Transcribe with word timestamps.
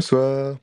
Bonsoir. 0.00 0.56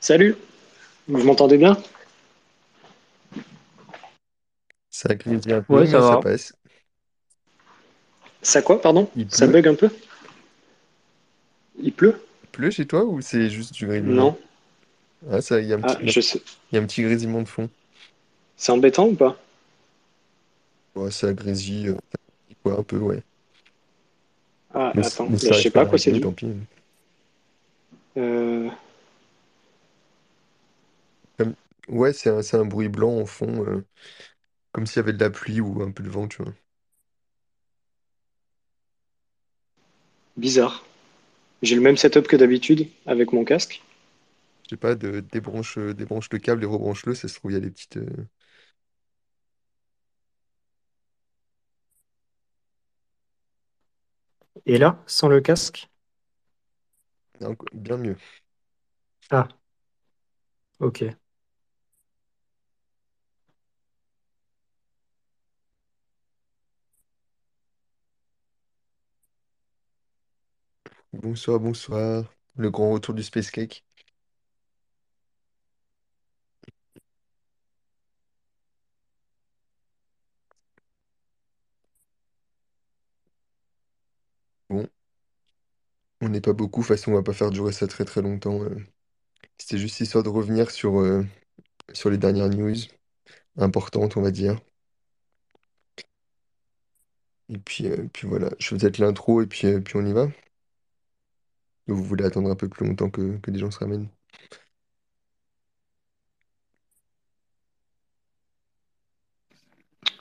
Salut, 0.00 0.36
vous 1.08 1.24
m'entendez 1.24 1.58
bien? 1.58 1.76
Ça 4.88 5.14
grésille 5.14 5.52
un 5.52 5.60
peu, 5.62 5.76
Ouais, 5.76 5.86
ça 5.86 5.98
mais 5.98 6.02
ça 6.02 6.16
va. 6.16 6.16
passe. 6.16 6.54
Ça 8.42 8.62
quoi, 8.62 8.80
pardon? 8.80 9.10
Il 9.16 9.26
Ça 9.28 9.46
pleut? 9.46 9.52
bug 9.52 9.66
un 9.66 9.74
peu? 9.74 9.90
Il 11.80 11.92
pleut? 11.92 12.20
Pleut 12.54 12.70
chez 12.70 12.86
toi 12.86 13.04
ou 13.04 13.20
c'est 13.20 13.50
juste 13.50 13.74
du 13.74 13.86
grésillement? 13.86 14.30
Non. 14.30 14.38
Ah, 15.30 15.42
ça, 15.42 15.60
il 15.60 15.68
y 15.68 15.72
a 15.72 15.76
un 15.76 15.82
Ah, 15.82 15.96
petit, 15.96 16.04
je 16.04 16.20
sais. 16.20 16.42
il 16.72 16.76
y 16.76 16.78
a 16.78 16.82
un 16.82 16.86
petit 16.86 17.02
grésillement 17.02 17.42
de 17.42 17.48
fond. 17.48 17.70
C'est 18.56 18.72
embêtant 18.72 19.06
ou 19.06 19.14
pas? 19.14 19.36
Ouais, 20.96 21.10
ça 21.12 21.32
grésille, 21.32 21.88
euh, 21.90 21.96
ouais, 22.66 22.78
un 22.78 22.82
peu, 22.84 22.98
ouais. 22.98 23.22
Ah, 24.74 24.92
Mais, 24.94 25.02
attends, 25.02 25.30
mais 25.30 25.38
mais 25.42 25.52
ça 25.52 25.54
je 25.54 25.62
sais 25.62 25.70
pas 25.70 25.82
à 25.82 25.86
quoi 25.86 25.98
c'est 25.98 26.12
dû. 26.12 26.20
tant 26.20 26.32
pis. 26.32 26.46
Euh, 28.16 28.70
Comme- 31.38 31.54
Ouais, 31.88 32.12
c'est 32.12 32.30
un, 32.30 32.42
c'est 32.42 32.56
un 32.56 32.64
bruit 32.64 32.88
blanc 32.88 33.18
en 33.20 33.26
fond, 33.26 33.64
euh, 33.66 33.86
comme 34.72 34.86
s'il 34.86 34.98
y 34.98 35.00
avait 35.00 35.12
de 35.14 35.20
la 35.24 35.30
pluie 35.30 35.60
ou 35.60 35.82
un 35.82 35.92
peu 35.92 36.02
de 36.04 36.10
vent, 36.10 36.28
tu 36.28 36.42
vois. 36.42 36.54
bizarre. 40.36 40.84
J'ai 41.64 41.74
le 41.74 41.80
même 41.80 41.96
setup 41.96 42.28
que 42.28 42.36
d'habitude 42.36 42.86
avec 43.06 43.32
mon 43.32 43.44
casque. 43.44 43.82
Je 44.64 44.70
sais 44.70 44.76
pas, 44.76 44.94
de, 44.94 45.20
débranche, 45.20 45.78
euh, 45.78 45.94
débranche 45.94 46.28
le 46.30 46.38
câble 46.38 46.62
et 46.64 46.66
rebranche-le, 46.66 47.14
ça 47.14 47.28
se 47.28 47.34
trouve, 47.36 47.52
il 47.52 47.54
y 47.54 47.56
a 47.56 47.60
des 47.60 47.70
petites... 47.70 47.96
euh, 47.96 48.26
Et 54.66 54.76
là, 54.76 55.02
sans 55.06 55.28
le 55.28 55.40
casque? 55.40 55.88
bien 57.72 57.96
mieux. 57.98 58.16
Ah, 59.30 59.48
ok. 60.78 61.14
Bonsoir, 71.22 71.60
bonsoir. 71.60 72.30
Le 72.56 72.70
grand 72.70 72.90
retour 72.92 73.14
du 73.14 73.22
Space 73.22 73.50
Cake. 73.50 73.86
Bon, 84.68 84.88
on 86.20 86.28
n'est 86.28 86.40
pas 86.40 86.52
beaucoup, 86.52 86.80
de 86.82 86.86
toute 86.86 86.96
façon, 86.96 87.12
on 87.12 87.14
va 87.14 87.22
pas 87.22 87.32
faire 87.32 87.50
durer 87.50 87.72
ça 87.72 87.86
très 87.86 88.04
très 88.04 88.22
longtemps. 88.22 88.62
euh. 88.64 88.76
C'était 89.58 89.78
juste 89.78 90.00
histoire 90.00 90.24
de 90.24 90.30
revenir 90.30 90.70
sur, 90.72 91.00
euh, 91.00 91.24
sur 91.94 92.10
les 92.10 92.18
dernières 92.18 92.50
news 92.50 92.74
importantes, 93.58 94.16
on 94.16 94.22
va 94.22 94.30
dire. 94.32 94.60
Et 97.48 97.56
puis, 97.58 97.86
euh, 97.86 98.06
puis 98.12 98.28
voilà, 98.28 98.50
je 98.58 98.68
fais 98.68 98.76
peut-être 98.76 98.98
l'intro 98.98 99.40
et 99.42 99.46
puis 99.46 99.66
on 99.94 100.04
y 100.04 100.12
va. 100.12 100.28
Ou 101.88 101.94
vous 101.94 102.04
voulez 102.04 102.24
attendre 102.24 102.50
un 102.50 102.56
peu 102.56 102.68
plus 102.68 102.86
longtemps 102.86 103.10
que, 103.10 103.38
que 103.38 103.50
des 103.50 103.58
gens 103.58 103.70
se 103.70 103.78
ramènent? 103.78 104.08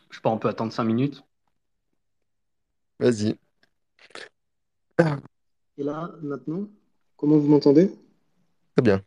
Je 0.09 0.15
sais 0.17 0.21
pas, 0.21 0.29
on 0.29 0.37
peut 0.37 0.47
attendre 0.47 0.71
5 0.71 0.83
minutes. 0.85 1.23
Vas-y. 2.99 3.37
Et 5.77 5.83
là, 5.83 6.11
maintenant, 6.21 6.67
comment 7.17 7.37
vous 7.37 7.47
m'entendez? 7.47 7.91
Très 8.75 8.83
bien. 8.83 9.03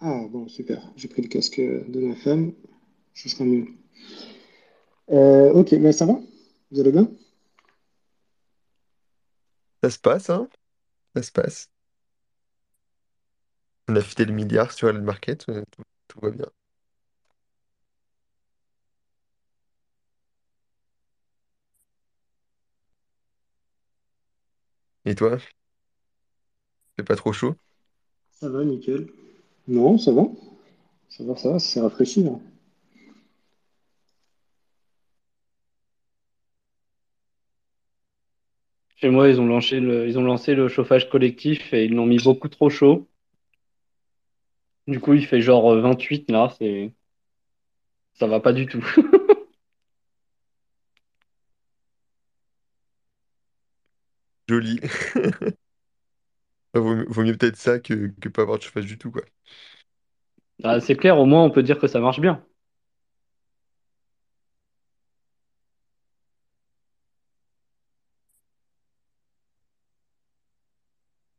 Ah 0.00 0.26
bon, 0.30 0.48
super. 0.48 0.82
J'ai 0.96 1.08
pris 1.08 1.22
le 1.22 1.28
casque 1.28 1.60
de 1.60 2.00
ma 2.00 2.14
femme. 2.16 2.52
Ce 3.14 3.28
sera 3.28 3.44
mieux. 3.44 3.66
Euh, 5.10 5.52
ok, 5.52 5.72
mais 5.72 5.92
ça 5.92 6.06
va? 6.06 6.18
Vous 6.70 6.80
allez 6.80 6.92
bien? 6.92 7.08
Ça 9.82 9.90
se 9.90 9.98
passe, 9.98 10.30
hein? 10.30 10.48
Ça 11.18 11.22
se 11.24 11.32
passe. 11.32 11.68
On 13.88 13.96
a 13.96 14.00
fité 14.00 14.24
le 14.24 14.32
milliard 14.32 14.70
sur 14.72 14.92
le 14.92 15.00
market, 15.00 15.44
tout, 15.44 15.82
tout 16.06 16.20
va 16.22 16.30
bien. 16.30 16.46
Et 25.04 25.14
toi? 25.16 25.38
C'est 26.98 27.04
pas 27.04 27.16
trop 27.16 27.32
chaud? 27.32 27.54
Ça 28.30 28.48
va, 28.48 28.64
nickel. 28.64 29.06
Non, 29.68 29.98
ça 29.98 30.12
va. 30.12 30.22
Ça 31.08 31.24
va, 31.24 31.36
ça 31.36 31.50
va, 31.52 31.58
c'est 31.58 31.80
rafraîchi 31.80 32.24
là. 32.24 32.32
Chez 39.00 39.08
moi, 39.08 39.30
ils 39.30 39.40
ont 39.40 39.46
lancé 39.46 39.80
le, 39.80 40.06
ils 40.06 40.18
ont 40.18 40.22
lancé 40.22 40.54
le 40.54 40.68
chauffage 40.68 41.08
collectif 41.08 41.72
et 41.72 41.86
ils 41.86 41.94
l'ont 41.94 42.04
mis 42.04 42.18
beaucoup 42.22 42.48
trop 42.48 42.68
chaud. 42.68 43.08
Du 44.88 44.98
coup, 44.98 45.14
il 45.14 45.24
fait 45.24 45.40
genre 45.40 45.72
euh, 45.72 45.80
28 45.80 46.28
là, 46.32 46.52
c'est, 46.58 46.92
ça 48.14 48.26
va 48.26 48.40
pas 48.40 48.52
du 48.52 48.66
tout. 48.66 48.84
Joli. 54.48 54.80
Vaut, 56.74 56.94
mieux 56.94 57.04
vaut 57.08 57.22
mieux 57.24 57.36
peut-être 57.36 57.56
ça 57.58 57.78
que, 57.78 58.08
que 58.22 58.28
pas 58.30 58.40
avoir 58.42 58.56
de 58.58 58.62
chauffage 58.62 58.86
du 58.86 58.96
tout, 58.98 59.10
quoi. 59.10 59.22
Ah, 60.62 60.80
c'est 60.80 60.94
clair, 60.96 61.18
au 61.18 61.26
moins 61.26 61.42
on 61.44 61.50
peut 61.50 61.62
dire 61.64 61.78
que 61.80 61.86
ça 61.88 61.98
marche 62.00 62.20
bien. 62.20 62.44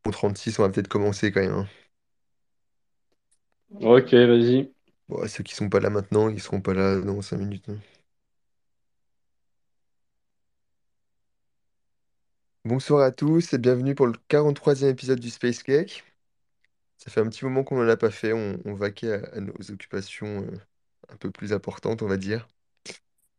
Pour 0.09 0.15
36, 0.15 0.57
on 0.57 0.63
va 0.63 0.69
peut-être 0.69 0.87
commencer 0.87 1.31
quand 1.31 1.41
même. 1.41 1.51
hein. 1.53 1.67
Ok, 3.81 4.13
vas-y. 4.13 4.71
Bon, 5.09 5.27
ceux 5.27 5.43
qui 5.43 5.55
sont 5.55 5.69
pas 5.69 5.81
là 5.81 5.89
maintenant, 5.89 6.29
ils 6.29 6.39
seront 6.41 6.61
pas 6.61 6.73
là 6.73 6.99
dans 7.01 7.21
5 7.21 7.37
minutes. 7.37 7.67
hein. 7.69 7.79
Bonsoir 12.65 13.01
à 13.03 13.11
tous 13.11 13.53
et 13.53 13.57
bienvenue 13.57 13.95
pour 13.95 14.07
le 14.07 14.13
43e 14.29 14.89
épisode 14.89 15.19
du 15.19 15.29
Space 15.29 15.63
Cake. 15.63 16.03
Ça 16.97 17.11
fait 17.11 17.21
un 17.21 17.29
petit 17.29 17.45
moment 17.45 17.63
qu'on 17.63 17.77
n'en 17.83 17.89
a 17.89 17.97
pas 17.97 18.11
fait, 18.11 18.33
on, 18.33 18.59
on 18.65 18.73
vaquait 18.75 19.13
à, 19.13 19.37
à 19.37 19.39
nos 19.41 19.53
occupations 19.71 20.43
euh, 20.43 20.57
un 21.09 21.17
peu 21.17 21.31
plus 21.31 21.53
importantes, 21.53 22.01
on 22.03 22.07
va 22.07 22.17
dire. 22.17 22.47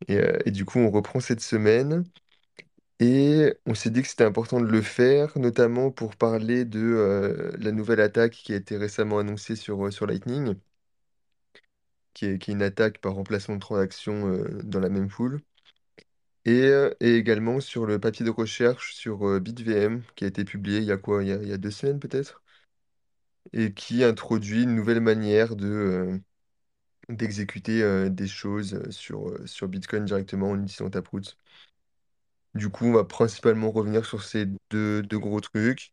Et, 0.08 0.16
euh, 0.18 0.38
et 0.46 0.50
du 0.50 0.64
coup, 0.64 0.78
on 0.78 0.90
reprend 0.90 1.20
cette 1.20 1.40
semaine 1.40 2.04
et 3.00 3.54
on 3.66 3.74
s'est 3.74 3.90
dit 3.90 4.02
que 4.02 4.08
c'était 4.08 4.22
important 4.24 4.60
de 4.60 4.66
le 4.66 4.80
faire, 4.82 5.36
notamment 5.38 5.90
pour 5.90 6.14
parler 6.16 6.64
de 6.64 6.78
euh, 6.80 7.52
la 7.58 7.72
nouvelle 7.72 8.00
attaque 8.00 8.32
qui 8.32 8.52
a 8.52 8.56
été 8.56 8.76
récemment 8.76 9.18
annoncée 9.18 9.56
sur, 9.56 9.86
euh, 9.86 9.90
sur 9.90 10.06
Lightning, 10.06 10.54
qui 12.14 12.26
est, 12.26 12.38
qui 12.38 12.50
est 12.52 12.54
une 12.54 12.62
attaque 12.62 12.98
par 13.00 13.14
remplacement 13.14 13.56
de 13.56 13.60
transactions 13.60 14.28
euh, 14.28 14.60
dans 14.62 14.78
la 14.80 14.88
même 14.88 15.08
pool. 15.08 15.42
Et, 16.44 16.70
et 17.00 17.16
également 17.16 17.60
sur 17.60 17.86
le 17.86 17.98
papier 17.98 18.24
de 18.26 18.30
recherche 18.30 18.94
sur 18.94 19.40
BitVM 19.40 20.02
qui 20.16 20.24
a 20.24 20.28
été 20.28 20.44
publié 20.44 20.78
il 20.78 20.84
y 20.84 20.92
a 20.92 20.96
quoi? 20.98 21.22
Il 21.24 21.28
y 21.28 21.32
a, 21.32 21.36
il 21.42 21.48
y 21.48 21.52
a 21.52 21.56
deux 21.58 21.70
semaines 21.70 21.98
peut-être? 22.00 22.42
Et 23.52 23.72
qui 23.74 24.02
introduit 24.04 24.62
une 24.64 24.74
nouvelle 24.74 25.00
manière 25.00 25.54
de, 25.56 26.20
d'exécuter 27.10 28.10
des 28.10 28.28
choses 28.28 28.88
sur, 28.90 29.34
sur 29.48 29.68
Bitcoin 29.68 30.04
directement 30.06 30.50
en 30.50 30.62
utilisant 30.62 30.90
Taproot. 30.90 31.22
Du 32.54 32.68
coup, 32.70 32.84
on 32.86 32.92
va 32.92 33.04
principalement 33.04 33.70
revenir 33.70 34.04
sur 34.04 34.22
ces 34.22 34.46
deux, 34.70 35.02
deux 35.02 35.18
gros 35.18 35.40
trucs. 35.40 35.92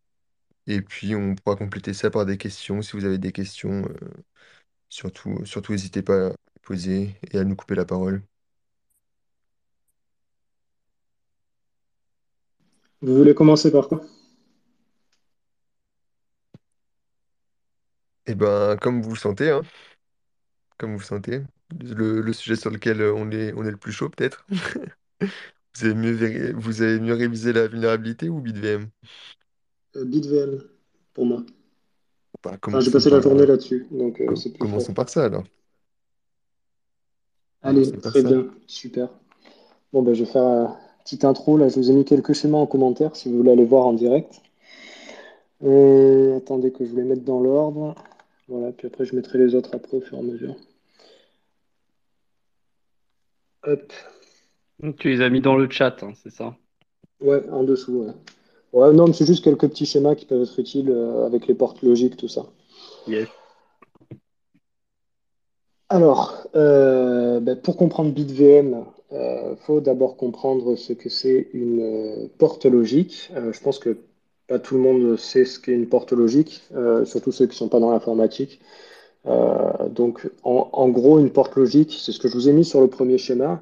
Et 0.68 0.81
puis, 0.81 1.15
on 1.15 1.36
pourra 1.36 1.56
compléter 1.57 1.94
ça 1.94 2.12
par 2.12 2.25
des 2.25 2.38
questions. 2.38 2.81
Si 2.83 2.94
vous 2.98 3.06
avez 3.06 3.19
des 3.19 3.31
questions, 3.33 3.86
euh, 3.89 4.09
surtout, 4.89 5.45
surtout 5.45 5.74
n'hésitez 5.74 6.01
pas 6.04 6.30
à 6.30 6.33
poser 6.63 7.15
et 7.31 7.39
à 7.39 7.44
nous 7.45 7.56
couper 7.56 7.75
la 7.75 7.86
parole. 7.86 8.24
Vous 13.01 13.15
voulez 13.15 13.33
commencer 13.33 13.71
par 13.71 13.88
quoi? 13.88 14.01
Et 18.27 18.36
ben, 18.36 18.77
comme 18.77 19.01
vous 19.01 19.12
le 19.12 19.15
sentez, 19.15 19.50
hein, 19.51 19.62
comme 20.77 20.94
vous 20.94 21.00
le 21.00 21.03
sentez, 21.06 21.42
le, 21.80 22.21
le 22.21 22.33
sujet 22.33 22.56
sur 22.56 22.69
lequel 22.69 23.01
on 23.01 23.31
est, 23.31 23.53
on 23.53 23.63
est 23.65 23.71
le 23.71 23.77
plus 23.77 23.92
chaud, 23.92 24.10
peut-être. 24.10 24.45
Vous 25.77 25.85
avez 25.85 25.94
mieux, 25.95 26.12
véri- 26.13 26.53
vous 26.53 26.81
avez 26.81 27.00
mieux 27.00 27.13
révisé 27.13 27.53
la 27.53 27.68
vulnérabilité 27.68 28.29
ou 28.29 28.41
BitVM? 28.41 28.89
Euh, 29.97 30.06
BitVM, 30.06 30.63
pour 31.13 31.25
moi. 31.25 31.44
Bah, 32.44 32.57
Enfin, 32.69 32.79
j'ai 32.79 32.91
commençons 32.91 32.91
passé 32.91 33.09
la 33.09 33.19
par, 33.19 33.19
journée 33.19 33.45
euh, 33.45 33.45
là-dessus, 33.45 33.88
donc 33.91 34.21
euh, 34.21 34.33
com- 34.33 34.35
c'est 34.35 34.53
plus 34.53 34.65
frais. 34.65 34.85
commençons 34.85 34.94
par 34.94 35.09
ça 35.09 35.25
alors. 35.25 35.45
Allez, 37.62 37.91
Commençons 37.91 38.00
par 38.01 38.15
très 38.15 38.24
ça. 38.24 38.29
bien, 38.29 38.47
super. 38.65 39.09
Bon, 39.94 40.03
ben, 40.03 40.13
je 40.13 40.25
vais 40.25 40.31
faire 40.31 40.44
une 40.44 40.69
petite 41.03 41.25
intro. 41.25 41.57
Là, 41.57 41.69
je 41.69 41.75
vous 41.77 41.91
ai 41.91 41.94
mis 41.94 42.06
quelques 42.06 42.33
schémas 42.33 42.57
en 42.59 42.68
commentaire 42.68 43.15
si 43.15 43.29
vous 43.29 43.38
voulez 43.38 43.51
aller 43.51 43.65
voir 43.65 43.88
en 43.88 43.94
direct. 43.94 44.41
Euh, 45.63 46.38
attendez 46.38 46.71
que 46.71 46.85
je 46.85 46.95
les 46.95 47.03
mette 47.03 47.24
dans 47.24 47.39
l'ordre. 47.39 47.95
Voilà, 48.47 48.71
puis 48.71 48.88
après, 48.88 49.06
je 49.06 49.15
mettrai 49.15 49.38
les 49.39 49.56
autres 49.56 49.75
après 49.75 49.97
au 49.97 50.01
fur 50.01 50.18
et 50.18 50.21
à 50.21 50.24
mesure. 50.24 50.56
Hop. 53.63 53.94
Tu 55.00 55.09
les 55.09 55.21
as 55.21 55.29
mis 55.29 55.41
dans 55.41 55.56
le 55.56 55.69
chat, 55.69 56.03
hein, 56.03 56.13
c'est 56.21 56.29
ça? 56.29 56.56
Ouais, 57.19 57.47
en 57.50 57.63
dessous. 57.63 58.06
Ouais, 58.74 58.83
ouais 58.88 58.94
non, 58.94 59.07
mais 59.07 59.13
c'est 59.13 59.25
juste 59.25 59.43
quelques 59.43 59.67
petits 59.67 59.86
schémas 59.86 60.15
qui 60.15 60.25
peuvent 60.25 60.43
être 60.43 60.60
utiles 60.60 60.89
euh, 60.89 61.25
avec 61.25 61.48
les 61.48 61.55
portes 61.55 61.81
logiques, 61.81 62.17
tout 62.17 62.27
ça. 62.27 62.46
Yes. 63.07 63.27
Alors, 65.89 66.48
euh, 66.55 67.39
ben, 67.39 67.55
pour 67.55 67.77
comprendre 67.77 68.12
BitVM, 68.12 68.86
il 69.12 69.55
faut 69.65 69.79
d'abord 69.79 70.17
comprendre 70.17 70.75
ce 70.75 70.93
que 70.93 71.10
c'est 71.10 71.50
une 71.53 71.81
euh, 71.81 72.27
porte 72.38 72.65
logique. 72.65 73.31
Euh, 73.36 73.53
je 73.53 73.62
pense 73.62 73.79
que 73.79 73.98
pas 74.48 74.60
tout 74.60 74.75
le 74.75 74.81
monde 74.81 75.17
sait 75.17 75.46
ce 75.46 75.60
qu'est 75.60 75.74
une 75.74 75.88
porte 75.88 76.12
logique, 76.12 76.63
euh, 76.75 77.05
surtout 77.05 77.31
ceux 77.31 77.46
qui 77.46 77.51
ne 77.51 77.55
sont 77.57 77.69
pas 77.69 77.79
dans 77.79 77.91
l'informatique. 77.91 78.60
Euh, 79.27 79.89
donc, 79.89 80.29
en, 80.43 80.69
en 80.74 80.89
gros, 80.89 81.19
une 81.19 81.31
porte 81.31 81.55
logique, 81.55 81.98
c'est 82.00 82.12
ce 82.12 82.19
que 82.19 82.27
je 82.27 82.34
vous 82.34 82.50
ai 82.50 82.53
mis 82.53 82.65
sur 82.65 82.81
le 82.81 82.88
premier 82.88 83.17
schéma. 83.17 83.62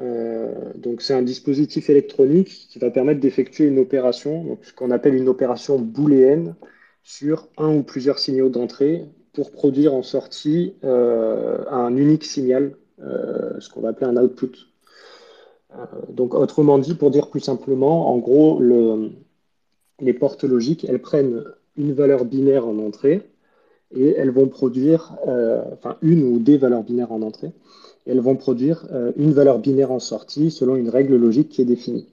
Euh, 0.00 0.72
donc, 0.74 1.02
c'est 1.02 1.14
un 1.14 1.22
dispositif 1.22 1.88
électronique 1.88 2.66
qui 2.68 2.78
va 2.78 2.90
permettre 2.90 3.20
d'effectuer 3.20 3.66
une 3.66 3.78
opération, 3.78 4.44
donc 4.44 4.64
ce 4.64 4.72
qu'on 4.72 4.90
appelle 4.90 5.14
une 5.14 5.28
opération 5.28 5.78
booléenne, 5.78 6.54
sur 7.02 7.48
un 7.58 7.74
ou 7.74 7.82
plusieurs 7.82 8.18
signaux 8.18 8.48
d'entrée 8.48 9.04
pour 9.34 9.50
produire 9.50 9.94
en 9.94 10.02
sortie 10.02 10.74
euh, 10.84 11.58
un 11.70 11.96
unique 11.96 12.24
signal, 12.24 12.76
euh, 13.02 13.60
ce 13.60 13.68
qu'on 13.68 13.80
va 13.80 13.90
appeler 13.90 14.06
un 14.06 14.16
output. 14.16 14.52
Donc, 16.08 16.34
autrement 16.34 16.78
dit, 16.78 16.94
pour 16.94 17.10
dire 17.10 17.28
plus 17.30 17.40
simplement, 17.40 18.08
en 18.08 18.18
gros, 18.18 18.60
le, 18.60 19.10
les 20.00 20.12
portes 20.14 20.44
logiques, 20.44 20.86
elles 20.88 21.02
prennent 21.02 21.42
une 21.76 21.92
valeur 21.92 22.24
binaire 22.24 22.68
en 22.68 22.78
entrée 22.78 23.28
et 23.90 24.10
elles 24.10 24.30
vont 24.30 24.46
produire, 24.46 25.16
enfin 25.72 25.96
une 26.00 26.22
ou 26.22 26.38
des 26.38 26.58
valeurs 26.58 26.84
binaires 26.84 27.10
en 27.10 27.22
entrée, 27.22 27.50
elles 28.06 28.20
vont 28.20 28.36
produire 28.36 28.86
euh, 28.92 29.12
une 29.16 29.32
valeur 29.32 29.58
binaire 29.58 29.90
en 29.90 29.98
sortie 29.98 30.50
selon 30.50 30.76
une 30.76 30.88
règle 30.88 31.16
logique 31.16 31.48
qui 31.48 31.62
est 31.62 31.66
définie. 31.66 32.06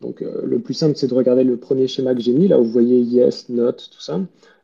Donc 0.00 0.22
euh, 0.22 0.42
le 0.44 0.58
plus 0.58 0.74
simple, 0.74 0.96
c'est 0.96 1.06
de 1.06 1.14
regarder 1.14 1.44
le 1.44 1.56
premier 1.56 1.86
schéma 1.88 2.14
que 2.14 2.20
j'ai 2.20 2.32
mis, 2.32 2.48
là 2.48 2.58
vous 2.58 2.64
voyez 2.64 2.98
yes, 3.00 3.48
not, 3.48 3.72
tout 3.72 4.00
ça. 4.00 4.20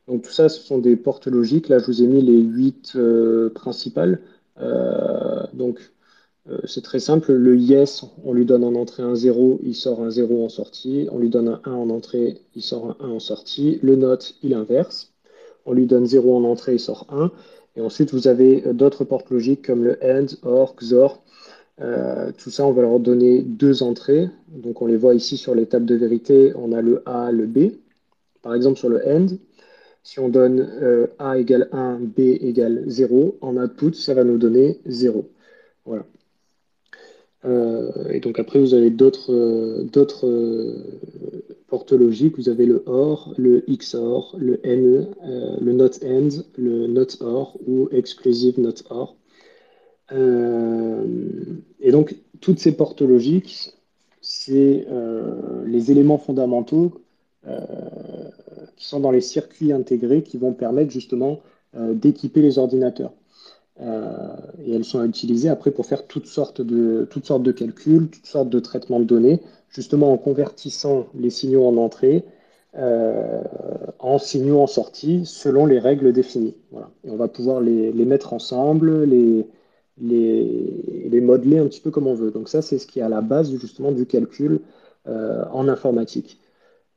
Donc 0.06 0.22
tout 0.22 0.32
ça, 0.32 0.48
ce 0.48 0.60
sont 0.60 0.78
des 0.78 0.96
portes 0.96 1.28
logiques. 1.28 1.68
Là, 1.68 1.78
je 1.78 1.86
vous 1.86 2.02
ai 2.02 2.06
mis 2.06 2.20
les 2.20 2.38
huit 2.38 2.92
euh, 2.96 3.50
principales. 3.50 4.20
Donc 5.54 5.78
c'est 6.64 6.82
très 6.82 6.98
simple. 6.98 7.32
Le 7.32 7.56
yes, 7.56 8.04
on 8.24 8.34
lui 8.34 8.44
donne 8.44 8.64
en 8.64 8.74
entrée 8.74 9.02
un 9.02 9.14
0, 9.14 9.60
il 9.62 9.74
sort 9.74 10.02
un 10.02 10.10
0 10.10 10.44
en 10.44 10.48
sortie. 10.48 11.06
On 11.12 11.18
lui 11.18 11.30
donne 11.30 11.48
un 11.48 11.60
1 11.64 11.72
en 11.72 11.90
entrée, 11.90 12.38
il 12.54 12.62
sort 12.62 12.96
un 13.00 13.06
1 13.06 13.08
en 13.08 13.20
sortie. 13.20 13.78
Le 13.82 13.96
not, 13.96 14.18
il 14.42 14.52
inverse. 14.52 15.12
On 15.64 15.72
lui 15.72 15.86
donne 15.86 16.06
0 16.06 16.36
en 16.36 16.44
entrée, 16.44 16.74
il 16.74 16.80
sort 16.80 17.06
1. 17.10 17.30
Et 17.76 17.80
ensuite, 17.80 18.12
vous 18.12 18.28
avez 18.28 18.66
euh, 18.66 18.72
d'autres 18.72 19.04
portes 19.04 19.30
logiques 19.30 19.66
comme 19.66 19.84
le 19.84 19.98
AND, 20.02 20.30
OR, 20.42 20.74
XOR. 20.76 21.22
Euh, 21.80 22.30
tout 22.36 22.50
ça, 22.50 22.66
on 22.66 22.72
va 22.72 22.82
leur 22.82 23.00
donner 23.00 23.42
deux 23.42 23.82
entrées. 23.82 24.28
Donc 24.48 24.82
on 24.82 24.86
les 24.86 24.96
voit 24.96 25.14
ici 25.14 25.36
sur 25.36 25.54
l'étape 25.54 25.84
de 25.84 25.94
vérité, 25.94 26.52
on 26.56 26.72
a 26.72 26.82
le 26.82 27.02
A, 27.06 27.32
le 27.32 27.46
B. 27.46 27.72
Par 28.42 28.54
exemple, 28.54 28.78
sur 28.78 28.88
le 28.88 29.06
AND, 29.06 29.38
si 30.02 30.18
on 30.18 30.28
donne 30.28 30.60
euh, 30.82 31.06
A 31.18 31.38
égale 31.38 31.68
1, 31.72 32.00
B 32.00 32.20
égale 32.20 32.84
0, 32.86 33.38
en 33.40 33.56
output, 33.56 33.94
ça 33.94 34.14
va 34.14 34.24
nous 34.24 34.38
donner 34.38 34.80
0. 34.86 35.28
Voilà. 35.84 36.04
Euh, 37.44 37.90
et 38.10 38.20
donc 38.20 38.38
après, 38.38 38.58
vous 38.58 38.74
avez 38.74 38.90
d'autres 38.90 39.86
portes 41.68 41.92
logiques. 41.92 42.36
Vous 42.36 42.48
avez 42.48 42.66
le 42.66 42.82
OR, 42.86 43.34
le 43.38 43.64
XOR, 43.68 44.36
le 44.38 44.60
N, 44.66 45.08
le 45.60 45.72
NOT 45.72 46.04
AND, 46.04 46.44
le 46.56 46.86
NOT 46.86 47.20
OR 47.20 47.56
ou 47.66 47.88
Exclusive 47.92 48.60
NOT 48.60 48.84
OR. 48.90 49.16
Euh, 50.12 51.04
et 51.80 51.92
donc, 51.92 52.16
toutes 52.40 52.58
ces 52.58 52.72
portes 52.72 53.02
logiques, 53.02 53.72
c'est 54.20 54.86
euh, 54.90 55.64
les 55.66 55.90
éléments 55.90 56.18
fondamentaux 56.18 57.00
euh, 57.46 57.60
qui 58.76 58.86
sont 58.86 59.00
dans 59.00 59.10
les 59.10 59.20
circuits 59.20 59.72
intégrés 59.72 60.22
qui 60.22 60.36
vont 60.38 60.52
permettre 60.52 60.90
justement 60.90 61.40
d'équiper 61.72 62.42
les 62.42 62.58
ordinateurs. 62.58 63.12
Et 63.80 64.74
elles 64.74 64.84
sont 64.84 65.02
utilisées 65.04 65.48
après 65.48 65.70
pour 65.70 65.86
faire 65.86 66.06
toutes 66.06 66.26
sortes, 66.26 66.60
de, 66.60 67.06
toutes 67.10 67.24
sortes 67.24 67.42
de 67.42 67.52
calculs, 67.52 68.08
toutes 68.10 68.26
sortes 68.26 68.50
de 68.50 68.60
traitements 68.60 69.00
de 69.00 69.04
données, 69.04 69.40
justement 69.70 70.12
en 70.12 70.18
convertissant 70.18 71.06
les 71.14 71.30
signaux 71.30 71.66
en 71.66 71.76
entrée 71.76 72.24
en 72.76 74.18
signaux 74.18 74.60
en 74.60 74.66
sortie 74.66 75.24
selon 75.24 75.66
les 75.66 75.78
règles 75.78 76.12
définies. 76.12 76.54
Et 77.04 77.10
on 77.10 77.16
va 77.16 77.28
pouvoir 77.28 77.60
les, 77.60 77.92
les 77.92 78.04
mettre 78.04 78.32
ensemble, 78.32 79.04
les, 79.04 79.46
les, 80.00 81.08
les, 81.10 81.20
modeler 81.20 81.58
un 81.58 81.66
petit 81.66 81.80
peu 81.80 81.90
comme 81.90 82.06
on 82.06 82.14
veut. 82.14 82.30
Donc 82.30 82.48
ça, 82.48 82.62
c'est 82.62 82.78
ce 82.78 82.86
qui 82.86 83.00
est 83.00 83.02
à 83.02 83.08
la 83.08 83.20
base 83.20 83.50
justement 83.50 83.92
du 83.92 84.06
calcul 84.06 84.60
euh, 85.08 85.44
en 85.52 85.68
informatique. 85.68 86.40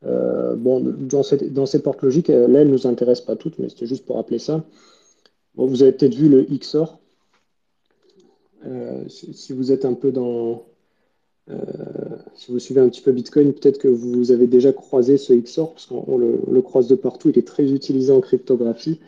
Euh, 0.05 0.55
bon, 0.55 0.81
dans, 0.81 1.23
cette, 1.23 1.53
dans, 1.53 1.65
ces 1.65 1.81
portes 1.81 2.01
logiques, 2.01 2.29
euh, 2.29 2.47
là, 2.47 2.61
elles 2.61 2.67
ne 2.67 2.73
nous 2.73 2.87
intéressent 2.87 3.25
pas 3.25 3.35
toutes, 3.35 3.59
mais 3.59 3.69
c'était 3.69 3.85
juste 3.85 4.05
pour 4.05 4.17
rappeler 4.17 4.39
ça. 4.39 4.63
Bon, 5.55 5.65
vous 5.67 5.83
avez 5.83 5.91
peut-être 5.91 6.15
vu 6.15 6.29
le 6.29 6.43
XOR. 6.43 7.00
Si, 9.07 9.33
si, 9.33 9.51
vous 9.51 9.72
êtes 9.72 9.83
un 9.86 9.93
peu 9.93 10.12
dans... 10.12 10.63
si 12.36 12.51
vous 12.51 12.60
suivez 12.60 12.79
un 12.79 12.89
petit 12.89 13.01
peu 13.01 13.12
Bitcoin, 13.12 13.53
peut-être 13.53 13.77
que 13.77 13.89
vous 13.89 14.31
avez 14.31 14.48
déjà 14.48 14.72
croisé 14.72 15.17
ce 15.17 15.33
XOR, 15.33 15.74
parce 15.74 15.86
qu'on 15.86 16.17
le, 16.17 16.62
croise 16.62 16.88
de 16.88 16.95
partout, 16.95 17.29
il 17.29 17.38
est 17.38 17.48
très 17.48 17.72
utilisé 17.72 18.12
en 18.13 18.22
cryptographie. 18.22 19.00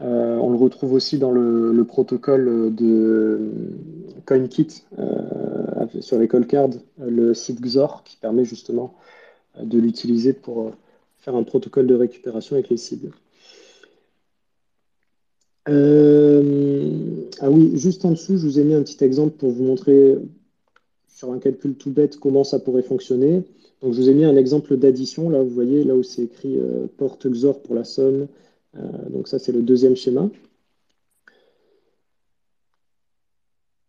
Euh, 0.00 0.36
on 0.36 0.50
le 0.50 0.56
retrouve 0.56 0.94
aussi 0.94 1.18
dans 1.18 1.30
le, 1.30 1.84
protocole 1.84 2.74
de 2.74 3.50
CoinKit 4.26 4.84
euh, 4.98 5.86
sur 6.00 6.18
les 6.18 6.28
call 6.28 6.46
cards, 6.46 6.70
le 6.98 7.34
site 7.34 7.60
XOR 7.60 8.02
qui 8.04 8.16
permet 8.16 8.44
justement 8.44 8.94
euh, 9.58 9.64
de 9.64 9.78
l'utiliser 9.78 10.32
pour 10.32 10.72
faire 11.18 11.36
un 11.36 11.42
protocole 11.44 11.86
de 11.86 11.94
récupération 11.94 12.56
avec 12.56 12.68
les 12.68 12.76
cibles. 12.76 13.12
Ah 15.66 17.50
oui, 17.50 17.76
juste 17.76 18.04
en 18.04 18.10
dessous, 18.10 18.36
je 18.38 18.46
vous 18.46 18.58
ai 18.58 18.64
mis 18.64 18.74
un 18.74 18.82
petit 18.82 19.02
exemple 19.04 19.36
pour 19.36 19.50
vous 19.50 19.64
montrer 19.64 20.18
sur 21.08 21.32
un 21.32 21.38
calcul 21.38 21.74
tout 21.74 21.90
bête 21.90 22.18
comment 22.18 22.44
ça 22.44 22.58
pourrait 22.58 22.82
fonctionner. 22.82 23.42
Donc 23.80 23.94
je 23.94 24.00
vous 24.00 24.08
ai 24.08 24.14
mis 24.14 24.24
un 24.24 24.36
exemple 24.36 24.76
d'addition, 24.76 25.30
là 25.30 25.42
vous 25.42 25.50
voyez, 25.50 25.84
là 25.84 25.94
où 25.94 26.02
c'est 26.02 26.22
écrit 26.22 26.58
porte 26.96 27.26
XOR 27.28 27.62
pour 27.62 27.74
la 27.74 27.84
somme, 27.84 28.28
euh, 28.76 29.08
donc 29.10 29.28
ça, 29.28 29.38
c'est 29.38 29.52
le 29.52 29.62
deuxième 29.62 29.96
schéma. 29.96 30.30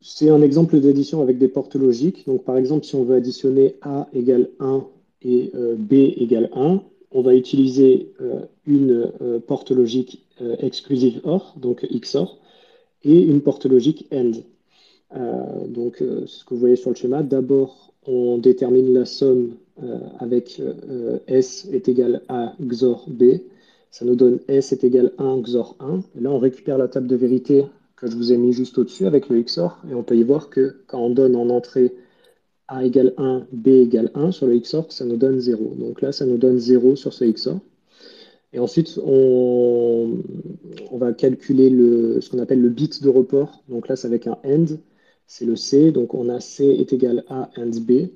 C'est 0.02 0.30
un 0.30 0.42
exemple 0.42 0.80
d'addition 0.80 1.22
avec 1.22 1.38
des 1.38 1.48
portes 1.48 1.76
logiques. 1.76 2.26
Donc 2.28 2.44
par 2.44 2.58
exemple, 2.58 2.86
si 2.86 2.96
on 2.96 3.04
veut 3.04 3.16
additionner 3.16 3.76
A 3.82 4.08
égale 4.14 4.50
1 4.60 4.86
et 5.22 5.52
euh, 5.56 5.76
B 5.78 5.94
égale 5.94 6.50
1, 6.54 6.84
on 7.14 7.22
va 7.22 7.36
utiliser 7.36 8.12
euh, 8.22 8.42
une 8.68 9.12
porte 9.48 9.72
logique 9.72 10.26
exclusive 10.60 11.22
OR, 11.24 11.54
donc 11.58 11.86
XOR, 11.86 12.40
et 13.04 13.22
une 13.22 13.42
porte 13.42 13.66
logique 13.66 14.08
AND. 14.12 14.44
donc 15.68 15.98
ce 16.26 16.44
que 16.44 16.54
vous 16.54 16.60
voyez 16.60 16.76
sur 16.76 16.90
le 16.90 16.96
schéma. 16.96 17.22
D'abord, 17.22 17.94
on 18.08 18.40
détermine 18.40 18.94
la 18.94 19.06
somme 19.06 19.54
avec 20.20 20.62
S 21.28 21.68
est 21.72 21.88
égal 21.88 22.22
à 22.30 22.56
XOR 22.60 23.06
B. 23.08 23.24
Ça 23.94 24.06
nous 24.06 24.16
donne 24.16 24.40
S 24.48 24.72
est 24.74 24.84
égal 24.84 25.12
1 25.20 25.42
XOR 25.42 25.76
1. 25.80 26.00
Et 26.18 26.22
là, 26.22 26.32
on 26.32 26.40
récupère 26.40 26.80
la 26.80 26.88
table 26.88 27.06
de 27.06 27.16
vérité 27.16 27.64
que 27.96 28.10
je 28.10 28.16
vous 28.16 28.34
ai 28.34 28.38
mis 28.38 28.52
juste 28.52 28.80
au-dessus 28.80 29.06
avec 29.06 29.30
le 29.30 29.40
XOR. 29.40 29.78
Et 29.88 29.94
on 29.94 30.02
peut 30.02 30.18
y 30.18 30.24
voir 30.24 30.50
que 30.50 30.78
quand 30.88 31.00
on 31.00 31.12
donne 31.12 31.36
en 31.36 31.50
entrée 31.52 31.94
A 32.68 32.86
égale 32.86 33.14
1, 33.18 33.48
B 33.52 33.68
égale 33.68 34.12
1 34.16 34.32
sur 34.32 34.48
le 34.48 34.58
XOR, 34.60 34.92
ça 34.92 35.06
nous 35.06 35.18
donne 35.18 35.40
0. 35.40 35.76
Donc 35.76 36.02
là, 36.02 36.12
ça 36.12 36.26
nous 36.26 36.38
donne 36.38 36.58
0 36.60 36.96
sur 36.96 37.14
ce 37.14 37.26
XOR. 37.26 37.60
Et 38.54 38.60
ensuite, 38.60 39.00
on, 39.04 40.22
va 40.94 41.12
calculer 41.14 41.70
le, 41.70 42.22
ce 42.22 42.30
qu'on 42.30 42.40
appelle 42.40 42.62
le 42.62 42.70
bit 42.70 43.02
de 43.02 43.10
report. 43.10 43.64
Donc 43.68 43.88
là, 43.88 43.96
c'est 43.96 44.08
avec 44.08 44.28
un 44.28 44.38
AND. 44.46 44.80
C'est 45.28 45.46
le 45.46 45.56
C. 45.56 45.92
Donc 45.92 46.14
on 46.14 46.30
a 46.30 46.40
C 46.40 46.66
est 46.66 46.94
égal 46.94 47.24
à 47.30 47.50
AND 47.58 47.80
B. 47.80 48.10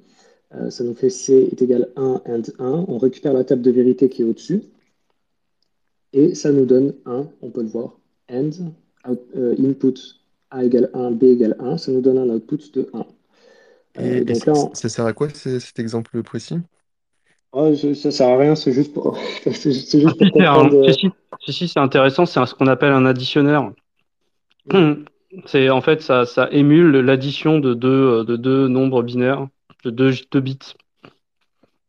Euh, 0.55 0.69
ça 0.69 0.83
nous 0.83 0.93
fait 0.93 1.09
C 1.09 1.49
est 1.51 1.61
égal 1.61 1.89
1 1.95 2.21
AND 2.25 2.53
1. 2.59 2.85
On 2.87 2.97
récupère 2.97 3.33
la 3.33 3.43
table 3.43 3.61
de 3.61 3.71
vérité 3.71 4.09
qui 4.09 4.21
est 4.21 4.25
au-dessus. 4.25 4.61
Et 6.13 6.35
ça 6.35 6.51
nous 6.51 6.65
donne 6.65 6.93
1, 7.05 7.29
on 7.41 7.49
peut 7.51 7.61
le 7.61 7.67
voir, 7.67 7.99
and 8.29 8.49
euh, 9.35 9.55
input 9.59 9.95
A 10.49 10.63
égale 10.63 10.89
1, 10.93 11.11
B 11.11 11.23
égale 11.23 11.55
1, 11.59 11.77
ça 11.77 11.91
nous 11.91 12.01
donne 12.01 12.17
un 12.17 12.29
output 12.29 12.71
de 12.73 12.89
1. 12.93 13.05
Euh, 13.99 14.23
donc 14.23 14.45
là, 14.45 14.53
ça 14.73 14.89
sert 14.89 15.05
à 15.05 15.13
quoi 15.13 15.29
cet 15.29 15.79
exemple 15.79 16.21
précis? 16.23 16.59
Oh, 17.51 17.73
Ça 17.75 18.11
sert 18.11 18.29
à 18.29 18.37
rien, 18.37 18.55
c'est 18.55 18.73
juste 18.73 18.93
pour, 18.93 19.17
c'est 19.43 19.71
juste 19.71 20.17
pour 20.17 20.31
comprendre. 20.31 20.91
Si, 21.39 21.53
si, 21.53 21.67
c'est 21.67 21.79
intéressant, 21.79 22.25
c'est 22.25 22.45
ce 22.45 22.53
qu'on 22.53 22.67
appelle 22.67 22.91
un 22.91 23.05
additionneur. 23.05 23.71
C'est 25.45 25.69
en 25.69 25.81
fait 25.81 26.01
ça, 26.01 26.25
ça 26.25 26.49
émule 26.51 26.97
l'addition 26.97 27.59
de 27.59 27.73
deux, 27.73 28.23
de 28.23 28.35
deux 28.35 28.67
nombres 28.67 29.03
binaires, 29.03 29.47
de 29.83 29.89
deux, 29.89 30.11
deux 30.31 30.39
bits. 30.39 30.73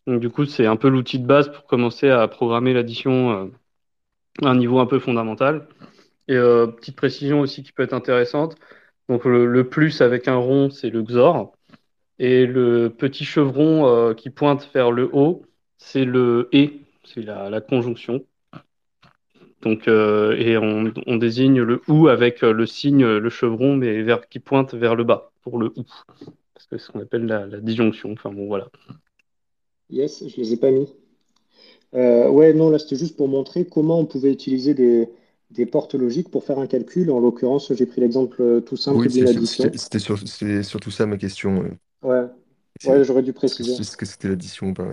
Donc 0.08 0.20
du 0.20 0.30
coup, 0.30 0.46
c'est 0.46 0.66
un 0.66 0.76
peu 0.76 0.88
l'outil 0.88 1.18
de 1.18 1.26
base 1.26 1.52
pour 1.52 1.66
commencer 1.66 2.08
à 2.08 2.26
programmer 2.28 2.72
l'addition 2.72 3.30
euh, 3.30 3.46
un 4.42 4.56
niveau 4.56 4.78
un 4.78 4.86
peu 4.86 4.98
fondamental. 4.98 5.68
Et 6.28 6.34
euh, 6.34 6.66
petite 6.66 6.96
précision 6.96 7.40
aussi 7.40 7.62
qui 7.62 7.72
peut 7.72 7.82
être 7.82 7.92
intéressante. 7.92 8.56
Donc 9.08 9.26
le, 9.26 9.68
plus 9.68 10.00
avec 10.00 10.26
un 10.26 10.36
rond, 10.36 10.70
c'est 10.70 10.90
le 10.90 11.02
XOR. 11.02 11.52
Et 12.18 12.46
le 12.46 12.88
petit 12.88 13.24
chevron 13.24 13.86
euh, 13.86 14.14
qui 14.14 14.30
pointe 14.30 14.68
vers 14.74 14.90
le 14.90 15.08
haut, 15.12 15.42
c'est 15.76 16.04
le 16.04 16.48
et, 16.52 16.80
c'est 17.04 17.22
la, 17.22 17.60
conjonction. 17.60 18.24
Donc, 19.62 19.88
euh, 19.88 20.36
et 20.36 20.56
on, 20.58 21.16
désigne 21.16 21.60
le 21.60 21.80
ou 21.88 22.08
avec 22.08 22.42
le 22.42 22.66
signe, 22.66 23.04
le 23.04 23.30
chevron, 23.30 23.76
mais 23.76 24.02
vers, 24.02 24.28
qui 24.28 24.40
pointe 24.40 24.74
vers 24.74 24.94
le 24.94 25.04
bas 25.04 25.32
pour 25.42 25.58
le 25.58 25.72
ou. 25.76 25.84
Parce 26.54 26.66
que 26.66 26.78
c'est 26.78 26.86
ce 26.86 26.90
qu'on 26.90 27.00
appelle 27.00 27.26
la, 27.26 27.46
la 27.46 27.60
disjonction. 27.60 28.12
Enfin 28.12 28.30
bon, 28.30 28.46
voilà. 28.46 28.68
Yes, 29.90 30.24
je 30.26 30.36
les 30.36 30.52
ai 30.52 30.56
pas 30.56 30.70
mis. 30.70 30.88
Euh, 31.94 32.28
ouais, 32.28 32.52
non, 32.52 32.70
là, 32.70 32.78
c'était 32.78 32.96
juste 32.96 33.16
pour 33.16 33.28
montrer 33.28 33.64
comment 33.64 33.98
on 33.98 34.04
pouvait 34.04 34.32
utiliser 34.32 34.74
des, 34.74 35.08
des 35.50 35.66
portes 35.66 35.94
logiques 35.94 36.30
pour 36.30 36.44
faire 36.44 36.58
un 36.58 36.66
calcul. 36.66 37.10
En 37.10 37.20
l'occurrence, 37.20 37.72
j'ai 37.72 37.86
pris 37.86 38.00
l'exemple 38.00 38.42
euh, 38.42 38.60
tout 38.60 38.76
simple 38.76 38.98
Oui, 38.98 39.08
d'une 39.08 39.26
addition. 39.26 39.70
c'était 39.74 40.62
surtout 40.62 40.90
ça 40.90 41.06
ma 41.06 41.16
question. 41.16 41.64
Ouais, 42.02 42.26
ouais, 42.86 43.04
j'aurais 43.04 43.22
dû 43.22 43.32
préciser. 43.32 43.72
Est-ce 43.72 43.96
que 43.96 44.06
c'était 44.06 44.28
l'addition 44.28 44.68
ou 44.68 44.74
pas? 44.74 44.88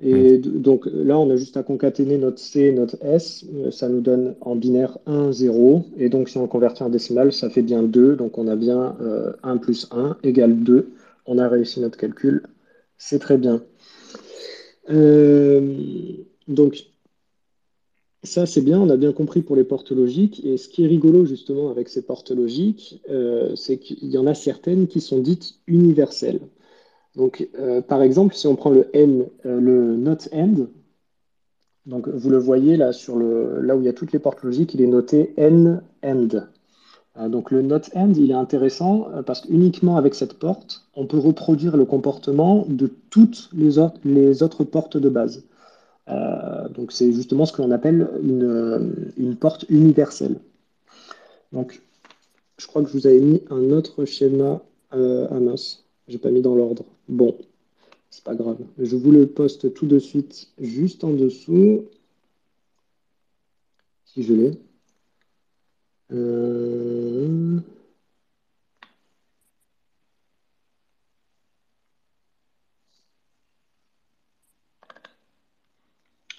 Et 0.00 0.38
donc 0.38 0.86
là, 0.86 1.18
on 1.18 1.28
a 1.28 1.36
juste 1.36 1.56
à 1.56 1.64
concaténer 1.64 2.18
notre 2.18 2.38
C 2.38 2.60
et 2.60 2.72
notre 2.72 2.96
S. 3.04 3.44
Euh, 3.52 3.72
ça 3.72 3.88
nous 3.88 4.00
donne 4.00 4.36
en 4.40 4.54
binaire 4.54 4.96
1, 5.06 5.32
0. 5.32 5.86
Et 5.96 6.08
donc, 6.08 6.28
si 6.28 6.38
on 6.38 6.46
convertit 6.46 6.84
en 6.84 6.88
décimal, 6.88 7.32
ça 7.32 7.50
fait 7.50 7.62
bien 7.62 7.82
2. 7.82 8.14
Donc, 8.14 8.38
on 8.38 8.46
a 8.46 8.54
bien 8.54 8.96
1 9.42 9.56
plus 9.56 9.88
1 9.90 10.16
égale 10.22 10.60
2. 10.62 10.92
On 11.26 11.38
a 11.38 11.48
réussi 11.48 11.80
notre 11.80 11.98
calcul. 11.98 12.44
C'est 12.96 13.18
très 13.18 13.38
bien. 13.38 13.62
Euh, 14.90 15.74
donc, 16.46 16.84
ça, 18.24 18.46
c'est 18.46 18.62
bien, 18.62 18.80
on 18.80 18.90
a 18.90 18.96
bien 18.96 19.12
compris 19.12 19.42
pour 19.42 19.54
les 19.54 19.64
portes 19.64 19.92
logiques. 19.92 20.44
Et 20.44 20.56
ce 20.56 20.68
qui 20.68 20.84
est 20.84 20.88
rigolo, 20.88 21.24
justement, 21.24 21.70
avec 21.70 21.88
ces 21.88 22.02
portes 22.02 22.30
logiques, 22.32 23.00
euh, 23.10 23.54
c'est 23.54 23.78
qu'il 23.78 24.10
y 24.10 24.18
en 24.18 24.26
a 24.26 24.34
certaines 24.34 24.88
qui 24.88 25.00
sont 25.00 25.20
dites 25.20 25.54
universelles. 25.66 26.40
Donc, 27.16 27.48
euh, 27.58 27.80
par 27.80 28.02
exemple, 28.02 28.34
si 28.34 28.46
on 28.46 28.56
prend 28.56 28.70
le 28.70 28.88
N, 28.92 29.28
le 29.44 29.96
not 29.96 30.18
end, 30.32 30.66
donc 31.86 32.08
vous 32.08 32.28
le 32.28 32.38
voyez 32.38 32.76
là, 32.76 32.92
sur 32.92 33.16
le, 33.16 33.60
là 33.62 33.76
où 33.76 33.80
il 33.80 33.86
y 33.86 33.88
a 33.88 33.92
toutes 33.92 34.12
les 34.12 34.18
portes 34.18 34.42
logiques, 34.42 34.74
il 34.74 34.82
est 34.82 34.86
noté 34.86 35.32
N 35.36 35.82
end. 36.04 36.28
donc 37.28 37.50
le 37.50 37.62
not 37.62 37.80
end, 37.94 38.12
il 38.14 38.30
est 38.30 38.34
intéressant 38.34 39.08
parce 39.24 39.40
qu'uniquement 39.40 39.96
avec 39.96 40.14
cette 40.14 40.34
porte, 40.34 40.86
on 40.94 41.06
peut 41.06 41.18
reproduire 41.18 41.76
le 41.78 41.86
comportement 41.86 42.66
de 42.68 42.92
toutes 43.10 43.48
les, 43.54 43.78
autres, 43.78 43.98
les 44.04 44.42
autres 44.42 44.64
portes 44.64 44.98
de 44.98 45.08
base. 45.08 45.44
Euh, 46.08 46.68
donc 46.70 46.92
c'est 46.92 47.12
justement 47.12 47.44
ce 47.46 47.52
que 47.52 47.62
l'on 47.62 47.70
appelle 47.70 48.08
une, 48.22 49.12
une, 49.16 49.36
porte 49.36 49.66
universelle. 49.68 50.40
Donc 51.52 51.82
je 52.56 52.66
crois 52.66 52.82
que 52.82 52.88
je 52.88 52.94
vous 52.94 53.06
avais 53.06 53.20
mis 53.20 53.42
un 53.50 53.70
autre 53.70 54.04
schéma 54.04 54.62
Euh, 54.94 55.26
ah 55.30 55.40
mince, 55.40 55.84
j'ai 56.08 56.18
pas 56.18 56.30
mis 56.30 56.40
dans 56.40 56.54
l'ordre. 56.54 56.84
Bon, 57.08 57.36
c'est 58.10 58.24
pas 58.24 58.34
grave. 58.34 58.58
Je 58.78 58.96
vous 58.96 59.10
le 59.12 59.26
poste 59.26 59.74
tout 59.74 59.86
de 59.86 59.98
suite 59.98 60.48
juste 60.58 61.04
en 61.04 61.12
dessous. 61.12 61.84
Si 64.06 64.22
je 64.22 64.34
l'ai. 64.34 64.52
Euh, 66.12 67.58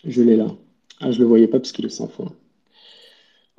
Je 0.05 0.21
l'ai 0.21 0.35
là. 0.35 0.47
Ah, 1.01 1.11
je 1.11 1.19
le 1.19 1.25
voyais 1.25 1.47
pas 1.47 1.59
parce 1.59 1.71
qu'il 1.71 1.85
est 1.85 1.89
sans 1.89 2.07
fond. 2.07 2.31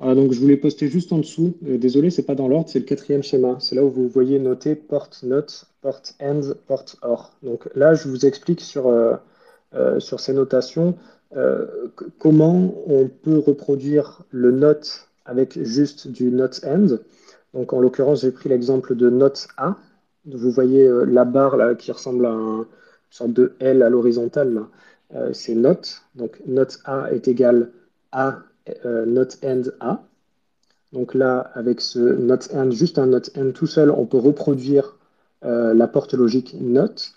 Voilà, 0.01 0.15
donc 0.15 0.31
je 0.31 0.39
voulais 0.39 0.57
poster 0.57 0.87
juste 0.87 1.13
en 1.13 1.19
dessous. 1.19 1.53
Euh, 1.67 1.77
désolé, 1.77 2.09
c'est 2.09 2.25
pas 2.25 2.33
dans 2.33 2.47
l'ordre, 2.47 2.67
c'est 2.69 2.79
le 2.79 2.85
quatrième 2.85 3.21
schéma. 3.21 3.57
C'est 3.59 3.75
là 3.75 3.85
où 3.85 3.89
vous 3.91 4.07
voyez 4.07 4.39
noter 4.39 4.73
port 4.73 5.11
note, 5.21 5.65
port 5.81 6.01
end, 6.19 6.41
port 6.65 6.85
or. 7.03 7.33
Donc 7.43 7.69
là, 7.75 7.93
je 7.93 8.07
vous 8.07 8.25
explique 8.25 8.61
sur, 8.61 8.87
euh, 8.87 9.15
euh, 9.75 9.99
sur 9.99 10.19
ces 10.19 10.33
notations 10.33 10.97
comment 12.19 12.73
on 12.87 13.07
peut 13.07 13.37
reproduire 13.37 14.23
le 14.31 14.51
note 14.51 15.07
avec 15.23 15.63
juste 15.63 16.09
du 16.09 16.29
note 16.29 16.59
end. 16.65 16.97
Donc 17.53 17.71
en 17.71 17.79
l'occurrence, 17.79 18.21
j'ai 18.21 18.31
pris 18.31 18.49
l'exemple 18.49 18.95
de 18.95 19.09
note 19.09 19.47
A. 19.55 19.77
Vous 20.25 20.51
voyez 20.51 20.89
la 21.07 21.23
barre 21.23 21.55
là 21.55 21.73
qui 21.75 21.89
ressemble 21.93 22.25
à 22.25 22.31
une 22.31 22.65
sorte 23.11 23.31
de 23.31 23.53
L 23.61 23.81
à 23.81 23.89
l'horizontale. 23.89 24.63
C'est 25.33 25.55
note. 25.55 26.03
Donc 26.15 26.39
note 26.45 26.79
A 26.85 27.11
est 27.11 27.27
égal 27.27 27.71
à 28.11 28.39
euh, 28.85 29.05
note 29.05 29.39
end 29.43 29.63
A. 29.79 30.03
Donc 30.93 31.13
là, 31.13 31.51
avec 31.55 31.81
ce 31.81 31.99
note 31.99 32.49
end, 32.53 32.69
juste 32.71 32.99
un 32.99 33.07
note 33.07 33.31
end 33.37 33.51
tout 33.51 33.67
seul, 33.67 33.89
on 33.89 34.05
peut 34.05 34.17
reproduire 34.17 34.97
euh, 35.43 35.73
la 35.73 35.87
porte 35.87 36.13
logique 36.13 36.55
note. 36.59 37.13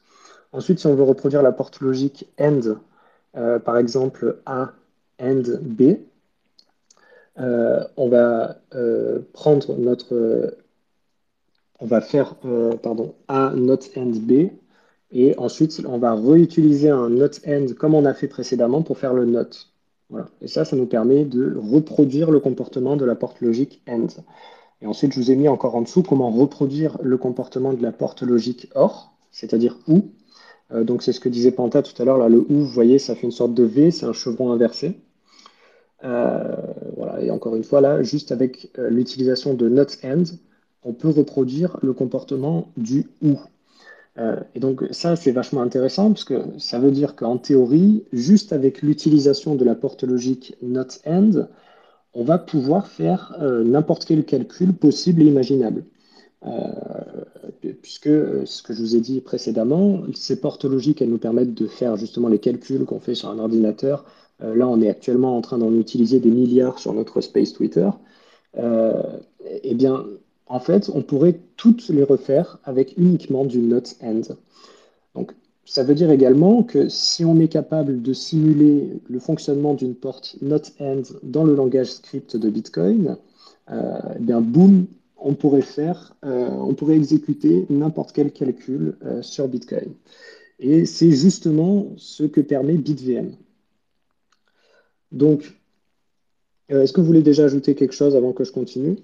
Ensuite, 0.52 0.78
si 0.78 0.86
on 0.86 0.94
veut 0.94 1.02
reproduire 1.02 1.42
la 1.42 1.52
porte 1.52 1.80
logique 1.80 2.28
end, 2.38 2.60
euh, 3.36 3.58
par 3.58 3.76
exemple 3.76 4.36
A 4.46 4.72
end 5.20 5.42
B, 5.60 5.96
on 7.36 8.08
va 8.08 8.56
prendre 9.32 9.76
notre, 9.76 10.56
on 11.80 11.86
va 11.86 12.00
faire 12.00 12.36
pardon, 12.82 13.14
A 13.26 13.52
note 13.56 13.90
end 13.96 14.12
B, 14.14 14.50
et 15.14 15.38
ensuite 15.38 15.80
on 15.87 15.99
va 15.99 16.14
réutiliser 16.14 16.90
un 16.90 17.09
note 17.09 17.40
end 17.47 17.66
comme 17.78 17.94
on 17.94 18.04
a 18.04 18.12
fait 18.12 18.28
précédemment 18.28 18.83
pour 18.83 18.99
faire 18.99 19.14
le 19.14 19.25
note. 19.25 19.71
Et 20.40 20.49
ça, 20.49 20.64
ça 20.64 20.76
nous 20.76 20.87
permet 20.87 21.25
de 21.25 21.56
reproduire 21.56 22.30
le 22.30 22.40
comportement 22.40 22.97
de 22.97 23.04
la 23.04 23.14
porte 23.14 23.40
logique 23.40 23.83
AND. 23.88 24.12
Et 24.83 24.87
ensuite, 24.87 25.12
je 25.12 25.21
vous 25.21 25.30
ai 25.30 25.37
mis 25.37 25.49
encore 25.49 25.75
en 25.76 25.83
dessous 25.83 26.02
comment 26.02 26.30
reproduire 26.30 26.99
le 27.02 27.16
comportement 27.16 27.73
de 27.73 27.83
la 27.83 27.92
porte 27.92 28.23
logique 28.23 28.68
OR, 28.75 29.14
c'est-à-dire 29.30 29.78
OU. 29.88 30.02
Euh, 30.73 30.85
donc, 30.85 31.02
c'est 31.02 31.12
ce 31.12 31.21
que 31.21 31.28
disait 31.28 31.52
Panta 31.52 31.83
tout 31.83 32.00
à 32.00 32.04
l'heure. 32.04 32.18
Là, 32.18 32.28
le 32.28 32.38
OU, 32.38 32.47
vous 32.49 32.66
voyez, 32.66 32.99
ça 32.99 33.14
fait 33.14 33.23
une 33.23 33.33
sorte 33.33 33.54
de 33.54 33.64
V, 33.64 33.90
c'est 33.90 34.06
un 34.06 34.12
chevron 34.12 34.52
inversé. 34.52 34.99
Euh, 36.04 36.54
voilà. 36.97 37.23
Et 37.23 37.30
encore 37.30 37.56
une 37.56 37.64
fois, 37.64 37.80
là, 37.80 38.02
juste 38.02 38.30
avec 38.30 38.71
euh, 38.78 38.90
l'utilisation 38.90 39.54
de 39.54 39.68
not 39.68 39.87
end, 40.04 40.25
on 40.83 40.92
peut 40.92 41.09
reproduire 41.09 41.78
le 41.83 41.94
comportement 41.94 42.68
du 42.76 43.09
OU. 43.23 43.38
Euh, 44.18 44.37
et 44.54 44.61
donc 44.61 44.85
ça, 44.92 45.16
c'est 45.16 45.33
vachement 45.33 45.62
intéressant 45.62 46.11
parce 46.11 46.25
que 46.25 46.44
ça 46.59 46.78
veut 46.78 46.90
dire 46.92 47.16
qu'en 47.16 47.37
théorie, 47.38 48.04
juste 48.12 48.52
avec 48.52 48.83
l'utilisation 48.83 49.54
de 49.56 49.64
la 49.64 49.75
porte 49.75 50.04
logique 50.04 50.56
not 50.62 50.87
end, 51.06 51.49
on 52.14 52.25
va 52.25 52.38
pouvoir 52.38 52.87
faire 52.87 53.37
euh, 53.40 53.64
n'importe 53.64 54.04
quel 54.04 54.25
calcul 54.25 54.73
possible 54.73 55.23
et 55.23 55.26
imaginable. 55.26 55.85
Euh, 56.47 56.50
puisque 57.83 58.11
ce 58.47 58.62
que 58.62 58.75
je 58.75 58.80
vous 58.83 58.97
ai 58.97 59.00
dit 59.00 59.21
précédemment, 59.21 60.02
ces 60.14 60.40
portes 60.40 60.64
logiques, 60.64 61.02
elles 61.02 61.11
nous 61.11 61.18
permettent 61.18 61.54
de 61.54 61.66
faire 61.66 61.97
justement 61.97 62.28
les 62.28 62.38
calculs 62.38 62.85
qu'on 62.85 63.00
fait 63.00 63.14
sur 63.14 63.30
un 63.30 63.38
ordinateur. 63.38 64.04
là, 64.40 64.68
on 64.68 64.80
est 64.83 64.90
actuellement 64.90 65.37
en 65.37 65.40
train 65.40 65.59
d'en 65.59 65.73
utiliser 65.73 66.21
des 66.21 66.30
milliards 66.30 66.78
sur 66.78 66.93
notre 66.93 67.21
space 67.23 67.52
Twitter. 67.54 67.88
eh 68.58 69.75
bien, 69.75 70.04
en 70.54 70.60
fait, 70.60 70.88
on 70.95 71.02
pourrait 71.02 71.40
toutes 71.56 71.88
les 71.88 72.04
refaire 72.04 72.60
avec 72.62 72.97
uniquement 72.97 73.45
du 73.45 73.58
not 73.58 73.88
end. 74.00 74.21
Donc, 75.17 75.32
ça 75.64 75.82
veut 75.82 75.97
dire 75.97 76.12
également 76.12 76.62
que 76.62 76.88
si 76.88 77.25
on 77.25 77.40
est 77.40 77.49
capable 77.49 78.02
de 78.02 78.12
simuler 78.12 79.00
le 79.08 79.19
fonctionnement 79.19 79.75
d'une 79.75 79.97
porte 79.97 80.36
not 80.43 80.62
end 80.78 81.02
dans 81.25 81.43
le 81.43 81.56
langage 81.56 81.90
script 81.95 82.36
de 82.36 82.49
Bitcoin, 82.50 83.17
euh, 83.69 83.99
eh 84.14 84.21
bien 84.21 84.40
boum, 84.40 84.86
on 85.17 85.34
pourrait 85.34 85.60
faire, 85.60 86.14
euh, 86.25 86.49
on 86.50 86.75
pourrait 86.75 86.95
exécuter 86.95 87.67
n'importe 87.69 88.12
quel 88.12 88.30
calcul 88.30 88.97
euh, 89.04 89.23
sur 89.23 89.49
Bitcoin. 89.49 89.93
Et 90.60 90.86
c'est 90.86 91.10
justement 91.10 91.88
ce 91.97 92.23
que 92.23 92.40
permet 92.40 92.75
BitVM. 92.75 93.32
Donc, 95.10 95.58
est-ce 96.69 96.93
que 96.93 97.00
vous 97.00 97.08
voulez 97.08 97.23
déjà 97.23 97.47
ajouter 97.47 97.75
quelque 97.75 97.95
chose 97.95 98.14
avant 98.14 98.32
que 98.32 98.45
je 98.45 98.52
continue? 98.52 98.99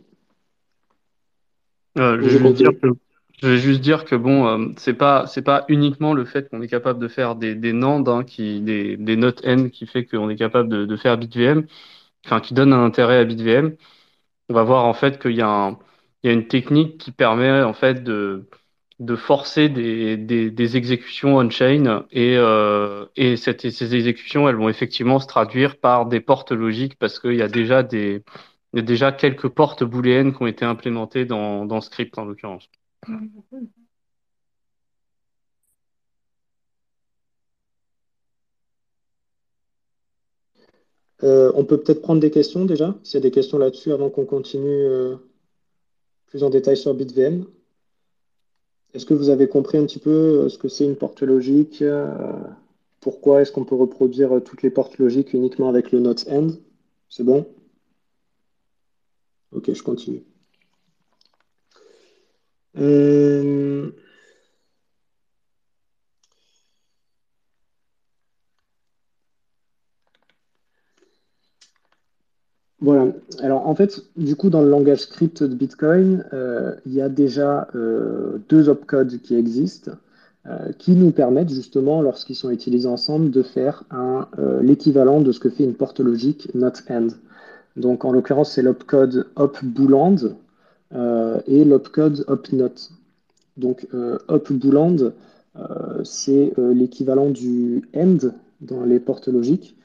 Euh, 1.98 2.16
je, 2.20 2.38
vais 2.38 2.38
juste 2.38 2.54
dire 2.54 2.80
que, 2.80 2.88
je 3.42 3.48
vais 3.48 3.58
juste 3.58 3.80
dire 3.80 4.04
que 4.04 4.14
bon, 4.16 4.46
euh, 4.46 4.72
c'est 4.76 4.94
pas 4.94 5.26
c'est 5.26 5.42
pas 5.42 5.64
uniquement 5.68 6.14
le 6.14 6.24
fait 6.24 6.48
qu'on 6.48 6.62
est 6.62 6.68
capable 6.68 7.00
de 7.00 7.08
faire 7.08 7.36
des 7.36 7.54
des 7.54 7.72
NAND, 7.72 8.08
hein, 8.08 8.24
qui 8.24 8.60
des 8.60 8.96
des 8.96 9.16
notes 9.16 9.44
n 9.44 9.70
qui 9.70 9.86
fait 9.86 10.04
qu'on 10.06 10.30
est 10.30 10.36
capable 10.36 10.68
de, 10.68 10.86
de 10.86 10.96
faire 10.96 11.18
BitVM, 11.18 11.66
enfin 12.26 12.40
qui 12.40 12.54
donne 12.54 12.72
un 12.72 12.84
intérêt 12.84 13.18
à 13.18 13.24
BitVM. 13.24 13.76
On 14.50 14.54
va 14.54 14.64
voir 14.64 14.84
en 14.86 14.94
fait 14.94 15.20
qu'il 15.20 15.32
y 15.32 15.36
y 15.38 15.42
a 15.42 15.76
une 16.32 16.48
technique 16.48 16.98
qui 16.98 17.12
permet 17.12 17.62
en 17.62 17.74
fait 17.74 18.04
de 18.04 18.48
de 19.00 19.16
forcer 19.16 19.68
des, 19.70 20.16
des, 20.18 20.50
des 20.50 20.76
exécutions 20.76 21.38
on-chain 21.38 22.04
et, 22.12 22.36
euh, 22.36 23.06
et 23.16 23.36
cette, 23.38 23.70
ces 23.70 23.94
exécutions, 23.94 24.46
elles 24.48 24.56
vont 24.56 24.68
effectivement 24.68 25.18
se 25.18 25.26
traduire 25.26 25.78
par 25.78 26.04
des 26.06 26.20
portes 26.20 26.52
logiques 26.52 26.98
parce 26.98 27.18
qu'il 27.18 27.34
y 27.34 27.42
a 27.42 27.48
déjà 27.48 27.82
des, 27.82 28.22
il 28.72 28.78
y 28.78 28.82
a 28.82 28.86
déjà 28.86 29.12
quelques 29.12 29.48
portes 29.48 29.82
booléennes 29.84 30.32
qui 30.34 30.42
ont 30.42 30.46
été 30.46 30.64
implémentées 30.64 31.24
dans, 31.24 31.80
script 31.80 32.16
en 32.18 32.24
l'occurrence. 32.24 32.68
Euh, 41.22 41.52
on 41.54 41.64
peut 41.64 41.78
peut-être 41.78 42.00
prendre 42.00 42.20
des 42.20 42.30
questions 42.30 42.64
déjà, 42.64 42.96
s'il 43.02 43.14
y 43.14 43.18
a 43.18 43.20
des 43.20 43.30
questions 43.30 43.58
là-dessus 43.58 43.92
avant 43.92 44.08
qu'on 44.08 44.24
continue 44.24 44.68
euh, 44.68 45.16
plus 46.26 46.44
en 46.44 46.50
détail 46.50 46.76
sur 46.76 46.94
BitVM. 46.94 47.44
Est-ce 48.94 49.04
que 49.04 49.14
vous 49.14 49.28
avez 49.28 49.46
compris 49.46 49.78
un 49.78 49.84
petit 49.84 49.98
peu 49.98 50.10
euh, 50.10 50.48
ce 50.48 50.56
que 50.56 50.68
c'est 50.68 50.84
une 50.84 50.96
porte 50.96 51.22
logique 51.22 51.84
Pourquoi 53.00 53.42
est-ce 53.42 53.52
qu'on 53.52 53.64
peut 53.64 53.74
reproduire 53.74 54.40
toutes 54.44 54.62
les 54.62 54.70
portes 54.70 54.98
logiques 54.98 55.34
uniquement 55.34 55.68
avec 55.68 55.92
le 55.92 55.98
not 55.98 56.26
end? 56.30 56.50
C'est 57.08 57.24
bon? 57.24 57.46
Ok, 59.52 59.72
je 59.72 59.82
continue. 59.82 60.24
Euh, 62.78 63.90
voilà. 72.80 73.12
Alors 73.40 73.66
en 73.66 73.74
fait, 73.74 74.00
du 74.16 74.36
coup, 74.36 74.50
dans 74.50 74.62
le 74.62 74.70
langage 74.70 75.00
script 75.00 75.42
de 75.42 75.54
Bitcoin, 75.54 76.24
euh, 76.32 76.74
il 76.86 76.94
y 76.94 77.02
a 77.02 77.08
déjà 77.08 77.68
euh, 77.74 78.38
deux 78.48 78.68
opcodes 78.68 79.20
qui 79.20 79.34
existent, 79.34 79.92
qui 80.78 80.92
nous 80.92 81.10
permettent 81.10 81.52
justement, 81.52 82.00
lorsqu'ils 82.00 82.34
sont 82.34 82.50
utilisés 82.50 82.88
ensemble, 82.88 83.30
de 83.30 83.42
faire 83.42 83.84
l'équivalent 84.62 85.20
de 85.20 85.32
ce 85.32 85.38
que 85.38 85.50
fait 85.50 85.64
une 85.64 85.74
porte 85.74 86.00
logique 86.00 86.48
not 86.54 86.72
end. 86.88 87.08
Donc 87.76 88.04
en 88.04 88.12
l'occurrence, 88.12 88.52
c'est 88.52 88.62
l'opcode 88.62 89.28
opbooland 89.36 90.16
euh, 90.92 91.40
et 91.46 91.64
l'opcode 91.64 92.24
opnot. 92.26 92.74
Donc 93.56 93.86
euh, 93.94 94.18
opbooland, 94.28 95.12
euh, 95.56 96.04
c'est 96.04 96.52
euh, 96.58 96.72
l'équivalent 96.74 97.30
du 97.30 97.88
end 97.94 98.18
dans 98.60 98.84
les 98.84 98.98
portes 98.98 99.28
logiques. 99.28 99.76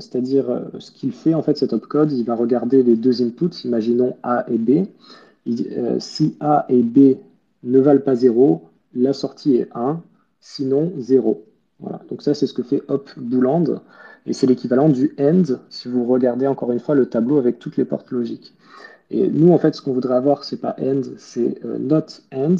C'est-à-dire 0.00 0.46
ce 0.80 0.90
qu'il 0.90 1.12
fait 1.12 1.32
en 1.32 1.40
fait 1.40 1.56
cet 1.56 1.72
opcode, 1.72 2.10
il 2.10 2.24
va 2.24 2.34
regarder 2.34 2.82
les 2.82 2.96
deux 2.96 3.22
inputs, 3.22 3.64
imaginons 3.64 4.16
A 4.24 4.44
et 4.50 4.58
B. 4.58 4.86
si 6.00 6.34
A 6.40 6.66
et 6.68 6.82
B 6.82 7.18
ne 7.62 7.78
valent 7.78 8.00
pas 8.00 8.16
0, 8.16 8.64
la 8.96 9.12
sortie 9.12 9.54
est 9.54 9.68
1, 9.72 10.02
sinon 10.40 10.92
0. 10.98 11.44
Voilà. 11.78 12.00
Donc 12.10 12.22
ça, 12.22 12.34
c'est 12.34 12.48
ce 12.48 12.54
que 12.54 12.64
fait 12.64 12.82
opbooland. 12.88 13.80
Et 14.26 14.32
c'est 14.32 14.46
l'équivalent 14.46 14.88
du 14.88 15.14
end 15.18 15.44
si 15.70 15.88
vous 15.88 16.04
regardez 16.04 16.46
encore 16.46 16.72
une 16.72 16.80
fois 16.80 16.94
le 16.94 17.06
tableau 17.06 17.38
avec 17.38 17.58
toutes 17.58 17.76
les 17.76 17.84
portes 17.84 18.10
logiques. 18.10 18.54
Et 19.10 19.28
nous, 19.28 19.52
en 19.52 19.58
fait, 19.58 19.74
ce 19.74 19.82
qu'on 19.82 19.92
voudrait 19.92 20.16
avoir, 20.16 20.44
c'est 20.44 20.60
pas 20.60 20.74
end, 20.80 21.02
c'est 21.16 21.64
euh, 21.64 21.78
not 21.78 22.06
end. 22.34 22.56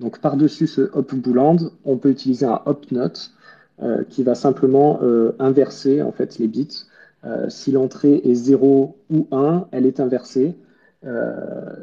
Donc 0.00 0.20
par-dessus 0.20 0.66
ce 0.66 0.90
hop 0.94 1.14
booland, 1.14 1.58
on 1.84 1.96
peut 1.96 2.10
utiliser 2.10 2.46
un 2.46 2.60
hop 2.64 2.90
not 2.90 3.12
euh, 3.82 4.02
qui 4.08 4.22
va 4.22 4.34
simplement 4.34 5.00
euh, 5.02 5.32
inverser 5.38 6.02
en 6.02 6.12
fait 6.12 6.38
les 6.38 6.48
bits. 6.48 6.86
si 7.48 7.70
l'entrée 7.70 8.20
est 8.24 8.34
0 8.34 8.96
ou 9.10 9.26
1, 9.30 9.68
elle 9.70 9.86
est 9.86 10.00
inversée. 10.00 10.56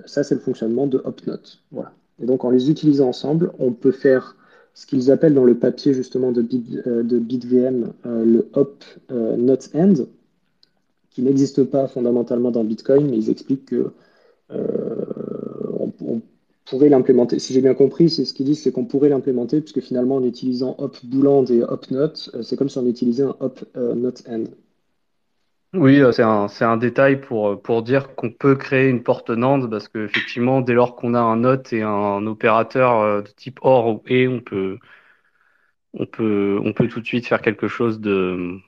ça, 0.06 0.24
c'est 0.24 0.36
le 0.36 0.42
fonctionnement 0.42 0.88
de 0.88 1.02
hop 1.06 1.22
not. 1.28 1.60
Voilà. 1.72 1.94
Et 2.22 2.26
donc, 2.26 2.44
en 2.44 2.50
les 2.50 2.70
utilisant 2.70 3.10
ensemble, 3.10 3.52
on 3.60 3.72
peut 3.72 3.94
faire 3.94 4.36
ce 4.74 4.86
qu'ils 4.86 5.12
appellent 5.12 5.34
dans 5.34 5.44
le 5.44 5.58
papier 5.58 5.94
justement 5.94 6.32
de, 6.32 6.42
Bit, 6.42 6.88
euh, 6.88 7.04
BitVM 7.04 7.92
le 8.06 8.48
hop 8.54 8.84
not 9.10 9.58
end, 9.74 9.94
qui 11.12 11.22
n'existe 11.22 11.64
pas 11.64 11.88
fondamentalement 11.88 12.52
dans 12.52 12.64
Bitcoin, 12.64 13.10
mais 13.10 13.18
ils 13.18 13.30
expliquent 13.30 13.66
que 13.66 13.92
on, 14.50 16.22
pourrait 16.66 16.90
l'implémenter. 16.90 17.40
Si 17.40 17.54
j'ai 17.54 17.62
bien 17.62 17.74
compris, 17.74 18.12
c'est 18.12 18.26
ce 18.26 18.34
qu'ils 18.34 18.46
disent, 18.46 18.62
c'est 18.62 18.72
qu'on 18.72 18.86
pourrait 18.86 19.10
l'implémenter, 19.10 19.60
puisque 19.60 19.82
finalement, 19.82 20.18
en 20.18 20.24
utilisant 20.24 20.76
hop 20.78 20.98
booland 21.04 21.46
et 21.46 21.64
hop 21.64 21.90
not, 21.90 22.14
c'est 22.44 22.56
comme 22.58 22.70
si 22.70 22.78
on 22.78 22.86
utilisait 22.86 23.24
un 23.24 23.36
hop 23.40 23.66
not 23.76 24.14
end. 24.30 24.44
Oui, 25.74 26.00
euh, 26.02 26.12
c'est 26.12 26.24
un, 26.64 26.78
détail 26.78 27.22
pour, 27.22 27.50
euh, 27.50 27.56
pour 27.56 27.84
dire 27.84 28.16
qu'on 28.16 28.32
peut 28.32 28.56
créer 28.56 28.90
une 28.90 29.04
porte 29.04 29.30
NAND 29.30 29.70
parce 29.70 29.88
qu'effectivement, 29.88 30.62
dès 30.62 30.74
lors 30.74 30.96
qu'on 30.96 31.14
a 31.14 31.20
un 31.20 31.36
NOT 31.38 31.74
et 31.74 31.84
un 31.84 32.26
opérateur 32.26 33.00
euh, 33.00 33.22
de 33.22 33.28
type 33.30 33.60
OR 33.62 33.88
ou 33.88 34.04
ET, 34.08 34.28
on 34.28 34.40
peut, 34.42 34.80
tout 36.90 37.00
de 37.02 37.06
suite 37.06 37.28
faire 37.28 37.42
quelque 37.42 37.68
chose 37.68 38.00
de, 38.00 38.60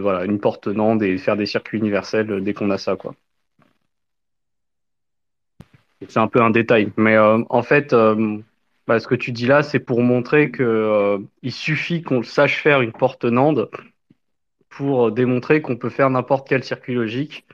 voilà, 0.00 0.24
une 0.24 0.40
porte 0.40 0.68
NAND 0.68 1.02
et 1.02 1.18
faire 1.18 1.36
des 1.36 1.46
circuits 1.46 1.78
universels 1.78 2.42
dès 2.42 2.54
qu'on 2.54 2.70
a 2.70 2.78
ça. 2.78 2.96
C'est 6.08 6.18
un 6.18 6.28
peu 6.28 6.40
un 6.42 6.50
détail, 6.50 6.92
mais 6.96 7.18
en 7.18 7.62
fait, 7.62 7.94
bah, 8.88 8.98
ce 9.00 9.06
que 9.06 9.14
tu 9.14 9.32
dis 9.32 9.46
là, 9.46 9.62
c'est 9.62 9.80
pour 9.80 10.00
montrer 10.02 10.50
que 10.50 10.62
euh, 10.62 11.18
il 11.42 11.52
suffit 11.52 12.02
qu'on 12.02 12.22
sache 12.22 12.62
faire 12.62 12.80
une 12.80 12.92
porte 12.92 13.24
NAND 13.26 13.68
pour 14.68 15.12
démontrer 15.12 15.62
qu'on 15.62 15.76
peut 15.76 15.90
faire 15.90 16.10
n'importe 16.10 16.48
quel 16.48 16.64
circuit 16.64 16.94
logique. 16.94 17.46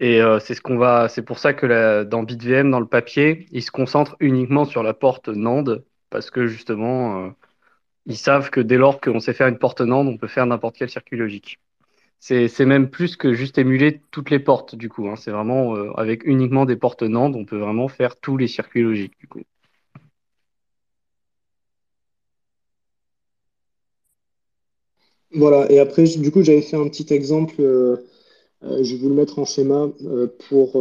Et 0.00 0.20
euh, 0.20 0.40
c'est 0.40 0.54
ce 0.54 0.60
qu'on 0.60 0.78
va, 0.78 1.08
c'est 1.08 1.22
pour 1.22 1.38
ça 1.38 1.54
que 1.54 2.04
dans 2.04 2.24
BitVM, 2.24 2.70
dans 2.70 2.80
le 2.80 2.86
papier, 2.86 3.46
ils 3.52 3.62
se 3.62 3.70
concentrent 3.70 4.16
uniquement 4.20 4.64
sur 4.64 4.82
la 4.82 4.94
porte 4.94 5.28
NAND 5.28 5.84
parce 6.10 6.30
que 6.30 6.46
justement, 6.46 7.26
euh, 7.26 7.30
ils 8.06 8.16
savent 8.16 8.50
que 8.50 8.60
dès 8.60 8.78
lors 8.78 9.00
qu'on 9.00 9.20
sait 9.20 9.34
faire 9.34 9.48
une 9.48 9.58
porte 9.58 9.80
NAND, 9.80 10.08
on 10.08 10.16
peut 10.18 10.28
faire 10.28 10.46
n'importe 10.46 10.76
quel 10.76 10.90
circuit 10.90 11.16
logique. 11.16 11.58
C'est, 12.18 12.48
même 12.66 12.88
plus 12.90 13.16
que 13.16 13.34
juste 13.34 13.58
émuler 13.58 14.00
toutes 14.12 14.30
les 14.30 14.38
portes 14.38 14.76
du 14.76 14.88
coup. 14.88 15.08
Hein. 15.08 15.16
C'est 15.16 15.32
vraiment 15.32 15.76
euh, 15.76 15.92
avec 15.96 16.24
uniquement 16.24 16.66
des 16.66 16.76
portes 16.76 17.02
NAND, 17.02 17.36
on 17.36 17.44
peut 17.44 17.58
vraiment 17.58 17.88
faire 17.88 18.16
tous 18.20 18.36
les 18.36 18.48
circuits 18.48 18.82
logiques 18.82 19.18
du 19.20 19.28
coup. 19.28 19.42
Voilà, 25.34 25.70
et 25.70 25.78
après, 25.78 26.04
du 26.04 26.30
coup, 26.30 26.42
j'avais 26.42 26.60
fait 26.60 26.76
un 26.76 26.88
petit 26.88 27.12
exemple, 27.12 27.54
euh, 27.60 27.96
euh, 28.64 28.82
je 28.84 28.94
vais 28.94 29.02
vous 29.02 29.08
le 29.08 29.14
mettre 29.14 29.38
en 29.38 29.44
schéma 29.44 29.90
euh, 30.04 30.26
pour... 30.48 30.72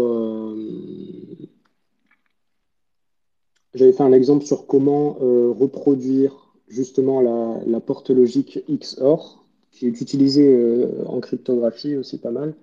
j'avais 3.73 3.93
fait 3.93 4.03
un 4.03 4.11
exemple 4.11 4.45
sur 4.45 4.67
comment 4.67 5.13
reproduire 5.13 6.51
justement 6.67 7.21
la, 7.21 7.79
porte 7.79 8.09
logique 8.09 8.59
XOR, 8.69 9.45
qui 9.71 9.87
est 9.87 10.01
utilisée 10.01 10.85
en 11.05 11.21
cryptographie 11.21 11.95
aussi 11.95 12.17
pas 12.17 12.31
mal, 12.31 12.53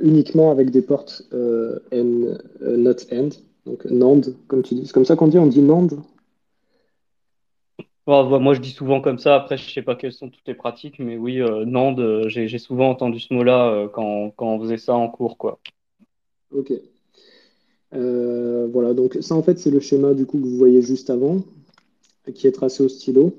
uniquement 0.00 0.50
avec 0.50 0.70
des 0.70 0.82
portes 0.82 1.22
N, 1.92 2.38
not 2.60 2.96
end, 3.12 3.28
donc 3.64 3.84
NAND, 3.84 4.34
comme 4.48 4.62
tu 4.62 4.74
dis. 4.74 4.86
C'est 4.86 4.92
comme 4.92 5.04
ça 5.04 5.14
qu'on 5.14 5.28
dit, 5.28 5.38
on 5.38 5.46
dit 5.46 5.62
NAND? 5.62 6.00
Moi, 8.08 8.54
je 8.54 8.60
dis 8.60 8.70
souvent 8.70 9.02
comme 9.02 9.18
ça. 9.18 9.34
Après, 9.34 9.58
je 9.58 9.70
sais 9.70 9.82
pas 9.82 9.94
quelles 9.94 10.14
sont 10.14 10.30
toutes 10.30 10.46
les 10.46 10.54
pratiques, 10.54 10.98
mais 10.98 11.18
oui, 11.18 11.42
euh, 11.42 11.66
NAND, 11.66 12.00
euh, 12.00 12.26
j'ai, 12.26 12.56
souvent 12.56 12.88
entendu 12.88 13.20
ce 13.20 13.34
mot-là 13.34 13.68
euh, 13.68 13.88
quand, 13.88 14.32
on 14.38 14.60
faisait 14.60 14.78
ça 14.78 14.94
en 14.94 15.10
cours, 15.10 15.36
quoi. 15.36 15.60
Ok. 16.50 16.72
Euh, 17.94 18.66
voilà, 18.72 18.94
donc 18.94 19.18
ça 19.20 19.34
en 19.34 19.42
fait 19.42 19.58
c'est 19.58 19.70
le 19.70 19.80
schéma 19.80 20.12
du 20.12 20.26
coup 20.26 20.38
que 20.38 20.44
vous 20.44 20.56
voyez 20.56 20.82
juste 20.82 21.08
avant, 21.08 21.42
qui 22.34 22.46
est 22.46 22.52
tracé 22.52 22.82
au 22.82 22.88
stylo. 22.88 23.38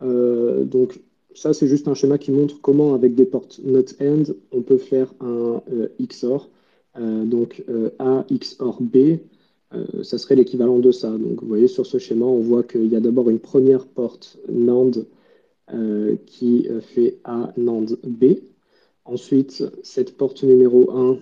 Donc 0.00 1.00
ça 1.34 1.52
c'est 1.52 1.66
juste 1.66 1.88
un 1.88 1.94
schéma 1.94 2.18
qui 2.18 2.30
montre 2.30 2.60
comment 2.60 2.94
avec 2.94 3.14
des 3.16 3.26
portes 3.26 3.60
not 3.64 3.86
end 4.00 4.22
on 4.52 4.62
peut 4.62 4.78
faire 4.78 5.12
un 5.20 5.60
XOR. 6.00 6.48
Donc 6.96 7.64
A 7.98 8.24
XOR 8.30 8.78
B, 8.80 9.18
euh, 9.74 10.02
ça 10.02 10.18
serait 10.18 10.36
l'équivalent 10.36 10.78
de 10.78 10.92
ça. 10.92 11.10
Donc 11.10 11.40
vous 11.42 11.48
voyez 11.48 11.68
sur 11.68 11.86
ce 11.86 11.98
schéma 11.98 12.26
on 12.26 12.40
voit 12.40 12.62
qu'il 12.62 12.86
y 12.86 12.96
a 12.96 13.00
d'abord 13.00 13.30
une 13.30 13.38
première 13.38 13.86
porte 13.86 14.38
NAND 14.48 15.06
euh, 15.72 16.16
qui 16.26 16.66
euh, 16.70 16.80
fait 16.80 17.18
A 17.24 17.52
NAND 17.56 17.98
B. 18.04 18.36
Ensuite 19.04 19.64
cette 19.82 20.16
porte 20.16 20.42
numéro 20.42 20.90
1 20.90 21.18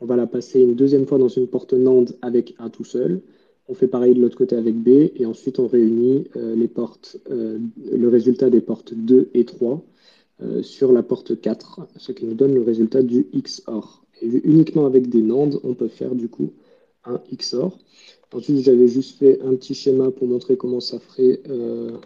on 0.00 0.06
va 0.06 0.16
la 0.16 0.26
passer 0.26 0.60
une 0.60 0.74
deuxième 0.74 1.06
fois 1.06 1.18
dans 1.18 1.28
une 1.28 1.48
porte 1.48 1.72
NAND 1.72 2.16
avec 2.22 2.54
A 2.58 2.70
tout 2.70 2.84
seul. 2.84 3.20
On 3.68 3.74
fait 3.74 3.88
pareil 3.88 4.14
de 4.14 4.20
l'autre 4.22 4.38
côté 4.38 4.56
avec 4.56 4.76
B 4.76 5.10
et 5.14 5.26
ensuite 5.26 5.58
on 5.58 5.66
réunit 5.66 6.24
les 6.34 6.68
portes, 6.68 7.18
le 7.28 8.08
résultat 8.08 8.48
des 8.48 8.62
portes 8.62 8.94
2 8.94 9.28
et 9.34 9.44
3 9.44 9.84
euh, 10.40 10.62
sur 10.62 10.92
la 10.92 11.02
porte 11.02 11.40
4, 11.40 11.80
ce 11.96 12.12
qui 12.12 12.24
nous 12.24 12.34
donne 12.34 12.54
le 12.54 12.62
résultat 12.62 13.02
du 13.02 13.26
XOR. 13.34 14.04
Et 14.22 14.28
uniquement 14.44 14.86
avec 14.86 15.08
des 15.08 15.20
NAND, 15.20 15.58
on 15.64 15.74
peut 15.74 15.88
faire 15.88 16.14
du 16.14 16.28
coup 16.28 16.52
un 17.08 17.20
XOR. 17.32 17.78
Ensuite, 18.32 18.58
j'avais 18.64 18.88
juste 18.88 19.18
fait 19.18 19.40
un 19.42 19.54
petit 19.56 19.74
schéma 19.74 20.10
pour 20.10 20.28
montrer 20.28 20.56
comment 20.56 20.80
ça 20.80 20.98
ferait. 20.98 21.40
Euh, 21.48 21.98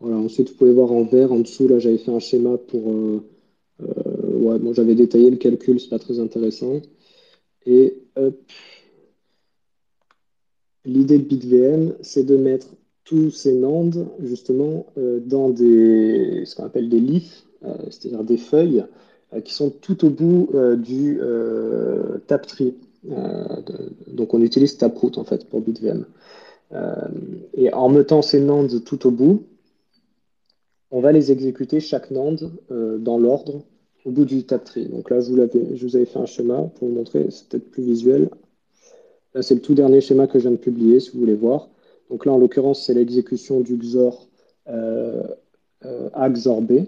Voilà, 0.00 0.16
ensuite, 0.18 0.50
vous 0.50 0.56
pouvez 0.56 0.72
voir 0.72 0.92
en 0.92 1.04
vert, 1.04 1.32
en 1.32 1.40
dessous, 1.40 1.66
là, 1.68 1.78
j'avais 1.78 1.98
fait 1.98 2.10
un 2.12 2.18
schéma 2.20 2.58
pour... 2.58 2.90
euh, 2.90 3.24
euh, 3.82 4.38
ouais, 4.38 4.58
bon, 4.58 4.72
j'avais 4.74 4.94
détaillé 4.94 5.30
le 5.30 5.36
calcul, 5.36 5.80
c'est 5.80 5.88
pas 5.90 5.98
très 5.98 6.20
intéressant. 6.20 6.80
Et 7.66 7.98
l'idée 10.86 11.18
de 11.18 11.24
BitVM, 11.24 11.94
c'est 12.00 12.24
de 12.24 12.36
mettre 12.38 12.68
tous 13.04 13.30
ces 13.30 13.54
NAND, 13.54 14.06
justement, 14.22 14.86
euh, 14.96 15.20
dans 15.20 15.50
des, 15.50 16.44
ce 16.46 16.54
qu'on 16.54 16.64
appelle 16.64 16.88
des 16.88 17.00
leafs, 17.00 17.44
euh, 17.64 17.74
c'est-à-dire 17.90 18.24
des 18.24 18.38
feuilles, 18.38 18.84
euh, 19.34 19.40
qui 19.40 19.52
sont 19.52 19.70
tout 19.70 20.04
au 20.04 20.10
bout 20.10 20.50
du 20.76 21.20
Taptree. 22.26 22.74
De- 23.04 24.14
donc, 24.14 24.32
on 24.32 24.40
utilise 24.40 24.78
Taproot, 24.78 25.18
en 25.18 25.24
fait, 25.24 25.46
pour 25.48 25.60
BitVM. 25.60 26.06
Et 27.54 27.72
en 27.72 27.88
mettant 27.88 28.22
ces 28.22 28.40
NAND 28.40 28.82
tout 28.84 29.06
au 29.06 29.10
bout, 29.10 29.42
on 30.90 31.00
va 31.00 31.12
les 31.12 31.30
exécuter 31.30 31.80
chaque 31.80 32.10
NAND 32.10 32.50
dans 32.70 33.18
l'ordre 33.18 33.62
au 34.04 34.10
bout 34.10 34.24
du 34.24 34.44
tap 34.44 34.64
tree. 34.64 34.86
Donc 34.86 35.10
là, 35.10 35.18
vous, 35.20 35.36
je 35.36 35.86
vous 35.86 35.96
avais 35.96 36.06
fait 36.06 36.18
un 36.18 36.26
schéma 36.26 36.70
pour 36.74 36.88
vous 36.88 36.94
montrer, 36.94 37.26
c'est 37.30 37.48
peut-être 37.48 37.70
plus 37.70 37.82
visuel. 37.82 38.30
Là, 39.34 39.42
c'est 39.42 39.54
le 39.54 39.60
tout 39.60 39.74
dernier 39.74 40.00
schéma 40.00 40.26
que 40.26 40.38
je 40.38 40.44
viens 40.44 40.52
de 40.52 40.56
publier, 40.56 41.00
si 41.00 41.10
vous 41.12 41.20
voulez 41.20 41.34
voir. 41.34 41.68
Donc 42.14 42.26
là, 42.26 42.32
en 42.32 42.38
l'occurrence, 42.38 42.86
c'est 42.86 42.94
l'exécution 42.94 43.60
du 43.60 43.76
XOR 43.76 44.28
euh, 44.68 45.24
euh, 45.84 46.08
A 46.12 46.30
XOR 46.30 46.62
B. 46.62 46.84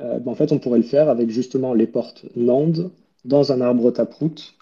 Euh, 0.00 0.18
ben, 0.18 0.32
en 0.32 0.34
fait, 0.34 0.50
on 0.50 0.58
pourrait 0.58 0.78
le 0.78 0.84
faire 0.84 1.10
avec 1.10 1.28
justement 1.28 1.74
les 1.74 1.86
portes 1.86 2.24
NAND 2.34 2.90
dans 3.26 3.52
un 3.52 3.60
arbre 3.60 3.90
taproot 3.90 4.54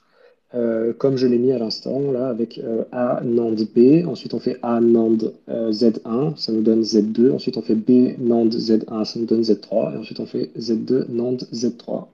euh, 0.57 0.93
comme 0.93 1.17
je 1.17 1.29
l'ai 1.29 1.39
mis 1.39 1.53
à 1.53 1.59
l'instant, 1.59 2.11
là, 2.11 2.27
avec 2.29 2.59
euh, 2.59 2.83
A 2.91 3.21
NAND 3.23 3.61
B. 3.73 4.05
Ensuite, 4.05 4.35
on 4.35 4.41
fait 4.41 4.59
A 4.63 4.81
NAND 4.81 5.33
euh, 5.49 5.71
Z1, 5.71 6.37
ça 6.37 6.51
nous 6.51 6.63
donne 6.63 6.83
Z2. 6.83 7.31
Ensuite, 7.31 7.57
on 7.57 7.63
fait 7.63 7.77
B 7.77 8.19
NAND 8.19 8.53
Z1, 8.53 9.05
ça 9.05 9.21
nous 9.21 9.27
donne 9.27 9.43
Z3. 9.43 9.95
Et 9.95 9.97
ensuite, 9.99 10.19
on 10.19 10.27
fait 10.27 10.51
Z2 10.59 11.07
NAND 11.09 11.47
Z3. 11.53 12.07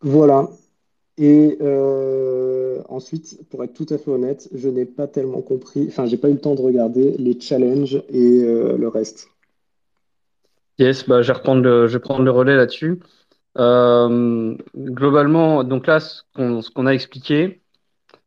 Voilà. 0.00 0.48
Et 1.18 1.58
euh, 1.60 2.80
ensuite, 2.88 3.40
pour 3.50 3.64
être 3.64 3.74
tout 3.74 3.86
à 3.90 3.98
fait 3.98 4.10
honnête, 4.10 4.48
je 4.54 4.68
n'ai 4.68 4.84
pas 4.84 5.08
tellement 5.08 5.42
compris, 5.42 5.86
enfin, 5.88 6.06
j'ai 6.06 6.16
pas 6.16 6.28
eu 6.28 6.34
le 6.34 6.40
temps 6.40 6.54
de 6.54 6.62
regarder 6.62 7.16
les 7.18 7.38
challenges 7.40 8.00
et 8.08 8.42
euh, 8.44 8.76
le 8.78 8.88
reste. 8.88 9.28
Yes, 10.78 11.08
bah, 11.08 11.22
je 11.22 11.28
vais 11.28 11.38
reprendre 11.38 11.62
le, 11.62 11.98
prendre 11.98 12.22
le 12.22 12.30
relais 12.30 12.54
là-dessus. 12.54 13.00
Euh, 13.56 14.56
globalement, 14.76 15.64
donc 15.64 15.88
là, 15.88 15.98
ce 15.98 16.22
qu'on, 16.34 16.86
a 16.86 16.94
expliqué, 16.94 17.62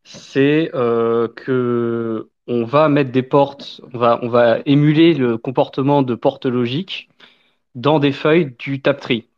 c'est 0.04 0.70
que 0.74 2.28
on 2.48 2.66
va 2.66 2.90
mettre 2.90 3.12
des 3.12 3.24
portes, 3.24 3.80
on 3.94 3.98
va, 3.98 4.20
on 4.22 4.28
va 4.28 4.60
émuler 4.66 5.14
le 5.14 5.38
comportement 5.38 6.02
de 6.02 6.16
portes 6.16 6.46
logiques 6.46 7.08
dans 7.76 8.00
des 8.00 8.12
feuilles 8.12 8.54
du 8.60 8.82
Taptree. 8.82 9.31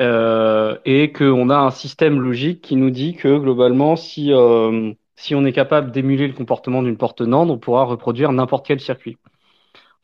Euh, 0.00 0.76
et 0.84 1.12
qu'on 1.12 1.50
a 1.50 1.56
un 1.56 1.70
système 1.70 2.20
logique 2.20 2.62
qui 2.62 2.74
nous 2.74 2.90
dit 2.90 3.14
que 3.14 3.38
globalement, 3.38 3.94
si, 3.94 4.32
euh, 4.32 4.92
on 5.30 5.44
est 5.44 5.52
capable 5.52 5.92
d'émuler 5.92 6.26
le 6.26 6.34
comportement 6.34 6.82
d'une 6.82 6.96
porte 6.96 7.20
NAND, 7.20 7.50
on 7.50 7.58
pourra 7.58 7.84
reproduire 7.84 8.32
n'importe 8.32 8.66
quel 8.66 8.80
circuit. 8.80 9.18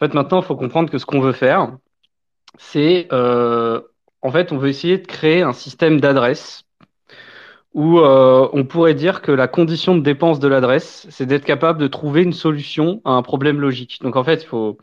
En 0.00 0.06
fait, 0.06 0.14
maintenant, 0.14 0.40
il 0.40 0.44
faut 0.44 0.56
comprendre 0.56 0.90
que 0.90 0.98
ce 0.98 1.06
qu'on 1.06 1.20
veut 1.20 1.32
faire, 1.32 1.76
c'est 2.58 3.08
euh, 3.12 3.80
en 4.22 4.30
fait, 4.30 4.52
on 4.52 4.58
veut 4.58 4.68
essayer 4.68 4.98
de 4.98 5.06
créer 5.06 5.42
un 5.42 5.52
système 5.52 6.00
d'adresse 6.00 6.64
où 7.72 8.00
euh, 8.00 8.48
on 8.52 8.64
pourrait 8.64 8.94
dire 8.94 9.22
que 9.22 9.32
la 9.32 9.48
condition 9.48 9.96
de 9.96 10.02
dépense 10.02 10.40
de 10.40 10.48
l'adresse, 10.48 11.06
c'est 11.10 11.26
d'être 11.26 11.44
capable 11.44 11.80
de 11.80 11.86
trouver 11.86 12.22
une 12.22 12.32
solution 12.32 13.00
à 13.04 13.12
un 13.12 13.22
problème 13.22 13.60
logique. 13.60 14.00
Donc 14.02 14.16
en 14.16 14.24
fait, 14.24 14.42
il 14.42 14.46
faut, 14.46 14.78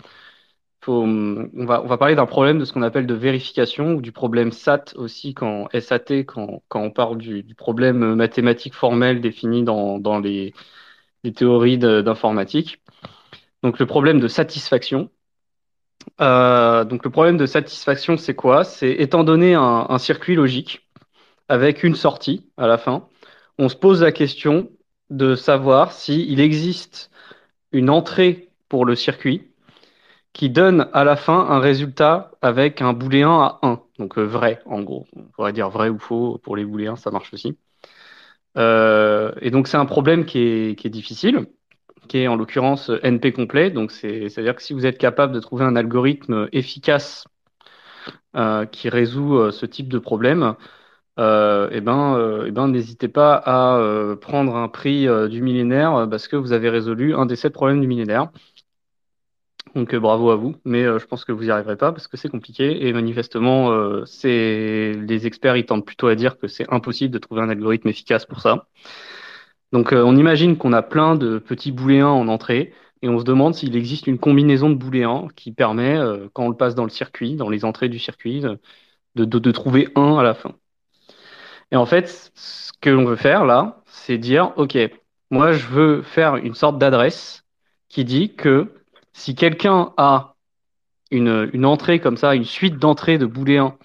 on, 0.87 1.49
va, 1.65 1.81
on 1.83 1.87
va 1.87 1.97
parler 1.97 2.15
d'un 2.15 2.25
problème 2.25 2.59
de 2.59 2.65
ce 2.65 2.73
qu'on 2.73 2.81
appelle 2.81 3.07
de 3.07 3.13
vérification 3.13 3.93
ou 3.93 4.01
du 4.01 4.11
problème 4.11 4.51
SAT 4.51 4.93
aussi, 4.95 5.33
quand, 5.33 5.67
SAT, 5.79 6.25
quand, 6.25 6.61
on 6.73 6.91
parle 6.91 7.17
du, 7.17 7.43
problème 7.55 8.15
mathématique 8.15 8.73
formel 8.73 9.21
défini 9.21 9.63
dans, 9.63 10.19
les, 10.19 10.53
théories 11.35 11.77
d'informatique. 11.77 12.81
Donc 13.63 13.79
le 13.79 13.85
problème 13.85 14.19
de 14.19 14.27
satisfaction. 14.27 15.09
Euh, 16.21 16.85
donc 16.85 17.03
le 17.03 17.09
problème 17.11 17.37
de 17.37 17.45
satisfaction, 17.45 18.17
c'est 18.17 18.35
quoi? 18.35 18.63
C'est 18.63 18.91
étant 18.91 19.23
donné 19.23 19.55
un, 19.55 19.87
un 19.89 19.97
circuit 19.97 20.35
logique 20.35 20.87
avec 21.49 21.83
une 21.83 21.95
sortie 21.95 22.45
à 22.57 22.67
la 22.67 22.77
fin, 22.77 23.07
on 23.57 23.69
se 23.69 23.75
pose 23.75 24.01
la 24.03 24.11
question 24.11 24.69
de 25.09 25.35
savoir 25.35 25.93
s'il 25.93 26.39
existe 26.39 27.09
une 27.71 27.89
entrée 27.89 28.49
pour 28.69 28.85
le 28.85 28.95
circuit 28.95 29.47
qui 30.37 30.51
donne 30.51 30.87
à 30.93 31.03
la 31.03 31.15
fin 31.15 31.47
un 31.49 31.59
résultat 31.59 32.29
avec 32.43 32.83
un 32.83 32.93
booléen 32.93 33.39
à 33.41 33.59
1, 33.63 33.81
donc 33.97 34.19
euh, 34.19 34.23
vrai 34.23 34.61
en 34.67 34.81
gros. 34.83 35.07
On 35.15 35.23
pourrait 35.23 35.51
dire 35.51 35.69
vrai 35.71 35.89
ou 35.89 35.97
faux 35.97 36.39
pour 36.43 36.55
les 36.55 36.63
booléens, 36.63 36.95
ça 36.95 37.09
marche 37.09 37.33
aussi. 37.33 37.57
Euh, 38.55 39.31
et 39.41 39.49
donc 39.49 39.67
c'est 39.67 39.77
un 39.77 39.87
problème 39.87 40.25
qui 40.25 40.39
est, 40.39 40.89
difficile, 40.89 41.47
qui 42.07 42.19
est 42.19 42.27
en 42.27 42.35
l'occurrence 42.35 42.91
NP 43.03 43.33
complet. 43.33 43.71
Donc 43.71 43.91
c'est-à-dire 43.91 44.55
que 44.55 44.61
si 44.61 44.73
vous 44.73 44.85
êtes 44.85 44.99
capable 44.99 45.33
de 45.33 45.39
trouver 45.39 45.65
un 45.65 45.75
algorithme 45.75 46.47
efficace 46.51 47.25
euh, 48.35 48.65
qui 48.67 48.89
résout 48.89 49.51
ce 49.51 49.65
type 49.65 49.89
de 49.89 49.97
problème, 49.97 50.53
eh 51.17 51.81
ben, 51.81 52.43
eh 52.45 52.51
ben, 52.51 52.67
n'hésitez 52.67 53.07
pas 53.07 53.41
à 53.43 54.15
prendre 54.17 54.55
un 54.55 54.67
prix 54.67 55.07
du 55.29 55.41
millénaire 55.41 56.07
parce 56.11 56.27
que 56.27 56.35
vous 56.35 56.53
avez 56.53 56.69
résolu 56.69 57.15
un 57.15 57.25
des 57.25 57.35
sept 57.35 57.53
problèmes 57.53 57.81
du 57.81 57.87
millénaire. 57.87 58.29
Donc 59.75 59.93
euh, 59.93 59.99
bravo 59.99 60.31
à 60.31 60.35
vous, 60.35 60.55
mais 60.65 60.83
euh, 60.83 60.99
je 60.99 61.05
pense 61.05 61.25
que 61.25 61.31
vous 61.31 61.43
n'y 61.43 61.51
arriverez 61.51 61.77
pas 61.77 61.91
parce 61.91 62.07
que 62.07 62.17
c'est 62.17 62.29
compliqué 62.29 62.87
et 62.87 62.93
manifestement, 62.93 63.71
euh, 63.71 64.05
c'est 64.05 64.93
les 64.93 65.27
experts 65.27 65.57
ils 65.57 65.65
tentent 65.65 65.85
plutôt 65.85 66.07
à 66.07 66.15
dire 66.15 66.37
que 66.37 66.47
c'est 66.47 66.71
impossible 66.71 67.13
de 67.13 67.19
trouver 67.19 67.41
un 67.41 67.49
algorithme 67.49 67.87
efficace 67.89 68.25
pour 68.25 68.41
ça. 68.41 68.67
Donc 69.71 69.91
on 69.91 70.15
imagine 70.15 70.57
qu'on 70.57 70.71
a 70.73 70.81
plein 70.81 71.15
de 71.15 71.39
petits 71.39 71.71
booléens 71.71 72.07
en 72.07 72.27
entrée 72.29 72.73
et 73.01 73.09
on 73.09 73.19
se 73.19 73.25
demande 73.25 73.53
s'il 73.53 73.75
existe 73.75 74.07
une 74.07 74.17
combinaison 74.17 74.69
de 74.69 74.75
booléens 74.75 75.27
qui 75.35 75.51
permet, 75.51 75.99
quand 76.33 76.45
on 76.45 76.49
le 76.49 76.55
passe 76.55 76.73
dans 76.73 76.85
le 76.85 76.89
circuit, 76.89 77.35
dans 77.35 77.49
les 77.49 77.65
entrées 77.65 77.89
du 77.89 77.99
circuit, 77.99 78.41
de, 78.41 79.25
de 79.25 79.51
trouver 79.51 79.89
un 79.95 80.17
à 80.17 80.23
la 80.23 80.33
fin. 80.33 80.55
Et 81.71 81.75
en 81.75 81.85
fait, 81.85 82.31
ce 82.33 82.71
que 82.79 82.89
l'on 82.89 83.05
veut 83.05 83.17
faire 83.17 83.45
là, 83.45 83.83
c'est 83.87 84.17
dire, 84.17 84.53
OK, 84.55 84.77
moi 85.31 85.51
je 85.51 85.67
veux 85.67 86.01
faire 86.01 86.37
une 86.37 86.55
sorte 86.55 86.77
d'adresse 86.77 87.43
qui 87.89 88.05
dit 88.05 88.35
que 88.35 88.76
si 89.17 89.33
quelqu'un 89.33 89.93
a 89.97 90.35
une, 91.09 91.65
entrée 91.65 91.99
comme 91.99 92.17
ça, 92.17 92.35
une 92.35 92.45
suite 92.45 92.77
d'entrées 92.77 93.17
de 93.17 93.25
booléens 93.25 93.75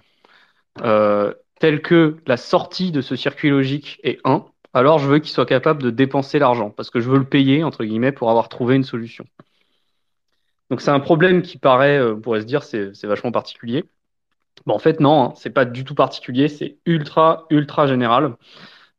euh, 0.82 1.32
telle 1.58 1.80
que 1.80 2.18
la 2.26 2.36
sortie 2.36 2.92
de 2.92 3.00
ce 3.00 3.16
circuit 3.16 3.48
logique 3.48 3.98
est 4.02 4.20
1, 4.24 4.44
alors 4.74 4.98
je 4.98 5.08
veux 5.08 5.20
qu'il 5.20 5.30
soit 5.30 5.46
capable 5.46 5.82
de 5.82 5.88
dépenser 5.88 6.38
l'argent 6.38 6.68
parce 6.68 6.90
que 6.90 7.00
je 7.00 7.08
veux 7.08 7.16
le 7.16 7.24
payer 7.24 7.64
entre 7.64 7.82
guillemets 7.84 8.12
pour 8.12 8.28
avoir 8.28 8.50
trouvé 8.50 8.76
une 8.76 8.84
solution. 8.84 9.24
Donc 10.68 10.82
c'est 10.82 10.90
un 10.90 11.00
problème 11.00 11.40
qui 11.40 11.56
paraît, 11.56 11.98
euh, 11.98 12.14
on 12.14 12.20
pourrait 12.20 12.42
se 12.42 12.46
dire, 12.46 12.62
c'est 12.62 13.04
vachement 13.04 13.32
particulier. 13.32 13.84
Bon, 14.66 14.74
en 14.74 14.78
fait, 14.78 15.00
non, 15.00 15.24
hein, 15.24 15.32
c'est 15.36 15.50
pas 15.50 15.64
du 15.64 15.84
tout 15.84 15.94
particulier, 15.94 16.48
c'est 16.48 16.76
ultra, 16.84 17.46
ultra 17.48 17.86
général. 17.86 18.36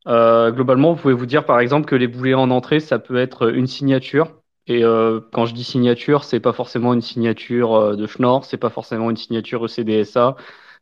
Euh, 0.08 0.52
globalement, 0.52 0.94
vous 0.94 1.02
pouvez 1.02 1.14
vous 1.14 1.28
dire 1.28 1.46
par 1.46 1.60
exemple 1.60 1.86
que 1.86 1.96
les 1.96 2.08
booléens 2.08 2.40
en 2.40 2.50
entrée, 2.50 2.80
ça 2.80 2.98
peut 2.98 3.18
être 3.18 3.54
une 3.54 3.68
signature, 3.68 4.43
et 4.68 4.84
euh, 4.84 5.20
quand 5.34 5.46
je 5.46 5.54
dis 5.54 5.64
signature, 5.64 6.24
c'est 6.24 6.40
pas 6.40 6.54
forcément 6.54 6.94
une 6.94 7.02
signature 7.02 7.76
euh, 7.76 7.96
de 7.96 8.08
Schnorr, 8.08 8.46
c'est 8.46 8.58
pas 8.58 8.70
forcément 8.70 9.10
une 9.10 9.18
signature 9.18 9.66
ECDSA, 9.66 10.36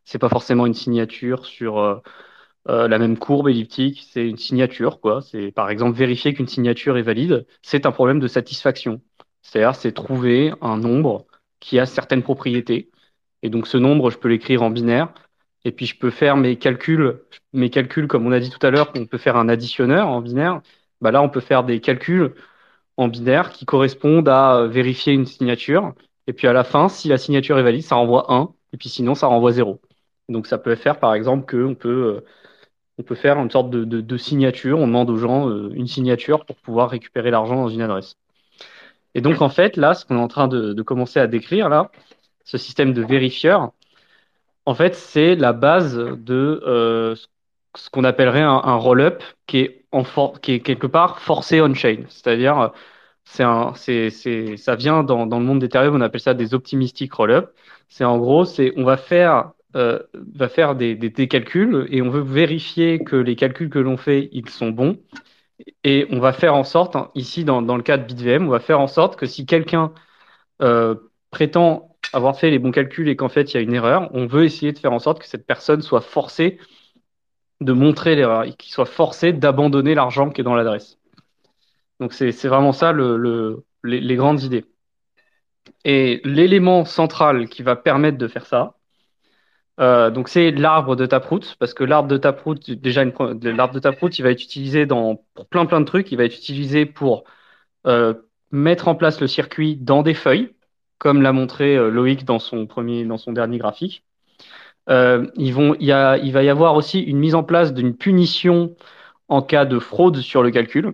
c'est 0.06 0.20
pas 0.20 0.30
forcément 0.30 0.65
une 0.67 0.74
signature 0.76 1.46
sur 1.46 1.80
euh, 1.80 2.88
la 2.88 3.00
même 3.00 3.17
courbe 3.17 3.50
elliptique, 3.50 4.08
c'est 4.12 4.28
une 4.28 4.38
signature, 4.38 5.00
quoi. 5.02 5.22
C'est 5.22 5.52
par 5.52 5.70
exemple 5.70 5.98
vérifier 5.98 6.34
qu'une 6.34 6.48
signature 6.48 6.98
est 6.98 7.02
valide, 7.02 7.48
c'est 7.63 7.86
un 7.86 7.91
problème 7.91 8.20
de 8.20 8.28
satisfaction. 8.28 9.02
C'est-à-dire, 9.41 9.76
c'est 9.76 9.91
trouver 9.94 10.54
un 10.62 10.78
nombre 10.78 11.26
qui 11.60 11.80
a 11.80 11.86
certaines 11.86 12.24
propriétés. 12.24 12.91
Et 13.44 13.50
donc, 13.50 13.67
ce 13.67 13.78
nombre, 13.78 14.12
je 14.12 14.17
peux 14.20 14.30
l'écrire 14.30 14.62
en 14.63 14.70
binaire. 14.70 15.13
Et 15.65 15.72
puis, 15.72 15.86
je 15.88 15.98
peux 15.98 16.12
faire 16.12 16.38
mes 16.38 16.58
calculs, 16.58 17.20
mes 17.54 17.70
calculs, 17.70 18.08
comme 18.08 18.28
on 18.28 18.32
a 18.32 18.39
dit 18.39 18.50
tout 18.50 18.65
à 18.65 18.72
l'heure, 18.72 18.91
on 18.96 19.06
peut 19.08 19.17
faire 19.17 19.38
un 19.38 19.50
additionneur 19.50 20.08
en 20.08 20.22
binaire. 20.22 20.62
Bah 21.02 21.12
là, 21.12 21.22
on 21.24 21.30
peut 21.30 21.39
faire 21.41 21.63
des 21.63 21.82
calculs 21.82 22.34
binaire 23.08 23.52
qui 23.52 23.66
correspondent 23.66 24.30
à 24.30 24.58
euh, 24.58 24.68
vérifier 24.68 25.14
une 25.14 25.26
signature. 25.26 25.94
Et 26.28 26.34
puis 26.34 26.48
à 26.48 26.54
la 26.54 26.64
fin, 26.64 26.90
si 26.90 27.08
la 27.08 27.18
signature 27.18 27.58
est 27.60 27.64
valide, 27.64 27.84
ça 27.84 27.96
renvoie 27.96 28.32
1. 28.32 28.54
Et 28.74 28.78
puis 28.78 28.90
sinon, 28.90 29.16
ça 29.16 29.28
renvoie 29.28 29.52
0. 29.52 29.82
Donc 30.30 30.48
ça 30.48 30.58
peut 30.58 30.76
faire 30.76 31.00
par 31.00 31.14
exemple 31.14 31.50
qu'on 31.50 31.76
peut, 31.76 32.18
euh, 32.18 32.26
on 32.98 33.04
peut 33.04 33.16
faire 33.16 33.38
une 33.40 33.52
sorte 33.52 33.70
de, 33.70 34.18
signature. 34.18 34.80
On 34.80 34.88
demande 34.88 35.10
aux 35.10 35.18
gens 35.18 35.50
euh, 35.50 35.72
une 35.74 35.88
signature 35.88 36.46
pour 36.46 36.56
pouvoir 36.58 36.90
récupérer 36.90 37.32
l'argent 37.32 37.56
dans 37.56 37.70
une 37.70 37.82
adresse. 37.82 38.16
Et 39.16 39.22
donc 39.22 39.42
en 39.42 39.50
fait, 39.50 39.78
là, 39.78 39.94
ce 39.94 40.06
qu'on 40.06 40.18
est 40.18 40.22
en 40.22 40.28
train 40.28 40.48
de, 40.48 40.82
commencer 40.84 41.20
à 41.20 41.28
décrire, 41.28 41.70
là, 41.70 41.92
ce 42.46 42.58
système 42.58 42.94
de 42.94 43.04
vérifieur, 43.04 43.72
en 44.66 44.76
fait, 44.76 44.96
c'est 44.96 45.36
la 45.36 45.54
base 45.54 45.98
de 45.98 47.16
ce 47.16 47.28
qu'on 47.92 48.04
appellerait 48.04 48.42
un, 48.42 48.76
roll-up 48.76 49.24
qui 49.48 49.60
est, 49.60 49.86
en 49.92 50.04
qui 50.42 50.54
est 50.54 50.60
quelque 50.60 50.88
part 50.88 51.20
forcé 51.20 51.62
on-chain. 51.62 52.04
C'est-à-dire, 52.10 52.72
c'est 53.24 53.44
un, 53.44 53.74
c'est, 53.76 54.10
c'est, 54.10 54.58
ça 54.58 54.76
vient 54.76 55.04
dans, 55.04 55.26
dans 55.26 55.40
le 55.40 55.46
monde 55.46 55.60
d'Ethereum, 55.60 55.96
on 55.96 56.02
appelle 56.02 56.22
ça 56.22 56.34
des 56.34 56.54
optimistic 56.54 57.14
roll-up. 57.14 57.54
C'est 57.90 58.04
en 58.04 58.18
gros, 58.18 58.46
c'est 58.46 58.74
on 58.78 58.84
va 58.84 58.98
faire, 58.98 59.52
euh, 59.76 60.00
va 60.14 60.50
faire 60.50 60.76
des, 60.76 60.96
des, 60.96 61.10
des, 61.10 61.28
calculs 61.28 61.88
et 61.90 62.02
on 62.02 62.10
veut 62.10 62.22
vérifier 62.22 63.04
que 63.04 63.16
les 63.16 63.36
calculs 63.36 63.70
que 63.70 63.80
l'on 63.80 63.98
fait, 63.98 64.30
ils 64.34 64.50
sont 64.50 64.70
bons. 64.70 64.98
Et 65.84 66.08
on 66.12 66.20
va 66.20 66.34
faire 66.34 66.56
en 66.56 66.64
sorte, 66.64 66.96
hein, 66.96 67.12
ici 67.16 67.44
dans, 67.46 67.62
dans 67.62 67.78
le 67.78 67.84
cas 67.84 67.98
de 67.98 68.04
BitVM, 68.04 68.48
on 68.48 68.50
va 68.50 68.60
faire 68.60 68.80
en 68.80 68.88
sorte 68.88 69.16
que 69.16 69.26
si 69.26 69.46
quelqu'un 69.46 69.94
euh, 70.62 70.96
prétend 71.32 71.96
avoir 72.14 72.38
fait 72.38 72.50
les 72.50 72.60
bons 72.60 72.72
calculs 72.72 73.10
et 73.10 73.16
qu'en 73.16 73.30
fait 73.30 73.54
il 73.54 73.58
y 73.58 73.60
a 73.60 73.62
une 73.62 73.74
erreur, 73.74 74.10
on 74.14 74.26
veut 74.26 74.44
essayer 74.46 74.74
de 74.74 74.80
faire 74.80 74.94
en 74.94 75.00
sorte 75.00 75.20
que 75.20 75.28
cette 75.28 75.46
personne 75.46 75.82
soit 75.82 76.02
forcée 76.02 76.60
de 77.62 77.74
montrer 77.74 78.15
l'erreur 78.15 78.43
et 78.43 78.54
qu'il 78.54 78.71
soit 78.74 78.86
forcé 78.86 79.34
d'abandonner 79.34 79.95
l'argent 79.95 80.30
qui 80.30 80.41
est 80.41 80.43
dans 80.43 80.56
l'adresse. 80.56 80.97
Donc 82.00 82.13
c'est 82.13 82.32
vraiment 82.47 82.74
ça 82.74 82.91
le, 82.91 83.63
les, 83.84 84.15
grandes 84.15 84.41
idées. 84.43 84.65
Et 85.86 86.21
l'élément 86.24 86.86
central 86.86 87.47
qui 87.47 87.63
va 87.63 87.76
permettre 87.76 88.17
de 88.17 88.28
faire 88.28 88.47
ça, 88.47 88.76
euh, 89.80 90.10
donc 90.12 90.30
c'est 90.30 90.52
l'arbre 90.52 90.95
de 90.95 91.06
Taproot, 91.06 91.56
parce 91.60 91.74
que 91.74 91.84
l'arbre 91.84 92.10
de 92.10 92.17
Taproot, 92.17 92.56
déjà 92.71 93.04
l'arbre 93.06 93.74
de 93.74 93.80
Taproot, 93.80 94.10
il 94.17 94.24
va 94.24 94.32
être 94.32 94.43
utilisé 94.43 94.86
pour 94.86 95.24
plein 95.50 95.65
plein 95.65 95.80
de 95.80 95.86
trucs. 95.86 96.12
Il 96.12 96.17
va 96.17 96.26
être 96.26 96.36
utilisé 96.36 96.86
pour 96.86 97.24
euh, 97.88 98.13
mettre 98.52 98.88
en 98.88 98.95
place 98.95 99.21
le 99.21 99.28
circuit 99.28 99.76
dans 99.78 100.04
des 100.04 100.13
feuilles, 100.13 100.54
comme 100.97 101.21
l'a 101.21 101.34
montré 101.34 101.76
euh, 101.78 101.89
Loïc 101.89 102.26
dans 102.26 102.39
son 102.39 102.67
premier, 102.67 103.06
dans 103.06 103.17
son 103.17 103.34
dernier 103.34 103.58
graphique. 103.60 104.06
Euh, 104.89 105.28
il, 105.36 105.54
va 105.54 106.17
y 106.44 106.50
avoir 106.50 106.76
aussi 106.76 107.00
une 107.00 107.20
mise 107.20 107.36
en 107.36 107.44
place 107.44 107.74
d'une 107.74 107.96
punition 107.96 108.76
en 109.30 109.41
cas 109.41 109.65
de 109.65 109.80
fraude 109.80 110.17
sur 110.17 110.44
le 110.44 110.52
calcul. 110.52 110.94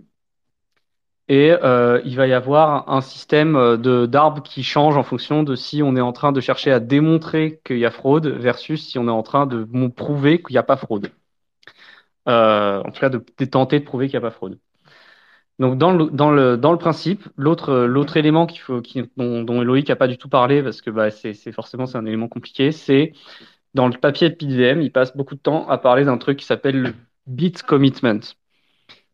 Et 1.30 1.52
euh, 1.52 2.02
il 2.06 2.16
va 2.16 2.28
y 2.28 2.34
avoir 2.34 2.90
un 2.90 3.02
système 3.02 3.78
de 3.78 4.06
d'arbres 4.06 4.44
qui 4.44 4.64
change 4.64 4.96
en 4.98 5.04
fonction 5.04 5.44
de 5.44 5.56
si 5.56 5.84
on 5.84 5.96
est 5.98 6.02
en 6.02 6.14
train 6.14 6.32
de 6.32 6.40
chercher 6.40 6.72
à 6.72 6.80
démontrer 6.80 7.60
qu'il 7.66 7.80
y 7.80 7.86
a 7.86 7.92
fraude 7.92 8.28
versus 8.28 8.88
si 8.88 8.98
on 8.98 9.08
est 9.08 9.12
en 9.12 9.24
train 9.24 9.46
de 9.46 9.66
prouver 9.88 10.42
qu'il 10.42 10.54
n'y 10.54 10.58
a 10.58 10.64
pas 10.64 10.78
fraude. 10.78 11.12
Euh, 12.28 12.82
en 12.84 12.92
tout 12.92 13.00
cas, 13.00 13.10
de, 13.10 13.20
tenter 13.46 13.80
de 13.80 13.86
prouver 13.86 14.08
qu'il 14.08 14.20
n'y 14.20 14.26
a 14.26 14.30
pas 14.30 14.36
fraude. 14.36 14.60
Donc 15.60 15.78
dans 15.78 15.92
le, 15.92 16.10
dans 16.12 16.30
le, 16.30 16.58
dans 16.58 16.72
le 16.72 16.78
principe, 16.78 17.28
l'autre 17.36 17.74
l'autre 17.86 18.18
élément 18.18 18.46
qu'il 18.46 18.60
faut, 18.62 18.82
qui, 18.82 19.10
dont, 19.18 19.44
dont 19.44 19.62
Loïc 19.62 19.90
n'a 19.90 19.96
pas 19.96 20.08
du 20.08 20.18
tout 20.18 20.30
parlé 20.30 20.62
parce 20.62 20.82
que 20.82 20.92
bah, 20.92 21.10
c'est 21.10 21.34
forcément 21.52 21.88
c'est 21.88 21.98
un 21.98 22.06
élément 22.06 22.28
compliqué, 22.28 22.72
c'est 22.72 23.14
dans 23.78 23.88
le 23.88 23.98
papier 23.98 24.30
de 24.30 24.34
PDVM, 24.34 24.82
il 24.82 24.92
passe 24.92 25.16
beaucoup 25.16 25.36
de 25.36 25.40
temps 25.40 25.68
à 25.70 25.78
parler 25.78 26.04
d'un 26.04 26.18
truc 26.18 26.40
qui 26.40 26.46
s'appelle 26.46 26.82
le 26.82 26.94
bit 27.28 27.62
commitment. 27.62 28.20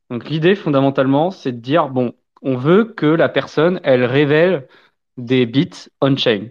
Donc 0.09 0.29
l'idée 0.29 0.55
fondamentalement, 0.55 1.31
c'est 1.31 1.51
de 1.51 1.57
dire 1.57 1.89
bon, 1.89 2.13
on 2.41 2.55
veut 2.55 2.85
que 2.85 3.05
la 3.05 3.27
personne 3.27 3.81
elle 3.83 4.05
révèle 4.05 4.67
des 5.17 5.45
bits 5.45 5.89
on-chain. 5.99 6.47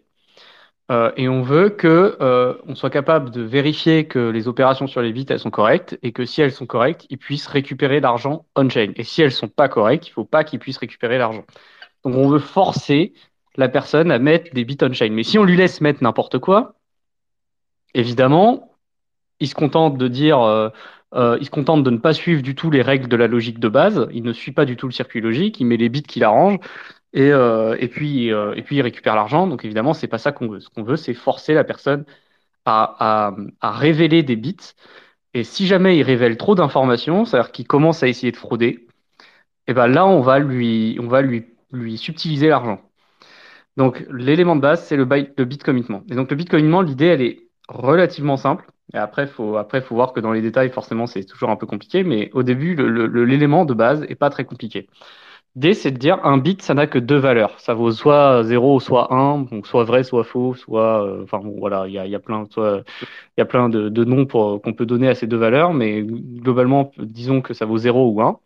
Euh, 0.91 1.11
et 1.17 1.27
on 1.27 1.41
veut 1.41 1.71
que 1.71 2.19
euh, 2.21 2.55
on 2.67 2.75
soit 2.75 2.91
capable 2.91 3.31
de 3.31 3.41
vérifier 3.41 4.07
que 4.07 4.19
les 4.19 4.47
opérations 4.47 4.87
sur 4.87 5.01
les 5.01 5.13
bits 5.13 5.25
elles 5.31 5.39
sont 5.39 5.51
correctes 5.51 5.99
et 6.03 6.13
que 6.13 6.27
si 6.27 6.43
elles 6.43 6.53
sont 6.53 6.67
correctes, 6.67 7.07
ils 7.09 7.17
puissent 7.17 7.47
récupérer 7.47 8.01
l'argent 8.01 8.45
on-chain. 8.57 8.93
Et 8.97 9.05
si 9.05 9.23
elles 9.23 9.33
sont 9.33 9.49
pas 9.49 9.71
correctes, 9.71 10.07
il 10.09 10.11
faut 10.11 10.27
pas 10.27 10.45
qu'ils 10.45 10.59
puissent 10.59 10.77
récupérer 10.77 11.17
l'argent. 11.17 11.45
Donc 12.05 12.15
on 12.17 12.29
veut 12.29 12.41
forcer 12.41 13.15
la 13.57 13.71
personne 13.71 14.11
à 14.11 14.19
mettre 14.19 14.53
des 14.53 14.67
bits 14.67 14.77
on-chain. 14.83 15.11
Mais 15.13 15.23
si 15.23 15.39
on 15.39 15.45
lui 15.45 15.57
laisse 15.57 15.81
mettre 15.81 16.03
n'importe 16.03 16.39
quoi, 16.41 16.75
évidemment, 17.95 18.73
il 19.41 19.49
se 19.49 19.55
contente 19.55 19.99
de 19.99 20.09
dire, 20.09 20.41
euh, 20.41 20.69
euh, 21.15 21.39
se 21.43 21.81
de 21.83 21.91
ne 21.91 21.99
pas 21.99 22.15
suivre 22.15 22.43
du 22.43 22.55
tout 22.55 22.71
les 22.71 22.83
règles 22.83 23.09
de 23.09 23.17
la 23.17 23.27
logique 23.27 23.59
de 23.59 23.69
base. 23.69 24.09
Il 24.13 24.23
ne 24.23 24.33
suit 24.33 24.53
pas 24.53 24.65
du 24.65 24.77
tout 24.77 24.87
le 24.87 24.93
circuit 24.93 25.21
logique. 25.21 25.61
Il 25.61 25.67
met 25.67 25.77
les 25.77 25.89
bits 25.89 26.03
qu'il 26.03 26.25
arrange. 26.25 26.59
Et, 27.13 27.31
euh, 27.33 27.77
puis, 27.89 28.27
il 28.29 28.83
récupère 28.83 29.15
l'argent. 29.15 29.47
Donc, 29.47 29.65
évidemment, 29.65 29.95
c'est 29.95 30.09
pas 30.09 30.19
ça 30.19 30.33
qu'on 30.33 30.49
veut. 30.49 30.61
Ce 30.61 30.69
qu'on 30.71 30.83
veut, 30.85 30.97
c'est 30.97 31.15
forcer 31.15 31.55
la 31.55 31.65
personne 31.65 32.05
à, 32.65 33.35
révéler 33.63 34.23
des 34.23 34.37
bits. 34.37 34.57
Et 35.35 35.45
si 35.45 35.67
jamais 35.67 35.97
il 35.99 36.03
révèle 36.03 36.37
trop 36.37 36.55
d'informations, 36.55 37.25
c'est-à-dire 37.25 37.53
qu'il 37.53 37.67
commence 37.67 38.03
à 38.03 38.09
essayer 38.09 38.33
de 38.33 38.37
frauder, 38.37 38.87
et 39.67 39.73
eh 39.73 39.75
ben 39.75 39.87
là, 39.87 40.07
on 40.07 40.21
va 40.21 40.41
lui 40.41 41.99
subtiliser 41.99 42.49
l'argent. 42.49 42.81
Donc, 43.77 44.05
l'élément 44.11 44.57
de 44.57 44.61
base, 44.61 44.85
c'est 44.85 44.97
le, 44.97 45.05
le 45.05 45.45
bit 45.45 45.63
commitment. 45.63 46.03
Et 46.11 46.15
donc, 46.15 46.31
le 46.31 46.37
bit 46.37 46.49
commitment, 46.49 46.83
l'idée, 46.83 47.07
elle 47.07 47.23
est 47.23 47.49
relativement 47.69 48.37
simple. 48.37 48.67
Et 48.95 48.99
après, 48.99 49.27
faut, 49.27 49.57
après, 49.57 49.81
faut 49.81 49.95
voir 49.95 50.13
que 50.13 50.21
dans 50.21 50.33
les 50.33 50.43
détails, 50.43 50.71
forcément, 50.71 51.07
c'est 51.07 51.25
toujours 51.25 51.51
un 51.51 51.57
peu 51.57 51.67
compliqué. 51.67 52.05
Mais 52.05 52.31
au 52.35 52.43
début, 52.43 52.75
l'élément 52.77 53.65
de 53.65 53.75
base 53.75 54.05
est 54.09 54.15
pas 54.15 54.31
très 54.31 54.45
compliqué. 54.45 54.89
D, 55.55 55.75
c'est 55.75 55.91
de 55.91 55.99
dire 55.99 56.19
un 56.25 56.39
bit, 56.39 56.63
ça 56.63 56.73
n'a 56.75 56.87
que 56.87 56.99
deux 56.99 57.19
valeurs. 57.19 57.61
Ça 57.61 57.75
vaut 57.75 57.91
soit 57.93 58.43
0, 58.43 58.81
soit 58.81 59.13
1, 59.13 59.41
donc 59.51 59.67
soit 59.67 59.85
vrai, 59.85 60.03
soit 60.03 60.25
faux, 60.25 60.55
soit. 60.55 61.05
Euh, 61.07 61.27
voilà, 61.59 61.87
il 61.87 61.93
y 61.93 61.99
a, 61.99 62.07
y 62.07 62.15
a 62.15 62.21
plein, 62.21 62.45
y 63.37 63.41
a 63.41 63.45
plein 63.45 63.69
de, 63.69 64.05
noms 64.05 64.27
qu'on 64.27 64.73
peut 64.73 64.87
donner 64.87 65.09
à 65.09 65.15
ces 65.15 65.27
deux 65.27 65.37
valeurs, 65.37 65.75
mais 65.75 66.03
globalement, 66.03 66.93
disons 66.99 67.43
que 67.43 67.55
ça 67.55 67.67
vaut 67.67 67.79
0 67.79 68.11
ou 68.13 68.23
1. 68.23 68.41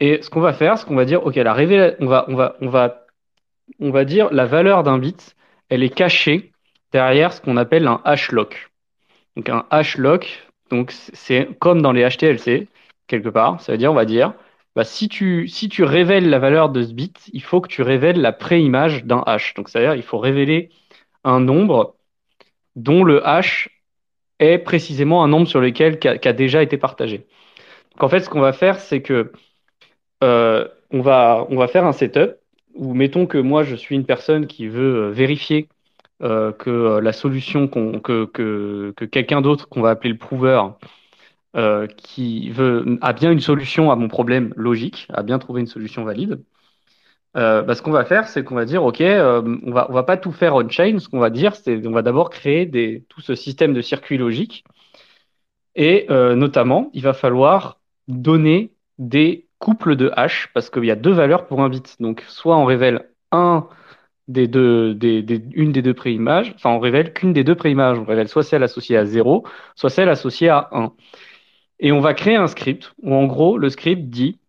Et 0.00 0.20
ce 0.22 0.30
qu'on 0.30 0.40
va 0.40 0.52
faire, 0.52 0.78
c'est 0.78 0.86
qu'on 0.86 0.94
va 0.96 1.04
dire, 1.06 1.24
OK, 1.24 1.36
la 1.36 1.54
on 2.00 2.06
va, 2.06 2.26
on, 2.28 2.34
va, 2.36 2.56
on, 2.60 2.68
va, 2.68 3.06
on 3.80 3.90
va 3.90 4.04
dire 4.04 4.28
la 4.32 4.46
valeur 4.46 4.82
d'un 4.82 4.98
bit, 4.98 5.36
elle 5.70 5.82
est 5.82 5.94
cachée 5.94 6.52
derrière 6.92 7.32
ce 7.32 7.40
qu'on 7.40 7.56
appelle 7.56 7.86
un 7.86 8.00
hash 8.04 8.32
lock. 8.32 8.70
Donc, 9.36 9.48
un 9.48 9.66
hash 9.70 9.98
lock, 9.98 10.48
donc 10.70 10.92
c'est 10.92 11.48
comme 11.58 11.82
dans 11.82 11.92
les 11.92 12.08
HTLC, 12.08 12.68
quelque 13.06 13.28
part. 13.28 13.60
Ça 13.60 13.72
veut 13.72 13.78
dire, 13.78 13.92
on 13.92 13.94
va 13.94 14.04
dire, 14.04 14.34
bah, 14.74 14.84
si, 14.84 15.08
tu, 15.08 15.48
si 15.48 15.68
tu 15.68 15.84
révèles 15.84 16.28
la 16.28 16.38
valeur 16.38 16.68
de 16.70 16.82
ce 16.82 16.92
bit, 16.92 17.30
il 17.32 17.42
faut 17.42 17.60
que 17.60 17.68
tu 17.68 17.82
révèles 17.82 18.20
la 18.20 18.32
préimage 18.32 19.04
d'un 19.04 19.22
hash. 19.26 19.54
Donc, 19.54 19.68
c'est-à-dire 19.68 19.94
il 19.94 20.02
faut 20.02 20.18
révéler 20.18 20.70
un 21.24 21.40
nombre 21.40 21.96
dont 22.76 23.04
le 23.04 23.26
hash 23.26 23.70
est 24.38 24.58
précisément 24.58 25.24
un 25.24 25.28
nombre 25.28 25.48
sur 25.48 25.60
lequel 25.60 25.98
qui 25.98 26.08
a, 26.08 26.32
déjà 26.32 26.62
été 26.62 26.76
partagé. 26.76 27.26
Donc, 27.92 28.02
en 28.02 28.08
fait, 28.08 28.20
ce 28.20 28.28
qu'on 28.28 28.40
va 28.40 28.52
faire, 28.52 28.80
c'est 28.80 29.02
que 29.02 29.32
euh, 30.22 30.68
on, 30.90 31.00
va, 31.00 31.46
on 31.50 31.56
va 31.56 31.68
faire 31.68 31.86
un 31.86 31.92
setup 31.92 32.36
où, 32.74 32.94
mettons 32.94 33.26
que 33.26 33.38
moi, 33.38 33.62
je 33.64 33.74
suis 33.76 33.94
une 33.94 34.04
personne 34.04 34.46
qui 34.46 34.68
veut 34.68 35.06
euh, 35.06 35.10
vérifier 35.10 35.68
euh, 36.22 36.52
que 36.52 36.98
la 37.00 37.12
solution 37.12 37.68
que, 37.68 38.24
que, 38.24 38.92
que 38.96 39.04
quelqu'un 39.04 39.40
d'autre, 39.40 39.68
qu'on 39.68 39.82
va 39.82 39.90
appeler 39.90 40.10
le 40.10 40.18
prover, 40.18 40.60
euh, 41.56 41.86
qui 41.86 42.52
a 43.00 43.12
bien 43.14 43.32
une 43.32 43.40
solution 43.40 43.90
à 43.90 43.96
mon 43.96 44.08
problème 44.08 44.52
logique, 44.56 45.08
a 45.10 45.22
bien 45.22 45.38
trouvé 45.38 45.62
une 45.62 45.66
solution 45.66 46.04
valide, 46.04 46.44
euh, 47.36 47.62
bah, 47.62 47.74
ce 47.74 47.80
qu'on 47.80 47.92
va 47.92 48.04
faire, 48.04 48.28
c'est 48.28 48.44
qu'on 48.44 48.54
va 48.54 48.66
dire, 48.66 48.84
OK, 48.84 49.00
euh, 49.00 49.42
on 49.64 49.72
va, 49.72 49.86
va 49.90 50.02
pas 50.02 50.18
tout 50.18 50.32
faire 50.32 50.54
on-chain. 50.54 50.98
Ce 50.98 51.08
qu'on 51.08 51.18
va 51.18 51.30
dire, 51.30 51.56
c'est 51.56 51.86
on 51.86 51.92
va 51.92 52.02
d'abord 52.02 52.28
créer 52.30 52.70
tout 53.08 53.22
ce 53.22 53.34
système 53.34 53.72
de 53.72 53.80
circuits 53.80 54.18
logiques. 54.18 54.64
Et 55.74 56.06
notamment, 56.08 56.90
il 56.94 57.02
va 57.02 57.12
falloir 57.12 57.80
donner 58.08 58.72
des 58.98 59.46
couples 59.58 59.96
de 59.96 60.10
hash 60.14 60.50
parce 60.54 60.70
qu'il 60.70 60.84
y 60.84 60.90
a 60.90 60.96
deux 60.96 61.12
valeurs 61.12 61.46
pour 61.46 61.62
un 61.62 61.68
bit. 61.68 61.96
Donc, 62.00 62.22
soit 62.28 62.56
on 62.56 62.64
révèle 62.64 63.10
un 63.32 63.68
des 64.28 64.48
deux, 64.48 64.98
une 65.54 65.72
des 65.72 65.82
deux 65.82 65.94
préimages, 65.94 66.52
enfin, 66.56 66.70
on 66.70 66.78
révèle 66.80 67.12
qu'une 67.12 67.32
des 67.32 67.44
deux 67.44 67.54
préimages. 67.54 67.98
On 67.98 68.04
révèle 68.04 68.28
soit 68.28 68.42
celle 68.42 68.62
associée 68.62 68.96
à 68.96 69.04
0, 69.04 69.44
soit 69.76 69.90
celle 69.90 70.08
associée 70.08 70.48
à 70.48 70.68
1. 70.72 70.92
Et 71.78 71.92
on 71.92 72.00
va 72.00 72.14
créer 72.14 72.36
un 72.36 72.46
script 72.46 72.92
où 73.02 73.14
en 73.14 73.26
gros 73.26 73.58
le 73.58 73.68
script 73.70 74.08
dit 74.10 74.40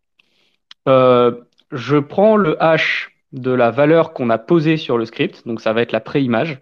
euh, 0.88 1.32
je 1.72 1.98
prends 1.98 2.38
le 2.38 2.62
hash 2.64 3.12
de 3.34 3.52
la 3.52 3.72
valeur 3.72 4.14
qu'on 4.14 4.30
a 4.30 4.38
posée 4.38 4.78
sur 4.78 4.98
le 4.98 5.06
script, 5.06 5.46
donc 5.46 5.62
ça 5.62 5.74
va 5.74 5.82
être 5.82 5.92
la 5.92 6.00
préimage. 6.00 6.60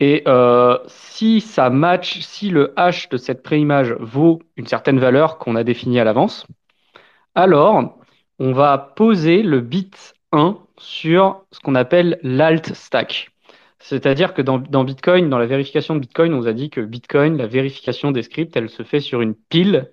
Et 0.00 0.22
euh, 0.26 0.78
si 0.86 1.40
ça 1.40 1.70
match, 1.70 2.20
si 2.20 2.50
le 2.50 2.72
hash 2.76 3.08
de 3.08 3.16
cette 3.16 3.42
préimage 3.42 3.92
vaut 4.00 4.40
une 4.56 4.66
certaine 4.66 4.98
valeur 4.98 5.38
qu'on 5.38 5.56
a 5.56 5.64
définie 5.64 6.00
à 6.00 6.04
l'avance, 6.04 6.46
alors 7.34 7.98
on 8.38 8.52
va 8.52 8.78
poser 8.78 9.42
le 9.42 9.60
bit 9.60 10.14
1 10.32 10.58
sur 10.80 11.44
ce 11.52 11.60
qu'on 11.60 11.74
appelle 11.74 12.18
l'alt 12.22 12.74
stack. 12.74 13.30
C'est-à-dire 13.80 14.34
que 14.34 14.42
dans, 14.42 14.58
Bitcoin, 14.84 15.30
dans 15.30 15.38
la 15.38 15.46
vérification 15.46 15.94
de 15.94 16.00
Bitcoin, 16.00 16.34
on 16.34 16.38
nous 16.38 16.48
a 16.48 16.52
dit 16.52 16.70
que 16.70 16.80
Bitcoin, 16.80 17.36
la 17.36 17.46
vérification 17.46 18.10
des 18.10 18.22
scripts, 18.22 18.56
elle 18.56 18.68
se 18.68 18.82
fait 18.82 19.00
sur 19.00 19.20
une 19.20 19.34
pile. 19.34 19.90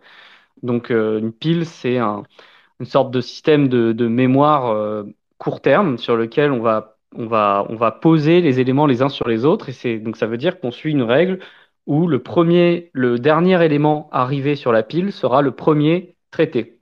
Donc 0.64 0.92
euh, 0.92 1.20
une 1.20 1.32
pile, 1.34 1.66
c'est 1.66 1.98
une 2.00 2.86
sorte 2.86 3.12
de 3.12 3.22
système 3.22 3.68
de, 3.68 4.08
mémoire 4.08 4.72
euh, 4.72 5.04
court 5.38 5.62
terme 5.62 5.98
sur 5.98 6.16
lequel 6.16 6.52
on 6.52 6.62
va, 6.62 6.98
on, 7.16 7.28
va, 7.28 7.66
on 7.70 7.76
va 7.76 7.92
poser 7.92 8.42
les 8.42 8.60
éléments 8.60 8.88
les 8.88 9.02
uns 9.02 9.10
sur 9.10 9.28
les 9.28 9.46
autres. 9.46 9.70
Et 9.86 10.00
donc 10.00 10.18
ça 10.18 10.28
veut 10.28 10.38
dire 10.38 10.60
qu'on 10.60 10.72
suit 10.72 10.92
une 10.92 11.04
règle 11.04 11.40
où 11.86 12.08
le 12.08 12.22
premier, 12.24 12.90
le 12.94 13.20
dernier 13.20 13.64
élément 13.64 14.10
arrivé 14.12 14.56
sur 14.56 14.72
la 14.72 14.84
pile 14.84 15.12
sera 15.12 15.42
le 15.42 15.52
premier 15.52 16.16
traité. 16.32 16.75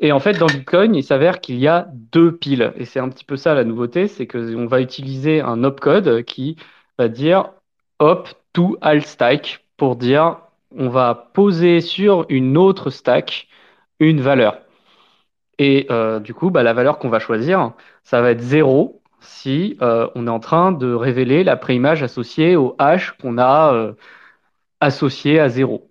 Et 0.00 0.12
en 0.12 0.18
fait, 0.18 0.38
dans 0.38 0.46
Bitcoin, 0.46 0.94
il 0.94 1.04
s'avère 1.04 1.40
qu'il 1.40 1.58
y 1.58 1.68
a 1.68 1.86
deux 1.92 2.36
piles. 2.36 2.72
Et 2.76 2.84
c'est 2.86 3.00
un 3.00 3.08
petit 3.08 3.24
peu 3.24 3.36
ça 3.36 3.54
la 3.54 3.64
nouveauté, 3.64 4.08
c'est 4.08 4.26
qu'on 4.26 4.66
va 4.66 4.80
utiliser 4.80 5.40
un 5.40 5.62
opcode 5.62 6.24
qui 6.24 6.56
va 6.98 7.08
dire 7.08 7.50
op 7.98 8.28
to 8.52 8.78
alt 8.80 9.06
stack 9.06 9.64
pour 9.76 9.96
dire 9.96 10.38
on 10.76 10.88
va 10.88 11.14
poser 11.34 11.80
sur 11.80 12.26
une 12.28 12.56
autre 12.56 12.90
stack 12.90 13.48
une 13.98 14.20
valeur. 14.20 14.60
Et 15.58 15.86
euh, 15.90 16.20
du 16.20 16.34
coup, 16.34 16.50
bah, 16.50 16.62
la 16.62 16.72
valeur 16.72 16.98
qu'on 16.98 17.10
va 17.10 17.18
choisir, 17.18 17.72
ça 18.04 18.22
va 18.22 18.30
être 18.30 18.40
0 18.40 19.02
si 19.20 19.76
euh, 19.82 20.08
on 20.14 20.26
est 20.26 20.30
en 20.30 20.40
train 20.40 20.72
de 20.72 20.92
révéler 20.94 21.44
la 21.44 21.56
préimage 21.56 22.02
associée 22.02 22.56
au 22.56 22.74
hash 22.78 23.12
qu'on 23.20 23.36
a 23.38 23.74
euh, 23.74 23.92
associé 24.80 25.40
à 25.40 25.48
0. 25.48 25.90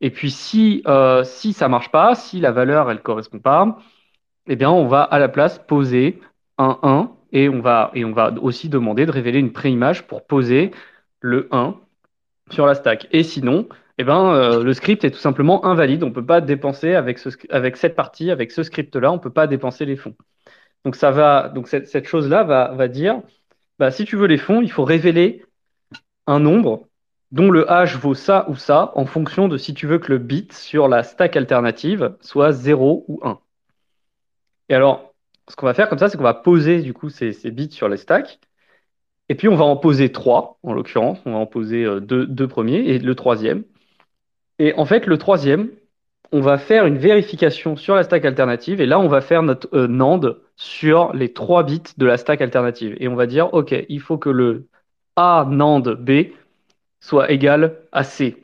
Et 0.00 0.10
puis 0.10 0.30
si 0.30 0.82
euh, 0.86 1.24
si 1.24 1.52
ça 1.52 1.68
marche 1.68 1.90
pas, 1.90 2.14
si 2.14 2.40
la 2.40 2.52
valeur 2.52 2.90
elle 2.90 3.02
correspond 3.02 3.38
pas, 3.38 3.78
eh 4.46 4.56
bien 4.56 4.70
on 4.70 4.86
va 4.88 5.02
à 5.02 5.18
la 5.18 5.28
place 5.28 5.58
poser 5.58 6.20
un 6.58 6.78
1 6.82 7.12
et 7.32 7.48
on 7.48 7.60
va 7.60 7.90
et 7.94 8.04
on 8.04 8.12
va 8.12 8.32
aussi 8.40 8.68
demander 8.68 9.06
de 9.06 9.10
révéler 9.12 9.38
une 9.38 9.52
préimage 9.52 10.06
pour 10.06 10.26
poser 10.26 10.70
le 11.20 11.48
1 11.52 11.76
sur 12.50 12.66
la 12.66 12.74
stack. 12.74 13.08
Et 13.12 13.22
sinon, 13.22 13.68
eh 13.98 14.04
ben 14.04 14.32
euh, 14.34 14.62
le 14.62 14.72
script 14.74 15.04
est 15.04 15.10
tout 15.10 15.18
simplement 15.18 15.64
invalide. 15.64 16.04
On 16.04 16.12
peut 16.12 16.24
pas 16.26 16.40
dépenser 16.40 16.94
avec 16.94 17.18
ce 17.18 17.30
avec 17.50 17.76
cette 17.76 17.96
partie, 17.96 18.30
avec 18.30 18.52
ce 18.52 18.62
script 18.62 18.96
là, 18.96 19.12
on 19.12 19.18
peut 19.18 19.30
pas 19.32 19.46
dépenser 19.46 19.84
les 19.86 19.96
fonds. 19.96 20.16
Donc 20.84 20.96
ça 20.96 21.10
va 21.10 21.48
donc 21.48 21.68
cette, 21.68 21.88
cette 21.88 22.06
chose 22.06 22.28
là 22.28 22.44
va 22.44 22.72
va 22.72 22.88
dire 22.88 23.22
bah 23.78 23.90
si 23.90 24.04
tu 24.04 24.16
veux 24.16 24.26
les 24.26 24.38
fonds, 24.38 24.62
il 24.62 24.70
faut 24.70 24.84
révéler 24.84 25.44
un 26.26 26.40
nombre 26.40 26.88
dont 27.36 27.50
le 27.50 27.70
hash 27.70 27.96
vaut 27.98 28.14
ça 28.14 28.46
ou 28.48 28.56
ça 28.56 28.92
en 28.94 29.04
fonction 29.04 29.46
de 29.46 29.58
si 29.58 29.74
tu 29.74 29.86
veux 29.86 29.98
que 29.98 30.10
le 30.10 30.18
bit 30.18 30.54
sur 30.54 30.88
la 30.88 31.02
stack 31.02 31.36
alternative 31.36 32.16
soit 32.20 32.52
0 32.52 33.04
ou 33.08 33.20
1. 33.22 33.38
Et 34.70 34.74
alors, 34.74 35.14
ce 35.48 35.54
qu'on 35.54 35.66
va 35.66 35.74
faire 35.74 35.90
comme 35.90 35.98
ça, 35.98 36.08
c'est 36.08 36.16
qu'on 36.16 36.24
va 36.24 36.34
poser 36.34 36.80
du 36.80 36.94
coup 36.94 37.10
ces, 37.10 37.32
bits 37.50 37.70
sur 37.70 37.90
les 37.90 37.98
stacks. 37.98 38.40
Et 39.28 39.34
puis 39.34 39.48
on 39.48 39.54
va 39.54 39.66
en 39.66 39.76
poser 39.76 40.10
3, 40.10 40.58
en 40.62 40.72
l'occurrence. 40.72 41.18
On 41.26 41.32
va 41.32 41.38
en 41.38 41.46
poser 41.46 41.84
euh, 41.84 42.00
deux, 42.00 42.48
premiers 42.48 42.78
et 42.88 42.98
le 42.98 43.14
troisième. 43.14 43.64
Et 44.58 44.72
en 44.74 44.86
fait, 44.86 45.06
le 45.06 45.18
troisième, 45.18 45.68
on 46.32 46.40
va 46.40 46.56
faire 46.56 46.86
une 46.86 46.96
vérification 46.96 47.76
sur 47.76 47.94
la 47.94 48.02
stack 48.02 48.24
alternative. 48.24 48.80
Et 48.80 48.86
là, 48.86 48.98
on 48.98 49.08
va 49.08 49.20
faire 49.20 49.42
notre 49.42 49.68
euh, 49.76 49.86
NAND 49.88 50.38
sur 50.56 51.12
les 51.12 51.34
trois 51.34 51.64
bits 51.64 51.82
de 51.98 52.06
la 52.06 52.16
stack 52.16 52.40
alternative. 52.40 52.96
Et 52.98 53.08
on 53.08 53.14
va 53.14 53.26
dire, 53.26 53.52
OK, 53.52 53.74
il 53.90 54.00
faut 54.00 54.16
que 54.16 54.30
le 54.30 54.68
A 55.16 55.46
NAND 55.50 55.96
B 56.00 56.32
soit 57.06 57.30
égal 57.30 57.76
à 57.92 58.02
C. 58.02 58.36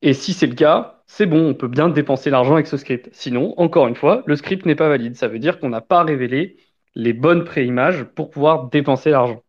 Et 0.00 0.14
si 0.14 0.32
c'est 0.32 0.46
le 0.46 0.54
cas, 0.54 1.02
c'est 1.06 1.26
bon, 1.26 1.50
on 1.50 1.54
peut 1.54 1.68
bien 1.68 1.90
dépenser 1.90 2.30
l'argent 2.30 2.54
avec 2.54 2.66
ce 2.66 2.78
script. 2.78 3.10
Sinon, 3.12 3.54
encore 3.58 3.88
une 3.88 3.94
fois, 3.94 4.22
le 4.26 4.36
script 4.36 4.64
n'est 4.64 4.74
pas 4.74 4.88
valide. 4.88 5.16
Ça 5.16 5.28
veut 5.28 5.38
dire 5.38 5.60
qu'on 5.60 5.68
n'a 5.68 5.82
pas 5.82 6.02
révélé 6.02 6.56
les 6.94 7.12
bonnes 7.12 7.44
préimages 7.44 8.04
pour 8.04 8.30
pouvoir 8.30 8.70
dépenser 8.70 9.10
l'argent. 9.10 9.42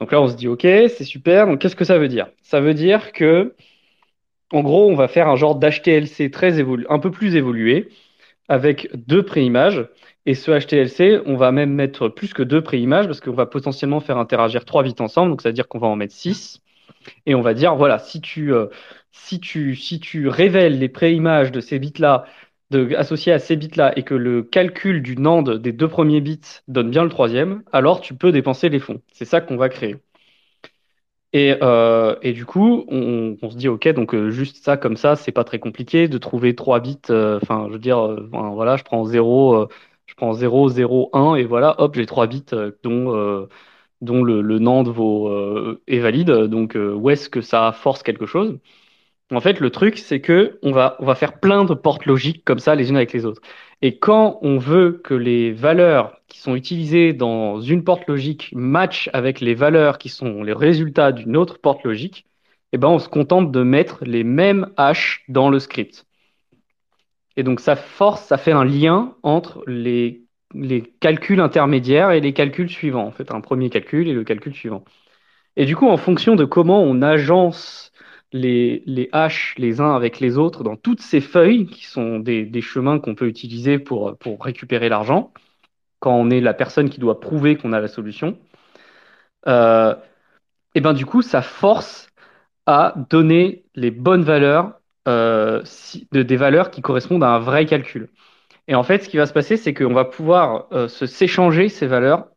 Donc 0.00 0.12
là, 0.12 0.20
on 0.20 0.28
se 0.28 0.36
dit, 0.36 0.48
OK, 0.48 0.62
c'est 0.62 1.04
super. 1.04 1.46
Donc 1.46 1.60
qu'est-ce 1.60 1.76
que 1.76 1.84
ça 1.84 1.98
veut 1.98 2.08
dire? 2.08 2.28
Ça 2.42 2.60
veut 2.60 2.74
dire 2.74 3.12
que, 3.12 3.54
en 4.52 4.62
gros, 4.62 4.90
on 4.90 4.94
va 4.94 5.08
faire 5.08 5.28
un 5.28 5.36
genre 5.36 5.56
d'HTLC 5.56 6.30
un 6.88 6.98
peu 7.00 7.10
plus 7.10 7.36
évolué 7.36 7.90
avec 8.48 8.88
deux 8.94 9.22
préimages. 9.22 9.86
Et 10.26 10.34
ce 10.34 10.50
HTLC, 10.50 11.20
on 11.26 11.36
va 11.36 11.52
même 11.52 11.74
mettre 11.74 12.08
plus 12.08 12.32
que 12.32 12.42
deux 12.42 12.62
préimages 12.62 13.06
parce 13.06 13.20
qu'on 13.20 13.32
va 13.32 13.44
potentiellement 13.44 14.00
faire 14.00 14.16
interagir 14.16 14.64
trois 14.64 14.82
bits 14.82 14.94
ensemble. 15.00 15.30
Donc 15.30 15.42
ça 15.42 15.50
veut 15.50 15.54
dire 15.54 15.68
qu'on 15.68 15.78
va 15.78 15.88
en 15.88 15.96
mettre 15.96 16.14
six. 16.14 16.63
Et 17.26 17.34
on 17.34 17.42
va 17.42 17.54
dire, 17.54 17.76
voilà, 17.76 17.98
si 17.98 18.20
tu, 18.20 18.52
euh, 18.52 18.66
si 19.12 19.40
tu, 19.40 19.76
si 19.76 20.00
tu 20.00 20.28
révèles 20.28 20.78
les 20.78 20.88
préimages 20.88 21.52
de 21.52 21.60
ces 21.60 21.78
bits-là, 21.78 22.24
associés 22.96 23.32
à 23.32 23.38
ces 23.38 23.56
bits-là, 23.56 23.96
et 23.96 24.02
que 24.02 24.14
le 24.14 24.42
calcul 24.42 25.02
du 25.02 25.16
NAND 25.16 25.58
des 25.58 25.72
deux 25.72 25.88
premiers 25.88 26.20
bits 26.20 26.40
donne 26.68 26.90
bien 26.90 27.04
le 27.04 27.10
troisième, 27.10 27.62
alors 27.72 28.00
tu 28.00 28.14
peux 28.14 28.32
dépenser 28.32 28.68
les 28.68 28.80
fonds. 28.80 29.00
C'est 29.12 29.24
ça 29.24 29.40
qu'on 29.40 29.56
va 29.56 29.68
créer. 29.68 29.96
Et, 31.32 31.56
euh, 31.62 32.14
et, 32.22 32.32
du 32.32 32.46
coup, 32.46 32.84
on, 32.88 33.36
se 33.50 33.56
dit, 33.56 33.66
OK, 33.68 33.88
donc 33.88 34.14
euh, 34.14 34.30
juste 34.30 34.64
ça, 34.64 34.76
comme 34.76 34.96
ça, 34.96 35.16
c'est 35.16 35.32
pas 35.32 35.42
très 35.42 35.58
compliqué 35.58 36.06
de 36.06 36.16
trouver 36.18 36.54
trois 36.54 36.78
bits. 36.80 37.00
Enfin, 37.10 37.66
je 37.68 37.72
veux 37.72 37.78
dire, 37.80 37.98
voilà, 38.30 38.76
je 38.76 38.84
prends 38.84 39.04
0, 39.04 39.68
je 40.06 40.14
prends 40.14 40.32
0, 40.32 40.68
0, 40.68 41.10
1, 41.12 41.34
et 41.34 41.44
voilà, 41.44 41.74
hop, 41.80 41.96
j'ai 41.96 42.06
trois 42.06 42.28
bits 42.28 42.44
dont, 42.84 43.48
dont 44.00 44.22
le, 44.22 44.42
le 44.42 44.58
NAND 44.58 44.88
vaut, 44.88 45.28
euh, 45.28 45.82
est 45.86 45.98
valide. 46.00 46.30
Donc, 46.30 46.76
euh, 46.76 46.94
où 46.94 47.10
est-ce 47.10 47.28
que 47.28 47.40
ça 47.40 47.72
force 47.72 48.02
quelque 48.02 48.26
chose? 48.26 48.58
En 49.32 49.40
fait, 49.40 49.60
le 49.60 49.70
truc, 49.70 49.98
c'est 49.98 50.20
que 50.20 50.58
on 50.62 50.72
va, 50.72 50.96
on 51.00 51.06
va 51.06 51.14
faire 51.14 51.40
plein 51.40 51.64
de 51.64 51.74
portes 51.74 52.06
logiques 52.06 52.44
comme 52.44 52.58
ça, 52.58 52.74
les 52.74 52.90
unes 52.90 52.96
avec 52.96 53.12
les 53.12 53.24
autres. 53.24 53.40
Et 53.82 53.98
quand 53.98 54.38
on 54.42 54.58
veut 54.58 55.00
que 55.02 55.14
les 55.14 55.52
valeurs 55.52 56.20
qui 56.28 56.38
sont 56.38 56.54
utilisées 56.56 57.12
dans 57.12 57.60
une 57.60 57.84
porte 57.84 58.06
logique 58.08 58.50
matchent 58.54 59.10
avec 59.12 59.40
les 59.40 59.54
valeurs 59.54 59.98
qui 59.98 60.08
sont 60.08 60.42
les 60.42 60.52
résultats 60.52 61.12
d'une 61.12 61.36
autre 61.36 61.58
porte 61.60 61.84
logique, 61.84 62.26
eh 62.72 62.78
ben, 62.78 62.88
on 62.88 62.98
se 62.98 63.08
contente 63.08 63.52
de 63.52 63.62
mettre 63.62 64.04
les 64.04 64.24
mêmes 64.24 64.70
hash 64.76 65.24
dans 65.28 65.48
le 65.50 65.58
script. 65.58 66.06
Et 67.36 67.42
donc, 67.42 67.60
ça 67.60 67.76
force, 67.76 68.24
ça 68.24 68.36
fait 68.38 68.52
un 68.52 68.64
lien 68.64 69.16
entre 69.22 69.62
les, 69.66 70.23
les 70.54 70.82
calculs 71.00 71.40
intermédiaires 71.40 72.10
et 72.12 72.20
les 72.20 72.32
calculs 72.32 72.70
suivants. 72.70 73.06
En 73.06 73.10
fait, 73.10 73.32
un 73.32 73.40
premier 73.40 73.70
calcul 73.70 74.08
et 74.08 74.12
le 74.12 74.24
calcul 74.24 74.54
suivant. 74.54 74.84
Et 75.56 75.66
du 75.66 75.76
coup, 75.76 75.88
en 75.88 75.96
fonction 75.96 76.36
de 76.36 76.44
comment 76.44 76.82
on 76.82 77.02
agence 77.02 77.92
les, 78.32 78.82
les 78.86 79.08
hash 79.12 79.54
les 79.58 79.80
uns 79.80 79.94
avec 79.94 80.20
les 80.20 80.38
autres 80.38 80.64
dans 80.64 80.76
toutes 80.76 81.00
ces 81.00 81.20
feuilles, 81.20 81.66
qui 81.66 81.86
sont 81.86 82.18
des, 82.18 82.44
des 82.44 82.60
chemins 82.60 82.98
qu'on 82.98 83.14
peut 83.14 83.28
utiliser 83.28 83.78
pour, 83.78 84.16
pour 84.18 84.42
récupérer 84.44 84.88
l'argent, 84.88 85.32
quand 86.00 86.14
on 86.16 86.30
est 86.30 86.40
la 86.40 86.54
personne 86.54 86.90
qui 86.90 87.00
doit 87.00 87.20
prouver 87.20 87.56
qu'on 87.56 87.72
a 87.72 87.80
la 87.80 87.88
solution, 87.88 88.38
euh, 89.46 89.94
et 90.74 90.80
ben 90.80 90.92
du 90.94 91.06
coup, 91.06 91.22
ça 91.22 91.42
force 91.42 92.08
à 92.66 92.94
donner 93.10 93.64
les 93.74 93.90
bonnes 93.90 94.24
valeurs, 94.24 94.80
euh, 95.08 95.62
de, 96.12 96.22
des 96.22 96.36
valeurs 96.36 96.70
qui 96.70 96.82
correspondent 96.82 97.24
à 97.24 97.30
un 97.30 97.38
vrai 97.38 97.66
calcul. 97.66 98.10
Et 98.68 98.74
en 98.74 98.82
fait, 98.82 99.04
ce 99.04 99.08
qui 99.08 99.16
va 99.16 99.26
se 99.26 99.32
passer, 99.32 99.56
c'est 99.56 99.74
qu'on 99.74 99.92
va 99.92 100.04
pouvoir 100.04 100.66
euh, 100.72 100.88
s'échanger 100.88 101.68
ces 101.68 101.86
valeurs 101.86 102.28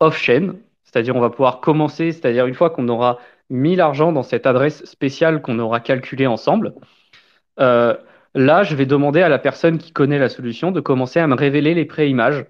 off-chain, 0.00 0.54
c'est-à-dire 0.84 1.14
on 1.16 1.20
va 1.20 1.30
pouvoir 1.30 1.60
commencer, 1.60 2.12
c'est-à-dire 2.12 2.46
une 2.46 2.54
fois 2.54 2.70
qu'on 2.70 2.88
aura 2.88 3.18
mis 3.50 3.76
l'argent 3.76 4.12
dans 4.12 4.22
cette 4.22 4.46
adresse 4.46 4.84
spéciale 4.86 5.42
qu'on 5.42 5.58
aura 5.58 5.80
calculée 5.80 6.26
ensemble, 6.26 6.74
euh, 7.60 7.94
là, 8.34 8.62
je 8.62 8.74
vais 8.74 8.86
demander 8.86 9.20
à 9.20 9.28
la 9.28 9.38
personne 9.38 9.78
qui 9.78 9.92
connaît 9.92 10.18
la 10.18 10.28
solution 10.28 10.72
de 10.72 10.80
commencer 10.80 11.20
à 11.20 11.26
me 11.26 11.34
révéler 11.34 11.74
les 11.74 11.84
pré-images. 11.84 12.46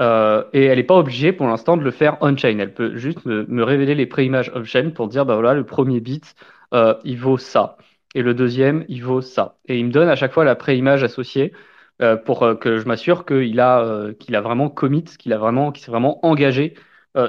Euh, 0.00 0.44
et 0.52 0.64
elle 0.64 0.78
n'est 0.78 0.84
pas 0.84 0.94
obligée 0.94 1.32
pour 1.32 1.48
l'instant 1.48 1.76
de 1.76 1.82
le 1.82 1.90
faire 1.90 2.16
on-chain. 2.20 2.58
Elle 2.60 2.72
peut 2.72 2.96
juste 2.96 3.26
me, 3.26 3.62
révéler 3.62 3.94
les 3.94 4.06
pré-images 4.06 4.50
off-chain 4.54 4.90
pour 4.90 5.08
dire, 5.08 5.26
bah 5.26 5.34
voilà, 5.34 5.54
le 5.54 5.64
premier 5.64 6.00
bit, 6.00 6.34
il 6.72 7.18
vaut 7.18 7.38
ça. 7.38 7.76
Et 8.14 8.22
le 8.22 8.32
deuxième, 8.32 8.84
il 8.88 9.02
vaut 9.04 9.20
ça. 9.20 9.56
Et 9.66 9.78
il 9.78 9.86
me 9.86 9.90
donne 9.90 10.08
à 10.08 10.16
chaque 10.16 10.32
fois 10.32 10.44
la 10.44 10.54
pré-image 10.54 11.04
associée 11.04 11.52
euh, 12.00 12.16
pour 12.16 12.44
euh, 12.44 12.54
que 12.54 12.78
je 12.78 12.86
m'assure 12.86 13.26
qu'il 13.26 13.58
a, 13.58 13.80
euh, 13.80 14.12
qu'il 14.14 14.36
a 14.36 14.40
vraiment 14.40 14.68
commit, 14.70 15.02
qu'il 15.02 15.32
a 15.32 15.38
s'est 15.74 15.90
vraiment 15.90 16.24
engagé 16.24 16.74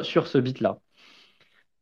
sur 0.03 0.27
ce 0.27 0.37
bit-là. 0.37 0.77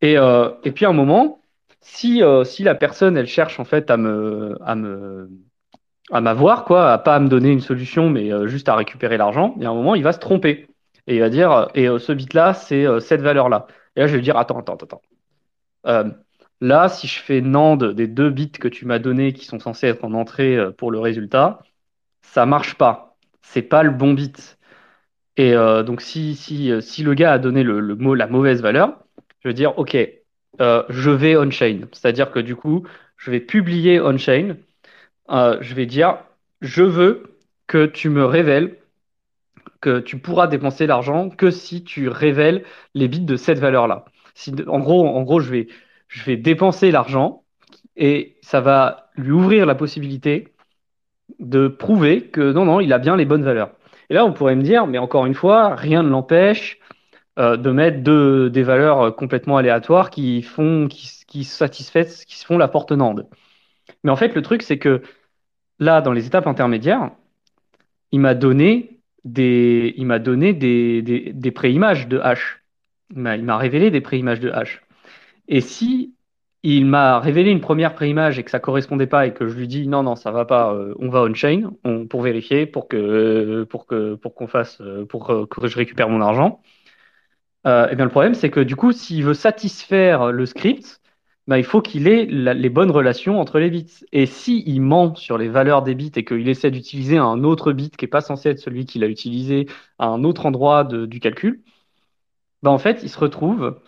Et, 0.02 0.14
et 0.14 0.72
puis 0.72 0.86
à 0.86 0.90
un 0.90 0.94
moment, 0.94 1.42
si, 1.82 2.22
si 2.46 2.64
la 2.64 2.76
personne, 2.76 3.18
elle 3.18 3.28
cherche 3.28 3.60
en 3.60 3.66
fait 3.66 3.92
à 3.92 3.98
me, 3.98 4.56
à 4.62 4.76
me, 4.76 5.30
à 6.12 6.22
m'avoir, 6.22 6.64
quoi, 6.64 6.94
à 6.94 6.98
pas 7.00 7.16
à 7.16 7.20
me 7.20 7.28
donner 7.28 7.52
une 7.52 7.60
solution, 7.60 8.10
mais 8.10 8.32
juste 8.48 8.70
à 8.70 8.76
récupérer 8.76 9.18
l'argent, 9.18 9.56
et 9.60 9.66
à 9.66 9.72
un 9.72 9.74
moment, 9.74 9.94
il 9.94 10.04
va 10.04 10.14
se 10.14 10.20
tromper. 10.20 10.68
Et 11.08 11.16
il 11.16 11.20
va 11.20 11.30
dire, 11.30 11.68
et 11.76 11.88
ce 12.00 12.14
bit-là, 12.14 12.54
c'est 12.54 12.86
cette 13.02 13.22
valeur-là. 13.22 13.68
Et 13.98 14.02
là, 14.02 14.08
je 14.08 14.14
vais 14.14 14.20
lui 14.20 14.24
dire, 14.24 14.38
attends, 14.38 14.60
attends, 14.60 14.78
attends. 14.78 15.02
Là, 16.62 16.88
si 16.88 17.08
je 17.08 17.20
fais 17.20 17.42
NAND 17.42 17.84
des 17.94 18.08
deux 18.08 18.30
bits 18.30 18.52
que 18.52 18.70
tu 18.70 18.86
m'as 18.86 19.00
donnés 19.00 19.34
qui 19.34 19.44
sont 19.46 19.60
censés 19.60 19.88
être 19.88 20.06
en 20.06 20.14
entrée 20.14 20.58
pour 20.78 20.92
le 20.92 21.00
résultat, 21.00 21.60
ça 22.34 22.46
marche 22.46 22.76
pas. 22.76 23.18
C'est 23.42 23.62
pas 23.62 23.84
le 23.84 23.92
bon 23.92 24.14
bit. 24.14 24.58
Et 25.38 25.54
euh, 25.54 25.84
donc, 25.84 26.02
si, 26.02 26.36
si, 26.36 26.72
euh, 26.72 26.82
si 26.82 27.04
le 27.04 27.14
gars 27.14 27.34
a 27.34 27.40
donné 27.40 27.64
le, 27.64 27.80
le 27.80 27.96
mot, 27.96 28.16
la 28.16 28.28
mauvaise 28.28 28.62
valeur, 28.62 28.98
je 29.44 29.50
vais 29.50 29.54
dire, 29.54 29.78
OK, 29.80 29.96
euh, 30.62 30.84
je 30.90 31.10
vais 31.12 31.38
on-chain. 31.38 31.82
C'est-à-dire 31.92 32.32
que 32.32 32.40
du 32.40 32.56
coup, 32.56 32.86
je 33.18 33.32
vais 33.32 33.40
publier 33.40 34.02
on-chain. 34.02 34.58
Je 35.30 35.74
vais 35.74 35.86
dire, 35.86 36.20
je 36.62 36.84
veux 36.84 37.38
que 37.68 37.86
tu 37.86 38.10
me 38.10 38.26
révèles 38.26 38.78
que 39.82 40.00
tu 40.00 40.18
pourras 40.20 40.48
dépenser 40.48 40.88
l'argent 40.88 41.30
que 41.30 41.52
si 41.52 41.84
tu 41.84 42.10
révèles 42.10 42.64
les 42.96 43.08
bits 43.08 43.20
de 43.22 43.36
cette 43.36 43.60
valeur-là. 43.60 44.06
Si, 44.34 44.54
en 44.68 44.80
gros, 44.80 45.08
en 45.08 45.22
gros, 45.24 45.40
je 45.40 45.52
vais, 45.52 45.68
je 46.08 46.24
vais 46.24 46.38
dépenser 46.38 46.92
l'argent 46.92 47.44
et 47.96 48.38
ça 48.42 48.62
va 48.62 49.10
lui 49.16 49.32
ouvrir 49.32 49.66
la 49.66 49.76
possibilité 49.76 50.54
de 51.40 51.68
prouver 51.68 52.24
que 52.24 52.52
non, 52.52 52.66
non, 52.66 52.80
il 52.80 52.94
a 52.94 53.00
bien 53.00 53.16
les 53.16 53.26
bonnes 53.26 53.44
valeurs. 53.44 53.72
Et 54.10 54.14
là, 54.14 54.26
on 54.26 54.34
pourrait 54.34 54.56
me 54.56 54.64
dire, 54.64 54.88
mais 54.88 54.98
encore 54.98 55.26
une 55.26 55.34
fois, 55.34 55.76
rien 55.76 56.04
ne 56.04 56.10
l'empêche 56.10 56.80
euh, 57.40 57.58
de 57.58 57.72
mettre 57.72 58.02
des 58.50 58.64
valeurs 58.64 59.16
complètement 59.16 59.58
aléatoires 59.58 60.10
qui 60.10 60.42
font, 60.42 60.88
qui, 60.88 61.10
qui 61.28 61.40
qui 61.40 61.84
se 61.84 62.46
font 62.46 62.58
la 62.58 62.68
porte 62.68 62.92
Nande. 62.92 63.28
Mais 64.04 64.12
en 64.12 64.16
fait, 64.16 64.34
le 64.36 64.42
truc, 64.42 64.62
c'est 64.62 64.80
que 64.80 65.02
là, 65.80 66.02
dans 66.02 66.14
les 66.14 66.28
étapes 66.28 66.48
intermédiaires, 66.48 67.12
il 68.12 68.20
m'a 68.20 68.34
donné 68.34 69.00
des, 69.24 69.94
il 69.98 70.06
m'a 70.06 70.20
donné 70.20 70.54
des, 70.54 71.02
des, 71.02 71.34
de 71.34 72.20
hash. 72.20 72.64
Il 73.16 73.22
m'a, 73.22 73.58
révélé 73.58 73.92
des 73.92 74.02
pré-images 74.02 74.40
de 74.40 74.50
hash. 74.50 74.82
Et 75.48 75.62
si 75.62 76.16
il 76.76 76.86
m'a 76.86 77.20
révélé 77.20 77.52
une 77.52 77.62
première 77.62 77.94
pré-image 77.96 78.40
et 78.40 78.44
que 78.44 78.52
ça 78.52 78.60
correspondait 78.60 79.08
pas 79.08 79.26
et 79.26 79.34
que 79.34 79.48
je 79.48 79.56
lui 79.56 79.68
dis 79.68 79.88
non, 79.88 80.04
non, 80.04 80.16
ça 80.16 80.32
va 80.32 80.44
pas, 80.46 80.74
euh, 80.74 80.94
on 81.00 81.10
va 81.10 81.26
on, 81.86 82.08
pour 82.08 82.22
vérifier, 82.22 82.66
pour 82.66 82.88
que, 82.88 83.64
pour 83.70 83.86
que, 83.86 84.16
pour 84.16 84.36
qu'on 84.36 84.48
fasse, 84.48 84.82
euh, 84.82 85.06
pour 85.06 85.30
euh, 85.30 85.46
que 85.46 85.68
je 85.68 85.78
récupère 85.78 86.10
mon 86.10 86.22
argent. 86.22 86.62
Euh, 87.66 87.90
et 87.90 87.96
bien 87.96 88.06
le 88.06 88.12
problème, 88.12 88.34
c'est 88.34 88.50
que 88.50 88.60
du 88.60 88.76
coup, 88.76 88.92
s'il 88.92 89.24
veut 89.24 89.34
satisfaire 89.34 90.32
le 90.32 90.46
script, 90.46 91.02
bah, 91.48 91.58
il 91.58 91.64
faut 91.64 91.82
qu'il 91.82 92.08
ait 92.08 92.26
les 92.26 92.70
bonnes 92.70 92.92
relations 92.92 93.40
entre 93.40 93.60
les 93.60 93.70
bits. 93.70 94.06
Et 94.12 94.26
s'il 94.26 94.82
ment 94.82 95.16
sur 95.16 95.38
les 95.38 95.48
valeurs 95.48 95.84
des 95.84 95.96
bits 95.96 96.12
et 96.16 96.26
qu'il 96.26 96.50
essaie 96.50 96.72
d'utiliser 96.72 97.18
un 97.18 97.44
autre 97.44 97.72
bit 97.74 97.96
qui 97.96 98.06
n'est 98.06 98.10
pas 98.10 98.22
censé 98.22 98.50
être 98.50 98.60
celui 98.60 98.86
qu'il 98.86 99.04
a 99.04 99.08
utilisé 99.08 99.68
à 100.00 100.08
un 100.08 100.24
autre 100.24 100.46
endroit 100.46 100.84
de- 100.84 101.06
du 101.06 101.20
calcul, 101.22 101.62
bah, 102.62 102.72
en 102.72 102.78
fait, 102.78 103.02
il 103.04 103.10
se 103.10 103.20
retrouve 103.20 103.80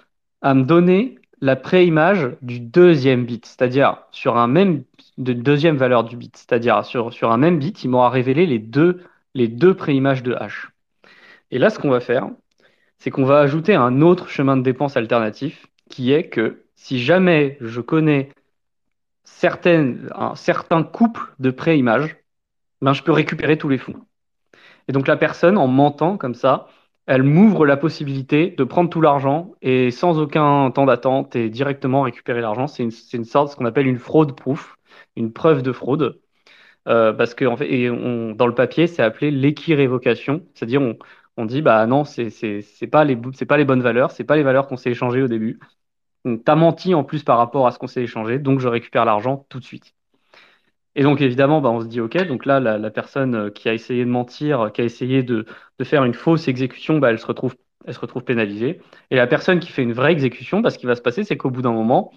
à 0.42 0.54
me 0.54 0.64
donner 0.64 1.19
la 1.42 1.56
pré-image 1.56 2.30
du 2.42 2.60
deuxième 2.60 3.26
bit, 3.26 3.46
c'est-à-dire 3.46 4.04
sur 4.12 4.38
un 4.38 4.48
même 4.48 4.84
de 5.18 5.34
deuxième 5.34 5.78
valeur 5.78 6.04
du 6.04 6.16
bit, 6.18 6.36
c'est-à-dire 6.36 6.86
sur, 6.86 7.32
un 7.32 7.38
même 7.38 7.60
bit, 7.60 7.84
il 7.84 7.90
m'aura 7.90 8.10
révélé 8.10 8.46
les 8.46 8.60
deux, 8.60 9.74
pré-images 9.76 10.24
de 10.24 10.34
hash. 10.34 10.70
Et 11.52 11.60
là, 11.60 11.70
ce 11.70 11.80
qu'on 11.80 11.90
va 11.90 12.00
faire, 12.00 12.30
c'est 12.98 13.12
qu'on 13.12 13.26
va 13.26 13.40
ajouter 13.40 13.76
un 13.76 14.02
autre 14.02 14.30
chemin 14.30 14.58
de 14.58 14.62
dépense 14.62 14.98
alternatif 14.98 15.68
qui 15.90 16.12
est 16.12 16.30
que 16.30 16.64
si 16.76 17.00
jamais 17.00 17.58
je 17.62 17.82
connais 17.82 18.30
un 19.44 20.36
certain 20.36 20.84
couple 20.84 21.22
de 21.40 21.52
pré-images, 21.52 22.18
ben, 22.82 22.94
je 22.94 23.04
peux 23.04 23.12
récupérer 23.12 23.58
tous 23.58 23.70
les 23.70 23.78
fonds. 23.78 23.96
Et 24.88 24.92
donc 24.92 25.08
la 25.08 25.18
personne, 25.18 25.58
en 25.58 25.68
mentant 25.68 26.18
comme 26.18 26.36
ça, 26.36 26.68
elle 27.10 27.24
m'ouvre 27.24 27.66
la 27.66 27.76
possibilité 27.76 28.52
de 28.56 28.64
prendre 28.64 28.88
tout 28.90 29.02
l'argent 29.02 29.56
et 29.64 29.90
sans 29.90 30.20
aucun 30.20 30.70
temps 30.70 30.86
d'attente 30.86 31.36
et 31.36 31.50
directement 31.50 32.04
récupérer 32.04 32.40
l'argent. 32.40 32.68
C'est 32.68 32.84
une, 32.84 32.92
une 33.14 33.26
sorte, 33.26 33.52
ce 33.52 33.56
qu'on 33.56 33.66
appelle 33.66 33.88
une 33.88 33.98
fraude 33.98 34.36
proof, 34.36 34.78
une 35.16 35.34
preuve 35.34 35.64
de 35.64 35.72
fraude. 35.72 36.22
Euh, 36.88 37.12
parce 37.12 37.34
que 37.34 37.56
fait, 37.56 37.90
dans 38.36 38.46
le 38.48 38.54
papier, 38.54 38.86
c'est 38.86 39.02
appelé 39.02 39.32
l'équirévocation, 39.32 40.46
c'est-à-dire 40.54 40.82
on, 41.38 41.46
dit 41.46 41.64
bah 41.64 41.88
non, 41.88 42.04
c'est 42.06 42.30
pas 42.92 43.06
pas 43.48 43.58
les 43.58 43.66
bonnes 43.66 43.82
valeurs, 43.82 44.12
c'est 44.12 44.24
pas 44.24 44.36
les 44.36 44.44
valeurs 44.44 44.68
qu'on 44.68 44.78
s'est 44.78 44.92
échangées 44.92 45.24
au 45.24 45.28
début. 45.28 45.60
T'as 46.46 46.56
menti 46.56 46.94
en 46.94 47.04
plus 47.04 47.24
par 47.24 47.38
rapport 47.40 47.66
à 47.66 47.72
ce 47.72 47.80
qu'on 47.80 47.88
s'est 47.88 48.04
échangé, 48.04 48.38
donc 48.40 48.60
je 48.60 48.68
récupère 48.68 49.06
l'argent 49.06 49.48
tout 49.50 49.60
de 49.60 49.66
suite. 49.66 49.96
Et 51.00 51.04
donc 51.04 51.22
évidemment, 51.22 51.62
bah, 51.62 51.70
on 51.70 51.80
se 51.80 51.86
dit 51.88 52.02
ok, 52.02 52.28
donc 52.28 52.46
là 52.46 52.60
la, 52.60 52.92
personne 52.92 53.34
euh, 53.34 53.50
qui 53.50 53.70
a 53.70 53.74
essayé 53.74 54.04
de 54.04 54.10
mentir, 54.10 54.70
qui 54.74 54.82
a 54.82 54.84
essayé 54.84 55.24
de, 55.24 55.46
faire 55.84 56.04
une 56.04 56.14
fausse 56.14 56.50
exécution, 56.50 57.00
bah, 57.00 57.10
elle 57.10 57.20
se 57.20 57.26
retrouve 57.26 57.56
pénalisée. 58.26 58.82
Et 59.10 59.16
la 59.16 59.26
personne 59.26 59.62
qui 59.62 59.72
fait 59.72 59.82
une 59.82 59.94
vraie 59.94 60.12
exécution, 60.12 60.60
bah, 60.60 60.72
ce 60.72 60.78
qui 60.78 60.86
va 60.88 60.96
se 60.96 61.02
passer, 61.02 61.24
c'est 61.24 61.38
qu'au 61.38 61.52
bout 61.52 61.62
d'un 61.62 61.72
moment, 61.72 62.12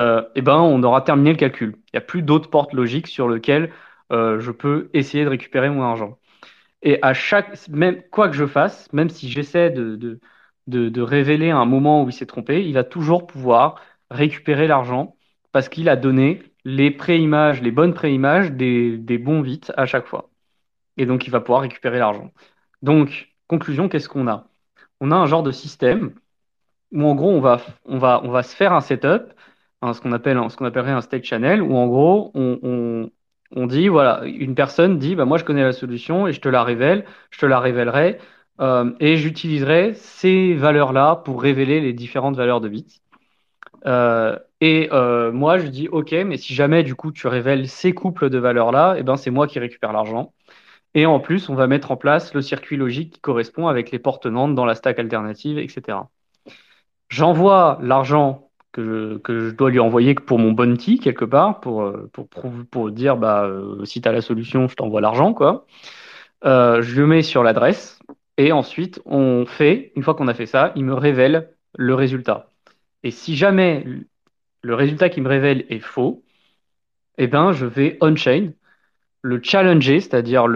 euh, 0.00 0.22
eh 0.34 0.42
ben, 0.42 0.58
on 0.58 0.82
aura 0.82 1.02
terminé 1.02 1.30
le 1.30 1.36
calcul. 1.36 1.76
Il 1.76 1.90
n'y 1.94 1.98
a 1.98 2.00
plus 2.00 2.22
d'autres 2.22 2.50
portes 2.50 2.72
logiques 2.72 3.06
sur 3.06 3.28
lesquelles 3.28 3.70
euh, 4.12 4.40
je 4.40 4.50
peux 4.50 4.90
essayer 4.92 5.24
de 5.24 5.30
récupérer 5.30 5.70
mon 5.70 5.82
argent. 5.82 6.18
Et 6.82 6.98
à 7.02 7.14
chaque, 7.14 7.68
même 7.68 8.02
quoi 8.10 8.28
que 8.28 8.34
je 8.36 8.46
fasse, 8.46 8.92
même 8.92 9.08
si 9.08 9.30
j'essaie 9.30 9.70
de 9.70 10.20
révéler 11.00 11.50
un 11.50 11.64
moment 11.64 12.02
où 12.02 12.08
il 12.08 12.12
s'est 12.12 12.26
trompé, 12.26 12.64
il 12.66 12.74
va 12.74 12.84
toujours 12.84 13.26
pouvoir 13.28 13.80
récupérer 14.10 14.66
l'argent 14.66 15.16
parce 15.52 15.68
qu'il 15.68 15.88
a 15.88 15.96
donné 15.96 16.42
les 16.66 16.90
pré-images, 16.90 17.62
les 17.62 17.70
bonnes 17.72 17.94
pré-images 17.94 18.52
des, 18.52 18.98
des 18.98 19.18
bons 19.18 19.40
bits 19.40 19.60
à 19.76 19.86
chaque 19.86 20.06
fois. 20.06 20.30
Et 20.96 21.06
donc, 21.06 21.26
il 21.26 21.30
va 21.30 21.40
pouvoir 21.40 21.62
récupérer 21.62 21.98
l'argent. 21.98 22.32
Donc, 22.82 23.34
conclusion, 23.48 23.88
qu'est-ce 23.88 24.08
qu'on 24.08 24.28
a? 24.28 24.48
On 25.00 25.10
a 25.12 25.16
un 25.16 25.26
genre 25.26 25.42
de 25.44 25.52
système 25.52 26.14
où 26.92 27.04
en 27.04 27.14
gros, 27.14 27.30
on 27.30 27.40
va, 27.40 27.60
on 27.84 27.98
va, 27.98 28.20
on 28.24 28.30
va 28.30 28.42
se 28.42 28.56
faire 28.56 28.72
un 28.72 28.80
setup, 28.80 29.34
ce 29.82 30.00
qu'on 30.00 30.12
appellerait 30.12 30.92
un 30.92 31.00
state 31.02 31.24
channel, 31.24 31.62
où 31.62 31.76
en 31.76 31.86
gros, 31.88 32.32
on, 32.34 32.58
on, 32.62 33.10
On 33.52 33.66
dit, 33.66 33.88
voilà, 33.88 34.24
une 34.26 34.54
personne 34.54 34.98
dit, 34.98 35.14
bah, 35.14 35.24
moi 35.24 35.38
je 35.38 35.44
connais 35.44 35.62
la 35.62 35.72
solution 35.72 36.26
et 36.26 36.32
je 36.32 36.40
te 36.40 36.48
la 36.48 36.64
révèle, 36.64 37.04
je 37.30 37.38
te 37.38 37.46
la 37.46 37.60
révélerai 37.60 38.18
euh, 38.60 38.92
et 39.00 39.16
j'utiliserai 39.16 39.94
ces 39.94 40.54
valeurs-là 40.54 41.16
pour 41.24 41.42
révéler 41.42 41.80
les 41.80 41.92
différentes 41.92 42.36
valeurs 42.36 42.60
de 42.60 42.68
bits. 42.68 43.00
Euh, 43.86 44.38
et 44.60 44.88
euh, 44.92 45.32
moi 45.32 45.58
je 45.58 45.66
dis, 45.68 45.88
ok, 45.88 46.12
mais 46.12 46.38
si 46.38 46.54
jamais 46.54 46.82
du 46.82 46.94
coup 46.94 47.12
tu 47.12 47.26
révèles 47.28 47.68
ces 47.68 47.92
couples 47.92 48.30
de 48.30 48.38
valeurs-là, 48.38 48.96
eh 48.98 49.02
ben 49.02 49.16
c'est 49.16 49.30
moi 49.30 49.46
qui 49.46 49.58
récupère 49.58 49.92
l'argent. 49.92 50.32
Et 50.94 51.06
en 51.06 51.20
plus, 51.20 51.50
on 51.50 51.54
va 51.54 51.66
mettre 51.66 51.90
en 51.92 51.96
place 51.96 52.34
le 52.34 52.42
circuit 52.42 52.76
logique 52.76 53.14
qui 53.14 53.20
correspond 53.20 53.68
avec 53.68 53.90
les 53.90 53.98
portes 53.98 54.26
nantes 54.26 54.54
dans 54.54 54.64
la 54.64 54.74
stack 54.74 54.98
alternative, 54.98 55.58
etc. 55.58 55.98
J'envoie 57.08 57.78
l'argent 57.82 58.50
que 58.72 59.20
je, 59.28 59.50
dois 59.50 59.70
lui 59.70 59.80
envoyer 59.80 60.14
pour 60.14 60.38
mon 60.38 60.52
bounty 60.52 60.98
quelque 60.98 61.24
part, 61.24 61.60
pour, 61.60 61.82
euh, 61.82 62.10
pour, 62.12 62.28
pour, 62.70 62.90
dire 62.90 63.16
bah, 63.16 63.44
euh, 63.44 63.84
si 63.84 64.02
tu 64.02 64.08
as 64.08 64.12
la 64.12 64.20
solution, 64.20 64.68
je 64.68 64.74
t'envoie 64.76 65.00
l'argent. 65.00 65.32
quoi. 65.34 65.66
Je 66.44 67.00
le 67.00 67.06
mets 67.06 67.22
sur 67.22 67.42
l'adresse 67.42 67.98
et 68.38 68.52
ensuite 68.52 69.00
on 69.06 69.46
fait, 69.46 69.92
une 69.96 70.02
fois 70.02 70.14
qu'on 70.14 70.28
a 70.28 70.34
fait 70.34 70.46
ça, 70.46 70.72
il 70.76 70.84
me 70.84 70.94
révèle 70.94 71.54
le 71.76 71.94
résultat. 71.94 72.50
Et 73.02 73.10
si 73.10 73.36
jamais 73.36 73.84
le 74.66 74.74
résultat 74.74 75.08
qu'il 75.08 75.22
me 75.22 75.28
révèle 75.28 75.64
est 75.70 75.80
faux, 75.80 76.24
eh 77.18 77.28
ben, 77.28 77.52
je 77.52 77.66
vais 77.66 77.98
on-chain, 78.00 78.52
le 79.22 79.40
challenger, 79.42 80.00
c'est-à-dire 80.00 80.46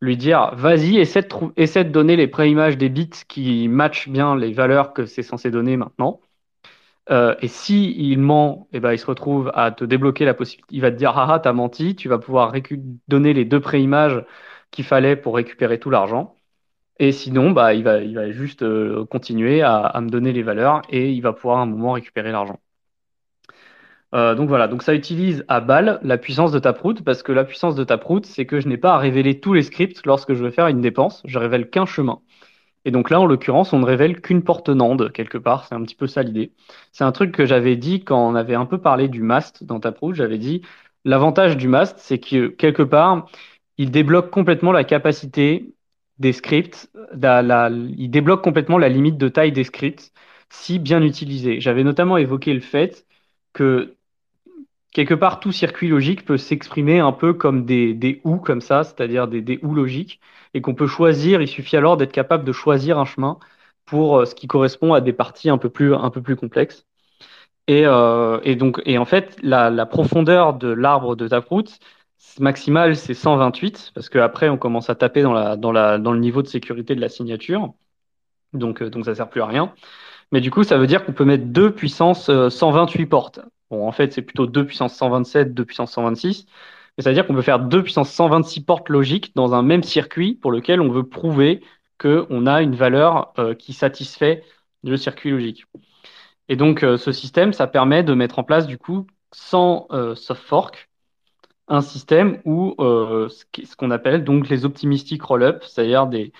lui 0.00 0.16
dire 0.16 0.54
vas-y, 0.56 0.98
essaie 0.98 1.22
de, 1.22 1.28
essaie 1.56 1.84
de 1.84 1.90
donner 1.90 2.16
les 2.16 2.28
préimages 2.28 2.78
des 2.78 2.88
bits 2.90 3.10
qui 3.28 3.68
matchent 3.68 4.08
bien 4.08 4.36
les 4.36 4.52
valeurs 4.52 4.92
que 4.94 5.06
c'est 5.06 5.22
censé 5.22 5.50
donner 5.50 5.76
maintenant. 5.76 6.20
Euh, 7.10 7.34
et 7.40 7.48
si 7.48 7.92
il 7.98 8.18
ment, 8.18 8.68
eh 8.72 8.80
ben, 8.80 8.92
il 8.92 8.98
se 8.98 9.06
retrouve 9.06 9.50
à 9.54 9.70
te 9.72 9.84
débloquer 9.84 10.24
la 10.24 10.34
possibilité. 10.34 10.74
Il 10.74 10.80
va 10.82 10.90
te 10.90 10.96
dire 10.96 11.16
ah, 11.16 11.34
ah 11.34 11.38
t'as 11.40 11.52
menti, 11.52 11.96
tu 11.96 12.08
vas 12.08 12.18
pouvoir 12.18 12.52
donner 13.08 13.34
les 13.34 13.44
deux 13.44 13.60
préimages 13.60 14.24
qu'il 14.70 14.84
fallait 14.84 15.16
pour 15.16 15.36
récupérer 15.36 15.78
tout 15.78 15.90
l'argent. 15.90 16.36
Et 16.98 17.12
sinon, 17.12 17.50
bah, 17.52 17.74
il 17.74 17.84
va, 17.84 18.30
juste 18.32 18.62
euh, 18.62 19.04
continuer 19.06 19.62
à, 19.62 20.00
me 20.00 20.10
donner 20.10 20.32
les 20.32 20.42
valeurs 20.42 20.82
et 20.90 21.10
il 21.12 21.20
va 21.22 21.32
pouvoir 21.32 21.58
à 21.58 21.62
un 21.62 21.66
moment 21.66 21.92
récupérer 21.92 22.32
l'argent. 22.32 22.60
Euh, 24.14 24.34
donc 24.36 24.48
voilà, 24.48 24.68
donc 24.68 24.82
ça 24.82 24.94
utilise 24.94 25.44
à 25.48 25.60
balle 25.60 25.98
la 26.02 26.18
puissance 26.18 26.52
de 26.52 26.58
Taproot 26.60 27.02
parce 27.04 27.22
que 27.24 27.32
la 27.32 27.44
puissance 27.44 27.74
de 27.74 27.82
Taproot, 27.82 28.24
c'est 28.24 28.46
que 28.46 28.60
je 28.60 28.68
n'ai 28.68 28.76
pas 28.76 28.94
à 28.94 28.98
révéler 28.98 29.40
tous 29.40 29.54
les 29.54 29.62
scripts 29.62 30.06
lorsque 30.06 30.34
je 30.34 30.44
vais 30.44 30.52
faire 30.52 30.68
une 30.68 30.80
dépense, 30.80 31.22
je 31.24 31.38
révèle 31.38 31.68
qu'un 31.68 31.86
chemin. 31.86 32.20
Et 32.84 32.90
donc 32.90 33.10
là, 33.10 33.20
en 33.20 33.26
l'occurrence, 33.26 33.72
on 33.72 33.78
ne 33.80 33.84
révèle 33.86 34.20
qu'une 34.20 34.42
porte 34.44 34.68
NAND 34.68 35.10
quelque 35.12 35.38
part. 35.38 35.66
C'est 35.66 35.74
un 35.74 35.82
petit 35.82 35.96
peu 35.96 36.06
ça 36.06 36.22
l'idée. 36.22 36.52
C'est 36.92 37.04
un 37.04 37.12
truc 37.12 37.32
que 37.32 37.46
j'avais 37.46 37.76
dit 37.76 38.04
quand 38.04 38.28
on 38.28 38.34
avait 38.34 38.54
un 38.54 38.66
peu 38.66 38.78
parlé 38.78 39.08
du 39.08 39.22
mast 39.22 39.64
dans 39.64 39.80
Taproot. 39.80 40.14
J'avais 40.14 40.38
dit 40.38 40.62
l'avantage 41.04 41.56
du 41.56 41.68
mast, 41.68 41.98
c'est 41.98 42.18
que 42.18 42.48
quelque 42.48 42.82
part, 42.82 43.26
il 43.78 43.90
débloque 43.90 44.30
complètement 44.30 44.72
la 44.72 44.84
capacité 44.84 45.74
des 46.18 46.32
scripts. 46.32 46.90
il 47.14 48.10
débloque 48.10 48.42
complètement 48.44 48.78
la 48.78 48.88
limite 48.88 49.18
de 49.18 49.28
taille 49.28 49.52
des 49.52 49.64
scripts 49.64 50.12
si 50.50 50.78
bien 50.78 51.02
utilisé. 51.02 51.60
J'avais 51.60 51.84
notamment 51.84 52.16
évoqué 52.16 52.54
le 52.54 52.60
fait 52.60 53.06
que 53.52 53.96
quelque 54.94 55.14
part, 55.14 55.40
tout 55.40 55.52
circuit 55.52 55.88
logique 55.88 56.24
peut 56.24 56.38
s'exprimer 56.38 57.00
un 57.00 57.12
peu 57.12 57.34
comme 57.34 57.66
des, 57.66 57.92
des 57.94 58.22
ou 58.24 58.38
comme 58.38 58.62
ça, 58.62 58.84
c'est-à-dire 58.84 59.28
des, 59.28 59.42
des 59.42 59.58
ou 59.62 59.74
logiques 59.74 60.20
et 60.54 60.62
qu'on 60.62 60.74
peut 60.74 60.86
choisir. 60.86 61.42
Il 61.42 61.48
suffit 61.48 61.76
alors 61.76 61.98
d'être 61.98 62.12
capable 62.12 62.44
de 62.44 62.52
choisir 62.52 62.98
un 62.98 63.04
chemin 63.04 63.38
pour 63.86 64.18
euh, 64.18 64.24
ce 64.26 64.34
qui 64.34 64.46
correspond 64.46 64.94
à 64.94 65.00
des 65.00 65.12
parties 65.12 65.50
un 65.50 65.58
peu 65.58 65.68
plus, 65.70 65.94
un 65.94 66.10
peu 66.10 66.22
plus 66.22 66.36
complexes. 66.36 66.86
Et, 67.66 67.86
euh, 67.86 68.40
et 68.44 68.56
donc, 68.56 68.82
et 68.86 68.98
en 68.98 69.04
fait, 69.06 69.36
la, 69.42 69.86
profondeur 69.86 70.54
de 70.54 70.68
l'arbre 70.68 71.16
de 71.16 71.28
Taproot 71.28 71.64
maximale, 72.40 72.96
c'est 72.96 73.14
128, 73.14 73.92
parce 73.94 74.08
qu'après, 74.08 74.48
on 74.48 74.58
commence 74.58 74.90
à 74.90 74.94
taper 74.94 75.22
dans, 75.22 75.32
la, 75.32 75.56
dans, 75.56 75.72
la, 75.72 75.98
dans 75.98 76.12
le 76.12 76.20
niveau 76.20 76.42
de 76.42 76.48
sécurité 76.48 76.94
de 76.94 77.00
la 77.00 77.08
signature. 77.08 77.74
Donc, 78.52 78.82
euh, 78.82 78.90
donc 78.90 79.06
ça 79.06 79.14
sert 79.14 79.28
plus 79.30 79.42
à 79.42 79.46
rien. 79.46 79.74
Mais 80.32 80.40
du 80.40 80.50
coup, 80.50 80.64
ça 80.64 80.78
veut 80.78 80.86
dire 80.86 81.04
qu'on 81.04 81.12
peut 81.12 81.24
mettre 81.24 81.46
deux 81.46 81.72
puissances 81.74 82.30
128 82.48 83.06
portes. 83.06 83.40
Bon, 83.70 83.86
en 83.86 83.92
fait, 83.92 84.12
c'est 84.12 84.22
plutôt 84.22 84.46
deux 84.46 84.66
puissance 84.66 84.94
127, 84.94 85.54
deux 85.54 85.64
puissance 85.64 85.92
126 85.92 86.46
c'est-à-dire 86.98 87.26
qu'on 87.26 87.34
peut 87.34 87.42
faire 87.42 87.58
deux 87.58 87.82
puissance 87.82 88.10
126 88.10 88.60
portes 88.62 88.88
logiques 88.88 89.34
dans 89.34 89.54
un 89.54 89.62
même 89.62 89.82
circuit 89.82 90.34
pour 90.34 90.52
lequel 90.52 90.80
on 90.80 90.90
veut 90.90 91.06
prouver 91.08 91.60
qu'on 91.98 92.46
a 92.46 92.62
une 92.62 92.74
valeur 92.74 93.32
euh, 93.38 93.54
qui 93.54 93.72
satisfait 93.72 94.44
le 94.82 94.96
circuit 94.96 95.30
logique. 95.30 95.64
Et 96.48 96.56
donc, 96.56 96.82
euh, 96.82 96.96
ce 96.96 97.12
système, 97.12 97.52
ça 97.52 97.66
permet 97.66 98.02
de 98.02 98.14
mettre 98.14 98.38
en 98.38 98.44
place, 98.44 98.66
du 98.66 98.78
coup, 98.78 99.06
sans 99.32 99.86
euh, 99.92 100.14
soft 100.14 100.42
fork, 100.42 100.90
un 101.66 101.80
système 101.80 102.40
où 102.44 102.74
ce 102.78 103.76
qu'on 103.76 103.90
appelle 103.90 104.22
donc 104.22 104.48
les 104.50 104.66
optimistic 104.66 105.22
roll-up, 105.22 105.64
c'est-à-dire 105.64 106.06
des 106.06 106.32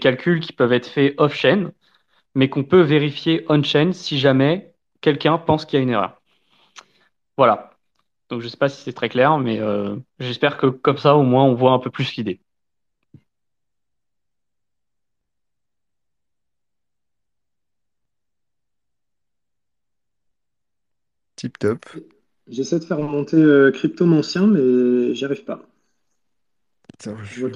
calculs 0.00 0.40
qui 0.40 0.52
peuvent 0.52 0.74
être 0.74 0.86
faits 0.86 1.14
off-chain, 1.16 1.72
mais 2.36 2.50
qu'on 2.50 2.64
peut 2.64 2.82
vérifier 2.82 3.46
on-chain 3.48 3.92
si 3.92 4.18
jamais 4.18 4.74
quelqu'un 5.00 5.38
pense 5.38 5.64
qu'il 5.64 5.78
y 5.78 5.80
a 5.80 5.82
une 5.82 5.88
erreur. 5.88 6.20
Voilà. 7.38 7.70
Donc 8.28 8.40
je 8.40 8.46
ne 8.46 8.50
sais 8.50 8.58
pas 8.58 8.68
si 8.68 8.82
c'est 8.82 8.92
très 8.92 9.08
clair, 9.08 9.38
mais 9.38 9.58
euh, 9.58 9.96
j'espère 10.18 10.58
que 10.58 10.66
comme 10.66 10.98
ça, 10.98 11.16
au 11.16 11.22
moins, 11.22 11.44
on 11.44 11.54
voit 11.54 11.72
un 11.72 11.78
peu 11.78 11.90
plus 11.90 12.14
l'idée. 12.16 12.42
Tip 21.36 21.58
top. 21.58 21.86
J'essaie 22.48 22.78
de 22.78 22.84
faire 22.84 22.98
remonter 22.98 23.38
euh, 23.38 23.70
Cryptomancien, 23.72 24.46
mais 24.46 25.14
j'y 25.14 25.24
arrive 25.24 25.44
pas. 25.44 25.62
je, 27.24 27.48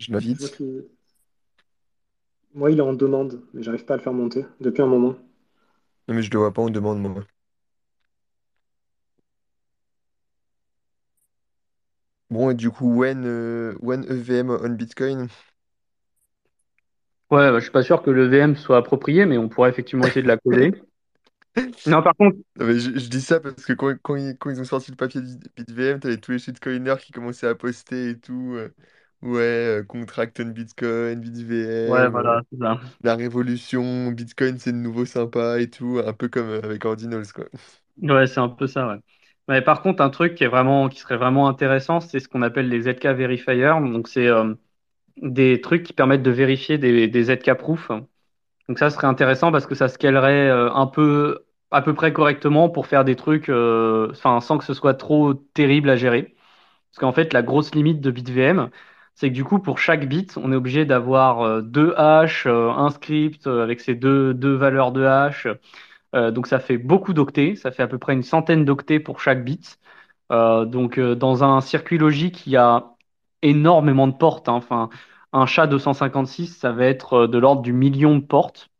je. 0.00 0.97
Moi, 2.54 2.70
il 2.70 2.78
est 2.78 2.82
en 2.82 2.92
demande, 2.92 3.42
mais 3.52 3.62
j'arrive 3.62 3.84
pas 3.84 3.94
à 3.94 3.96
le 3.96 4.02
faire 4.02 4.12
monter 4.12 4.46
depuis 4.60 4.82
un 4.82 4.86
moment. 4.86 5.14
Non, 6.08 6.14
mais 6.14 6.22
je 6.22 6.30
le 6.30 6.38
vois 6.38 6.52
pas 6.52 6.62
en 6.62 6.70
demande, 6.70 7.00
moi. 7.00 7.24
Bon, 12.30 12.50
et 12.50 12.54
du 12.54 12.70
coup, 12.70 12.94
when, 12.94 13.24
euh, 13.24 13.74
when 13.80 14.04
EVM 14.04 14.50
on 14.50 14.70
Bitcoin? 14.70 15.28
Ouais, 17.30 17.50
bah, 17.50 17.58
je 17.58 17.64
suis 17.64 17.70
pas 17.70 17.82
sûr 17.82 18.02
que 18.02 18.10
le 18.10 18.26
VM 18.26 18.56
soit 18.56 18.78
approprié, 18.78 19.26
mais 19.26 19.38
on 19.38 19.48
pourrait 19.48 19.70
effectivement 19.70 20.06
essayer 20.06 20.22
de 20.22 20.28
la 20.28 20.36
coder. 20.38 20.72
Non, 21.86 22.02
par 22.02 22.14
contre, 22.14 22.36
je, 22.56 23.08
dis 23.08 23.20
ça 23.20 23.40
parce 23.40 23.64
que 23.64 23.72
quand, 23.72 23.92
quand 24.02 24.14
ils, 24.14 24.36
quand 24.38 24.50
ils 24.50 24.60
ont 24.60 24.64
sorti 24.64 24.92
le 24.92 24.96
papier 24.96 25.20
du 25.20 25.34
BitVM, 25.56 25.98
t'avais 25.98 26.18
tous 26.18 26.30
les 26.30 26.38
shitcoiners 26.38 26.96
qui 27.00 27.10
commençaient 27.10 27.48
à 27.48 27.56
poster 27.56 28.10
et 28.10 28.18
tout. 28.18 28.54
Euh, 28.54 28.68
ouais, 29.22 29.38
euh, 29.80 29.84
contract 29.84 30.40
on 30.40 30.46
Bitcoin, 30.46 31.20
ouais, 31.86 32.08
voilà, 32.08 32.42
c'est 32.50 32.58
ça. 32.58 32.80
la 33.02 33.16
révolution, 33.16 34.10
Bitcoin 34.12 34.58
c'est 34.58 34.72
de 34.72 34.76
nouveau 34.78 35.04
sympa 35.06 35.60
et 35.60 35.68
tout, 35.70 36.00
un 36.04 36.12
peu 36.12 36.28
comme 36.28 36.48
avec 36.50 36.84
Ordinals, 36.84 37.32
quoi. 37.32 37.46
Ouais, 38.02 38.26
c'est 38.26 38.38
un 38.40 38.48
peu 38.48 38.66
ça, 38.66 38.86
ouais. 38.88 38.96
Mais 39.48 39.62
par 39.62 39.82
contre, 39.82 40.02
un 40.02 40.10
truc 40.10 40.34
qui 40.34 40.44
est 40.44 40.48
vraiment, 40.48 40.88
qui 40.88 41.00
serait 41.00 41.16
vraiment 41.16 41.48
intéressant, 41.48 42.00
c'est 42.00 42.20
ce 42.20 42.28
qu'on 42.28 42.42
appelle 42.42 42.68
les 42.68 42.82
ZK 42.82 43.06
verifiers. 43.06 43.72
Donc, 43.80 44.08
c'est 44.08 44.26
euh, 44.28 44.54
des 45.22 45.60
trucs 45.62 45.84
qui 45.84 45.92
permettent 45.94 46.22
de 46.22 46.30
vérifier 46.32 46.78
des, 46.78 47.08
des 47.08 47.24
ZK 47.24 47.54
proof. 47.54 47.90
Donc, 48.68 48.78
ça 48.78 48.90
serait 48.90 49.06
intéressant 49.08 49.52
parce 49.52 49.66
que 49.66 49.74
ça 49.76 49.88
scalerait 49.88 50.48
euh, 50.50 50.72
un 50.72 50.86
peu, 50.86 51.46
à 51.70 51.82
peu 51.82 51.94
près 51.94 52.12
correctement 52.12 52.70
pour 52.70 52.86
faire 52.86 53.04
des 53.04 53.16
trucs, 53.16 53.48
euh, 53.50 54.08
enfin, 54.12 54.40
sans 54.40 54.58
que 54.58 54.64
ce 54.64 54.74
soit 54.74 54.94
trop 54.94 55.34
terrible 55.34 55.90
à 55.90 55.96
gérer. 55.96 56.34
Parce 56.92 57.00
qu'en 57.00 57.12
fait, 57.12 57.32
la 57.32 57.42
grosse 57.42 57.74
limite 57.74 58.00
de 58.00 58.10
BitVM, 58.10 58.70
c'est 59.18 59.30
que 59.30 59.34
du 59.34 59.44
coup, 59.44 59.58
pour 59.58 59.78
chaque 59.78 60.08
bit, 60.08 60.36
on 60.36 60.52
est 60.52 60.56
obligé 60.56 60.84
d'avoir 60.84 61.62
deux 61.62 61.94
hash, 61.96 62.46
un 62.46 62.90
script 62.90 63.46
avec 63.46 63.80
ces 63.80 63.94
deux, 63.94 64.32
valeurs 64.54 64.92
de 64.92 65.04
hash 65.04 65.48
euh, 66.14 66.30
donc 66.30 66.46
ça 66.46 66.58
fait 66.58 66.78
beaucoup 66.78 67.12
d'octets, 67.12 67.54
ça 67.56 67.70
fait 67.70 67.82
à 67.82 67.88
peu 67.88 67.98
près 67.98 68.14
une 68.14 68.22
centaine 68.22 68.64
d'octets 68.64 69.00
pour 69.00 69.20
chaque 69.20 69.44
bit. 69.44 69.78
Euh, 70.32 70.64
donc 70.64 70.98
euh, 70.98 71.14
dans 71.14 71.44
un 71.44 71.60
circuit 71.60 71.98
logique, 71.98 72.46
il 72.46 72.52
y 72.52 72.56
a 72.56 72.94
énormément 73.42 74.08
de 74.08 74.14
portes. 74.14 74.48
Hein. 74.48 74.54
Enfin, 74.54 74.90
un 75.32 75.46
chat 75.46 75.66
256, 75.66 76.56
ça 76.58 76.72
va 76.72 76.86
être 76.86 77.26
de 77.26 77.38
l'ordre 77.38 77.62
du 77.62 77.72
million 77.72 78.16
de 78.16 78.24
portes. 78.24 78.70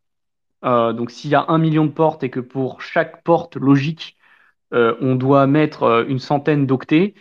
donc 0.63 1.11
s'il 1.11 1.31
y 1.31 1.35
a 1.35 1.47
un 1.49 1.59
million 1.59 1.87
de 1.87 1.93
portes 1.93 2.23
et 2.25 2.31
que 2.31 2.41
pour 2.41 2.83
chaque 2.83 3.23
porte 3.25 3.57
logique, 3.57 4.17
on 4.73 5.17
doit 5.17 5.47
mettre 5.47 6.07
une 6.09 6.19
centaine 6.19 6.67
d'octets, 6.67 7.15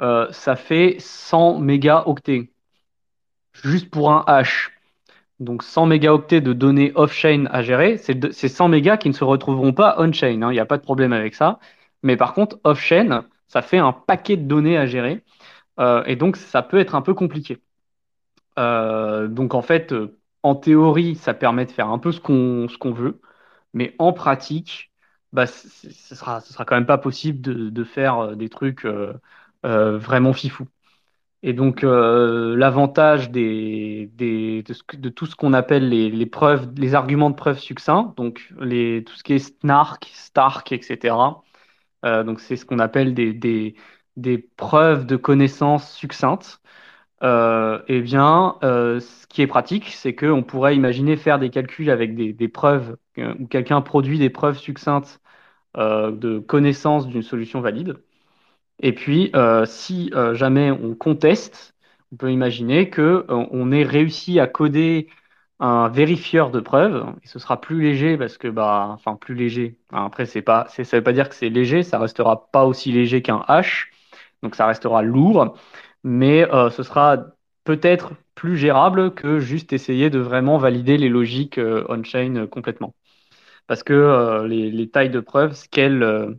ça 0.00 0.56
fait 0.56 0.96
100 1.00 1.60
mégaoctets. 1.60 2.50
Juste 3.62 3.90
pour 3.90 4.12
un 4.12 4.24
hash. 4.26 4.72
Donc 5.40 5.62
100 5.62 5.86
mégaoctets 5.86 6.40
de 6.40 6.52
données 6.52 6.92
off-chain 6.94 7.46
à 7.50 7.62
gérer, 7.62 7.98
c'est 7.98 8.48
100 8.48 8.68
mégas 8.68 8.96
qui 8.96 9.08
ne 9.08 9.14
se 9.14 9.24
retrouveront 9.24 9.72
pas 9.72 9.96
on-chain, 9.98 10.42
hein. 10.42 10.50
il 10.50 10.54
n'y 10.54 10.60
a 10.60 10.66
pas 10.66 10.78
de 10.78 10.82
problème 10.82 11.12
avec 11.12 11.34
ça. 11.34 11.58
Mais 12.02 12.16
par 12.16 12.32
contre, 12.32 12.58
off-chain, 12.64 13.24
ça 13.48 13.62
fait 13.62 13.78
un 13.78 13.92
paquet 13.92 14.36
de 14.36 14.44
données 14.46 14.78
à 14.78 14.86
gérer, 14.86 15.22
euh, 15.80 16.02
et 16.06 16.16
donc 16.16 16.36
ça 16.36 16.62
peut 16.62 16.78
être 16.78 16.94
un 16.94 17.02
peu 17.02 17.14
compliqué. 17.14 17.58
Euh, 18.58 19.28
donc 19.28 19.54
en 19.54 19.62
fait, 19.62 19.94
en 20.42 20.54
théorie, 20.54 21.16
ça 21.16 21.34
permet 21.34 21.66
de 21.66 21.70
faire 21.72 21.88
un 21.90 21.98
peu 21.98 22.12
ce 22.12 22.20
qu'on 22.20 22.92
veut, 22.92 23.20
mais 23.74 23.94
en 23.98 24.12
pratique, 24.12 24.92
bah, 25.32 25.46
ce 25.46 26.14
sera, 26.14 26.40
sera 26.40 26.64
quand 26.64 26.76
même 26.76 26.86
pas 26.86 26.98
possible 26.98 27.40
de, 27.42 27.84
faire 27.84 28.36
des 28.36 28.48
trucs 28.48 28.86
vraiment 29.62 30.32
fifous. 30.32 30.66
Et 31.46 31.52
donc, 31.52 31.82
l'avantage 31.82 33.30
des, 33.30 34.10
des, 34.14 34.64
de, 34.98 35.08
tout 35.08 35.26
ce 35.26 35.36
qu'on 35.36 35.52
appelle 35.52 35.88
les, 35.88 36.26
preuves, 36.26 36.68
les 36.76 36.94
arguments 36.94 37.30
de 37.30 37.36
preuve 37.36 37.58
succincts, 37.58 38.12
donc 38.16 38.48
tout 38.58 39.14
ce 39.14 39.22
qui 39.22 39.34
est 39.34 39.38
snark, 39.38 40.10
stark, 40.12 40.72
etc. 40.72 41.14
donc, 42.02 42.40
c'est 42.40 42.56
ce 42.56 42.66
qu'on 42.66 42.78
appelle 42.80 43.14
des, 43.14 43.74
preuves 44.56 45.06
de 45.06 45.16
connaissances 45.16 45.92
succinctes. 45.94 46.60
Euh, 47.22 47.82
eh 47.88 48.00
bien, 48.02 48.56
euh, 48.62 49.00
ce 49.00 49.26
qui 49.26 49.40
est 49.42 49.46
pratique, 49.46 49.86
c'est 49.88 50.14
qu'on 50.14 50.42
pourrait 50.42 50.76
imaginer 50.76 51.16
faire 51.16 51.38
des 51.38 51.50
calculs 51.50 51.90
avec 51.90 52.14
des, 52.14 52.48
preuves, 52.48 52.96
euh, 53.18 53.34
où 53.38 53.46
quelqu'un 53.46 53.80
produit 53.80 54.18
des 54.18 54.30
preuves 54.30 54.58
succinctes 54.58 55.20
euh, 55.76 56.12
de 56.12 56.38
connaissance 56.38 57.06
d'une 57.08 57.22
solution 57.22 57.60
valide. 57.60 57.96
Et 58.80 58.92
puis, 58.94 59.30
euh, 59.34 59.64
si 59.66 60.10
euh, 60.14 60.34
jamais 60.34 60.70
on 60.70 60.94
conteste, 60.94 61.74
on 62.12 62.16
peut 62.16 62.32
imaginer 62.32 62.90
que 62.90 63.24
on 63.28 63.72
ait 63.72 63.82
réussi 63.84 64.38
à 64.40 64.46
coder 64.46 65.08
un 65.58 65.88
vérifieur 65.88 66.50
de 66.50 66.60
preuves. 66.60 67.06
Et 67.22 67.26
ce 67.26 67.38
sera 67.38 67.60
plus 67.60 67.80
léger 67.82 68.16
parce 68.18 68.38
que, 68.38 68.48
bah, 68.48 68.88
enfin, 68.90 69.16
plus 69.16 69.34
léger. 69.34 69.78
Après, 69.92 70.26
c'est 70.26 70.42
pas, 70.42 70.66
ça 70.68 70.82
veut 70.96 71.02
pas 71.02 71.12
dire 71.12 71.28
que 71.28 71.34
c'est 71.34 71.48
léger, 71.48 71.82
ça 71.82 71.98
restera 71.98 72.50
pas 72.50 72.64
aussi 72.66 72.92
léger 72.92 73.22
qu'un 73.22 73.44
H. 73.48 73.86
Donc, 74.42 74.54
ça 74.54 74.66
restera 74.66 75.02
lourd 75.02 75.56
mais 76.06 76.50
euh, 76.54 76.70
ce 76.70 76.82
sera 76.84 77.26
peut-être 77.64 78.12
plus 78.34 78.56
gérable 78.56 79.14
que 79.14 79.40
juste 79.40 79.72
essayer 79.72 80.10
de 80.10 80.20
vraiment 80.20 80.58
valider 80.58 80.96
les 80.98 81.08
logiques 81.08 81.58
euh, 81.58 81.84
on-chain 81.88 82.36
euh, 82.36 82.46
complètement. 82.46 82.94
Parce 83.66 83.82
que 83.82 84.44
les, 84.46 84.90
tailles 84.90 85.10
de 85.10 85.20
preuves 85.20 85.54
scalent 85.54 86.34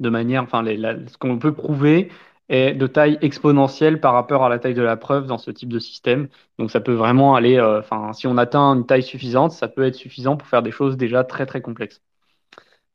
de 0.00 0.08
manière, 0.10 0.42
enfin, 0.42 0.64
ce 0.64 1.16
qu'on 1.18 1.38
peut 1.38 1.52
prouver 1.54 2.10
est 2.48 2.74
de 2.74 2.86
taille 2.86 3.18
exponentielle 3.20 4.00
par 4.00 4.14
rapport 4.14 4.44
à 4.44 4.48
la 4.48 4.58
taille 4.58 4.74
de 4.74 4.82
la 4.82 4.96
preuve 4.96 5.26
dans 5.26 5.38
ce 5.38 5.50
type 5.50 5.68
de 5.72 5.78
système. 5.78 6.28
Donc 6.58 6.70
ça 6.70 6.80
peut 6.80 6.94
vraiment 6.94 7.34
aller, 7.34 7.60
enfin, 7.60 8.12
si 8.12 8.26
on 8.26 8.38
atteint 8.38 8.74
une 8.74 8.86
taille 8.86 9.02
suffisante, 9.02 9.52
ça 9.52 9.68
peut 9.68 9.84
être 9.84 9.96
suffisant 9.96 10.36
pour 10.36 10.48
faire 10.48 10.62
des 10.62 10.70
choses 10.70 10.96
déjà 10.96 11.24
très 11.24 11.46
très 11.46 11.60
complexes. 11.60 12.00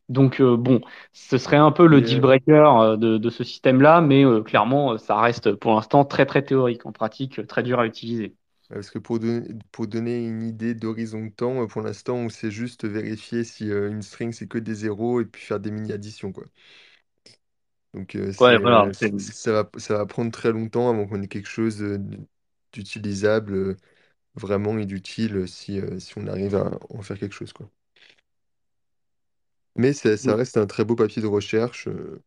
Donc 0.09 0.41
euh, 0.41 0.57
bon, 0.57 0.81
ce 1.13 1.37
serait 1.37 1.57
un 1.57 1.71
peu 1.71 1.87
le 1.87 2.01
deal 2.01 2.19
breaker 2.19 2.81
euh, 2.81 2.97
de, 2.97 3.29
ce 3.29 3.43
système-là, 3.43 4.01
mais 4.01 4.25
euh, 4.25 4.41
clairement, 4.41 4.97
ça 4.97 5.19
reste 5.19 5.53
pour 5.53 5.75
l'instant 5.75 6.05
très 6.05 6.25
très 6.25 6.43
théorique, 6.43 6.85
en 6.85 6.91
pratique 6.91 7.45
très 7.47 7.63
dur 7.63 7.79
à 7.79 7.85
utiliser. 7.85 8.35
Parce 8.69 8.89
que 8.89 8.99
pour 8.99 9.19
donner, 9.19 9.47
pour 9.71 9.87
donner 9.87 10.25
une 10.25 10.43
idée 10.43 10.73
d'horizon 10.73 11.25
de 11.25 11.29
temps, 11.29 11.67
pour 11.67 11.81
l'instant, 11.81 12.15
on 12.15 12.29
sait 12.29 12.51
juste 12.51 12.85
vérifier 12.85 13.43
si 13.43 13.69
une 13.69 14.01
string 14.01 14.31
c'est 14.33 14.47
que 14.47 14.57
des 14.57 14.73
zéros 14.73 15.21
et 15.21 15.25
puis 15.25 15.41
faire 15.41 15.59
des 15.59 15.71
mini-additions, 15.71 16.31
quoi. 16.31 16.45
Donc 17.93 18.17
ça, 18.31 19.51
va, 19.51 19.69
ça 19.77 19.97
va 19.97 20.05
prendre 20.05 20.31
très 20.31 20.51
longtemps 20.51 20.89
avant 20.89 21.05
qu'on 21.05 21.21
ait 21.21 21.27
quelque 21.27 21.49
chose 21.49 21.83
d'utilisable 22.71 23.77
vraiment 24.35 24.77
et 24.79 24.85
d'utile 24.85 25.47
si, 25.47 25.79
si 25.99 26.17
on 26.17 26.25
arrive 26.27 26.55
à 26.55 26.71
en 26.89 27.01
faire 27.01 27.19
quelque 27.19 27.35
chose, 27.35 27.53
quoi. 27.53 27.69
Mais 29.75 29.93
ça, 29.93 30.09
mm. 30.09 30.35
reste 30.35 30.57
un 30.57 30.67
très 30.67 30.85
beau 30.85 30.95
papier 30.95 31.21
de 31.21 31.27
recherche. 31.27 31.87
Euh, 31.87 32.21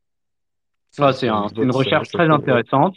c'est 0.90 1.28
une 1.28 1.70
recherche 1.70 2.08
très 2.08 2.28
intéressante 2.28 2.96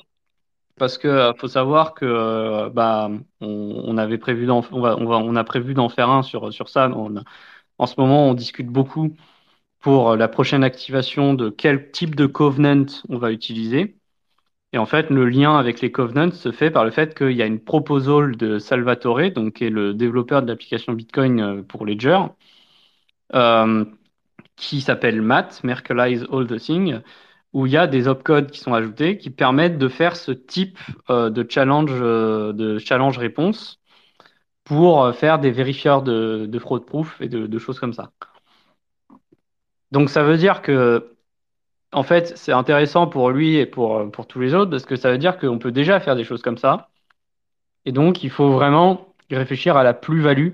parce 0.77 0.97
que 0.97 1.07
euh, 1.07 1.33
faut 1.33 1.49
savoir 1.49 1.93
que 1.93 2.05
euh, 2.05 2.69
bah 2.69 3.09
on, 3.41 3.97
avait 3.97 4.17
prévu 4.17 4.45
d'en 4.45 4.63
on 4.71 4.79
va, 4.79 4.95
on 4.95 5.35
a 5.35 5.43
prévu 5.43 5.73
d'en 5.73 5.89
faire 5.89 6.09
un 6.09 6.23
sur 6.23 6.53
sur 6.53 6.69
ça. 6.69 6.89
en 6.89 7.85
ce 7.85 7.95
moment, 7.99 8.29
on 8.29 8.33
discute 8.33 8.67
beaucoup 8.67 9.13
pour 9.79 10.15
la 10.15 10.27
prochaine 10.27 10.63
activation 10.63 11.33
de 11.33 11.49
quel 11.49 11.91
type 11.91 12.15
de 12.15 12.25
covenant 12.25 12.85
on 13.09 13.17
va 13.17 13.31
utiliser. 13.31 13.95
Et 14.73 14.77
en 14.77 14.85
fait, 14.85 15.09
le 15.09 15.27
lien 15.27 15.57
avec 15.57 15.81
les 15.81 15.91
covenants 15.91 16.31
se 16.31 16.51
fait 16.51 16.71
par 16.71 16.85
le 16.85 16.91
fait 16.91 17.17
qu'il 17.17 17.31
y 17.31 17.41
a 17.41 17.45
une 17.45 17.59
proposal 17.59 18.35
de 18.37 18.59
Salvatore, 18.59 19.31
donc 19.31 19.53
qui 19.55 19.65
est 19.65 19.69
le 19.69 19.93
développeur 19.93 20.43
de 20.43 20.47
l'application 20.47 20.93
Bitcoin 20.93 21.63
pour 21.63 21.85
Ledger, 21.85 22.19
euh, 23.33 23.85
qui 24.55 24.81
s'appelle 24.81 25.21
MAT, 25.21 25.63
Merkleize 25.63 26.27
All 26.31 26.47
the 26.47 26.57
Thing, 26.57 27.01
où 27.53 27.65
il 27.65 27.71
y 27.71 27.77
a 27.77 27.87
des 27.87 28.07
opcodes 28.07 28.51
qui 28.51 28.59
sont 28.59 28.73
ajoutés 28.73 29.17
qui 29.17 29.29
permettent 29.29 29.77
de 29.77 29.87
faire 29.87 30.15
ce 30.15 30.31
type 30.31 30.77
euh, 31.09 31.29
de 31.29 31.45
challenge 31.49 31.91
euh, 31.93 32.53
de 32.53 32.77
challenge 32.77 33.17
réponse 33.17 33.79
pour 34.63 35.03
euh, 35.03 35.13
faire 35.13 35.39
des 35.39 35.51
vérifieurs 35.51 36.03
de, 36.03 36.45
de 36.47 36.59
fraude 36.59 36.85
proof 36.85 37.19
et 37.21 37.29
de, 37.29 37.57
choses 37.59 37.79
comme 37.79 37.93
ça. 37.93 38.11
Donc 39.91 40.09
ça 40.09 40.23
veut 40.23 40.37
dire 40.37 40.61
que 40.61 41.15
en 41.91 42.03
fait, 42.03 42.37
c'est 42.37 42.51
intéressant 42.51 43.07
pour 43.07 43.31
lui 43.31 43.57
et 43.57 43.65
pour, 43.65 44.11
pour 44.11 44.27
tous 44.27 44.39
les 44.39 44.53
autres 44.53 44.71
parce 44.71 44.85
que 44.85 44.95
ça 44.95 45.11
veut 45.11 45.17
dire 45.17 45.37
qu'on 45.39 45.59
peut 45.59 45.71
déjà 45.71 45.99
faire 45.99 46.15
des 46.15 46.23
choses 46.23 46.41
comme 46.41 46.57
ça. 46.57 46.89
Et 47.85 47.91
donc, 47.91 48.23
il 48.23 48.29
faut 48.29 48.51
vraiment 48.51 49.15
réfléchir 49.31 49.77
à 49.77 49.83
la 49.83 49.93
plus-value 49.93 50.51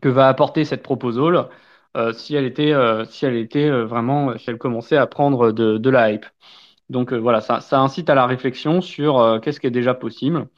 que 0.00 0.08
va 0.08 0.28
apporter 0.28 0.64
cette 0.64 0.82
proposal 0.82 1.48
euh, 1.96 2.12
si 2.12 2.34
elle 2.34 2.44
était, 2.44 2.72
euh, 2.72 3.04
euh, 3.24 3.86
vraiment, 3.86 4.36
si 4.38 4.50
elle 4.50 4.58
commençait 4.58 4.96
à 4.96 5.06
prendre 5.06 5.52
de, 5.52 5.90
la 5.90 6.12
hype. 6.12 6.26
Donc 6.90 7.12
voilà, 7.12 7.40
ça, 7.40 7.60
incite 7.80 8.10
à 8.10 8.14
la 8.14 8.26
réflexion 8.26 8.80
sur 8.80 9.40
qu'est-ce 9.42 9.60
qui 9.60 9.66
est 9.66 9.70
déjà 9.70 9.94
possible. 9.94 10.48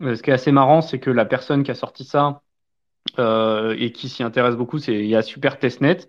ce 0.00 0.22
qui 0.22 0.30
est 0.30 0.34
assez 0.34 0.52
marrant, 0.52 0.80
c'est 0.80 0.98
que 1.00 1.10
la 1.10 1.26
personne 1.26 1.64
qui 1.64 1.70
a 1.70 1.74
sorti 1.74 2.04
ça 2.04 2.42
et 3.18 3.92
qui 3.92 4.08
s'y 4.08 4.22
intéresse 4.22 4.56
beaucoup, 4.56 4.78
c'est 4.78 4.94
il 4.94 5.06
y 5.06 5.22
Super 5.22 5.58
Testnet. 5.58 6.08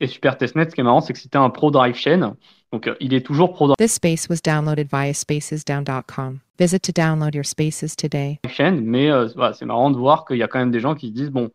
Et 0.00 0.06
Super 0.06 0.38
Testnet, 0.38 0.70
ce 0.70 0.74
qui 0.74 0.80
est 0.80 0.84
marrant, 0.84 1.00
c'est 1.00 1.12
que 1.12 1.18
c'était 1.18 1.38
un 1.38 1.50
pro 1.50 1.70
drive 1.70 1.94
chain. 1.94 2.36
Donc, 2.72 2.90
il 3.00 3.14
est 3.14 3.24
toujours 3.24 3.52
pro 3.52 3.66
drive 3.66 3.76
This 3.76 3.94
space 3.94 4.28
was 4.28 4.40
downloaded 4.42 4.88
via 4.90 5.12
spacesdown.com. 5.12 6.40
Visit 6.58 6.80
to 6.80 6.92
download 6.92 7.34
your 7.34 7.44
spaces 7.44 7.94
today. 7.96 8.38
Chain, 8.48 8.80
mais 8.82 9.10
c'est 9.54 9.66
marrant 9.66 9.90
de 9.90 9.96
voir 9.96 10.24
qu'il 10.24 10.38
y 10.38 10.42
a 10.42 10.48
quand 10.48 10.58
même 10.58 10.70
des 10.70 10.80
gens 10.80 10.94
qui 10.94 11.08
se 11.08 11.12
disent 11.12 11.30
bon, 11.30 11.50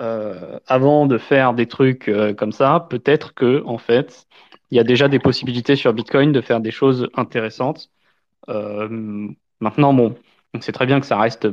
euh, 0.00 0.58
avant 0.66 1.06
de 1.06 1.18
faire 1.18 1.52
des 1.52 1.66
trucs 1.66 2.08
euh, 2.08 2.32
comme 2.32 2.52
ça, 2.52 2.86
peut-être 2.88 3.34
que 3.34 3.62
en 3.66 3.76
fait, 3.76 4.26
il 4.70 4.76
y 4.78 4.80
a 4.80 4.84
déjà 4.84 5.08
des 5.08 5.18
possibilités 5.18 5.76
sur 5.76 5.92
Bitcoin 5.92 6.32
de 6.32 6.40
faire 6.40 6.60
des 6.60 6.70
choses 6.70 7.08
intéressantes. 7.14 7.90
Euh, 8.48 9.28
maintenant, 9.60 9.92
bon, 9.92 10.14
on 10.54 10.60
sait 10.62 10.72
très 10.72 10.86
bien 10.86 11.00
que 11.00 11.06
ça 11.06 11.18
reste 11.18 11.48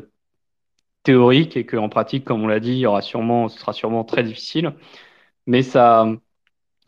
théorique 1.03 1.57
et 1.57 1.65
qu'en 1.65 1.89
pratique, 1.89 2.23
comme 2.25 2.43
on 2.43 2.47
l'a 2.47 2.59
dit, 2.61 2.71
il 2.71 2.77
y 2.79 2.85
aura 2.85 3.01
sûrement, 3.01 3.49
ce 3.49 3.59
sera 3.59 3.73
sûrement 3.73 4.05
très 4.05 4.23
difficile. 4.23 4.73
Mais 5.45 5.61
ça, 5.61 6.07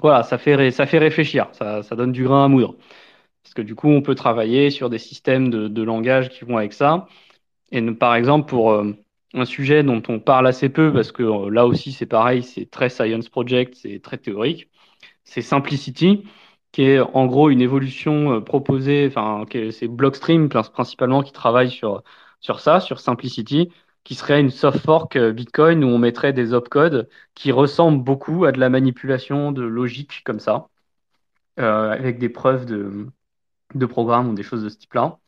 voilà, 0.01 0.23
ça 0.23 0.37
fait, 0.37 0.71
ça 0.71 0.85
fait 0.85 0.97
réfléchir, 0.99 1.49
ça, 1.53 1.83
ça 1.83 1.95
donne 1.95 2.11
du 2.11 2.23
grain 2.23 2.45
à 2.45 2.47
moudre. 2.47 2.75
Parce 3.43 3.53
que 3.55 3.61
du 3.63 3.75
coup, 3.75 3.89
on 3.89 4.01
peut 4.01 4.15
travailler 4.15 4.71
sur 4.71 4.89
des 4.89 4.99
systèmes 4.99 5.49
de, 5.49 5.67
de 5.67 5.83
langage 5.83 6.29
qui 6.29 6.45
vont 6.45 6.57
avec 6.57 6.73
ça. 6.73 7.07
Et 7.71 7.81
par 7.93 8.15
exemple, 8.15 8.49
pour 8.49 8.73
un 9.33 9.45
sujet 9.45 9.83
dont 9.83 10.01
on 10.09 10.19
parle 10.19 10.47
assez 10.47 10.69
peu 10.69 10.91
parce 10.93 11.11
que 11.11 11.23
euh, 11.23 11.49
là 11.49 11.65
aussi 11.67 11.91
c'est 11.91 12.05
pareil, 12.05 12.43
c'est 12.43 12.69
très 12.69 12.89
science 12.89 13.29
project, 13.29 13.75
c'est 13.75 14.01
très 14.01 14.17
théorique. 14.17 14.69
C'est 15.23 15.41
Simplicity 15.41 16.23
qui 16.71 16.83
est 16.83 16.99
en 16.99 17.25
gros 17.27 17.49
une 17.49 17.61
évolution 17.61 18.33
euh, 18.35 18.41
proposée, 18.41 19.07
enfin 19.07 19.45
c'est 19.71 19.87
Blockstream 19.87 20.49
principalement 20.49 21.23
qui 21.23 21.31
travaille 21.33 21.71
sur 21.71 22.03
sur 22.41 22.59
ça, 22.61 22.79
sur 22.79 22.99
Simplicity, 22.99 23.71
qui 24.09 24.15
serait 24.15 24.41
une 24.41 24.49
soft 24.49 24.79
fork 24.79 25.15
euh, 25.15 25.31
Bitcoin 25.31 25.83
où 25.83 25.87
on 25.87 25.99
mettrait 25.99 26.33
des 26.33 26.53
opcodes 26.53 27.07
qui 27.35 27.51
ressemblent 27.51 28.03
beaucoup 28.03 28.45
à 28.45 28.51
de 28.51 28.59
la 28.59 28.69
manipulation 28.69 29.51
de 29.51 29.61
logique 29.63 30.23
comme 30.25 30.39
ça, 30.39 30.67
avec 31.57 32.19
des 32.19 32.29
preuves 32.29 32.65
de 32.65 33.07
de 33.75 33.85
programme 33.85 34.29
ou 34.29 34.33
des 34.35 34.43
choses 34.43 34.63
de 34.63 34.69
ce 34.69 34.77
type-là. 34.77 35.19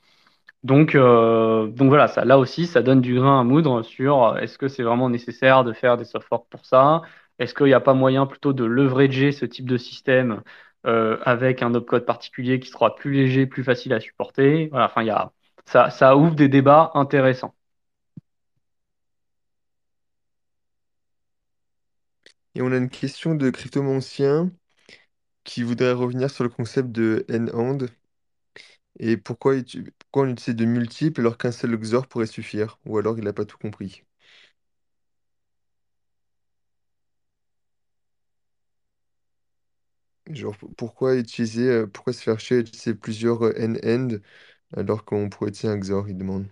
Donc, 0.64 0.96
euh, 0.96 1.68
donc 1.68 1.90
voilà, 1.90 2.08
ça, 2.08 2.26
là 2.26 2.40
aussi, 2.40 2.68
ça 2.68 2.82
donne 2.84 3.02
du 3.02 3.16
grain 3.16 3.42
à 3.42 3.44
moudre 3.44 3.84
sur 3.84 4.24
euh, 4.24 4.38
est-ce 4.38 4.58
que 4.58 4.68
c'est 4.68 4.84
vraiment 4.84 5.10
nécessaire 5.10 5.64
de 5.64 5.74
faire 5.74 5.98
des 5.98 6.06
soft 6.06 6.28
forks 6.28 6.50
pour 6.50 6.66
ça? 6.66 7.02
Est-ce 7.40 7.56
qu'il 7.56 7.68
n'y 7.68 7.74
a 7.74 7.80
pas 7.82 7.96
moyen 7.96 8.28
plutôt 8.28 8.54
de 8.54 8.66
leverager 8.66 9.32
ce 9.32 9.46
type 9.46 9.68
de 9.70 9.78
système 9.78 10.44
euh, 10.88 11.18
avec 11.24 11.64
un 11.64 11.74
opcode 11.76 12.06
particulier 12.06 12.60
qui 12.60 12.70
sera 12.70 12.96
plus 12.96 13.14
léger, 13.14 13.48
plus 13.48 13.64
facile 13.64 13.94
à 13.94 14.00
supporter? 14.00 14.70
Voilà, 14.72 14.86
enfin, 14.86 15.06
ça 15.90 16.18
ouvre 16.18 16.36
des 16.36 16.50
débats 16.50 16.92
intéressants. 16.96 17.56
Et 22.56 22.62
on 22.62 22.72
a 22.72 22.78
une 22.78 22.90
question 22.90 23.36
de 23.36 23.50
Cryptomancien 23.50 24.52
qui 25.44 25.64
voudrait 25.64 25.94
revenir 25.94 26.32
sur 26.32 26.44
le 26.44 26.50
concept 26.52 26.92
de 26.92 27.26
end-hand. 27.32 27.90
Et 29.00 29.18
pourquoi, 29.18 29.56
pourquoi 30.00 30.24
on 30.24 30.30
utilise 30.30 30.56
de 30.56 30.64
multiples 30.64 31.20
alors 31.20 31.38
qu'un 31.38 31.52
seul 31.52 31.76
XOR 31.78 32.08
pourrait 32.08 32.26
suffire? 32.26 32.80
Ou 32.86 32.98
alors 32.98 33.18
il 33.18 33.26
n'a 33.26 33.34
pas 33.34 33.44
tout 33.44 33.58
compris? 33.58 34.04
Genre, 40.32 40.56
pourquoi 40.78 41.16
utiliser, 41.16 41.70
euh, 41.70 41.86
pourquoi 41.86 42.12
se 42.14 42.24
faire 42.24 42.40
chier 42.40 42.58
à 42.58 42.60
utiliser 42.62 42.96
plusieurs 42.96 43.44
euh, 43.44 43.54
end-end 43.60 44.18
alors 44.78 45.06
qu'on 45.06 45.30
pourrait 45.30 45.50
utiliser 45.52 45.70
un 45.76 45.80
XOR, 45.80 46.10
il 46.10 46.18
demande? 46.18 46.48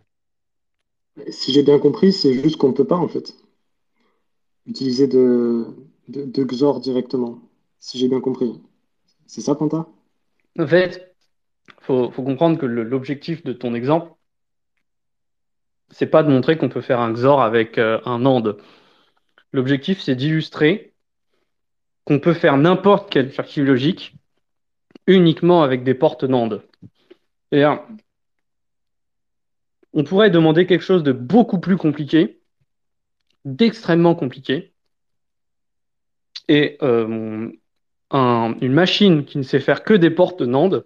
Si 1.32 1.54
j'ai 1.54 1.64
bien 1.64 1.80
compris, 1.80 2.12
c'est 2.12 2.34
juste 2.34 2.58
qu'on 2.58 2.68
ne 2.68 2.74
peut 2.74 2.86
pas 2.86 2.98
en 2.98 3.08
fait 3.08 3.34
utiliser 4.70 5.08
de, 5.08 5.66
XOR 6.10 6.80
directement. 6.80 7.42
si 7.80 7.98
j'ai 7.98 8.08
bien 8.08 8.22
compris. 8.22 8.62
C'est 9.28 9.42
ça, 9.42 9.56
Quentin? 9.56 9.88
En 10.58 10.68
fait, 10.68 11.16
faut, 11.82 12.12
faut 12.12 12.24
comprendre 12.24 12.58
que 12.58 12.66
l'objectif 12.66 13.44
de 13.44 13.54
ton 13.54 13.74
exemple, 13.74 14.12
c'est 15.92 16.08
pas 16.08 16.24
de 16.24 16.30
montrer 16.30 16.58
qu'on 16.58 16.70
peut 16.70 16.82
faire 16.82 17.00
un 17.00 17.12
XOR 17.12 17.42
avec 17.42 17.78
euh, 17.78 18.00
un 18.06 18.26
AND. 18.26 18.58
L'objectif, 19.52 20.02
c'est 20.02 20.16
d'illustrer 20.16 20.94
qu'on 22.06 22.20
peut 22.20 22.34
faire 22.34 22.58
n'importe 22.58 23.12
quel 23.12 23.32
circuit 23.32 23.62
logique 23.62 24.16
uniquement 25.08 25.64
avec 25.64 25.84
des 25.84 25.96
portes 25.96 26.24
NAND. 26.24 26.62
Et 27.52 27.64
on 29.94 30.04
pourrait 30.04 30.30
demander 30.30 30.68
quelque 30.68 30.84
chose 30.84 31.04
de 31.04 31.12
beaucoup 31.12 31.60
plus 31.60 31.78
compliqué, 31.78 32.39
d'extrêmement 33.56 34.16
compliqué. 34.16 34.74
Et 36.48 36.78
euh, 36.82 37.52
un- 38.12 38.56
une 38.62 38.74
machine 38.74 39.26
qui 39.26 39.38
ne 39.38 39.44
sait 39.44 39.60
faire 39.60 39.84
que 39.84 39.94
des 39.94 40.10
portes 40.10 40.42
NAND 40.42 40.84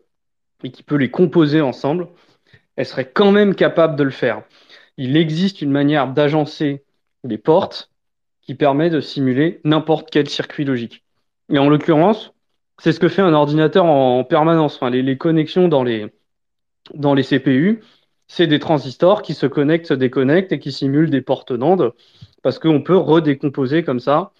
et 0.63 0.71
qui 0.71 0.83
peut 0.83 0.95
les 0.95 1.11
composer 1.11 1.61
ensemble, 1.61 2.07
elle 2.75 2.85
serait 2.85 3.09
quand 3.09 3.31
même 3.31 3.55
capable 3.55 3.95
de 3.95 4.03
le 4.03 4.11
faire. 4.11 4.43
Il 4.97 5.17
existe 5.17 5.61
une 5.61 5.71
manière 5.71 6.11
d'agencer 6.11 6.83
les 7.23 7.37
portes 7.37 7.91
qui 8.41 8.55
permet 8.55 8.89
de 8.89 8.99
simuler 8.99 9.61
n'importe 9.63 10.09
quel 10.11 10.29
circuit 10.29 10.65
logique. 10.65 11.03
Et 11.49 11.59
en 11.59 11.69
l'occurrence, 11.69 12.33
c'est 12.79 12.91
ce 12.91 12.99
que 12.99 13.07
fait 13.07 13.21
un 13.21 13.33
ordinateur 13.33 13.85
en 13.85 14.23
permanence. 14.23 14.81
Les 14.81 15.17
connexions 15.17 15.67
dans 15.67 15.83
les, 15.83 16.07
dans 16.93 17.13
les 17.13 17.23
CPU, 17.23 17.81
c'est 18.27 18.47
des 18.47 18.59
transistors 18.59 19.21
qui 19.21 19.33
se 19.33 19.45
connectent, 19.45 19.87
se 19.87 19.93
déconnectent 19.93 20.51
et 20.51 20.59
qui 20.59 20.71
simulent 20.71 21.09
des 21.09 21.21
portes 21.21 21.51
NAND 21.51 21.91
parce 22.43 22.59
qu'on 22.59 22.81
peut 22.81 22.97
redécomposer 22.97 23.83
comme 23.83 23.99
ça 23.99 24.31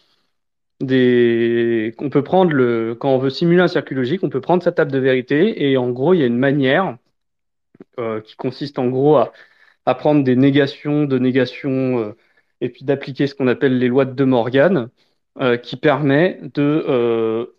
des. 0.83 1.95
On 1.99 2.09
peut 2.09 2.23
prendre 2.23 2.51
le. 2.53 2.95
Quand 2.95 3.09
on 3.09 3.17
veut 3.17 3.29
simuler 3.29 3.61
un 3.61 3.67
circuit 3.67 3.95
logique, 3.95 4.23
on 4.23 4.29
peut 4.29 4.41
prendre 4.41 4.63
sa 4.63 4.71
table 4.71 4.91
de 4.91 4.99
vérité 4.99 5.69
et 5.69 5.77
en 5.77 5.89
gros, 5.89 6.13
il 6.13 6.19
y 6.19 6.23
a 6.23 6.27
une 6.27 6.37
manière 6.37 6.97
euh, 7.99 8.21
qui 8.21 8.35
consiste 8.35 8.79
en 8.79 8.87
gros 8.87 9.17
à, 9.17 9.31
prendre 9.95 10.23
des 10.23 10.35
négations 10.35 11.05
de 11.05 11.19
négations 11.19 11.99
euh, 11.99 12.15
et 12.61 12.69
puis 12.69 12.85
d'appliquer 12.85 13.27
ce 13.27 13.35
qu'on 13.35 13.47
appelle 13.47 13.79
les 13.79 13.87
lois 13.87 14.05
de 14.05 14.13
De 14.13 14.23
Morgan 14.23 14.89
euh, 15.41 15.57
qui 15.57 15.77
permet 15.77 16.39
de 16.53 17.53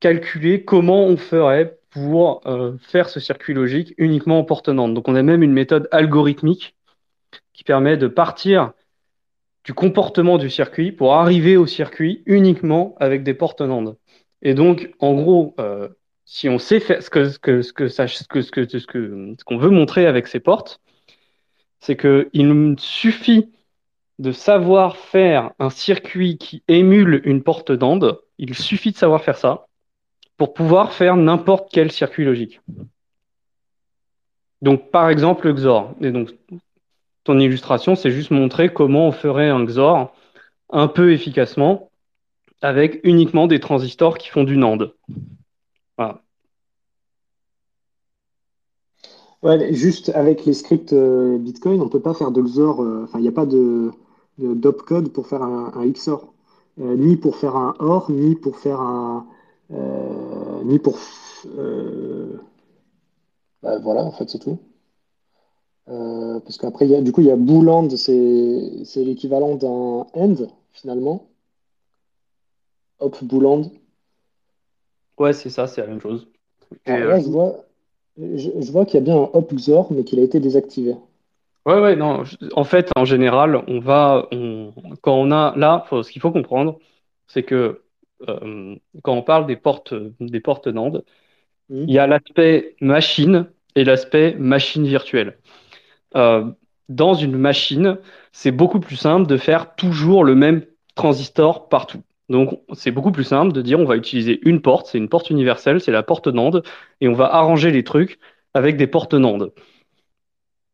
calculer 0.00 0.64
comment 0.64 1.04
on 1.04 1.16
ferait 1.16 1.78
pour 1.90 2.42
faire 2.80 3.08
ce 3.08 3.20
circuit 3.20 3.54
logique 3.54 3.94
uniquement 3.98 4.38
en 4.38 4.44
porte 4.44 4.68
NAND. 4.68 4.94
Donc 4.94 5.08
on 5.08 5.14
a 5.14 5.22
même 5.22 5.42
une 5.42 5.52
méthode 5.52 5.88
algorithmique 5.92 6.76
qui 7.52 7.64
permet 7.64 7.96
de 7.96 8.06
partir 8.08 8.72
du 9.64 9.74
comportement 9.74 10.38
du 10.38 10.50
circuit 10.50 10.92
pour 10.92 11.14
arriver 11.14 11.56
au 11.56 11.66
circuit 11.66 12.22
uniquement 12.26 12.94
avec 12.98 13.22
des 13.22 13.34
portes 13.34 13.60
NAND. 13.60 13.96
Et 14.42 14.54
donc, 14.54 14.94
en 15.00 15.14
gros, 15.14 15.54
euh, 15.60 15.88
si 16.24 16.48
on 16.48 16.58
sait 16.58 16.80
faire 16.80 17.02
ce 17.02 17.10
que 17.10 17.28
ce 17.28 17.38
ce 17.38 18.82
que 18.86 19.44
qu'on 19.44 19.58
veut 19.58 19.70
montrer 19.70 20.06
avec 20.06 20.26
ces 20.28 20.40
portes, 20.40 20.80
c'est 21.80 21.96
que 21.96 22.30
il 22.32 22.74
suffit 22.78 23.50
de 24.18 24.32
savoir 24.32 24.96
faire 24.96 25.52
un 25.58 25.70
circuit 25.70 26.36
qui 26.38 26.62
émule 26.68 27.22
une 27.24 27.42
porte 27.42 27.70
NAND. 27.70 28.18
Il 28.38 28.54
suffit 28.54 28.92
de 28.92 28.96
savoir 28.96 29.22
faire 29.22 29.36
ça 29.36 29.66
pour 30.36 30.54
pouvoir 30.54 30.92
faire 30.92 31.16
n'importe 31.16 31.70
quel 31.72 31.90
circuit 31.90 32.24
logique. 32.24 32.60
Donc, 34.62 34.90
par 34.90 35.08
exemple, 35.08 35.46
le 35.46 35.54
XOR. 35.54 35.94
Ton 37.24 37.38
illustration, 37.38 37.96
c'est 37.96 38.10
juste 38.10 38.30
montrer 38.30 38.72
comment 38.72 39.08
on 39.08 39.12
ferait 39.12 39.48
un 39.48 39.64
XOR 39.64 40.12
un 40.70 40.88
peu 40.88 41.12
efficacement 41.12 41.90
avec 42.62 43.00
uniquement 43.04 43.46
des 43.46 43.60
transistors 43.60 44.18
qui 44.18 44.28
font 44.28 44.44
du 44.44 44.56
NAND. 44.56 44.92
Voilà. 45.96 46.22
Ouais, 49.42 49.56
mais 49.58 49.72
juste 49.74 50.10
avec 50.10 50.44
les 50.44 50.52
scripts 50.52 50.92
euh, 50.92 51.38
Bitcoin, 51.38 51.80
on 51.80 51.88
peut 51.88 52.00
pas 52.00 52.14
faire 52.14 52.30
de 52.30 52.42
XOR. 52.42 52.82
euh, 52.82 53.04
Enfin, 53.04 53.18
il 53.18 53.22
n'y 53.22 53.28
a 53.28 53.32
pas 53.32 53.46
de, 53.46 53.90
de 54.38 54.54
d'opcode 54.54 55.10
pour 55.12 55.26
faire 55.26 55.42
un, 55.42 55.72
un 55.74 55.86
XOR, 55.86 56.32
Euh, 56.80 56.96
ni 56.96 57.16
pour 57.16 57.36
faire 57.36 57.56
un 57.56 57.74
OR, 57.80 58.10
ni 58.10 58.34
pour 58.36 58.56
faire 58.58 58.80
un, 58.80 59.26
euh, 59.72 60.62
ni 60.64 60.78
pour. 60.78 60.96
f- 60.96 61.46
euh, 61.58 62.38
bah, 63.62 63.78
voilà, 63.78 64.02
en 64.02 64.10
fait, 64.12 64.28
c'est 64.28 64.38
tout. 64.38 64.58
Euh, 65.90 66.40
parce 66.40 66.56
qu'après, 66.56 66.86
il 66.86 66.92
y 66.92 66.94
a, 66.94 67.02
du 67.02 67.12
coup, 67.12 67.20
il 67.20 67.26
y 67.26 67.30
a 67.30 67.36
booleand, 67.36 67.90
c'est 67.96 68.84
c'est 68.84 69.04
l'équivalent 69.04 69.56
d'un 69.56 70.06
AND 70.14 70.48
finalement. 70.72 71.28
Hop, 73.00 73.16
booleand. 73.24 73.72
Ouais, 75.18 75.32
c'est 75.32 75.50
ça, 75.50 75.66
c'est 75.66 75.80
la 75.82 75.86
même 75.86 76.00
chose. 76.00 76.28
Et, 76.86 76.90
Alors 76.90 77.02
euh, 77.02 77.20
je 77.20 77.28
vois, 77.28 77.64
je, 78.18 78.50
je 78.60 78.72
vois 78.72 78.84
qu'il 78.86 78.94
y 78.94 78.98
a 78.98 79.04
bien 79.04 79.16
un 79.16 79.30
hop 79.32 79.52
XOR, 79.54 79.92
mais 79.92 80.04
qu'il 80.04 80.18
a 80.20 80.22
été 80.22 80.40
désactivé. 80.40 80.96
ouais, 81.66 81.80
ouais, 81.80 81.96
non. 81.96 82.24
En 82.54 82.64
fait, 82.64 82.90
en 82.96 83.04
général, 83.04 83.56
on 83.68 83.80
va, 83.80 84.28
on, 84.32 84.72
quand 85.02 85.14
on 85.14 85.30
a 85.30 85.54
là, 85.56 85.84
faut- 85.88 86.02
ce 86.02 86.10
qu'il 86.12 86.20
faut 86.22 86.32
comprendre, 86.32 86.78
c'est 87.26 87.42
que 87.42 87.82
euh, 88.28 88.76
quand 89.02 89.14
on 89.14 89.22
parle 89.22 89.46
des 89.46 89.56
portes, 89.56 89.94
des 90.20 90.40
portes 90.40 90.66
NAND, 90.66 91.02
Hmm. 91.68 91.86
il 91.86 91.94
y 91.94 91.98
a 91.98 92.06
l'aspect 92.06 92.76
machine 92.80 93.50
et 93.76 93.84
l'aspect 93.84 94.34
machine 94.36 94.86
virtuelle. 94.86 95.38
Euh, 96.16 96.50
dans 96.88 97.14
une 97.14 97.36
machine, 97.36 97.98
c'est 98.32 98.50
beaucoup 98.50 98.80
plus 98.80 98.96
simple 98.96 99.26
de 99.26 99.36
faire 99.36 99.74
toujours 99.74 100.24
le 100.24 100.34
même 100.34 100.64
transistor 100.96 101.68
partout. 101.68 102.02
Donc, 102.28 102.60
c'est 102.74 102.90
beaucoup 102.92 103.12
plus 103.12 103.24
simple 103.24 103.52
de 103.52 103.62
dire 103.62 103.80
on 103.80 103.84
va 103.84 103.96
utiliser 103.96 104.40
une 104.48 104.60
porte, 104.60 104.86
c'est 104.86 104.98
une 104.98 105.08
porte 105.08 105.30
universelle, 105.30 105.80
c'est 105.80 105.92
la 105.92 106.02
porte 106.02 106.28
NAND, 106.28 106.62
et 107.00 107.08
on 107.08 107.12
va 107.12 107.34
arranger 107.34 107.70
les 107.70 107.84
trucs 107.84 108.18
avec 108.54 108.76
des 108.76 108.86
portes 108.86 109.14
NAND. 109.14 109.50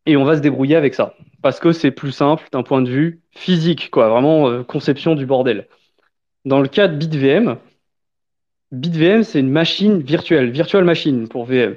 Et 0.06 0.16
on 0.16 0.24
va 0.24 0.36
se 0.36 0.40
débrouiller 0.40 0.76
avec 0.76 0.94
ça. 0.94 1.14
Parce 1.42 1.60
que 1.60 1.72
c'est 1.72 1.90
plus 1.90 2.12
simple 2.12 2.44
d'un 2.52 2.62
point 2.62 2.82
de 2.82 2.90
vue 2.90 3.20
physique, 3.32 3.90
quoi, 3.90 4.08
vraiment 4.08 4.48
euh, 4.48 4.62
conception 4.62 5.14
du 5.14 5.26
bordel. 5.26 5.66
Dans 6.44 6.60
le 6.60 6.68
cas 6.68 6.88
de 6.88 6.96
BitVM, 6.96 7.56
BitVM, 8.72 9.22
c'est 9.22 9.40
une 9.40 9.50
machine 9.50 10.00
virtuelle, 10.00 10.50
virtual 10.50 10.84
machine 10.84 11.28
pour 11.28 11.44
VM. 11.44 11.76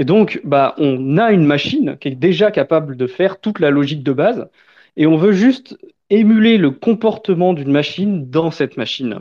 Et 0.00 0.04
donc, 0.06 0.40
bah, 0.44 0.74
on 0.78 1.18
a 1.18 1.30
une 1.30 1.44
machine 1.44 1.98
qui 2.00 2.08
est 2.08 2.14
déjà 2.14 2.50
capable 2.50 2.96
de 2.96 3.06
faire 3.06 3.38
toute 3.38 3.60
la 3.60 3.68
logique 3.68 4.02
de 4.02 4.14
base, 4.14 4.48
et 4.96 5.06
on 5.06 5.18
veut 5.18 5.32
juste 5.32 5.76
émuler 6.08 6.56
le 6.56 6.70
comportement 6.70 7.52
d'une 7.52 7.70
machine 7.70 8.30
dans 8.30 8.50
cette 8.50 8.78
machine. 8.78 9.20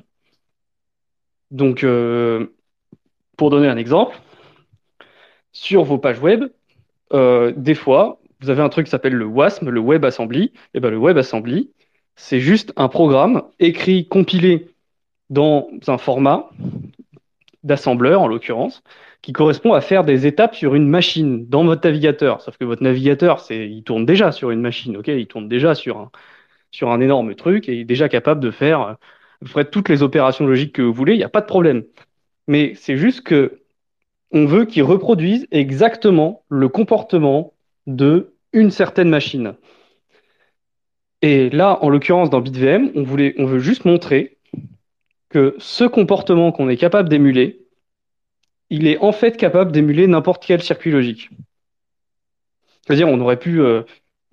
Donc, 1.52 1.84
euh, 1.84 2.48
pour 3.36 3.50
donner 3.50 3.68
un 3.68 3.76
exemple, 3.76 4.22
sur 5.52 5.84
vos 5.84 5.98
pages 5.98 6.22
web, 6.22 6.46
euh, 7.12 7.52
des 7.58 7.76
fois, 7.76 8.22
vous 8.40 8.50
avez 8.50 8.62
un 8.62 8.70
truc 8.70 8.86
qui 8.86 8.92
s'appelle 8.92 9.16
le 9.16 9.26
WASM, 9.26 9.70
le 9.70 9.82
WebAssembly. 9.82 10.54
Et 10.74 10.80
ben, 10.80 10.92
le 10.92 10.98
WebAssembly, 10.98 11.72
c'est 12.16 12.40
juste 12.40 12.72
un 12.78 12.88
programme 12.88 13.44
écrit, 13.60 14.08
compilé 14.08 14.70
dans 15.30 15.68
un 15.88 15.98
format 15.98 16.50
d'assembleur, 17.64 18.22
en 18.22 18.28
l'occurrence, 18.28 18.84
qui 19.22 19.34
correspond 19.34 19.74
à 19.74 19.82
faire 19.82 20.04
des 20.04 20.28
étapes 20.28 20.56
sur 20.56 20.76
une 20.76 20.88
machine 20.88 21.48
dans 21.48 21.64
votre 21.66 21.86
navigateur. 21.86 22.42
Sauf 22.42 22.58
que 22.58 22.66
votre 22.66 22.84
navigateur, 22.84 23.40
c'est, 23.40 23.70
il 23.70 23.84
tourne 23.84 24.06
déjà 24.06 24.32
sur 24.32 24.52
une 24.52 24.62
machine, 24.62 24.98
ok? 24.98 25.08
Il 25.08 25.28
tourne 25.28 25.50
déjà 25.50 25.76
sur 25.76 26.10
un, 26.82 27.02
énorme 27.02 27.36
truc 27.36 27.68
et 27.70 27.74
il 27.76 27.80
est 27.82 27.86
déjà 27.86 28.10
capable 28.10 28.42
de 28.42 28.52
faire 28.52 28.98
euh, 29.56 29.64
toutes 29.64 29.90
les 29.90 30.04
opérations 30.04 30.46
logiques 30.46 30.74
que 30.74 30.82
vous 30.82 30.94
voulez, 30.94 31.14
il 31.14 31.18
n'y 31.18 31.24
a 31.24 31.30
pas 31.30 31.42
de 31.42 31.46
problème. 31.48 31.84
Mais 32.48 32.74
c'est 32.76 32.98
juste 32.98 33.22
que 33.22 33.62
on 34.32 34.46
veut 34.46 34.66
qu'il 34.66 34.84
reproduise 34.84 35.48
exactement 35.52 36.44
le 36.50 36.70
comportement 36.70 37.54
de 37.88 38.34
une 38.54 38.72
certaine 38.72 39.10
machine. 39.10 39.56
Et 41.22 41.50
là, 41.50 41.80
en 41.82 41.90
l'occurrence, 41.90 42.30
dans 42.30 42.42
BitVM, 42.42 42.92
on 42.96 43.04
voulait, 43.04 43.36
on 43.38 43.46
veut 43.46 43.60
juste 43.60 43.86
montrer 43.86 44.38
que 45.30 45.56
ce 45.60 45.84
comportement 45.84 46.52
qu'on 46.52 46.70
est 46.70 46.78
capable 46.78 47.10
d'émuler, 47.10 47.62
il 48.70 48.88
est 48.88 48.98
en 49.00 49.12
fait 49.12 49.38
capable 49.38 49.72
d'émuler 49.72 50.08
n'importe 50.08 50.46
quel 50.46 50.62
circuit 50.62 50.92
logique. 50.92 51.30
C'est-à-dire, 52.86 53.08
on 53.08 53.20
aurait 53.20 53.38
pu, 53.38 53.62
euh, 53.62 53.84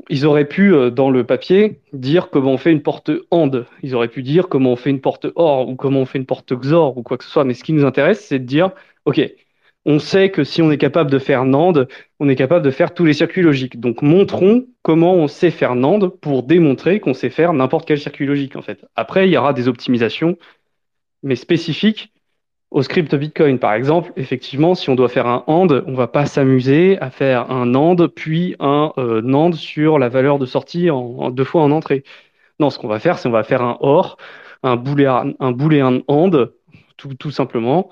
ils 0.08 0.26
auraient 0.26 0.48
pu, 0.48 0.74
euh, 0.74 0.90
dans 0.90 1.10
le 1.10 1.24
papier, 1.24 1.80
dire 1.92 2.30
comment 2.30 2.52
on 2.52 2.58
fait 2.58 2.72
une 2.72 2.82
porte 2.82 3.10
AND. 3.30 3.66
Ils 3.82 3.94
auraient 3.94 4.08
pu 4.08 4.22
dire 4.22 4.48
comment 4.48 4.72
on 4.72 4.76
fait 4.76 4.90
une 4.90 5.00
porte 5.00 5.26
OR 5.34 5.68
ou 5.68 5.76
comment 5.76 6.00
on 6.00 6.06
fait 6.06 6.18
une 6.18 6.26
porte 6.26 6.52
XOR 6.54 6.96
ou 6.96 7.02
quoi 7.02 7.18
que 7.18 7.24
ce 7.24 7.30
soit. 7.30 7.44
Mais 7.44 7.54
ce 7.54 7.64
qui 7.64 7.72
nous 7.72 7.84
intéresse, 7.84 8.24
c'est 8.24 8.38
de 8.38 8.44
dire, 8.44 8.70
OK, 9.04 9.20
on 9.86 10.00
sait 10.00 10.30
que 10.30 10.42
si 10.42 10.62
on 10.62 10.70
est 10.70 10.78
capable 10.78 11.10
de 11.10 11.18
faire 11.18 11.44
NAND, 11.44 11.86
on 12.18 12.28
est 12.28 12.34
capable 12.34 12.64
de 12.64 12.70
faire 12.72 12.92
tous 12.92 13.04
les 13.04 13.12
circuits 13.12 13.42
logiques. 13.42 13.78
Donc, 13.78 14.02
montrons 14.02 14.66
comment 14.82 15.14
on 15.14 15.28
sait 15.28 15.52
faire 15.52 15.76
NAND 15.76 16.08
pour 16.08 16.42
démontrer 16.42 16.98
qu'on 16.98 17.14
sait 17.14 17.30
faire 17.30 17.52
n'importe 17.52 17.86
quel 17.86 18.00
circuit 18.00 18.26
logique, 18.26 18.56
en 18.56 18.62
fait. 18.62 18.84
Après, 18.96 19.28
il 19.28 19.32
y 19.32 19.36
aura 19.36 19.52
des 19.52 19.68
optimisations, 19.68 20.38
mais 21.26 21.36
spécifiques 21.36 22.12
au 22.70 22.82
script 22.82 23.14
Bitcoin, 23.14 23.58
par 23.58 23.74
exemple, 23.74 24.12
effectivement, 24.16 24.74
si 24.74 24.90
on 24.90 24.94
doit 24.94 25.08
faire 25.08 25.26
un 25.26 25.44
AND, 25.46 25.84
on 25.86 25.94
va 25.94 26.08
pas 26.08 26.26
s'amuser 26.26 26.98
à 27.00 27.10
faire 27.10 27.50
un 27.50 27.74
AND 27.74 28.06
puis 28.08 28.56
un 28.58 28.92
euh, 28.98 29.52
sur 29.52 29.98
la 29.98 30.08
valeur 30.08 30.38
de 30.38 30.46
sortie 30.46 30.90
en, 30.90 31.30
deux 31.30 31.44
fois 31.44 31.62
en 31.62 31.70
entrée. 31.70 32.04
Non, 32.60 32.70
ce 32.70 32.78
qu'on 32.78 32.88
va 32.88 32.98
faire, 32.98 33.18
c'est 33.18 33.28
on 33.28 33.32
va 33.32 33.44
faire 33.44 33.62
un 33.62 33.76
OR, 33.80 34.16
un 34.62 34.76
booléen, 34.76 35.34
un 35.40 35.52
booléen 35.52 36.02
AND, 36.08 36.52
tout, 36.96 37.30
simplement, 37.30 37.90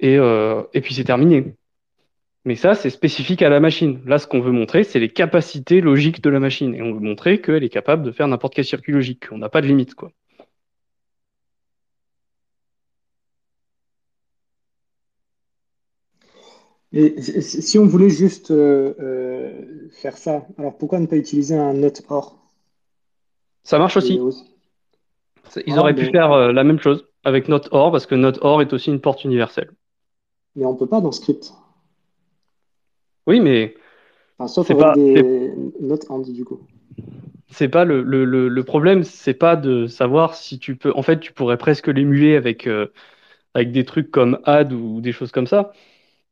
et, 0.00 0.18
euh, 0.18 0.62
et 0.74 0.80
puis 0.80 0.94
c'est 0.94 1.04
terminé. 1.04 1.54
Mais 2.44 2.56
ça, 2.56 2.74
c'est 2.74 2.90
spécifique 2.90 3.42
à 3.42 3.48
la 3.48 3.60
machine. 3.60 4.00
Là, 4.06 4.18
ce 4.18 4.26
qu'on 4.26 4.40
veut 4.40 4.52
montrer, 4.52 4.84
c'est 4.84 5.00
les 5.00 5.08
capacités 5.08 5.80
logiques 5.80 6.22
de 6.22 6.30
la 6.30 6.40
machine. 6.40 6.74
Et 6.74 6.82
on 6.82 6.92
veut 6.92 7.00
montrer 7.00 7.40
qu'elle 7.40 7.64
est 7.64 7.70
capable 7.70 8.02
de 8.02 8.10
faire 8.10 8.28
n'importe 8.28 8.54
quel 8.54 8.64
circuit 8.64 8.92
logique. 8.92 9.24
On 9.32 9.38
n'a 9.38 9.48
pas 9.48 9.62
de 9.62 9.66
limite, 9.66 9.94
quoi. 9.94 10.10
Et 16.94 17.20
si 17.20 17.78
on 17.78 17.86
voulait 17.86 18.08
juste 18.08 18.50
euh, 18.50 18.94
euh, 18.98 19.88
faire 19.90 20.16
ça, 20.16 20.46
alors 20.56 20.78
pourquoi 20.78 20.98
ne 20.98 21.06
pas 21.06 21.16
utiliser 21.16 21.56
un 21.56 21.74
not 21.74 21.92
or? 22.08 22.38
Ça 23.64 23.78
marche 23.78 23.96
aussi. 23.96 24.28
Ils 25.64 25.78
Ah, 25.78 25.78
auraient 25.78 25.94
pu 25.94 26.04
mais, 26.04 26.12
faire 26.12 26.32
euh, 26.32 26.52
la 26.52 26.64
même 26.64 26.78
chose 26.78 27.08
avec 27.24 27.48
Note 27.48 27.68
OR, 27.72 27.90
parce 27.90 28.04
que 28.04 28.14
Note 28.14 28.40
OR 28.42 28.60
est 28.60 28.74
aussi 28.74 28.90
une 28.90 29.00
porte 29.00 29.24
universelle. 29.24 29.70
mais 30.56 30.64
on 30.64 30.74
peut 30.74 30.88
pas 30.88 31.00
dans 31.00 31.12
script. 31.12 31.52
Oui, 33.26 33.40
mais 33.40 33.74
Enfin, 34.38 34.46
sauf 34.46 34.70
avec 34.70 34.76
pas, 34.76 34.94
des 34.94 35.52
not 35.80 35.98
and 36.08 36.20
du 36.30 36.44
coup. 36.44 36.60
c'est 37.50 37.68
pas 37.68 37.84
le, 37.84 38.02
le, 38.02 38.24
le, 38.24 38.48
le 38.48 38.64
problème, 38.64 39.04
c'est 39.04 39.34
pas 39.34 39.56
de 39.56 39.86
savoir 39.86 40.34
si 40.34 40.58
tu 40.58 40.76
peux. 40.76 40.92
En 40.94 41.02
fait, 41.02 41.20
tu 41.20 41.32
pourrais 41.32 41.56
presque 41.58 41.88
l'émuler 41.88 42.36
avec, 42.36 42.68
avec 43.54 43.72
des 43.72 43.84
trucs 43.84 44.10
comme 44.10 44.40
add 44.44 44.72
ou 44.72 45.00
des 45.00 45.12
choses 45.12 45.32
comme 45.32 45.46
ça. 45.46 45.72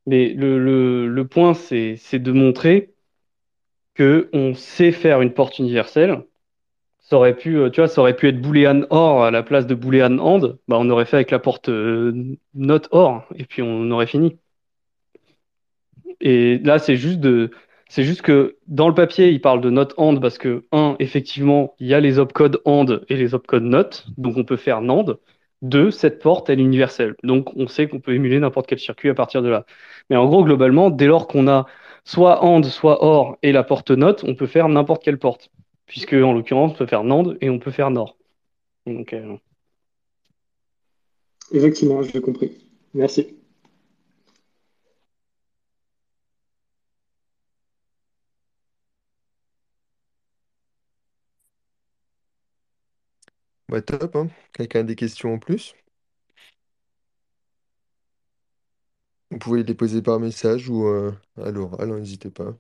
Mais 0.07 0.31
le, 0.35 0.59
le, 0.59 1.07
le 1.09 1.27
point, 1.27 1.55
c'est, 1.55 1.97
de 2.19 2.33
montrer 2.33 2.95
que 3.95 4.29
on 4.33 4.55
sait 4.55 4.93
faire 4.93 5.21
une 5.21 5.33
porte 5.33 5.59
universelle. 5.59 6.25
Ça 7.01 7.17
aurait 7.17 7.37
pu, 7.37 7.59
euh, 7.59 7.71
tu 7.71 7.81
vois, 7.81 7.89
ça 7.89 8.01
aurait 8.03 8.17
pu 8.17 8.29
être 8.29 8.41
Boolean 8.41 8.83
OR 8.91 9.25
à 9.25 9.31
la 9.31 9.43
place 9.43 9.67
de 9.67 9.75
Boolean 9.75 10.19
AND. 10.19 10.59
Bah, 10.69 10.79
on 10.81 10.91
aurait 10.91 11.07
fait 11.07 11.17
avec 11.17 11.31
la 11.31 11.39
porte 11.41 11.69
euh, 11.71 12.37
not 12.55 12.83
OR 12.93 13.25
et 13.37 13.45
puis 13.45 13.63
on 13.63 13.91
aurait 13.91 14.07
fini. 14.07 14.39
Et 16.21 16.59
là, 16.59 16.79
c'est 16.79 16.97
juste 16.97 17.21
de, 17.21 17.51
c'est 17.89 18.05
juste 18.05 18.23
que 18.23 18.57
dans 18.69 18.89
le 18.89 18.95
papier, 18.95 19.31
il 19.31 19.41
parle 19.41 19.61
de 19.61 19.71
not 19.71 19.89
AND 19.97 20.21
parce 20.21 20.39
que, 20.39 20.65
un, 20.73 20.97
effectivement, 20.99 21.75
il 21.79 21.89
y 21.89 21.95
a 21.95 22.01
les 22.01 22.19
opcodes 22.19 22.61
AND 22.65 23.05
et 23.09 23.17
les 23.17 23.35
opcodes 23.35 23.65
not, 23.65 24.05
donc 24.17 24.37
on 24.37 24.45
peut 24.45 24.57
faire 24.57 24.81
NAND. 24.81 25.19
Deux, 25.63 25.91
cette 25.91 26.21
porte, 26.21 26.51
elle 26.51 26.61
est 26.61 26.65
universelle. 26.65 27.15
Donc 27.23 27.57
on 27.57 27.67
sait 27.69 27.89
qu'on 27.89 28.01
peut 28.01 28.15
émuler 28.15 28.41
n'importe 28.41 28.67
quel 28.67 28.79
circuit 28.79 29.09
à 29.11 29.15
partir 29.15 29.43
de 29.43 29.49
là. 29.49 29.65
Mais 30.11 30.17
en 30.17 30.27
gros, 30.27 30.45
globalement, 30.45 30.91
dès 30.91 31.07
lors 31.07 31.29
qu'on 31.29 31.49
a 31.49 31.67
soit 32.05 32.45
AND, 32.45 32.65
soit 32.67 33.05
OR 33.05 33.37
et 33.43 33.53
la 33.53 33.63
porte 33.63 33.91
NOT, 33.91 34.17
on 34.25 34.35
peut 34.35 34.47
faire 34.47 34.69
n'importe 34.69 35.03
quelle 35.05 35.19
porte. 35.19 35.51
Puisque, 35.87 36.15
en 36.15 36.33
l'occurrence, 36.33 36.73
on 36.73 36.75
peut 36.75 36.87
faire 36.87 37.05
NAND 37.05 37.37
et 37.41 37.51
on 37.51 37.59
peut 37.59 37.71
faire 37.71 37.91
NOR. 37.91 38.17
Donc, 38.87 39.13
euh, 39.13 39.37
compris. 42.21 42.67
Merci. 42.95 43.42
Bah, 53.73 53.83
top, 53.83 54.15
hein. 54.15 54.29
Quelqu'un 54.53 54.81
a 54.81 54.83
des 54.85 54.95
questions 54.95 55.35
en 55.35 55.39
plus? 55.41 55.75
Vous 59.33 59.39
pouvez 59.41 59.65
les 59.65 59.75
poser 59.75 60.01
par 60.01 60.21
message 60.21 60.69
ou 60.69 60.87
euh, 60.87 61.11
à 61.37 61.51
l'oral, 61.51 61.91
hein, 61.91 61.99
n'hésitez 61.99 62.31
pas. 62.31 62.57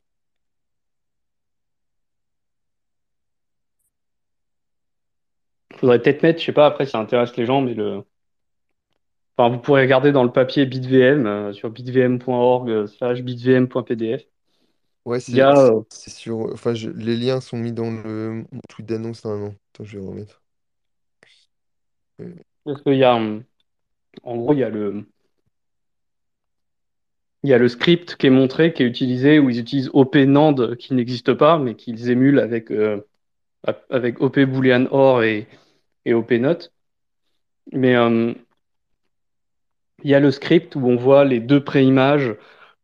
faudrait 5.76 6.00
peut-être 6.00 6.22
mettre, 6.22 6.40
je 6.40 6.46
sais 6.46 6.52
pas, 6.52 6.64
après, 6.66 6.86
ça 6.86 6.98
intéresse 6.98 7.36
les 7.36 7.44
gens, 7.46 7.60
mais 7.60 7.74
le, 7.74 8.04
enfin, 9.36 9.54
vous 9.54 9.60
pourrez 9.60 9.82
regarder 9.82 10.12
dans 10.12 10.24
le 10.24 10.32
papier 10.32 10.66
BitVM, 10.66 11.26
euh, 11.26 11.52
sur 11.52 11.70
bitvm.org 11.70 12.70
euh, 12.70 12.86
slash 12.86 13.22
bitvm.pdf. 13.22 14.22
Ouais, 15.04 15.20
Il 15.28 15.34
y 15.36 15.40
c'est 15.40 15.42
a, 15.42 15.52
euh, 15.56 15.80
c'est 15.90 16.10
sur. 16.10 16.52
Enfin, 16.52 16.74
je- 16.74 16.90
les 16.90 17.16
liens 17.16 17.40
sont 17.40 17.56
mis 17.58 17.72
dans 17.72 17.90
le 17.90 18.44
tweet 18.68 18.86
d'annonce 18.86 19.24
normalement. 19.24 19.54
Attends, 19.74 19.84
je 19.84 19.98
vais 19.98 20.04
remettre. 20.06 20.41
Parce 22.64 22.82
qu'il 22.82 22.94
y 22.94 23.04
a, 23.04 23.14
en 23.14 24.36
gros, 24.36 24.52
il 24.52 24.60
y 24.60 24.64
a 24.64 24.68
le, 24.68 25.04
il 27.42 27.50
y 27.50 27.54
a 27.54 27.58
le 27.58 27.68
script 27.68 28.16
qui 28.16 28.26
est 28.26 28.30
montré, 28.30 28.72
qui 28.72 28.82
est 28.82 28.86
utilisé, 28.86 29.38
où 29.38 29.50
ils 29.50 29.58
utilisent 29.58 29.90
OP 29.92 30.16
NAND 30.16 30.76
qui 30.76 30.94
n'existe 30.94 31.34
pas, 31.34 31.58
mais 31.58 31.74
qu'ils 31.74 32.10
émulent 32.10 32.38
avec, 32.38 32.70
euh, 32.70 33.00
avec 33.90 34.20
OP 34.20 34.38
Boolean 34.40 34.86
OR 34.90 35.22
et, 35.24 35.48
et 36.04 36.14
OP. 36.14 36.32
Mais 37.72 37.96
euh, 37.96 38.34
il 40.04 40.10
y 40.10 40.14
a 40.14 40.20
le 40.20 40.30
script 40.30 40.76
où 40.76 40.86
on 40.86 40.96
voit 40.96 41.24
les 41.24 41.40
deux 41.40 41.62
préimages 41.64 42.34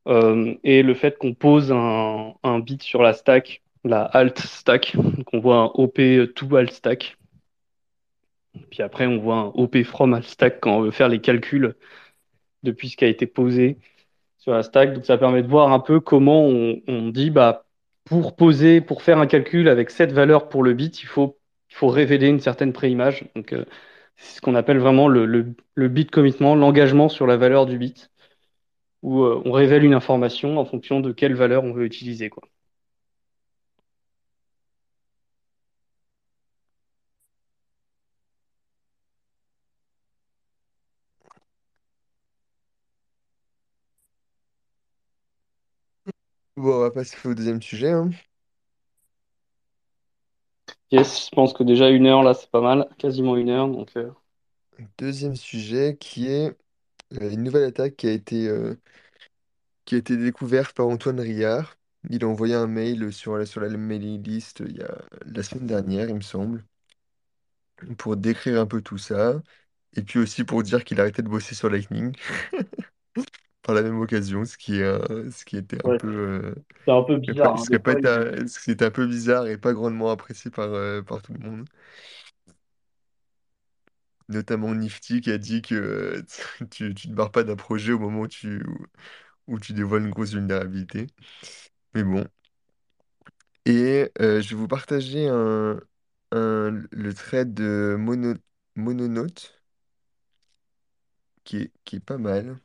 euh, 0.09 0.55
et 0.65 0.83
le 0.83 0.95
fait 0.95 1.19
qu'on 1.19 1.35
pose 1.35 1.73
un, 1.73 2.59
bit 2.61 2.83
sur 2.83 3.03
la 3.03 3.13
stack, 3.13 3.63
la 3.85 4.03
alt 4.03 4.39
stack. 4.39 4.97
Donc 4.97 5.27
on 5.33 5.41
voit 5.41 5.57
un 5.59 5.71
OP 5.75 6.01
to 6.35 6.57
alt 6.57 6.73
stack. 6.73 7.18
Puis 8.71 8.83
après, 8.83 9.07
on 9.07 9.19
voit 9.19 9.37
un 9.37 9.47
OP 9.55 9.83
from 9.85 10.21
stack 10.23 10.61
quand 10.61 10.79
on 10.79 10.83
veut 10.83 10.91
faire 10.91 11.09
les 11.09 11.21
calculs 11.21 11.75
depuis 12.63 12.89
ce 12.91 12.97
qui 12.97 13.05
a 13.05 13.09
été 13.09 13.27
posé 13.27 13.79
sur 14.39 14.53
la 14.53 14.63
stack. 14.63 14.95
Donc 14.95 15.07
ça 15.07 15.19
permet 15.19 15.43
de 15.43 15.49
voir 15.49 15.73
un 15.73 15.81
peu 15.81 16.01
comment 16.01 16.45
on, 16.47 16.81
on 16.89 17.09
dit 17.11 17.31
bah 17.31 17.67
pour 18.05 18.37
poser, 18.37 18.81
pour 18.81 19.03
faire 19.03 19.19
un 19.19 19.27
calcul 19.27 19.69
avec 19.69 19.91
cette 19.91 20.13
valeur 20.13 20.49
pour 20.49 20.63
le 20.65 20.75
bit, 20.75 21.03
il 21.03 21.07
faut, 21.07 21.39
il 21.71 21.77
faut 21.77 21.89
révéler 21.89 22.29
une 22.29 22.41
certaine 22.41 22.73
préimage. 22.73 23.27
Donc 23.37 23.53
euh, 23.53 23.65
c'est 24.17 24.37
ce 24.37 24.41
qu'on 24.43 24.55
appelle 24.57 24.79
vraiment 24.79 25.09
le, 25.09 25.27
le, 25.27 25.55
le 25.75 25.89
bit 25.89 26.11
commitment, 26.11 26.55
l'engagement 26.57 27.09
sur 27.09 27.27
la 27.27 27.37
valeur 27.37 27.67
du 27.67 27.79
bit, 27.79 28.11
où 29.03 29.25
euh, 29.25 29.43
on 29.45 29.53
révèle 29.53 29.85
une 29.85 29.95
information 29.95 30.59
en 30.59 30.65
fonction 30.65 31.01
de 31.01 31.13
quelle 31.13 31.35
valeur 31.35 31.65
on 31.65 31.73
veut 31.73 31.85
utiliser, 31.87 32.31
quoi. 32.31 32.45
Bon, 46.59 46.75
on 46.75 46.81
va 46.81 46.91
passer 46.91 47.17
au 47.29 47.35
deuxième 47.35 47.63
sujet, 47.63 47.91
hein. 47.93 48.11
Yes, 50.91 51.27
je 51.27 51.35
pense 51.35 51.55
que 51.55 51.63
déjà 51.63 51.89
une 51.89 52.07
heure 52.07 52.23
là, 52.23 52.35
c'est 52.35 52.51
pas 52.51 52.61
mal, 52.61 52.89
quasiment 52.99 53.37
une 53.37 53.49
heure. 53.51 53.69
Donc 53.69 53.97
euh, 53.97 54.11
Deuxième 54.99 55.35
sujet 55.37 55.97
qui 55.99 56.27
est 56.27 56.57
euh, 57.21 57.31
une 57.31 57.45
nouvelle 57.45 57.65
attaque 57.65 57.97
qui 57.97 58.07
a 58.09 58.13
été, 58.13 58.49
euh, 58.49 58.77
qui 59.85 59.97
a 59.97 59.99
été 59.99 60.17
découverte 60.17 60.73
par 60.77 60.87
Antoine 60.87 61.19
Riard. 61.19 61.77
Il 62.11 62.23
a 62.23 62.29
envoyé 62.29 62.55
un 62.55 62.69
mail 62.69 63.13
sur 63.13 63.37
la, 63.37 63.45
sur 63.45 63.61
la 63.61 63.69
mailing 63.77 64.23
list 64.23 64.63
il 64.65 64.77
y 64.77 64.83
a 64.83 64.99
la 65.27 65.43
semaine 65.43 65.67
dernière, 65.67 66.09
il 66.09 66.15
me 66.15 66.21
semble, 66.21 66.65
pour 67.99 68.17
décrire 68.17 68.61
un 68.61 68.67
peu 68.67 68.81
tout 68.83 68.99
ça. 68.99 69.43
Et 69.97 70.03
puis 70.03 70.19
aussi 70.21 70.45
pour 70.45 70.63
dire 70.63 70.85
qu'il 70.85 71.01
arrêtait 71.01 71.23
de 71.23 71.29
bosser 71.29 71.55
sur 71.55 71.71
Lightning 71.71 72.15
la 73.75 73.83
même 73.83 73.99
occasion, 74.01 74.45
ce 74.45 74.57
qui 74.59 74.83
un- 74.83 75.01
ce 75.31 75.45
qui 75.45 75.57
était 75.57 75.85
un 75.87 75.91
ouais, 75.91 75.99
peu, 75.99 76.09
euh, 76.09 76.55
c'est 76.87 76.93
un 76.95 77.03
peu 77.05 77.19
pas- 77.41 77.51
bizarre. 77.51 77.61
hein, 77.61 77.65
ce 77.65 77.71
qui 77.71 77.77
Des 77.77 77.79
a 77.79 77.81
pas 77.81 77.93
fois, 77.93 77.95
été, 77.95 78.09
il- 78.09 78.09
un- 78.09 78.47
ce 78.49 78.61
qui 78.61 78.71
était 78.73 78.87
un 78.87 78.91
peu 78.93 79.07
bizarre 79.07 79.47
et 79.49 79.59
pas 79.59 79.73
grandement 79.75 80.11
apprécié 80.11 80.51
par, 80.51 80.69
euh, 80.75 81.03
par 81.03 81.23
tout 81.23 81.33
le 81.35 81.41
monde. 81.41 81.69
Notamment 84.29 84.75
Nifty 84.75 85.21
qui 85.23 85.31
a 85.31 85.39
dit 85.39 85.63
que 85.63 85.75
euh, 85.75 86.23
tu, 86.71 86.95
tu 86.95 87.09
ne 87.09 87.15
barres 87.15 87.31
pas 87.33 87.45
d'un 87.45 87.57
projet 87.57 87.93
au 87.93 87.99
moment 87.99 88.21
où 88.23 88.29
tu, 88.29 88.63
où 89.49 89.59
tu 89.61 89.73
dévoiles 89.75 90.05
une 90.05 90.11
grosse 90.11 90.33
vulnérabilité. 90.35 91.09
Mais 91.95 92.05
bon. 92.05 92.27
Et 93.67 94.11
euh, 94.21 94.41
je 94.43 94.51
vais 94.51 94.57
vous 94.57 94.69
partager 94.69 95.29
un, 95.29 95.81
un- 96.33 96.83
le 96.93 97.15
thread 97.15 97.55
de 97.55 97.97
Mono, 97.99 98.35
Mononote 98.77 99.63
qui 101.45 101.57
est, 101.59 101.73
qui 101.85 101.97
est 101.97 102.01
pas 102.01 102.19
mal, 102.19 102.59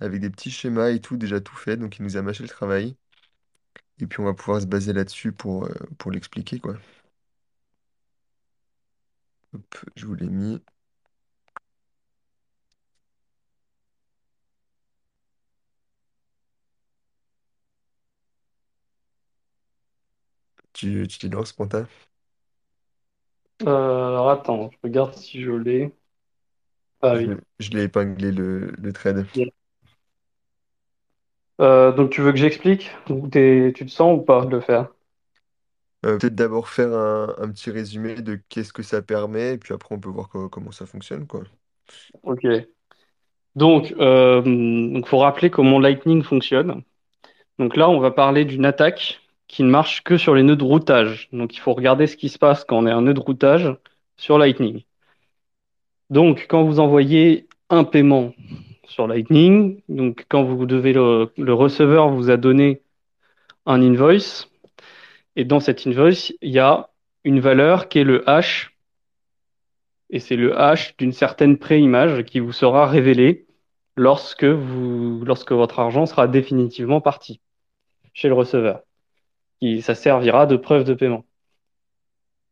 avec 0.00 0.20
des 0.20 0.30
petits 0.30 0.50
schémas 0.50 0.90
et 0.90 1.00
tout, 1.00 1.16
déjà 1.16 1.40
tout 1.40 1.56
fait, 1.56 1.76
donc 1.76 1.98
il 1.98 2.02
nous 2.04 2.16
a 2.16 2.22
mâché 2.22 2.42
le 2.42 2.48
travail. 2.48 2.96
Et 4.00 4.06
puis 4.08 4.18
on 4.18 4.24
va 4.24 4.34
pouvoir 4.34 4.60
se 4.60 4.66
baser 4.66 4.92
là-dessus 4.92 5.30
pour, 5.30 5.66
euh, 5.66 5.74
pour 5.96 6.10
l'expliquer, 6.10 6.58
quoi. 6.58 6.76
Hop, 9.54 9.76
je 9.94 10.06
vous 10.06 10.14
l'ai 10.16 10.28
mis. 10.28 10.60
Tu, 20.72 21.06
tu 21.08 21.18
t'y 21.18 21.28
lances, 21.28 21.50
Sponta? 21.50 21.86
Euh, 23.62 23.66
alors 24.08 24.30
attends, 24.30 24.70
je 24.72 24.76
regarde 24.82 25.14
si 25.14 25.40
je 25.42 25.50
l'ai. 25.52 25.94
Ah 27.02 27.14
oui. 27.16 27.26
Je, 27.26 27.34
je 27.58 27.70
l'ai 27.70 27.84
épinglé 27.84 28.32
le, 28.32 28.72
le 28.78 28.92
thread. 28.92 29.26
Euh, 31.60 31.92
donc 31.92 32.10
tu 32.10 32.22
veux 32.22 32.32
que 32.32 32.38
j'explique? 32.38 32.90
Ou 33.08 33.28
t'es- 33.28 33.72
tu 33.74 33.86
te 33.86 33.90
sens 33.90 34.18
ou 34.18 34.22
pas 34.22 34.44
de 34.44 34.50
le 34.50 34.60
faire? 34.60 34.88
Euh, 36.06 36.18
peut-être 36.18 36.34
d'abord 36.34 36.68
faire 36.68 36.92
un, 36.92 37.34
un 37.38 37.50
petit 37.50 37.70
résumé 37.70 38.14
de 38.22 38.36
qu'est-ce 38.48 38.72
que 38.72 38.82
ça 38.82 39.00
permet, 39.02 39.54
et 39.54 39.58
puis 39.58 39.72
après 39.74 39.94
on 39.94 40.00
peut 40.00 40.08
voir 40.10 40.28
co- 40.28 40.48
comment 40.48 40.72
ça 40.72 40.86
fonctionne, 40.86 41.26
quoi. 41.26 41.42
Ok. 42.22 42.44
Donc, 43.56 43.92
euh, 43.98 44.42
donc, 44.42 45.06
faut 45.06 45.18
rappeler 45.18 45.50
comment 45.50 45.78
Lightning 45.78 46.22
fonctionne. 46.22 46.82
Donc 47.58 47.76
là, 47.76 47.90
on 47.90 48.00
va 48.00 48.10
parler 48.12 48.44
d'une 48.46 48.66
attaque 48.66 49.20
qui 49.48 49.62
ne 49.64 49.70
marche 49.70 50.04
que 50.04 50.18
sur 50.18 50.34
les 50.34 50.42
nœuds 50.44 50.56
de 50.56 50.64
routage. 50.64 51.28
Donc, 51.32 51.56
il 51.56 51.60
faut 51.60 51.74
regarder 51.74 52.06
ce 52.06 52.16
qui 52.16 52.28
se 52.30 52.38
passe 52.38 52.64
quand 52.64 52.78
on 52.78 52.86
est 52.88 52.92
un 52.92 53.02
nœud 53.02 53.14
de 53.14 53.20
routage 53.20 53.74
sur 54.16 54.38
Lightning. 54.38 54.84
Donc, 56.10 56.46
quand 56.48 56.64
vous 56.64 56.78
envoyez 56.80 57.48
un 57.70 57.84
paiement 57.84 58.34
sur 58.90 59.06
Lightning, 59.06 59.80
donc 59.88 60.26
quand 60.28 60.42
vous 60.42 60.66
devez 60.66 60.92
le, 60.92 61.54
receveur 61.54 62.10
vous 62.10 62.28
a 62.28 62.36
donné 62.36 62.82
un 63.64 63.80
invoice, 63.82 64.50
et 65.36 65.44
dans 65.44 65.60
cet 65.60 65.86
invoice, 65.86 66.32
il 66.42 66.50
y 66.50 66.58
a 66.58 66.90
une 67.22 67.38
valeur 67.38 67.88
qui 67.88 68.00
est 68.00 68.04
le 68.04 68.28
hash, 68.28 68.76
et 70.10 70.18
c'est 70.18 70.34
le 70.34 70.58
hash 70.58 70.96
d'une 70.96 71.12
certaine 71.12 71.56
préimage 71.56 72.24
qui 72.24 72.40
vous 72.40 72.52
sera 72.52 72.86
révélée 72.86 73.46
lorsque, 73.96 74.44
vous, 74.44 75.24
lorsque 75.24 75.52
votre 75.52 75.78
argent 75.78 76.06
sera 76.06 76.26
définitivement 76.26 77.00
parti 77.00 77.40
chez 78.12 78.26
le 78.26 78.34
receveur. 78.34 78.82
Qui, 79.60 79.82
ça 79.82 79.94
servira 79.94 80.46
de 80.46 80.56
preuve 80.56 80.82
de 80.82 80.94
paiement. 80.94 81.24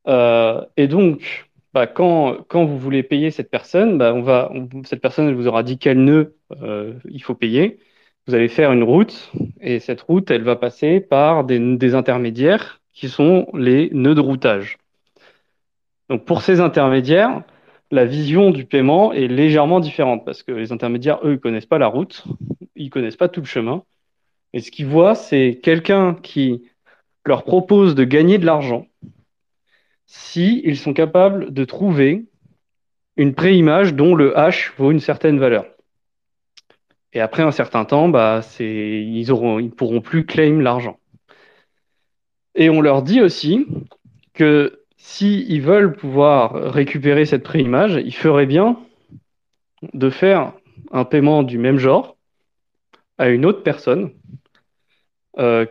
Euh, 0.06 0.64
et 0.76 0.86
donc, 0.86 1.47
bah, 1.78 1.86
quand, 1.86 2.64
vous 2.64 2.76
voulez 2.76 3.04
payer 3.04 3.30
cette 3.30 3.50
personne, 3.50 3.98
bah, 3.98 4.50
cette 4.84 5.00
personne 5.00 5.32
vous 5.32 5.46
aura 5.46 5.62
dit 5.62 5.78
quel 5.78 6.02
nœud 6.02 6.34
euh, 6.60 6.94
il 7.08 7.22
faut 7.22 7.36
payer. 7.36 7.78
Vous 8.26 8.34
allez 8.34 8.48
faire 8.48 8.72
une 8.72 8.82
route, 8.82 9.30
et 9.60 9.78
cette 9.78 10.00
route, 10.00 10.28
elle 10.32 10.42
va 10.42 10.56
passer 10.56 10.98
par 10.98 11.44
des, 11.44 11.76
des 11.76 11.94
intermédiaires 11.94 12.80
qui 12.92 13.08
sont 13.08 13.46
les 13.54 13.90
nœuds 13.92 14.16
de 14.16 14.20
routage. 14.20 14.78
Donc 16.08 16.24
pour 16.24 16.42
ces 16.42 16.58
intermédiaires, 16.58 17.42
la 17.92 18.04
vision 18.04 18.50
du 18.50 18.64
paiement 18.64 19.12
est 19.12 19.28
légèrement 19.28 19.78
différente 19.78 20.24
parce 20.24 20.42
que 20.42 20.50
les 20.50 20.72
intermédiaires, 20.72 21.20
eux, 21.22 21.34
ils 21.34 21.40
connaissent 21.40 21.66
pas 21.66 21.78
la 21.78 21.86
route, 21.86 22.24
ils 22.74 22.90
connaissent 22.90 23.16
pas 23.16 23.28
tout 23.28 23.40
le 23.40 23.46
chemin. 23.46 23.84
Et 24.52 24.58
ce 24.58 24.72
qu'ils 24.72 24.86
voient, 24.86 25.14
c'est 25.14 25.60
quelqu'un 25.62 26.14
qui 26.14 26.64
leur 27.24 27.44
propose 27.44 27.94
de 27.94 28.02
gagner 28.02 28.38
de 28.38 28.46
l'argent 28.46 28.86
si 30.08 30.62
ils 30.64 30.78
sont 30.78 30.94
capables 30.94 31.52
de 31.52 31.64
trouver 31.64 32.24
une 33.16 33.34
préimage 33.34 33.94
dont 33.94 34.14
le 34.14 34.36
hash 34.36 34.72
vaut 34.78 34.90
une 34.90 35.00
certaine 35.00 35.38
valeur. 35.38 35.66
Et 37.12 37.20
après 37.20 37.42
un 37.42 37.52
certain 37.52 37.84
temps, 37.84 38.08
bah, 38.08 38.40
ils 38.58 39.20
ils 39.20 39.70
pourront 39.70 40.00
plus 40.00 40.24
claim 40.24 40.60
l'argent. 40.60 40.98
Et 42.54 42.70
on 42.70 42.80
leur 42.80 43.02
dit 43.02 43.20
aussi 43.20 43.66
que 44.32 44.82
s'ils 44.96 45.62
veulent 45.62 45.94
pouvoir 45.94 46.54
récupérer 46.72 47.26
cette 47.26 47.42
préimage, 47.42 48.00
il 48.02 48.14
ferait 48.14 48.46
bien 48.46 48.80
de 49.92 50.10
faire 50.10 50.54
un 50.90 51.04
paiement 51.04 51.42
du 51.42 51.58
même 51.58 51.78
genre 51.78 52.16
à 53.18 53.28
une 53.28 53.44
autre 53.44 53.62
personne 53.62 54.12
euh, 55.38 55.66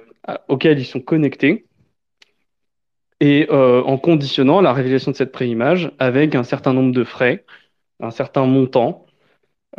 auquel 0.47 0.79
ils 0.79 0.85
sont 0.85 1.01
connectés 1.01 1.66
et 3.19 3.47
euh, 3.49 3.81
en 3.83 3.97
conditionnant 3.97 4.61
la 4.61 4.73
révélation 4.73 5.11
de 5.11 5.15
cette 5.15 5.31
préimage 5.31 5.91
avec 5.99 6.35
un 6.35 6.43
certain 6.43 6.73
nombre 6.73 6.93
de 6.93 7.03
frais, 7.03 7.45
un 7.99 8.11
certain 8.11 8.45
montant 8.45 9.05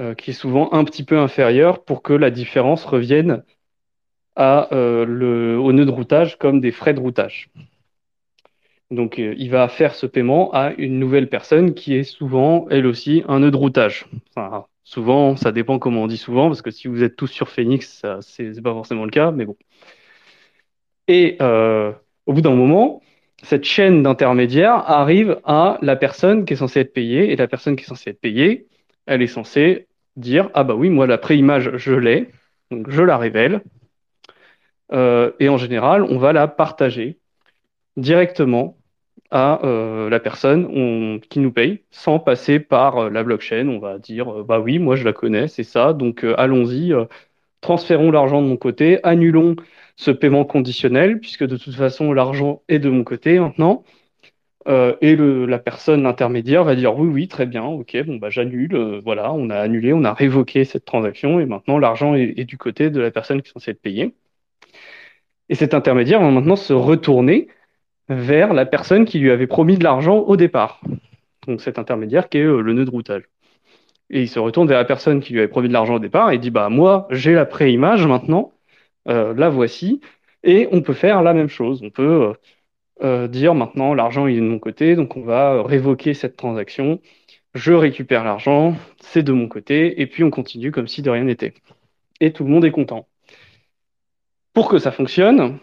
euh, 0.01 0.15
qui 0.15 0.31
est 0.31 0.35
souvent 0.35 0.73
un 0.73 0.85
petit 0.85 1.05
peu 1.05 1.19
inférieur 1.19 1.85
pour 1.85 2.03
que 2.03 2.13
la 2.13 2.31
différence 2.31 2.85
revienne 2.85 3.45
euh, 4.39 5.57
au 5.57 5.73
nœud 5.73 5.85
de 5.85 5.91
routage 5.91 6.39
comme 6.39 6.61
des 6.61 6.73
frais 6.73 6.95
de 6.95 7.01
routage. 7.01 7.51
Donc, 8.91 9.19
il 9.19 9.51
va 9.51 9.69
faire 9.69 9.95
ce 9.95 10.07
paiement 10.07 10.51
à 10.55 10.73
une 10.79 10.99
nouvelle 10.99 11.29
personne 11.29 11.75
qui 11.75 11.95
est 11.95 12.05
souvent, 12.05 12.67
elle 12.71 12.87
aussi, 12.87 13.23
un 13.29 13.41
nœud 13.41 13.51
de 13.51 13.57
routage. 13.57 14.07
Enfin, 14.31 14.65
souvent, 14.83 15.37
ça 15.37 15.53
dépend 15.53 15.79
comment 15.79 16.05
on 16.05 16.07
dit 16.07 16.17
souvent, 16.17 16.47
parce 16.47 16.63
que 16.63 16.71
si 16.71 16.89
vous 16.89 17.03
êtes 17.03 17.15
tous 17.15 17.27
sur 17.27 17.51
Phoenix, 17.51 18.03
c'est 18.23 18.63
pas 18.63 18.73
forcément 18.73 19.05
le 19.05 19.11
cas, 19.11 19.31
mais 19.31 19.45
bon. 19.45 19.59
Et 21.07 21.37
au 21.39 22.33
bout 22.33 22.41
d'un 22.41 22.55
moment, 22.55 23.03
cette 23.43 23.65
chaîne 23.65 24.03
d'intermédiaires 24.03 24.91
arrive 24.91 25.39
à 25.45 25.79
la 25.83 25.97
personne 25.97 26.45
qui 26.45 26.55
est 26.55 26.57
censée 26.57 26.81
être 26.81 26.93
payée, 26.93 27.33
et 27.33 27.37
la 27.37 27.49
personne 27.49 27.77
qui 27.77 27.85
est 27.85 27.89
censée 27.89 28.11
être 28.11 28.21
payée, 28.21 28.67
elle 29.07 29.23
est 29.23 29.27
censée 29.29 29.87
dire, 30.17 30.51
ah 30.55 30.65
bah 30.65 30.75
oui, 30.75 30.91
moi, 30.91 31.07
la 31.07 31.19
préimage, 31.19 31.71
je 31.77 31.95
l'ai, 31.95 32.31
donc 32.71 32.91
je 32.91 33.03
la 33.03 33.17
révèle. 33.17 33.63
Euh, 34.93 35.33
et 35.39 35.49
en 35.49 35.57
général, 35.57 36.03
on 36.03 36.19
va 36.19 36.33
la 36.33 36.49
partager 36.49 37.19
directement 37.97 38.77
à 39.31 39.65
euh, 39.65 40.09
la 40.09 40.21
personne 40.21 40.67
on- 40.67 41.21
qui 41.21 41.39
nous 41.41 41.53
paye 41.53 41.81
sans 41.91 42.19
passer 42.19 42.59
par 42.59 42.97
euh, 42.97 43.11
la 43.11 43.23
blockchain. 43.23 43.69
On 43.69 43.79
va 43.79 43.99
dire, 43.99 44.45
bah 44.45 44.59
oui, 44.61 44.79
moi 44.79 44.97
je 44.97 45.05
la 45.05 45.13
connais, 45.13 45.49
c'est 45.49 45.65
ça, 45.65 45.93
donc 45.93 46.25
allons-y, 46.37 46.93
transférons 47.61 48.11
l'argent 48.11 48.41
de 48.43 48.47
mon 48.47 48.57
côté, 48.57 48.99
annulons 49.05 49.57
ce 49.99 50.13
paiement 50.13 50.45
conditionnel, 50.45 51.19
puisque 51.21 51.45
de 51.45 51.57
toute 51.57 51.75
façon 51.75 52.13
l'argent 52.13 52.63
est 52.69 52.79
de 52.79 52.89
mon 52.89 53.05
côté 53.05 53.39
maintenant. 53.41 53.85
Euh, 54.69 54.95
et 55.01 55.17
la 55.17 55.59
personne 55.59 56.07
intermédiaire 56.07 56.63
va 56.65 56.77
dire 56.77 56.97
oui, 56.99 57.09
oui, 57.09 57.29
très 57.29 57.47
bien, 57.47 57.65
ok, 57.65 57.97
bon 58.07 58.17
bah 58.17 58.31
j'annule, 58.31 58.75
euh, 58.77 59.01
voilà, 59.05 59.33
on 59.33 59.51
a 59.51 59.57
annulé, 59.57 59.93
on 59.93 60.05
a 60.05 60.13
révoqué 60.15 60.65
cette 60.65 60.85
transaction 60.85 61.41
et 61.41 61.47
maintenant 61.47 61.79
l'argent 61.79 62.15
est, 62.15 62.45
du 62.45 62.59
côté 62.59 62.91
de 62.91 63.01
la 63.01 63.11
personne 63.11 63.43
qui 63.43 63.49
est 63.49 63.53
censée 63.53 63.73
être 63.73 63.83
payée. 63.83 64.15
Et 65.49 65.55
cet 65.55 65.75
intermédiaire 65.75 66.21
va 66.21 66.31
maintenant 66.31 66.57
se 66.57 66.73
retourner 66.73 67.49
vers 68.09 68.53
la 68.55 68.67
personne 68.67 69.05
qui 69.05 69.19
lui 69.19 69.31
avait 69.31 69.47
promis 69.47 69.79
de 69.79 69.85
l'argent 69.85 70.19
au 70.19 70.37
départ. 70.37 70.81
Donc 71.47 71.61
cet 71.61 71.79
intermédiaire 71.79 72.29
qui 72.29 72.39
est 72.39 72.43
euh, 72.43 72.61
le 72.61 72.73
nœud 72.73 72.85
de 72.85 72.91
routage. 72.91 73.25
Et 74.11 74.23
il 74.23 74.29
se 74.29 74.39
retourne 74.39 74.69
vers 74.69 74.79
la 74.79 74.85
personne 74.85 75.21
qui 75.21 75.33
lui 75.33 75.41
avait 75.41 75.49
promis 75.49 75.69
de 75.69 75.73
l'argent 75.73 75.97
au 75.97 75.99
départ 75.99 76.31
et 76.31 76.39
dit 76.39 76.51
bah 76.51 76.69
moi 76.69 77.09
j'ai 77.11 77.35
la 77.35 77.47
préimage 77.47 78.07
maintenant, 78.07 78.53
la 79.09 79.49
voici, 79.49 80.01
et 80.45 80.69
on 80.73 80.83
peut 80.83 80.95
faire 80.95 81.23
la 81.23 81.35
même 81.35 81.49
chose. 81.49 81.83
On 81.83 81.91
peut 81.91 82.35
euh, 83.03 83.25
euh, 83.25 83.29
dire 83.29 83.55
maintenant 83.55 83.95
l'argent 83.95 84.27
est 84.27 84.37
de 84.37 84.41
mon 84.41 84.59
côté, 84.59 84.97
donc 84.97 85.17
on 85.17 85.23
va 85.23 85.55
euh, 85.55 85.63
révoquer 85.63 86.15
cette 86.15 86.37
transaction, 86.37 87.01
je 87.55 87.73
récupère 87.73 88.25
l'argent, 88.25 88.77
c'est 89.01 89.23
de 89.23 89.33
mon 89.33 89.49
côté, 89.49 90.01
et 90.01 90.07
puis 90.07 90.25
on 90.25 90.31
continue 90.31 90.71
comme 90.73 90.89
si 90.89 91.03
de 91.03 91.11
rien 91.11 91.25
n'était. 91.25 91.55
Et 92.21 92.33
tout 92.33 92.45
le 92.45 92.51
monde 92.51 92.65
est 92.65 92.71
content. 92.71 93.09
Pour 94.53 94.69
que 94.69 94.79
ça 94.79 94.91
fonctionne, 94.91 95.59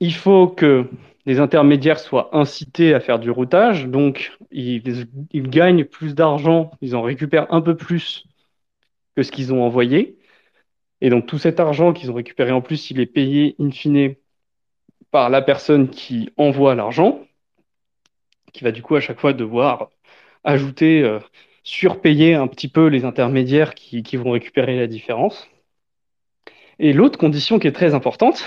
il 0.00 0.14
faut 0.14 0.48
que 0.48 0.86
les 1.26 1.38
intermédiaires 1.38 2.00
soient 2.00 2.30
incités 2.36 2.94
à 2.94 3.00
faire 3.00 3.18
du 3.20 3.30
routage, 3.30 3.86
donc 3.86 4.36
ils 4.50 4.82
gagnent 5.48 5.84
plus 5.84 6.14
d'argent, 6.14 6.72
ils 6.80 6.96
en 6.96 7.02
récupèrent 7.02 7.52
un 7.52 7.60
peu 7.60 7.76
plus 7.76 8.26
que 9.16 9.22
ce 9.22 9.30
qu'ils 9.30 9.52
ont 9.52 9.62
envoyé. 9.62 10.18
Et 11.02 11.10
donc 11.10 11.26
tout 11.26 11.36
cet 11.36 11.58
argent 11.58 11.92
qu'ils 11.92 12.12
ont 12.12 12.14
récupéré 12.14 12.52
en 12.52 12.60
plus, 12.60 12.92
il 12.92 13.00
est 13.00 13.06
payé 13.06 13.56
in 13.58 13.72
fine 13.72 14.14
par 15.10 15.30
la 15.30 15.42
personne 15.42 15.90
qui 15.90 16.30
envoie 16.36 16.76
l'argent, 16.76 17.20
qui 18.52 18.62
va 18.62 18.70
du 18.70 18.82
coup 18.82 18.94
à 18.94 19.00
chaque 19.00 19.18
fois 19.18 19.32
devoir 19.32 19.90
ajouter, 20.44 21.02
euh, 21.02 21.18
surpayer 21.64 22.34
un 22.34 22.46
petit 22.46 22.68
peu 22.68 22.86
les 22.86 23.04
intermédiaires 23.04 23.74
qui, 23.74 24.16
vont 24.16 24.30
récupérer 24.30 24.78
la 24.78 24.86
différence. 24.86 25.48
Et 26.78 26.92
l'autre 26.92 27.18
condition 27.18 27.58
qui 27.58 27.66
est 27.66 27.72
très 27.72 27.94
importante, 27.94 28.46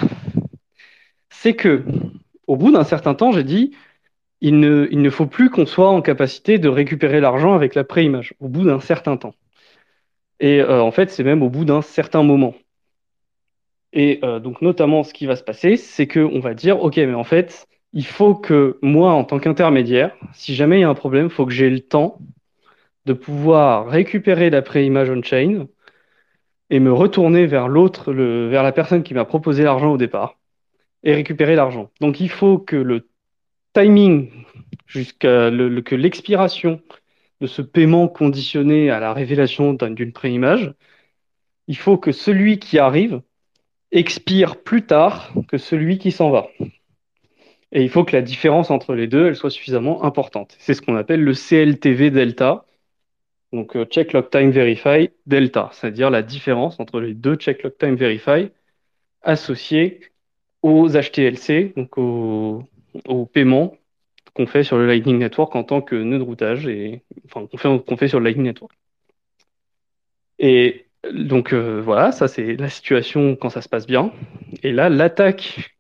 c'est 1.30 1.56
que 1.56 1.84
au 2.48 2.56
bout 2.56 2.72
d'un 2.72 2.86
certain 2.86 3.16
temps, 3.16 3.34
j'ai 3.34 3.44
dit, 3.44 3.76
il 4.40 4.60
ne 4.62 5.10
faut 5.10 5.26
plus 5.26 5.50
qu'on 5.50 5.66
soit 5.66 5.90
en 5.90 6.02
capacité 6.02 6.58
de 6.58 6.70
récupérer 6.70 7.20
l'argent 7.20 7.54
avec 7.54 7.76
la 7.76 7.84
préimage, 7.84 8.34
au 8.40 8.48
bout 8.48 8.64
d'un 8.64 8.80
certain 8.80 9.18
temps. 9.18 9.36
Et 10.40 10.62
euh, 10.62 10.82
en 10.82 10.92
fait, 10.92 11.10
c'est 11.10 11.24
même 11.24 11.44
au 11.44 11.50
bout 11.50 11.66
d'un 11.66 11.82
certain 11.82 12.24
moment. 12.24 12.56
Et 13.94 14.20
euh, 14.24 14.40
donc, 14.40 14.62
notamment, 14.62 15.04
ce 15.04 15.14
qui 15.14 15.26
va 15.26 15.36
se 15.36 15.44
passer, 15.44 15.78
c'est 15.78 16.08
qu'on 16.08 16.40
va 16.40 16.54
dire, 16.54 16.82
OK, 16.84 16.98
mais 16.98 17.14
en 17.14 17.24
fait, 17.24 17.68
il 17.94 18.06
faut 18.06 18.36
que 18.36 18.78
moi, 18.82 19.14
en 19.14 19.24
tant 19.24 19.40
qu'intermédiaire, 19.40 20.16
si 20.34 20.54
jamais 20.54 20.80
il 20.80 20.82
y 20.82 20.84
a 20.84 20.90
un 20.90 20.96
problème, 20.96 21.28
il 21.28 21.32
faut 21.32 21.46
que 21.46 21.54
j'ai 21.54 21.70
le 21.70 21.80
temps 21.80 22.20
de 23.06 23.14
pouvoir 23.14 23.88
récupérer 23.88 24.50
la 24.50 24.62
préimage 24.62 25.10
on-chain 25.10 25.68
et 26.70 26.80
me 26.80 26.92
retourner 26.92 27.46
vers 27.46 27.68
l'autre, 27.70 28.12
vers 28.12 28.64
la 28.64 28.72
personne 28.72 29.04
qui 29.04 29.14
m'a 29.14 29.24
proposé 29.24 29.64
l'argent 29.64 29.94
au 29.94 29.98
départ 29.98 30.38
et 31.04 31.14
récupérer 31.14 31.56
l'argent. 31.56 31.90
Donc, 32.02 32.20
il 32.20 32.30
faut 32.30 32.58
que 32.58 32.76
le 32.76 33.08
timing 33.74 34.30
jusqu'à 34.88 35.52
que 35.52 35.96
l'expiration 35.96 36.82
de 37.46 37.50
ce 37.50 37.62
paiement 37.62 38.08
conditionné 38.08 38.90
à 38.90 39.00
la 39.00 39.14
révélation 39.14 39.74
d'un- 39.74 39.92
d'une 39.92 40.12
préimage, 40.12 40.74
il 41.68 41.78
faut 41.78 41.98
que 41.98 42.12
celui 42.12 42.58
qui 42.58 42.80
arrive 42.80 43.22
expire 43.92 44.58
plus 44.64 44.86
tard 44.88 45.32
que 45.48 45.58
celui 45.60 46.00
qui 46.00 46.12
s'en 46.12 46.32
va. 46.32 46.50
Et 47.72 47.84
il 47.84 47.90
faut 47.90 48.04
que 48.04 48.16
la 48.16 48.24
différence 48.24 48.72
entre 48.72 48.96
les 48.96 49.06
deux, 49.06 49.28
elle 49.28 49.36
soit 49.36 49.52
suffisamment 49.52 50.04
importante. 50.04 50.56
C'est 50.60 50.74
ce 50.74 50.82
qu'on 50.82 50.96
appelle 50.96 51.24
le 51.24 51.34
CLTV 51.34 52.10
delta, 52.10 52.66
donc 53.54 53.76
euh, 53.76 53.86
Check 53.86 54.14
Lock 54.14 54.32
Time 54.32 54.50
Verify 54.50 55.12
delta, 55.28 55.70
c'est-à-dire 55.72 56.10
la 56.10 56.24
différence 56.24 56.80
entre 56.80 57.00
les 57.00 57.14
deux 57.14 57.36
Check 57.36 57.62
Lock 57.62 57.78
Time 57.78 57.96
Verify 57.96 58.50
associés 59.22 60.00
aux 60.64 60.90
HTLC, 60.90 61.74
donc 61.78 61.96
aux, 62.00 62.64
aux 63.08 63.26
paiements 63.28 63.76
qu'on 64.36 64.48
fait 64.48 64.64
sur 64.64 64.78
le 64.78 64.86
Lightning 64.86 65.18
Network 65.18 65.56
en 65.56 65.64
tant 65.64 65.82
que 65.82 65.96
nœud 65.96 66.20
de 66.20 66.24
routage 66.24 66.68
et 66.68 67.04
enfin 67.26 67.48
qu'on 67.48 67.58
fait, 67.58 67.86
qu'on 67.86 67.98
fait 67.98 68.08
sur 68.10 68.20
le 68.20 68.26
Lightning 68.26 68.46
Network. 68.46 68.74
Et 70.40 70.88
donc 71.14 71.54
euh, 71.54 71.82
voilà, 71.82 72.12
ça 72.12 72.28
c'est 72.28 72.56
la 72.56 72.70
situation 72.70 73.36
quand 73.36 73.50
ça 73.50 73.62
se 73.62 73.70
passe 73.70 73.88
bien. 73.88 74.12
Et 74.64 74.72
là, 74.72 74.90
l'attaque 74.90 75.72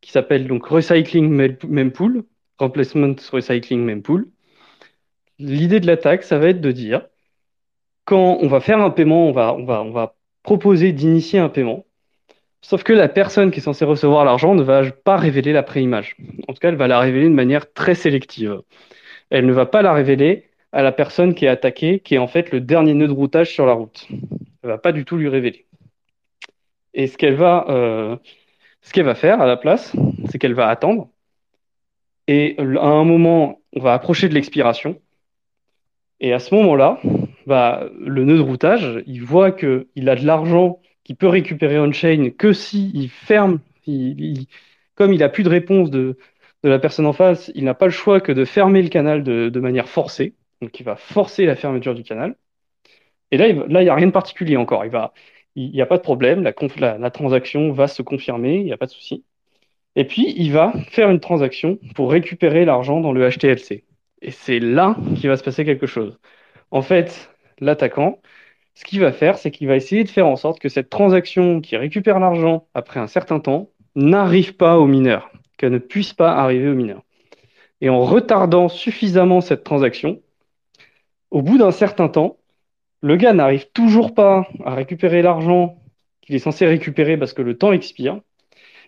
qui 0.00 0.12
s'appelle 0.12 0.46
donc 0.46 0.66
Recycling 0.66 1.28
Mempool, 1.68 2.24
Replacement 2.58 3.16
Recycling 3.32 3.84
Mempool, 3.84 4.28
l'idée 5.38 5.80
de 5.80 5.86
l'attaque, 5.86 6.22
ça 6.22 6.38
va 6.38 6.48
être 6.48 6.60
de 6.60 6.72
dire 6.72 7.08
quand 8.04 8.38
on 8.40 8.48
va 8.48 8.60
faire 8.60 8.80
un 8.80 8.90
paiement, 8.90 9.28
on 9.28 9.32
va, 9.32 9.54
on 9.54 9.64
va, 9.64 9.82
on 9.82 9.90
va 9.92 10.16
proposer 10.42 10.92
d'initier 10.92 11.38
un 11.40 11.48
paiement. 11.50 11.84
Sauf 12.60 12.82
que 12.82 12.92
la 12.92 13.08
personne 13.08 13.50
qui 13.50 13.60
est 13.60 13.62
censée 13.62 13.84
recevoir 13.84 14.24
l'argent 14.24 14.54
ne 14.54 14.62
va 14.62 14.90
pas 14.90 15.16
révéler 15.16 15.52
la 15.52 15.62
préimage. 15.62 16.16
En 16.48 16.52
tout 16.52 16.58
cas, 16.58 16.68
elle 16.68 16.76
va 16.76 16.88
la 16.88 16.98
révéler 16.98 17.28
de 17.28 17.34
manière 17.34 17.72
très 17.72 17.94
sélective. 17.94 18.62
Elle 19.30 19.46
ne 19.46 19.52
va 19.52 19.66
pas 19.66 19.82
la 19.82 19.92
révéler 19.92 20.48
à 20.72 20.82
la 20.82 20.92
personne 20.92 21.34
qui 21.34 21.44
est 21.44 21.48
attaquée, 21.48 22.00
qui 22.00 22.16
est 22.16 22.18
en 22.18 22.26
fait 22.26 22.50
le 22.50 22.60
dernier 22.60 22.94
nœud 22.94 23.06
de 23.06 23.12
routage 23.12 23.52
sur 23.52 23.64
la 23.64 23.72
route. 23.72 24.06
Elle 24.10 24.18
ne 24.64 24.68
va 24.68 24.78
pas 24.78 24.92
du 24.92 25.04
tout 25.04 25.16
lui 25.16 25.28
révéler. 25.28 25.66
Et 26.94 27.06
ce 27.06 27.16
qu'elle 27.16 27.36
va, 27.36 27.66
euh, 27.68 28.16
ce 28.82 28.92
qu'elle 28.92 29.06
va 29.06 29.14
faire 29.14 29.40
à 29.40 29.46
la 29.46 29.56
place, 29.56 29.94
c'est 30.28 30.38
qu'elle 30.38 30.54
va 30.54 30.68
attendre. 30.68 31.08
Et 32.26 32.56
à 32.58 32.86
un 32.86 33.04
moment, 33.04 33.60
on 33.74 33.80
va 33.80 33.94
approcher 33.94 34.28
de 34.28 34.34
l'expiration. 34.34 35.00
Et 36.20 36.32
à 36.32 36.40
ce 36.40 36.54
moment-là, 36.56 37.00
bah, 37.46 37.88
le 37.98 38.24
nœud 38.24 38.36
de 38.36 38.42
routage, 38.42 39.02
il 39.06 39.22
voit 39.22 39.52
qu'il 39.52 40.08
a 40.08 40.16
de 40.16 40.26
l'argent 40.26 40.80
peut 41.16 41.28
récupérer 41.28 41.78
on-chain 41.78 42.30
que 42.36 42.52
si 42.52 42.90
il 42.94 43.08
ferme, 43.08 43.60
comme 44.94 45.12
il 45.12 45.18
n'a 45.18 45.28
plus 45.28 45.42
de 45.42 45.48
réponse 45.48 45.90
de, 45.90 46.18
la 46.62 46.78
personne 46.78 47.06
en 47.06 47.12
face, 47.12 47.50
il 47.54 47.64
n'a 47.64 47.74
pas 47.74 47.86
le 47.86 47.92
choix 47.92 48.20
que 48.20 48.32
de 48.32 48.44
fermer 48.44 48.82
le 48.82 48.88
canal 48.88 49.22
de, 49.22 49.60
manière 49.60 49.88
forcée. 49.88 50.34
Donc 50.60 50.78
il 50.80 50.82
va 50.84 50.96
forcer 50.96 51.46
la 51.46 51.56
fermeture 51.56 51.94
du 51.94 52.02
canal. 52.02 52.36
Et 53.30 53.36
là, 53.36 53.48
il 53.48 53.66
n'y 53.68 53.88
a 53.88 53.94
rien 53.94 54.06
de 54.06 54.12
particulier 54.12 54.56
encore. 54.56 54.84
Il 55.54 55.70
n'y 55.70 55.82
a 55.82 55.86
pas 55.86 55.96
de 55.98 56.02
problème, 56.02 56.42
la, 56.42 57.10
transaction 57.10 57.72
va 57.72 57.88
se 57.88 58.02
confirmer, 58.02 58.56
il 58.56 58.64
n'y 58.64 58.72
a 58.72 58.76
pas 58.76 58.86
de 58.86 58.90
souci. 58.90 59.24
Et 59.96 60.04
puis, 60.04 60.34
il 60.36 60.52
va 60.52 60.72
faire 60.90 61.10
une 61.10 61.20
transaction 61.20 61.78
pour 61.94 62.10
récupérer 62.10 62.64
l'argent 62.64 63.00
dans 63.00 63.12
le 63.12 63.28
HTLC. 63.28 63.84
Et 64.22 64.30
c'est 64.30 64.60
là 64.60 64.96
qu'il 65.16 65.28
va 65.28 65.36
se 65.36 65.44
passer 65.44 65.64
quelque 65.64 65.86
chose. 65.86 66.18
En 66.70 66.82
fait, 66.82 67.30
l'attaquant, 67.60 68.20
ce 68.78 68.84
qu'il 68.84 69.00
va 69.00 69.10
faire, 69.10 69.38
c'est 69.38 69.50
qu'il 69.50 69.66
va 69.66 69.74
essayer 69.74 70.04
de 70.04 70.08
faire 70.08 70.28
en 70.28 70.36
sorte 70.36 70.60
que 70.60 70.68
cette 70.68 70.88
transaction 70.88 71.60
qui 71.60 71.76
récupère 71.76 72.20
l'argent 72.20 72.68
après 72.74 73.00
un 73.00 73.08
certain 73.08 73.40
temps 73.40 73.70
n'arrive 73.96 74.54
pas 74.54 74.78
au 74.78 74.86
mineur, 74.86 75.32
qu'elle 75.56 75.72
ne 75.72 75.78
puisse 75.78 76.12
pas 76.12 76.30
arriver 76.30 76.68
au 76.68 76.76
mineur. 76.76 77.02
Et 77.80 77.88
en 77.88 78.04
retardant 78.04 78.68
suffisamment 78.68 79.40
cette 79.40 79.64
transaction, 79.64 80.22
au 81.32 81.42
bout 81.42 81.58
d'un 81.58 81.72
certain 81.72 82.06
temps, 82.06 82.38
le 83.02 83.16
gars 83.16 83.32
n'arrive 83.32 83.68
toujours 83.72 84.14
pas 84.14 84.46
à 84.64 84.76
récupérer 84.76 85.22
l'argent 85.22 85.82
qu'il 86.20 86.36
est 86.36 86.38
censé 86.38 86.64
récupérer 86.64 87.16
parce 87.16 87.32
que 87.32 87.42
le 87.42 87.58
temps 87.58 87.72
expire. 87.72 88.20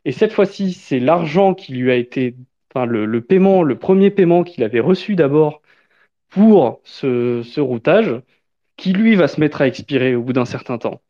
Et 0.04 0.12
cette 0.12 0.32
fois-ci, 0.32 0.72
c'est 0.72 1.00
l'argent 1.00 1.52
qui 1.52 1.72
lui 1.72 1.90
a 1.90 1.96
été, 1.96 2.36
enfin 2.72 2.86
le, 2.86 3.20
paiement, 3.22 3.64
le 3.64 3.76
premier 3.76 4.12
paiement 4.12 4.44
qu'il 4.44 4.62
avait 4.62 4.78
reçu 4.78 5.16
d'abord 5.16 5.62
pour 6.28 6.80
ce 6.84 7.58
routage, 7.58 8.22
qui 8.80 8.94
lui 8.94 9.14
va 9.14 9.28
se 9.28 9.38
mettre 9.38 9.60
à 9.60 9.66
expirer 9.66 10.14
au 10.14 10.22
bout 10.22 10.32
d'un 10.32 10.46
certain 10.46 10.78
temps. 10.78 11.02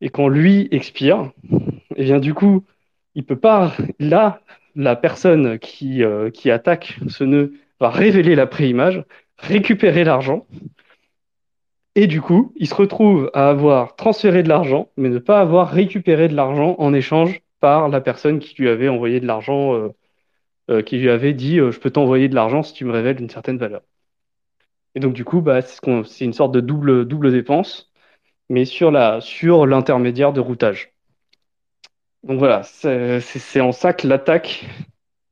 Et 0.00 0.08
quand 0.08 0.28
lui 0.28 0.68
expire, 0.70 1.32
et 1.50 1.56
eh 1.96 2.04
bien 2.04 2.20
du 2.20 2.32
coup, 2.32 2.64
il 3.16 3.24
peut 3.24 3.38
pas. 3.38 3.74
Là, 3.98 4.40
la 4.76 4.94
personne 4.94 5.58
qui, 5.58 6.04
euh, 6.04 6.30
qui 6.30 6.48
attaque 6.48 6.98
ce 7.08 7.24
nœud 7.24 7.54
va 7.80 7.90
révéler 7.90 8.36
la 8.36 8.46
préimage, 8.46 9.02
récupérer 9.36 10.04
l'argent, 10.04 10.46
et 11.96 12.06
du 12.06 12.20
coup, 12.22 12.52
il 12.56 12.68
se 12.68 12.74
retrouve 12.74 13.32
à 13.34 13.50
avoir 13.50 13.96
transféré 13.96 14.44
de 14.44 14.48
l'argent, 14.48 14.90
mais 14.96 15.08
ne 15.08 15.18
pas 15.18 15.40
avoir 15.40 15.70
récupéré 15.70 16.28
de 16.28 16.36
l'argent 16.36 16.76
en 16.78 16.94
échange 16.94 17.42
par 17.58 17.88
la 17.88 18.00
personne 18.00 18.38
qui 18.38 18.54
lui 18.62 18.68
avait 18.68 18.88
envoyé 18.88 19.18
de 19.18 19.26
l'argent, 19.26 19.74
euh, 19.74 19.88
euh, 20.70 20.82
qui 20.82 20.98
lui 20.98 21.10
avait 21.10 21.34
dit 21.34 21.56
je 21.56 21.80
peux 21.80 21.90
t'envoyer 21.90 22.28
de 22.28 22.36
l'argent 22.36 22.62
si 22.62 22.74
tu 22.74 22.84
me 22.84 22.92
révèles 22.92 23.20
une 23.20 23.28
certaine 23.28 23.58
valeur. 23.58 23.82
Et 24.94 25.00
donc, 25.00 25.14
du 25.14 25.24
coup, 25.24 25.40
bah, 25.40 25.60
c'est 25.62 26.24
une 26.24 26.32
sorte 26.32 26.52
de 26.52 26.60
double, 26.60 27.06
double 27.06 27.30
dépense, 27.32 27.92
mais 28.48 28.64
sur 28.64 28.90
la, 28.90 29.20
sur 29.20 29.66
l'intermédiaire 29.66 30.32
de 30.32 30.40
routage. 30.40 30.92
Donc 32.22 32.38
voilà, 32.38 32.62
c'est 32.62 33.60
en 33.60 33.72
ça 33.72 33.94
que 33.94 34.06
l'attaque 34.06 34.66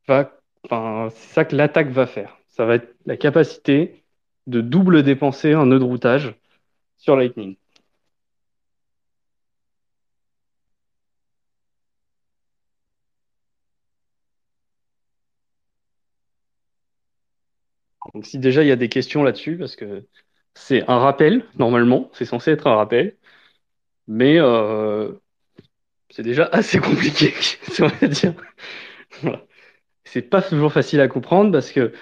va, 0.06 0.32
enfin, 0.64 1.09
c'est 1.14 1.34
ça 1.34 1.44
que 1.44 1.54
l'attaque 1.54 1.90
va 1.90 2.06
faire. 2.06 2.38
Ça 2.48 2.64
va 2.64 2.76
être 2.76 2.94
la 3.04 3.16
capacité 3.16 4.04
de 4.46 4.61
double 4.61 5.02
dépenser 5.02 5.52
un 5.52 5.66
nœud 5.66 5.78
de 5.78 5.84
routage 5.84 6.34
sur 6.96 7.16
Lightning. 7.16 7.56
Donc 18.14 18.26
si 18.26 18.38
déjà 18.38 18.62
il 18.62 18.68
y 18.68 18.72
a 18.72 18.76
des 18.76 18.88
questions 18.88 19.22
là-dessus, 19.22 19.56
parce 19.59 19.76
que 19.76 20.06
c'est 20.54 20.88
un 20.88 20.98
rappel, 20.98 21.44
normalement, 21.59 22.11
c'est 22.14 22.24
censé 22.24 22.50
être 22.52 22.66
un 22.66 22.76
rappel, 22.76 23.16
mais 24.09 24.38
euh, 24.40 25.12
c'est 26.11 26.22
déjà 26.22 26.44
assez 26.52 26.78
compliqué, 26.80 27.34
on 27.80 27.88
va 27.88 28.09
dire? 28.09 28.34
Voilà. 29.22 29.44
C'est 30.04 30.22
pas 30.22 30.42
toujours 30.42 30.72
facile 30.72 31.00
à 31.00 31.09
comprendre 31.09 31.52
parce 31.52 31.72
que 31.72 31.92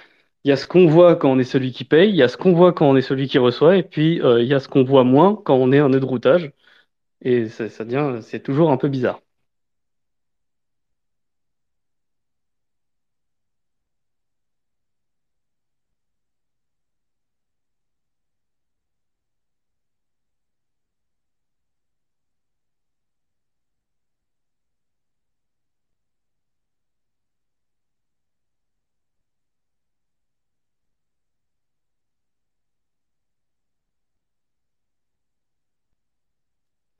il 0.45 0.49
y 0.49 0.51
a 0.53 0.57
ce 0.57 0.67
qu'on 0.67 0.87
voit 0.87 1.15
quand 1.17 1.31
on 1.31 1.39
est 1.39 1.43
celui 1.45 1.71
qui 1.73 1.85
paye, 1.85 2.09
il 2.09 2.15
y 2.17 2.23
a 2.23 2.29
ce 2.29 2.37
qu'on 2.37 2.53
voit 2.53 2.73
quand 2.73 2.89
on 2.89 2.95
est 2.97 3.01
celui 3.03 3.27
qui 3.27 3.37
reçoit, 3.39 3.77
et 3.77 3.83
puis 3.83 4.21
euh, 4.21 4.41
il 4.41 4.47
y 4.47 4.53
a 4.55 4.59
ce 4.61 4.69
qu'on 4.69 4.83
voit 4.85 5.03
moins 5.05 5.35
quand 5.45 5.55
on 5.57 5.71
est 5.73 5.79
un 5.79 5.89
nœud 5.89 5.99
de 6.01 6.05
routage. 6.05 6.51
Et 7.21 7.49
ça, 7.49 7.69
ça 7.69 7.85
devient, 7.85 8.21
c'est 8.23 8.41
toujours 8.43 8.71
un 8.71 8.77
peu 8.77 8.89
bizarre. 8.89 9.21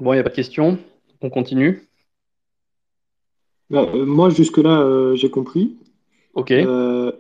Bon, 0.08 0.14
il 0.14 0.16
n'y 0.16 0.22
a 0.22 0.24
pas 0.24 0.30
de 0.30 0.36
questions? 0.36 0.78
On 1.20 1.30
continue? 1.30 1.82
Bah, 3.70 3.86
euh, 3.94 4.06
moi, 4.06 4.30
jusque-là, 4.30 4.80
euh, 4.80 5.16
j'ai 5.18 5.30
compris. 5.30 5.76
Ok. 6.34 6.52
Euh, 6.52 7.12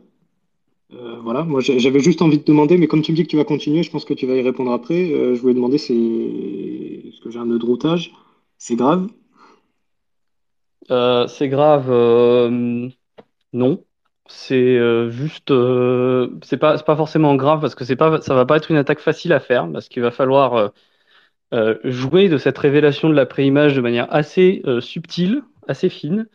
voilà, 1.22 1.44
moi 1.44 1.60
j'avais 1.60 2.00
juste 2.00 2.22
envie 2.22 2.38
de 2.38 2.46
demander, 2.46 2.78
mais 2.78 2.88
comme 2.88 3.02
tu 3.02 3.12
me 3.12 3.18
dis 3.18 3.24
que 3.24 3.30
tu 3.30 3.36
vas 3.36 3.44
continuer, 3.44 3.84
je 3.84 3.92
pense 3.92 4.06
que 4.06 4.14
tu 4.14 4.26
vas 4.26 4.36
y 4.36 4.42
répondre 4.42 4.72
après. 4.72 5.06
Je 5.36 5.42
voulais 5.42 5.54
demander, 5.54 5.78
c'est 5.78 5.94
est-ce 5.94 7.20
que 7.20 7.30
j'ai 7.30 7.40
un 7.40 7.48
nœud 7.48 7.60
de 7.60 7.66
routage? 7.66 8.14
C'est 8.58 8.78
grave? 8.78 9.10
C'est 10.88 11.50
grave. 11.50 11.92
non. 13.52 13.84
C'est 14.30 14.80
juste. 15.10 15.52
c'est 16.42 16.58
pas, 16.58 16.78
pas 16.78 16.96
forcément 16.96 17.36
grave 17.36 17.60
parce 17.60 17.76
que 17.76 17.84
c'est 17.84 17.98
pas, 17.98 18.22
ça 18.22 18.34
va 18.34 18.46
pas 18.46 18.56
être 18.56 18.72
une 18.72 18.78
attaque 18.78 19.00
facile 19.02 19.34
à 19.34 19.42
faire 19.42 19.70
parce 19.74 19.90
qu'il 19.90 20.02
va 20.02 20.12
falloir 20.12 20.72
euh, 21.54 21.78
jouer 21.86 22.28
de 22.30 22.38
cette 22.38 22.58
révélation 22.58 23.10
de 23.10 23.14
la 23.14 23.26
préimage 23.26 23.76
de 23.76 23.82
manière 23.82 24.14
assez 24.14 24.62
euh, 24.66 24.82
subtile, 24.82 25.44
assez 25.68 25.90
fine. 25.90 26.28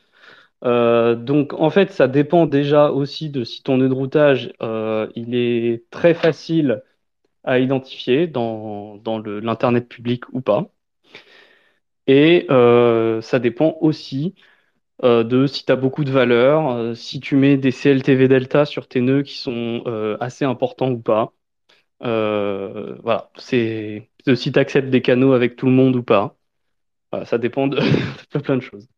Euh, 0.65 1.15
donc 1.17 1.55
en 1.55 1.71
fait, 1.71 1.91
ça 1.93 2.09
dépend 2.09 2.47
déjà 2.47 2.91
aussi 2.91 3.31
de 3.31 3.45
si 3.45 3.63
ton 3.63 3.79
nœud 3.79 3.89
de 3.89 3.95
routage 3.95 4.53
il 5.17 5.35
est 5.35 5.85
très 5.91 6.15
facile 6.15 6.83
à 7.45 7.59
identifier 7.59 8.27
dans, 8.29 8.97
dans 8.99 9.19
l'internet 9.19 9.89
public 9.89 10.25
ou 10.33 10.41
pas. 10.41 10.71
Et 12.07 12.47
ça 12.49 13.39
dépend 13.39 13.77
aussi 13.81 14.35
de 15.03 15.47
si 15.47 15.65
tu 15.65 15.73
as 15.73 15.77
beaucoup 15.77 16.05
de 16.05 16.11
valeur, 16.11 16.97
si 16.97 17.21
tu 17.21 17.37
mets 17.37 17.57
des 17.57 17.73
CLTV 17.73 18.29
delta 18.29 18.65
sur 18.65 18.89
tes 18.89 19.01
nœuds 19.01 19.23
qui 19.23 19.37
sont 19.39 19.83
assez 20.21 20.45
importants 20.45 20.91
ou 20.91 21.01
pas. 21.01 21.33
Euh, 22.05 22.97
voilà, 23.03 23.31
c'est 23.37 24.11
si 24.35 24.53
tu 24.53 24.59
acceptes 24.59 24.91
des 24.91 25.03
canaux 25.03 25.33
avec 25.33 25.57
tout 25.57 25.67
le 25.67 25.73
monde 25.73 25.97
ou 25.97 26.03
pas. 26.03 26.37
Voilà, 27.13 27.27
ça 27.27 27.39
dépend 27.39 27.69
de, 27.69 27.79
de 28.35 28.39
plein 28.41 28.57
de 28.57 28.63
choses. 28.63 28.89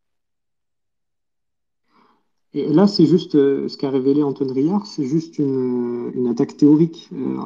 Et 2.54 2.66
là, 2.72 2.86
c'est 2.86 3.04
juste 3.04 3.34
euh, 3.34 3.68
ce 3.68 3.76
qu'a 3.76 3.90
révélé 3.90 4.22
Antoine 4.22 4.52
Riard, 4.52 4.86
c'est 4.86 5.04
juste 5.04 5.38
une, 5.38 6.10
une 6.14 6.26
attaque 6.28 6.56
théorique. 6.56 7.10
Euh, 7.12 7.36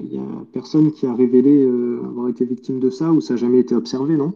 Il 0.00 0.08
n'y 0.08 0.18
a 0.18 0.44
personne 0.52 0.90
qui 0.92 1.06
a 1.06 1.14
révélé 1.14 1.62
euh, 1.64 2.02
avoir 2.04 2.28
été 2.28 2.44
victime 2.44 2.80
de 2.80 2.90
ça 2.90 3.12
ou 3.12 3.20
ça 3.20 3.34
n'a 3.34 3.40
jamais 3.40 3.60
été 3.60 3.74
observé, 3.76 4.16
non? 4.16 4.32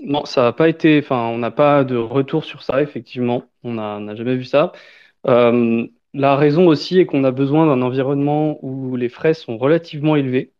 Non, 0.00 0.24
ça 0.24 0.42
n'a 0.42 0.52
pas 0.52 0.68
été, 0.68 0.98
enfin, 1.02 1.26
on 1.28 1.38
n'a 1.38 1.50
pas 1.50 1.84
de 1.84 1.96
retour 1.96 2.44
sur 2.44 2.62
ça, 2.62 2.82
effectivement. 2.82 3.44
On 3.62 3.74
n'a 3.74 3.96
on 3.98 4.00
n'a 4.00 4.14
jamais 4.16 4.36
vu 4.36 4.44
ça. 4.44 4.72
Euh, 5.26 5.86
la 6.14 6.36
raison 6.36 6.66
aussi 6.68 6.98
est 6.98 7.06
qu'on 7.06 7.24
a 7.24 7.30
besoin 7.30 7.66
d'un 7.66 7.82
environnement 7.82 8.58
où 8.62 8.96
les 8.96 9.08
frais 9.08 9.34
sont 9.34 9.58
relativement 9.58 10.16
élevés. 10.16 10.52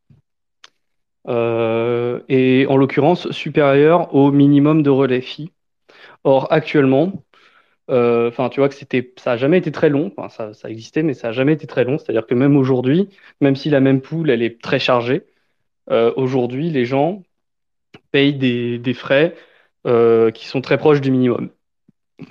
euh, 1.29 2.21
et 2.29 2.67
en 2.69 2.77
l'occurrence 2.77 3.31
supérieur 3.31 4.15
au 4.15 4.33
minimum 4.33 4.83
de 4.83 4.91
relais 4.91 5.21
phi. 5.21 5.53
Or, 6.25 6.53
actuellement, 6.53 7.25
euh, 7.91 8.29
enfin, 8.29 8.49
tu 8.51 8.61
vois 8.61 8.69
que 8.69 8.77
ça 9.19 9.33
a 9.33 9.37
jamais 9.37 9.59
été 9.59 9.73
très 9.73 9.91
long. 9.91 10.13
Ça, 10.31 10.55
ça 10.55 10.71
existait, 10.71 11.03
mais 11.03 11.15
ça 11.15 11.29
a 11.29 11.33
jamais 11.33 11.55
été 11.55 11.67
très 11.67 11.85
long. 11.85 11.99
C'est-à-dire 11.99 12.27
que 12.27 12.35
même 12.35 12.57
aujourd'hui, 12.57 13.09
même 13.41 13.57
si 13.57 13.71
la 13.71 13.81
même 13.81 14.01
poule, 14.01 14.31
elle 14.31 14.43
est 14.43 14.61
très 14.63 14.79
chargée, 14.81 15.25
euh, 15.91 16.13
aujourd'hui, 16.17 16.71
les 16.71 16.85
gens 16.87 17.23
payent 18.13 18.35
des, 18.35 18.95
frais 18.95 19.37
qui 20.35 20.47
sont 20.47 20.61
très 20.63 20.79
proches 20.79 21.01
du 21.01 21.11
minimum 21.11 21.51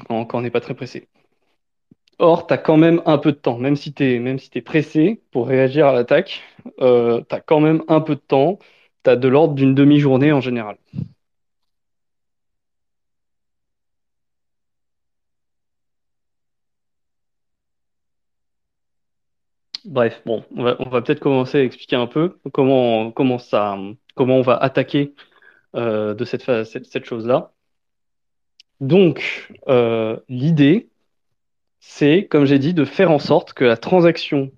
quand 0.09 0.35
on 0.35 0.41
n'est 0.41 0.51
pas 0.51 0.61
très 0.61 0.75
pressé. 0.75 1.07
Or, 2.21 2.45
tu 2.47 2.53
as 2.53 2.57
quand 2.57 2.77
même 2.77 3.01
un 3.05 3.17
peu 3.17 3.31
de 3.31 3.37
temps, 3.37 3.57
même 3.57 3.75
si 3.75 3.93
tu 3.93 4.03
es, 4.03 4.37
si 4.37 4.61
pressé 4.61 5.21
pour 5.31 5.47
réagir 5.47 5.87
à 5.87 5.93
l'attaque, 5.93 6.41
euh, 6.79 7.21
tu 7.27 7.35
as 7.35 7.41
quand 7.41 7.59
même 7.59 7.83
un 7.87 7.99
peu 8.01 8.15
de 8.15 8.21
temps. 8.21 8.59
Tu 9.03 9.09
as 9.09 9.15
de 9.15 9.27
l'ordre 9.27 9.55
d'une 9.55 9.73
demi-journée 9.75 10.31
en 10.31 10.41
général. 10.41 10.77
Bref, 19.85 20.21
bon, 20.25 20.43
on 20.55 20.63
va, 20.63 21.01
peut-être 21.01 21.19
commencer 21.19 21.57
à 21.59 21.63
expliquer 21.63 21.95
un 21.95 22.07
peu 22.07 22.37
comment, 22.53 23.11
comment 23.11 23.39
ça, 23.39 23.77
comment 24.15 24.35
on 24.37 24.41
va 24.41 24.55
attaquer 24.57 25.15
euh, 25.75 26.13
de 26.13 26.25
cette, 26.25 26.43
cette, 26.65 26.85
cette 26.85 27.05
chose-là. 27.05 27.51
Donc, 28.81 29.47
euh, 29.67 30.19
l'idée, 30.27 30.90
c'est, 31.81 32.27
comme 32.29 32.45
j'ai 32.45 32.59
dit, 32.59 32.73
de 32.73 32.85
faire 32.85 33.11
en 33.11 33.19
sorte 33.19 33.53
que 33.53 33.65
la 33.65 33.75
transaction 33.75 34.51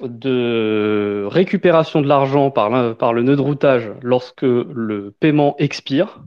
de 0.00 1.26
récupération 1.28 2.00
de 2.00 2.06
l'argent 2.06 2.50
par, 2.52 2.70
le 2.70 3.22
nœud 3.22 3.36
de 3.36 3.40
routage 3.40 3.90
lorsque 4.02 4.42
le 4.42 5.14
paiement 5.18 5.56
expire, 5.58 6.22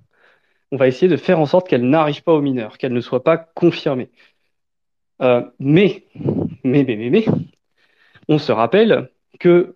on 0.71 0.77
va 0.77 0.87
essayer 0.87 1.07
de 1.07 1.15
faire 1.15 1.39
en 1.39 1.45
sorte 1.45 1.67
qu'elle 1.67 1.89
n'arrive 1.89 2.23
pas 2.23 2.33
au 2.33 2.41
mineur, 2.41 2.77
qu'elle 2.77 2.93
ne 2.93 3.01
soit 3.01 3.23
pas 3.23 3.37
confirmée. 3.37 4.09
Euh, 5.21 5.43
mais, 5.59 6.05
mais, 6.63 6.83
mais, 6.83 6.97
mais, 6.97 7.09
mais, 7.09 7.25
on 8.27 8.37
se 8.37 8.51
rappelle 8.51 9.09
que 9.39 9.75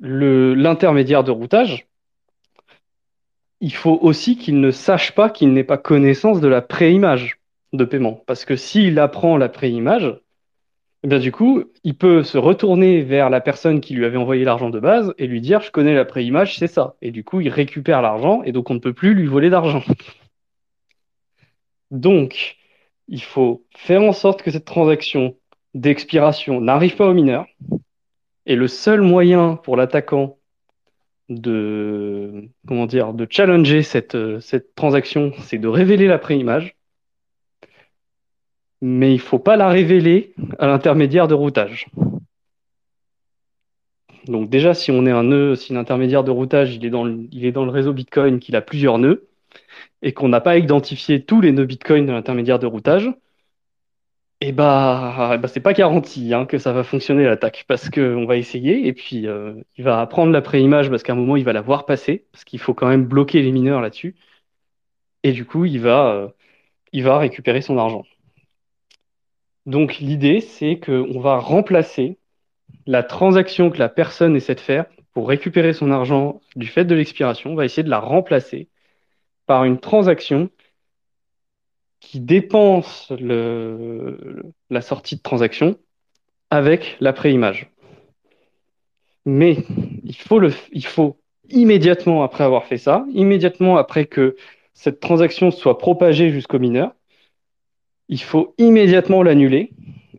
l'intermédiaire 0.00 1.22
de 1.22 1.30
routage, 1.30 1.86
il 3.60 3.74
faut 3.74 3.98
aussi 4.02 4.36
qu'il 4.36 4.60
ne 4.60 4.70
sache 4.72 5.14
pas, 5.14 5.30
qu'il 5.30 5.52
n'ait 5.52 5.64
pas 5.64 5.78
connaissance 5.78 6.40
de 6.40 6.48
la 6.48 6.62
préimage 6.62 7.37
de 7.72 7.84
paiement. 7.84 8.22
Parce 8.26 8.44
que 8.44 8.56
s'il 8.56 8.98
apprend 8.98 9.36
la 9.36 9.48
préimage, 9.48 10.20
eh 11.04 11.08
bien, 11.08 11.18
du 11.18 11.30
coup, 11.30 11.64
il 11.84 11.96
peut 11.96 12.24
se 12.24 12.38
retourner 12.38 13.02
vers 13.02 13.30
la 13.30 13.40
personne 13.40 13.80
qui 13.80 13.94
lui 13.94 14.04
avait 14.04 14.16
envoyé 14.16 14.44
l'argent 14.44 14.70
de 14.70 14.80
base 14.80 15.14
et 15.18 15.26
lui 15.26 15.40
dire, 15.40 15.60
je 15.60 15.70
connais 15.70 15.94
la 15.94 16.04
préimage, 16.04 16.58
c'est 16.58 16.66
ça. 16.66 16.96
Et 17.02 17.12
du 17.12 17.22
coup, 17.24 17.40
il 17.40 17.50
récupère 17.50 18.02
l'argent 18.02 18.42
et 18.42 18.52
donc 18.52 18.70
on 18.70 18.74
ne 18.74 18.80
peut 18.80 18.92
plus 18.92 19.14
lui 19.14 19.26
voler 19.26 19.50
d'argent. 19.50 19.82
Donc, 21.90 22.56
il 23.08 23.22
faut 23.22 23.64
faire 23.74 24.02
en 24.02 24.12
sorte 24.12 24.42
que 24.42 24.50
cette 24.50 24.66
transaction 24.66 25.36
d'expiration 25.72 26.60
n'arrive 26.60 26.96
pas 26.96 27.06
au 27.06 27.14
mineur. 27.14 27.46
Et 28.44 28.56
le 28.56 28.68
seul 28.68 29.00
moyen 29.00 29.56
pour 29.56 29.76
l'attaquant 29.76 30.38
de, 31.28 32.48
comment 32.66 32.86
dire, 32.86 33.12
de 33.14 33.26
challenger 33.28 33.82
cette, 33.82 34.14
euh, 34.14 34.40
cette 34.40 34.74
transaction, 34.74 35.32
c'est 35.40 35.58
de 35.58 35.68
révéler 35.68 36.06
la 36.06 36.18
préimage. 36.18 36.77
Mais 38.80 39.12
il 39.12 39.20
faut 39.20 39.38
pas 39.38 39.56
la 39.56 39.68
révéler 39.68 40.34
à 40.58 40.66
l'intermédiaire 40.66 41.28
de 41.28 41.34
routage. 41.34 41.86
Donc 44.28 44.50
déjà, 44.50 44.74
si 44.74 44.90
on 44.90 45.06
est 45.06 45.10
un 45.10 45.24
nœud, 45.24 45.54
si 45.56 45.72
l'intermédiaire 45.72 46.22
de 46.22 46.30
routage 46.30 46.74
il 46.76 46.84
est 46.84 46.90
dans 46.90 47.04
le, 47.04 47.70
réseau 47.70 47.92
Bitcoin, 47.92 48.38
qu'il 48.38 48.56
a 48.56 48.60
plusieurs 48.60 48.98
nœuds, 48.98 49.28
et 50.02 50.12
qu'on 50.12 50.28
n'a 50.28 50.40
pas 50.40 50.58
identifié 50.58 51.24
tous 51.24 51.40
les 51.40 51.52
nœuds 51.52 51.64
Bitcoin 51.66 52.06
de 52.06 52.12
l'intermédiaire 52.12 52.58
de 52.58 52.66
routage, 52.66 53.10
et 54.40 54.52
bah, 54.52 55.32
eh 55.34 55.38
bah 55.38 55.48
c'est 55.48 55.60
pas 55.60 55.72
garanti 55.72 56.32
hein, 56.32 56.46
que 56.46 56.58
ça 56.58 56.72
va 56.72 56.84
fonctionner 56.84 57.24
l'attaque, 57.24 57.64
parce 57.66 57.90
qu'on 57.90 58.26
va 58.26 58.36
essayer, 58.36 58.86
et 58.86 58.92
puis 58.92 59.26
euh, 59.26 59.54
il 59.76 59.84
va 59.84 60.06
prendre 60.06 60.32
la 60.32 60.42
préimage 60.42 60.90
parce 60.90 61.02
qu'à 61.02 61.12
un 61.14 61.16
moment 61.16 61.36
il 61.36 61.44
va 61.44 61.52
la 61.52 61.60
voir 61.60 61.86
passer, 61.86 62.26
parce 62.32 62.44
qu'il 62.44 62.60
faut 62.60 62.74
quand 62.74 62.88
même 62.88 63.04
bloquer 63.06 63.42
les 63.42 63.50
mineurs 63.52 63.80
là-dessus, 63.80 64.14
et 65.22 65.32
du 65.32 65.44
coup 65.44 65.64
il 65.64 65.80
va, 65.80 66.12
euh, 66.12 66.28
il 66.92 67.02
va 67.04 67.18
récupérer 67.18 67.62
son 67.62 67.78
argent. 67.78 68.04
Donc 69.68 69.98
l'idée, 69.98 70.40
c'est 70.40 70.80
qu'on 70.80 71.20
va 71.20 71.38
remplacer 71.38 72.16
la 72.86 73.02
transaction 73.02 73.68
que 73.68 73.76
la 73.76 73.90
personne 73.90 74.34
essaie 74.34 74.54
de 74.54 74.60
faire 74.60 74.86
pour 75.12 75.28
récupérer 75.28 75.74
son 75.74 75.90
argent 75.90 76.40
du 76.56 76.66
fait 76.66 76.86
de 76.86 76.94
l'expiration, 76.94 77.50
on 77.50 77.54
va 77.54 77.66
essayer 77.66 77.82
de 77.82 77.90
la 77.90 78.00
remplacer 78.00 78.70
par 79.44 79.64
une 79.64 79.78
transaction 79.78 80.48
qui 82.00 82.18
dépense 82.18 83.12
la 83.20 84.80
sortie 84.80 85.16
de 85.16 85.20
transaction 85.20 85.76
avec 86.48 86.96
la 87.00 87.12
préimage. 87.12 87.70
Mais 89.26 89.58
il 90.02 90.16
faut, 90.16 90.40
il 90.72 90.86
faut 90.86 91.20
immédiatement 91.50 92.22
après 92.22 92.44
avoir 92.44 92.64
fait 92.64 92.78
ça, 92.78 93.04
immédiatement 93.12 93.76
après 93.76 94.06
que 94.06 94.34
cette 94.72 95.00
transaction 95.00 95.50
soit 95.50 95.76
propagée 95.76 96.30
jusqu'au 96.30 96.58
mineur, 96.58 96.94
il 98.08 98.22
faut 98.22 98.54
immédiatement 98.58 99.22
l'annuler. 99.22 99.70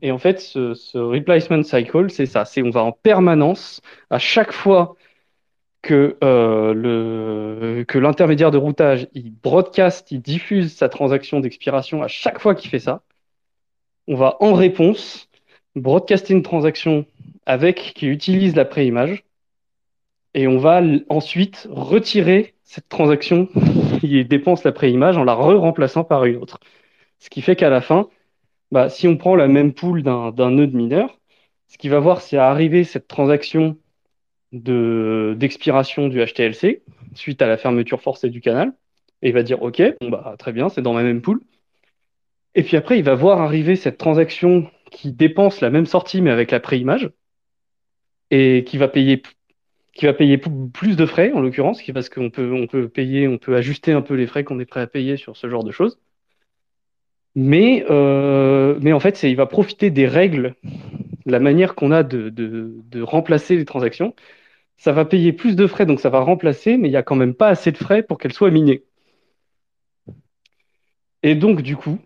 Et 0.02 0.12
en 0.12 0.18
fait, 0.18 0.40
ce, 0.40 0.74
ce 0.74 0.98
replacement 0.98 1.64
cycle, 1.64 2.10
c'est 2.10 2.26
ça. 2.26 2.46
C'est 2.46 2.62
on 2.62 2.70
va 2.70 2.84
en 2.84 2.92
permanence, 2.92 3.82
à 4.10 4.20
chaque 4.20 4.52
fois 4.54 4.96
que, 5.82 6.18
euh, 6.24 7.84
que 7.86 7.98
l'intermédiaire 7.98 8.52
de 8.52 8.58
routage, 8.58 9.08
il 9.14 9.32
broadcast, 9.32 10.12
il 10.12 10.22
diffuse 10.22 10.74
sa 10.74 10.90
transaction 10.90 11.40
d'expiration 11.40 12.04
à 12.04 12.08
chaque 12.08 12.40
fois 12.40 12.56
qu'il 12.56 12.70
fait 12.70 12.80
ça, 12.80 13.02
on 14.08 14.16
va 14.16 14.38
en 14.40 14.54
réponse 14.54 15.30
broadcaster 15.76 16.34
une 16.34 16.44
transaction 16.44 17.06
avec 17.46 17.94
qui 17.96 18.08
utilise 18.08 18.56
la 18.56 18.66
préimage 18.66 19.24
et 20.34 20.48
on 20.48 20.58
va 20.58 20.82
ensuite 21.10 21.68
retirer 21.72 22.56
cette 22.64 22.90
transaction 22.90 23.48
qui 24.00 24.26
dépense 24.26 24.64
la 24.64 24.72
préimage 24.72 25.18
en 25.18 25.24
la 25.24 25.34
re-remplaçant 25.34 26.04
par 26.04 26.26
une 26.26 26.38
autre. 26.38 26.60
Ce 27.20 27.30
qui 27.30 27.42
fait 27.42 27.56
qu'à 27.56 27.70
la 27.70 27.82
fin, 27.82 28.10
bah, 28.72 28.90
si 28.90 29.08
on 29.08 29.18
prend 29.18 29.36
la 29.36 29.48
même 29.48 29.74
pool 29.74 30.04
d'un 30.04 30.52
nœud 30.52 30.68
mineur, 30.68 31.20
ce 31.68 31.78
qu'il 31.78 31.92
va 31.92 32.00
voir, 32.00 32.22
c'est 32.22 32.38
arriver 32.38 32.84
cette 32.84 33.08
transaction 33.08 33.78
de 34.52 35.36
d'expiration 35.38 36.08
du 36.08 36.24
HTLC 36.26 36.84
suite 37.14 37.42
à 37.42 37.48
la 37.48 37.58
fermeture 37.58 38.02
forcée 38.02 38.30
du 38.30 38.42
canal. 38.42 38.74
Et 39.22 39.30
il 39.30 39.34
va 39.34 39.44
dire 39.44 39.62
OK, 39.62 39.82
bah 40.02 40.36
très 40.40 40.54
bien, 40.54 40.70
c'est 40.70 40.82
dans 40.82 40.94
ma 40.94 41.04
même 41.04 41.22
pool. 41.22 41.42
Et 42.56 42.64
puis 42.64 42.78
après, 42.78 42.98
il 43.00 43.04
va 43.04 43.16
voir 43.16 43.42
arriver 43.42 43.76
cette 43.76 43.98
transaction 43.98 44.70
qui 44.92 45.12
dépense 45.12 45.62
la 45.62 45.70
même 45.70 45.86
sortie 45.86 46.22
mais 46.22 46.32
avec 46.32 46.52
la 46.52 46.60
préimage 46.60 47.12
et 48.32 48.64
qui 48.66 48.78
va 48.78 48.88
payer 48.88 49.22
qui 49.94 50.06
va 50.06 50.14
payer 50.14 50.38
plus 50.38 50.96
de 50.96 51.06
frais 51.06 51.32
en 51.34 51.42
l'occurrence, 51.42 51.82
parce 51.94 52.10
qu'on 52.10 52.30
peut 52.30 52.54
on 52.54 52.68
peut 52.68 52.88
payer, 52.90 53.28
on 53.28 53.38
peut 53.38 53.56
ajuster 53.56 53.92
un 53.92 54.02
peu 54.02 54.14
les 54.16 54.28
frais 54.28 54.44
qu'on 54.44 54.60
est 54.60 54.66
prêt 54.66 54.82
à 54.82 54.88
payer 54.88 55.18
sur 55.18 55.36
ce 55.36 55.50
genre 55.50 55.64
de 55.64 55.72
choses. 55.72 56.00
Mais 57.36 57.86
euh, 57.90 58.78
mais 58.82 58.94
en 58.94 59.00
fait, 59.00 59.24
il 59.24 59.36
va 59.36 59.46
profiter 59.46 59.92
des 59.92 60.08
règles, 60.08 60.56
la 61.26 61.40
manière 61.40 61.76
qu'on 61.76 61.92
a 61.92 62.04
de, 62.04 62.30
de 62.30 63.02
remplacer 63.02 63.56
les 63.56 63.66
transactions 63.66 64.14
ça 64.80 64.94
va 64.94 65.06
payer 65.06 65.34
plus 65.34 65.56
de 65.56 65.68
frais, 65.68 65.86
donc 65.86 66.00
ça 66.00 66.10
va 66.10 66.22
remplacer, 66.22 66.78
mais 66.78 66.88
il 66.88 66.92
n'y 66.92 66.98
a 66.98 67.04
quand 67.04 67.16
même 67.16 67.36
pas 67.36 67.50
assez 67.50 67.72
de 67.72 67.78
frais 67.78 68.02
pour 68.02 68.18
qu'elle 68.18 68.34
soit 68.34 68.50
minée. 68.50 68.84
Et 71.22 71.36
donc, 71.36 71.62
du 71.62 71.76
coup, 71.76 72.00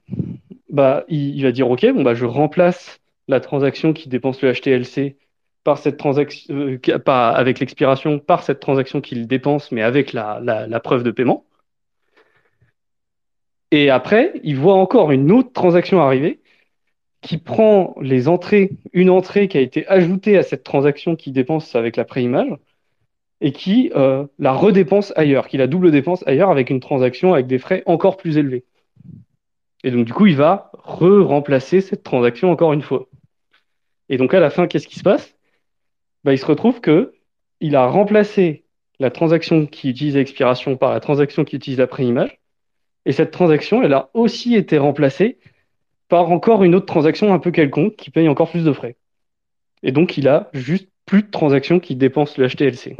bah, 0.69 1.05
il, 1.07 1.41
va 1.43 1.51
dire, 1.51 1.69
OK, 1.69 1.85
bon, 1.93 2.01
bah, 2.03 2.15
je 2.15 2.25
remplace 2.25 2.99
la 3.27 3.39
transaction 3.39 3.93
qui 3.93 4.09
dépense 4.09 4.41
le 4.41 4.51
HTLC 4.51 5.17
par 5.63 5.77
cette 5.77 5.97
transaction, 5.97 6.53
euh, 6.55 6.79
avec 7.05 7.59
l'expiration, 7.59 8.19
par 8.19 8.43
cette 8.43 8.59
transaction 8.59 9.01
qu'il 9.01 9.27
dépense, 9.27 9.71
mais 9.71 9.83
avec 9.83 10.11
la, 10.11 10.39
la 10.41 10.79
preuve 10.79 11.03
de 11.03 11.11
paiement. 11.11 11.45
Et 13.75 13.89
après, 13.89 14.33
il 14.43 14.55
voit 14.55 14.75
encore 14.75 15.09
une 15.09 15.31
autre 15.31 15.51
transaction 15.51 15.99
arriver 15.99 16.41
qui 17.21 17.39
prend 17.39 17.95
les 17.99 18.27
entrées, 18.27 18.69
une 18.91 19.09
entrée 19.09 19.47
qui 19.47 19.57
a 19.57 19.61
été 19.61 19.87
ajoutée 19.87 20.37
à 20.37 20.43
cette 20.43 20.63
transaction 20.63 21.15
qui 21.15 21.31
dépense 21.31 21.73
avec 21.73 21.95
la 21.95 22.05
préimage, 22.05 22.55
et 23.41 23.51
qui 23.51 23.91
euh, 23.95 24.27
la 24.37 24.53
redépense 24.53 25.11
ailleurs, 25.15 25.47
qui 25.47 25.57
la 25.57 25.65
double 25.65 25.89
dépense 25.89 26.23
ailleurs 26.27 26.51
avec 26.51 26.69
une 26.69 26.81
transaction 26.81 27.33
avec 27.33 27.47
des 27.47 27.57
frais 27.57 27.81
encore 27.87 28.15
plus 28.15 28.37
élevés. 28.37 28.63
Et 29.83 29.89
donc 29.89 30.05
du 30.05 30.13
coup, 30.13 30.27
il 30.27 30.35
va 30.35 30.69
re-remplacer 30.75 31.81
cette 31.81 32.03
transaction 32.03 32.51
encore 32.51 32.73
une 32.73 32.83
fois. 32.83 33.07
Et 34.07 34.17
donc 34.17 34.35
à 34.35 34.39
la 34.39 34.51
fin, 34.51 34.67
qu'est-ce 34.67 34.87
qui 34.87 34.99
se 34.99 35.03
passe? 35.03 35.35
Bah, 36.23 36.31
il 36.31 36.37
se 36.37 36.45
retrouve 36.45 36.79
que 36.79 37.15
il 37.59 37.75
a 37.75 37.87
remplacé 37.87 38.65
la 38.99 39.09
transaction 39.09 39.65
qui 39.65 39.89
utilise 39.89 40.15
l'expiration 40.15 40.77
par 40.77 40.93
la 40.93 40.99
transaction 40.99 41.43
qui 41.43 41.55
utilise 41.55 41.79
la 41.79 41.87
préimage. 41.87 42.42
Et 43.05 43.11
cette 43.11 43.31
transaction, 43.31 43.83
elle 43.83 43.93
a 43.93 44.09
aussi 44.13 44.55
été 44.55 44.77
remplacée 44.77 45.37
par 46.07 46.31
encore 46.31 46.63
une 46.63 46.75
autre 46.75 46.85
transaction 46.85 47.33
un 47.33 47.39
peu 47.39 47.51
quelconque 47.51 47.95
qui 47.95 48.11
paye 48.11 48.29
encore 48.29 48.49
plus 48.49 48.63
de 48.63 48.71
frais. 48.71 48.95
Et 49.81 49.91
donc 49.91 50.17
il 50.17 50.27
a 50.27 50.49
juste 50.53 50.89
plus 51.05 51.23
de 51.23 51.29
transactions 51.29 51.79
qui 51.79 51.95
dépensent 51.95 52.35
le 52.37 52.47
HTLC. 52.47 52.95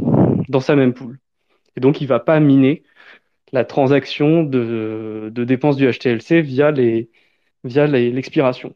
dans 0.49 0.59
sa 0.59 0.75
même 0.75 0.93
pool. 0.93 1.19
Et 1.75 1.79
donc, 1.79 2.01
il 2.01 2.05
ne 2.05 2.09
va 2.09 2.19
pas 2.19 2.39
miner 2.39 2.83
la 3.51 3.65
transaction 3.65 4.43
de, 4.43 5.31
dépenses 5.35 5.77
du 5.77 5.89
HTLC 5.89 6.41
via 6.41 6.71
l'expiration. 7.87 8.75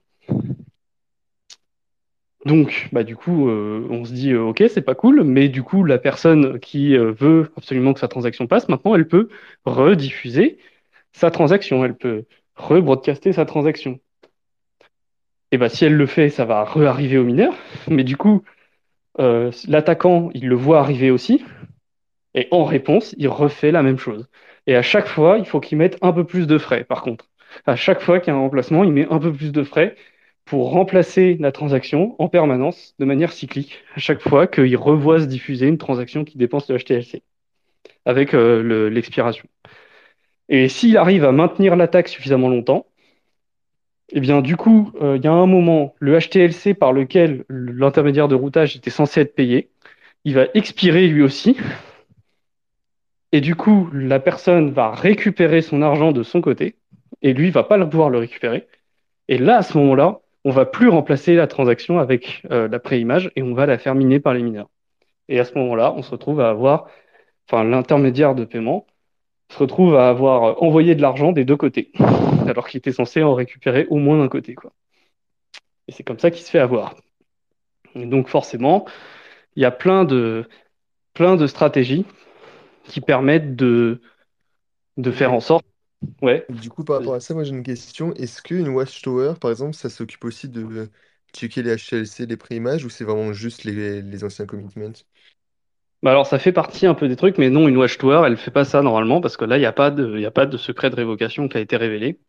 Donc, 2.45 2.87
bah, 2.93 3.03
du 3.03 3.15
coup, 3.15 3.49
euh, 3.49 3.85
on 3.89 4.05
se 4.05 4.13
dit, 4.13 4.31
euh, 4.31 4.43
OK, 4.43 4.63
c'est 4.69 4.81
pas 4.81 4.95
cool, 4.95 5.23
mais 5.23 5.49
du 5.49 5.63
coup, 5.63 5.83
la 5.83 5.97
personne 5.97 6.59
qui 6.59 6.95
euh, 6.95 7.11
veut 7.11 7.51
absolument 7.57 7.93
que 7.93 7.99
sa 7.99 8.07
transaction 8.07 8.47
passe, 8.47 8.69
maintenant, 8.69 8.95
elle 8.95 9.07
peut 9.07 9.27
rediffuser 9.65 10.57
sa 11.17 11.31
transaction, 11.31 11.83
elle 11.83 11.95
peut 11.95 12.25
rebroadcaster 12.55 13.33
sa 13.33 13.45
transaction. 13.45 13.99
Et 15.51 15.57
bah, 15.57 15.67
si 15.67 15.85
elle 15.85 15.95
le 15.95 16.05
fait, 16.05 16.29
ça 16.29 16.45
va 16.45 16.63
re-arriver 16.63 17.17
au 17.17 17.23
mineur, 17.23 17.55
mais 17.87 18.03
du 18.03 18.17
coup, 18.17 18.43
l'attaquant, 19.17 20.29
il 20.35 20.47
le 20.47 20.55
voit 20.55 20.79
arriver 20.79 21.09
aussi, 21.09 21.43
et 22.35 22.47
en 22.51 22.63
réponse, 22.65 23.15
il 23.17 23.27
refait 23.29 23.71
la 23.71 23.81
même 23.81 23.97
chose. 23.97 24.29
Et 24.67 24.75
à 24.75 24.83
chaque 24.83 25.07
fois, 25.07 25.39
il 25.39 25.45
faut 25.45 25.59
qu'il 25.59 25.79
mette 25.79 25.97
un 26.03 26.13
peu 26.13 26.23
plus 26.23 26.45
de 26.45 26.59
frais, 26.59 26.83
par 26.83 27.01
contre. 27.01 27.29
À 27.65 27.75
chaque 27.75 28.01
fois 28.01 28.19
qu'il 28.19 28.31
y 28.31 28.35
a 28.35 28.37
un 28.37 28.41
remplacement, 28.41 28.83
il 28.83 28.91
met 28.91 29.07
un 29.09 29.19
peu 29.19 29.33
plus 29.33 29.51
de 29.51 29.63
frais 29.63 29.95
pour 30.45 30.69
remplacer 30.69 31.35
la 31.39 31.51
transaction 31.51 32.15
en 32.19 32.29
permanence 32.29 32.93
de 32.99 33.05
manière 33.05 33.31
cyclique 33.33 33.83
à 33.95 33.99
chaque 33.99 34.21
fois 34.21 34.45
qu'il 34.45 34.77
revoit 34.77 35.19
se 35.19 35.25
diffuser 35.25 35.67
une 35.67 35.79
transaction 35.79 36.23
qui 36.23 36.37
dépense 36.37 36.69
le 36.69 36.77
HTLC 36.77 37.23
avec 38.05 38.33
euh, 38.33 38.89
l'expiration. 38.89 39.47
Et 40.49 40.69
s'il 40.69 40.97
arrive 40.97 41.25
à 41.25 41.31
maintenir 41.31 41.75
l'attaque 41.75 42.07
suffisamment 42.07 42.49
longtemps, 42.49 42.85
eh 44.09 44.19
bien 44.19 44.41
du 44.41 44.55
coup, 44.55 44.91
euh, 45.01 45.17
il 45.17 45.23
y 45.23 45.27
a 45.27 45.31
un 45.33 45.45
moment, 45.45 45.93
le 45.99 46.17
HTLC 46.17 46.73
par 46.73 46.93
lequel 46.93 47.43
l'intermédiaire 47.49 48.27
de 48.27 48.35
routage 48.35 48.75
était 48.75 48.89
censé 48.89 49.21
être 49.21 49.35
payé, 49.35 49.69
il 50.23 50.33
va 50.33 50.45
expirer 50.53 51.07
lui 51.07 51.21
aussi. 51.23 51.57
Et 53.33 53.41
du 53.41 53.55
coup, 53.55 53.89
la 53.93 54.19
personne 54.19 54.71
va 54.71 54.91
récupérer 54.91 55.61
son 55.61 55.81
argent 55.81 56.13
de 56.13 56.23
son 56.23 56.39
côté, 56.39 56.75
et 57.21 57.33
lui 57.33 57.51
va 57.51 57.63
pas 57.63 57.83
pouvoir 57.85 58.09
le 58.09 58.19
récupérer. 58.19 58.67
Et 59.27 59.37
là, 59.37 59.57
à 59.57 59.63
ce 59.63 59.77
moment-là, 59.77 60.21
on 60.45 60.51
va 60.51 60.65
plus 60.65 60.87
remplacer 60.87 61.35
la 61.35 61.47
transaction 61.47 61.99
avec 61.99 62.43
euh, 62.51 62.69
la 62.69 62.79
préimage 62.79 63.31
et 63.35 63.43
on 63.43 63.53
va 63.53 63.65
la 63.65 63.77
faire 63.77 63.95
miner 63.95 64.19
par 64.21 64.33
les 64.33 64.41
mineurs. 64.43 64.69
Et 65.27 65.39
à 65.39 65.43
ce 65.43 65.57
moment-là, 65.57 65.93
on 65.97 66.01
se 66.01 66.11
retrouve 66.11 66.39
à 66.39 66.49
avoir, 66.49 66.87
enfin, 67.49 67.65
l'intermédiaire 67.65 68.33
de 68.33 68.45
paiement 68.45 68.85
se 69.49 69.57
retrouve 69.57 69.95
à 69.95 70.09
avoir 70.09 70.61
envoyé 70.61 70.95
de 70.95 71.01
l'argent 71.01 71.31
des 71.31 71.45
deux 71.45 71.57
côtés, 71.57 71.91
alors 72.47 72.67
qu'il 72.67 72.79
était 72.79 72.91
censé 72.91 73.23
en 73.23 73.33
récupérer 73.33 73.87
au 73.89 73.97
moins 73.97 74.17
d'un 74.19 74.29
côté, 74.29 74.55
quoi. 74.55 74.73
Et 75.87 75.91
c'est 75.91 76.03
comme 76.03 76.19
ça 76.19 76.31
qu'il 76.31 76.43
se 76.43 76.49
fait 76.51 76.59
avoir. 76.59 76.95
Et 77.95 78.05
donc 78.05 78.27
forcément, 78.27 78.85
il 79.55 79.63
y 79.63 79.65
a 79.65 79.71
plein 79.71 80.05
de, 80.05 80.47
plein 81.13 81.35
de 81.35 81.47
stratégies 81.47 82.05
qui 82.85 83.01
permettent 83.01 83.55
de, 83.55 84.01
de 84.97 85.11
faire 85.11 85.33
en 85.33 85.39
sorte 85.39 85.65
Ouais. 86.21 86.45
Du 86.49 86.69
coup, 86.69 86.83
par 86.83 86.97
rapport 86.97 87.15
à 87.15 87.19
ça, 87.19 87.33
moi 87.33 87.43
j'ai 87.43 87.51
une 87.51 87.63
question. 87.63 88.13
Est-ce 88.13 88.41
qu'une 88.41 88.69
Watchtower, 88.69 89.33
par 89.41 89.51
exemple, 89.51 89.73
ça 89.73 89.89
s'occupe 89.89 90.23
aussi 90.25 90.47
de 90.47 90.89
checker 91.33 91.63
les 91.63 91.75
HTLC, 91.75 92.25
les 92.25 92.37
préimages, 92.37 92.85
ou 92.85 92.89
c'est 92.89 93.03
vraiment 93.03 93.33
juste 93.33 93.63
les, 93.63 94.01
les 94.01 94.23
anciens 94.23 94.45
commitments? 94.45 94.93
Bah 96.03 96.11
alors 96.11 96.27
ça 96.27 96.37
fait 96.39 96.51
partie 96.51 96.85
un 96.85 96.93
peu 96.93 97.07
des 97.07 97.15
trucs, 97.15 97.37
mais 97.37 97.49
non, 97.49 97.67
une 97.67 97.77
Watchtower, 97.77 98.23
elle 98.25 98.37
fait 98.37 98.51
pas 98.51 98.65
ça 98.65 98.81
normalement, 98.81 99.19
parce 99.19 99.35
que 99.35 99.45
là, 99.45 99.57
il 99.57 99.61
n'y 99.61 99.65
a 99.65 99.71
pas 99.73 99.89
de, 99.89 100.17
il 100.17 100.25
a 100.25 100.31
pas 100.31 100.45
de 100.45 100.57
secret 100.57 100.89
de 100.89 100.95
révocation 100.95 101.47
qui 101.47 101.57
a 101.57 101.59
été 101.59 101.75
révélé. 101.75 102.19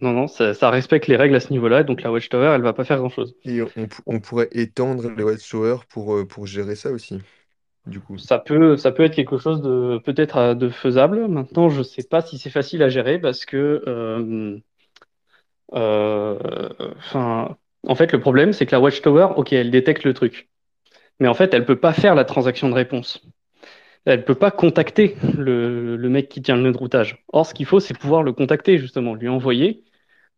Non, 0.00 0.12
non, 0.12 0.26
ça, 0.26 0.54
ça 0.54 0.70
respecte 0.70 1.06
les 1.06 1.16
règles 1.16 1.36
à 1.36 1.40
ce 1.40 1.50
niveau-là, 1.52 1.82
donc 1.84 2.02
la 2.02 2.10
Watchtower, 2.10 2.52
elle 2.54 2.62
va 2.62 2.72
pas 2.72 2.84
faire 2.84 2.98
grand-chose. 2.98 3.34
Et 3.44 3.62
on, 3.62 3.68
on 4.06 4.20
pourrait 4.20 4.48
étendre 4.52 5.10
les 5.10 5.22
Watchtower 5.22 5.76
pour, 5.88 6.14
euh, 6.14 6.26
pour 6.26 6.46
gérer 6.46 6.74
ça 6.74 6.90
aussi 6.90 7.20
du 7.86 8.00
coup. 8.00 8.18
Ça 8.18 8.38
peut, 8.38 8.76
ça 8.76 8.92
peut 8.92 9.04
être 9.04 9.14
quelque 9.14 9.38
chose 9.38 9.60
de 9.62 10.00
peut-être 10.04 10.36
euh, 10.36 10.54
de 10.54 10.68
faisable. 10.68 11.28
Maintenant, 11.28 11.68
je 11.68 11.78
ne 11.78 11.82
sais 11.82 12.02
pas 12.02 12.22
si 12.22 12.38
c'est 12.38 12.50
facile 12.50 12.82
à 12.82 12.88
gérer 12.88 13.18
parce 13.18 13.44
que, 13.44 13.82
euh, 13.86 14.58
euh, 15.74 16.38
en 17.86 17.94
fait, 17.94 18.12
le 18.12 18.20
problème, 18.20 18.52
c'est 18.52 18.66
que 18.66 18.72
la 18.72 18.80
Watchtower, 18.80 19.28
ok, 19.36 19.52
elle 19.52 19.70
détecte 19.70 20.04
le 20.04 20.14
truc, 20.14 20.48
mais 21.20 21.28
en 21.28 21.34
fait, 21.34 21.54
elle 21.54 21.64
peut 21.64 21.80
pas 21.80 21.92
faire 21.92 22.14
la 22.14 22.24
transaction 22.24 22.68
de 22.68 22.74
réponse. 22.74 23.22
Elle 24.04 24.24
peut 24.24 24.34
pas 24.34 24.50
contacter 24.50 25.16
le, 25.38 25.96
le 25.96 26.08
mec 26.08 26.28
qui 26.28 26.42
tient 26.42 26.56
le 26.56 26.62
nœud 26.62 26.72
de 26.72 26.78
routage. 26.78 27.24
Or, 27.32 27.46
ce 27.46 27.54
qu'il 27.54 27.66
faut, 27.66 27.80
c'est 27.80 27.98
pouvoir 27.98 28.22
le 28.22 28.32
contacter 28.32 28.78
justement, 28.78 29.14
lui 29.14 29.28
envoyer 29.28 29.82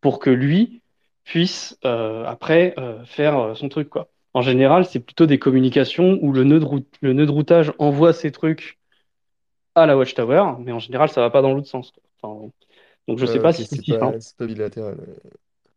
pour 0.00 0.20
que 0.20 0.30
lui 0.30 0.82
puisse 1.24 1.76
après 1.82 2.74
faire 3.06 3.56
son 3.56 3.68
truc, 3.68 3.88
quoi. 3.88 4.08
En 4.34 4.42
général, 4.42 4.84
c'est 4.84 5.00
plutôt 5.00 5.24
des 5.24 5.38
communications 5.38 6.18
où 6.20 6.30
le 6.30 6.44
nœud, 6.44 6.60
de 6.60 7.30
routage 7.30 7.72
envoie 7.78 8.12
ses 8.12 8.30
trucs 8.30 8.78
à 9.74 9.86
la 9.86 9.96
Watchtower, 9.96 10.56
mais 10.58 10.72
en 10.72 10.78
général, 10.78 11.08
ça 11.08 11.22
va 11.22 11.30
pas 11.30 11.40
dans 11.40 11.54
l'autre 11.54 11.68
sens. 11.68 11.92
donc 12.22 13.18
je 13.18 13.24
sais 13.24 13.40
pas 13.40 13.54
si 13.54 13.64
c'est. 13.64 13.80
C'est 14.20 14.36
pas 14.36 14.46
bilatéral. 14.46 14.98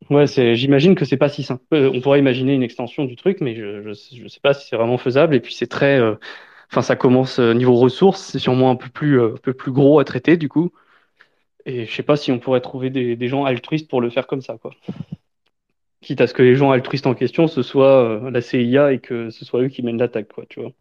Ouais, 0.10 0.26
j'imagine 0.28 0.96
que 0.96 1.06
c'est 1.06 1.18
pas 1.18 1.30
si 1.30 1.44
simple. 1.44 1.64
Euh, 1.74 1.92
on 1.94 2.02
pourrait 2.02 2.20
imaginer 2.20 2.56
une 2.56 2.64
extension 2.64 3.06
du 3.06 3.16
truc, 3.16 3.42
mais 3.42 3.56
je, 3.56 3.94
je, 3.94 4.28
sais 4.28 4.40
pas 4.42 4.56
si 4.56 4.68
c'est 4.68 4.76
vraiment 4.76 4.98
faisable. 4.98 5.36
Et 5.36 5.40
puis 5.40 5.54
c'est 5.54 5.68
très, 5.68 6.00
euh, 6.00 6.16
enfin, 6.72 6.82
ça 6.82 6.96
commence 6.96 7.40
euh, 7.40 7.54
niveau 7.54 7.76
ressources, 7.76 8.22
c'est 8.22 8.40
sûrement 8.40 8.72
un 8.72 8.76
peu 8.76 8.90
plus, 8.90 9.22
un 9.22 9.36
peu 9.42 9.54
plus 9.54 9.72
gros 9.72 10.00
à 10.00 10.06
traiter 10.06 10.36
du 10.38 10.50
coup. 10.50 10.72
Et 11.66 11.86
je 11.86 11.94
sais 11.94 12.04
pas 12.04 12.18
si 12.18 12.32
on 12.32 12.40
pourrait 12.40 12.62
trouver 12.62 12.90
des, 12.90 13.16
des 13.16 13.28
gens 13.28 13.46
altruistes 13.46 13.90
pour 13.90 14.02
le 14.02 14.10
faire 14.10 14.28
comme 14.28 14.42
ça, 14.42 14.58
quoi 14.58 14.72
quitte 16.02 16.22
à 16.22 16.28
ce 16.28 16.34
que 16.34 16.42
les 16.42 16.56
gens 16.56 16.72
altruistes 16.72 17.08
en 17.08 17.14
question, 17.14 17.48
ce 17.48 17.62
soit 17.62 18.32
la 18.32 18.42
CIA 18.42 18.94
et 18.94 19.00
que 19.00 19.30
ce 19.32 19.44
soit 19.44 19.62
eux 19.64 19.68
qui 19.68 19.84
mènent 19.84 19.98
l'attaque, 19.98 20.32
quoi, 20.32 20.46
tu 20.48 20.62
vois. 20.62 20.72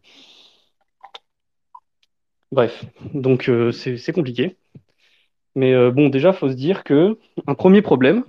Bref, 2.53 2.85
donc 3.13 3.51
c'est 3.73 4.13
compliqué. 4.13 4.55
Mais 5.55 5.91
bon, 5.91 6.07
déjà, 6.07 6.31
faut 6.31 6.49
se 6.49 6.55
dire 6.55 6.85
que 6.85 7.17
un 7.47 7.53
premier 7.53 7.81
problème, 7.81 8.23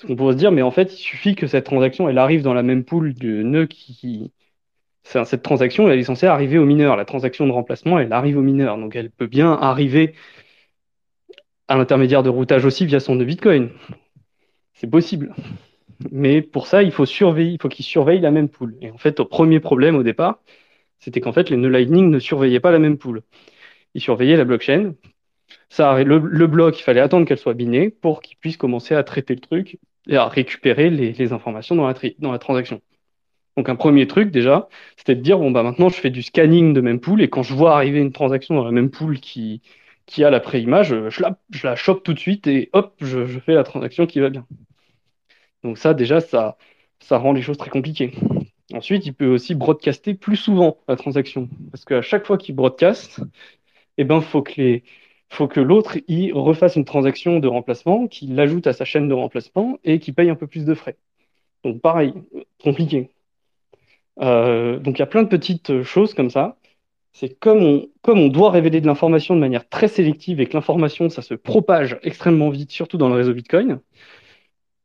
c'est 0.00 0.06
qu'on 0.06 0.16
pourrait 0.16 0.32
se 0.32 0.38
dire, 0.38 0.50
mais 0.50 0.62
en 0.62 0.70
fait, 0.70 0.94
il 0.94 0.96
suffit 0.96 1.34
que 1.34 1.46
cette 1.46 1.64
transaction, 1.64 2.08
elle 2.08 2.16
arrive 2.16 2.40
dans 2.40 2.54
la 2.54 2.62
même 2.62 2.84
pool 2.84 3.12
de 3.12 3.42
nœuds 3.42 3.66
qui. 3.66 4.32
Cette 5.02 5.42
transaction, 5.42 5.90
elle 5.90 5.98
est 5.98 6.04
censée 6.04 6.26
arriver 6.26 6.56
au 6.56 6.64
mineur. 6.64 6.96
La 6.96 7.04
transaction 7.04 7.46
de 7.46 7.52
remplacement, 7.52 7.98
elle 7.98 8.12
arrive 8.12 8.38
au 8.38 8.42
mineur. 8.42 8.78
Donc, 8.78 8.96
elle 8.96 9.10
peut 9.10 9.26
bien 9.26 9.52
arriver 9.52 10.14
à 11.68 11.76
l'intermédiaire 11.76 12.22
de 12.22 12.30
routage 12.30 12.64
aussi 12.64 12.86
via 12.86 12.98
son 12.98 13.14
nœud 13.14 13.26
Bitcoin. 13.26 13.70
C'est 14.72 14.90
possible. 14.90 15.34
Mais 16.10 16.40
pour 16.40 16.66
ça, 16.66 16.82
il 16.82 16.92
faut 16.92 17.04
surveiller, 17.06 17.52
il 17.52 17.60
faut 17.60 18.04
la 18.04 18.30
même 18.30 18.48
poule. 18.48 18.76
Et 18.80 18.90
en 18.90 18.98
fait, 18.98 19.20
au 19.20 19.26
premier 19.26 19.60
problème 19.60 19.96
au 19.96 20.02
départ, 20.02 20.40
c'était 20.98 21.20
qu'en 21.20 21.32
fait, 21.32 21.50
les 21.50 21.58
nœuds 21.58 21.68
Lightning 21.68 22.10
ne 22.10 22.18
surveillaient 22.18 22.60
pas 22.60 22.72
la 22.72 22.78
même 22.78 22.96
poule. 22.96 23.22
Ils 23.94 24.00
surveillaient 24.00 24.36
la 24.36 24.44
blockchain. 24.46 24.94
Ça, 25.68 26.02
le, 26.04 26.18
le 26.18 26.46
bloc, 26.46 26.78
il 26.80 26.82
fallait 26.82 27.00
attendre 27.00 27.26
qu'elle 27.26 27.38
soit 27.38 27.54
binée 27.54 27.90
pour 27.90 28.22
qu'ils 28.22 28.38
puissent 28.38 28.56
commencer 28.56 28.94
à 28.94 29.04
traiter 29.04 29.34
le 29.34 29.40
truc 29.40 29.78
à 30.10 30.28
récupérer 30.28 30.90
les, 30.90 31.32
informations 31.32 31.76
dans 31.76 31.86
la, 31.86 31.94
dans 32.18 32.32
la 32.32 32.38
transaction. 32.38 32.80
Donc 33.56 33.68
un 33.68 33.76
premier 33.76 34.06
truc 34.06 34.30
déjà, 34.30 34.68
c'était 34.96 35.14
de 35.14 35.20
dire 35.20 35.38
bon 35.38 35.50
bah 35.50 35.62
maintenant 35.62 35.88
je 35.88 35.96
fais 35.96 36.10
du 36.10 36.22
scanning 36.22 36.72
de 36.72 36.80
même 36.80 37.00
pool 37.00 37.20
et 37.22 37.28
quand 37.28 37.42
je 37.42 37.54
vois 37.54 37.74
arriver 37.76 38.00
une 38.00 38.12
transaction 38.12 38.54
dans 38.54 38.64
la 38.64 38.70
même 38.70 38.90
pool 38.90 39.20
qui, 39.20 39.60
qui 40.06 40.24
a 40.24 40.30
la 40.30 40.40
préimage, 40.40 40.94
je 41.08 41.22
la, 41.22 41.38
je 41.50 41.66
la 41.66 41.76
chope 41.76 42.02
tout 42.02 42.14
de 42.14 42.18
suite 42.18 42.46
et 42.46 42.70
hop, 42.72 42.94
je, 43.00 43.26
je 43.26 43.38
fais 43.40 43.54
la 43.54 43.64
transaction 43.64 44.06
qui 44.06 44.20
va 44.20 44.30
bien. 44.30 44.46
Donc 45.62 45.78
ça, 45.78 45.94
déjà, 45.94 46.20
ça, 46.20 46.56
ça 47.00 47.18
rend 47.18 47.32
les 47.32 47.42
choses 47.42 47.58
très 47.58 47.70
compliquées. 47.70 48.12
Ensuite, 48.72 49.06
il 49.06 49.14
peut 49.14 49.26
aussi 49.26 49.54
broadcaster 49.54 50.14
plus 50.14 50.36
souvent 50.36 50.78
la 50.88 50.96
transaction. 50.96 51.48
Parce 51.72 51.84
qu'à 51.84 52.02
chaque 52.02 52.26
fois 52.26 52.38
qu'il 52.38 52.54
broadcast, 52.54 53.20
eh 53.98 54.04
ben, 54.04 54.20
faut 54.20 54.42
que 54.42 54.52
les, 54.56 54.84
faut 55.30 55.48
que 55.48 55.60
l'autre 55.60 55.98
y 56.08 56.32
refasse 56.32 56.76
une 56.76 56.84
transaction 56.84 57.38
de 57.38 57.48
remplacement, 57.48 58.08
qu'il 58.08 58.34
l'ajoute 58.34 58.66
à 58.66 58.72
sa 58.72 58.84
chaîne 58.84 59.08
de 59.08 59.14
remplacement 59.14 59.78
et 59.84 59.98
qu'il 60.00 60.14
paye 60.14 60.28
un 60.28 60.34
peu 60.34 60.46
plus 60.46 60.64
de 60.64 60.74
frais. 60.74 60.96
Donc 61.64 61.80
pareil, 61.80 62.14
compliqué. 62.62 63.10
Euh, 64.20 64.78
donc 64.78 64.98
il 64.98 65.00
y 65.00 65.02
a 65.02 65.06
plein 65.06 65.22
de 65.22 65.28
petites 65.28 65.82
choses 65.82 66.14
comme 66.14 66.30
ça. 66.30 66.56
C'est 67.12 67.38
comme 67.38 67.86
on, 68.06 68.28
doit 68.28 68.50
révéler 68.50 68.80
de 68.80 68.86
l'information 68.86 69.34
de 69.34 69.40
manière 69.40 69.68
très 69.68 69.88
sélective 69.88 70.40
et 70.40 70.46
que 70.46 70.54
l'information, 70.54 71.08
ça 71.10 71.22
se 71.22 71.34
propage 71.34 71.98
extrêmement 72.02 72.50
vite, 72.50 72.70
surtout 72.70 72.98
dans 72.98 73.08
le 73.08 73.16
réseau 73.16 73.34
Bitcoin, 73.34 73.80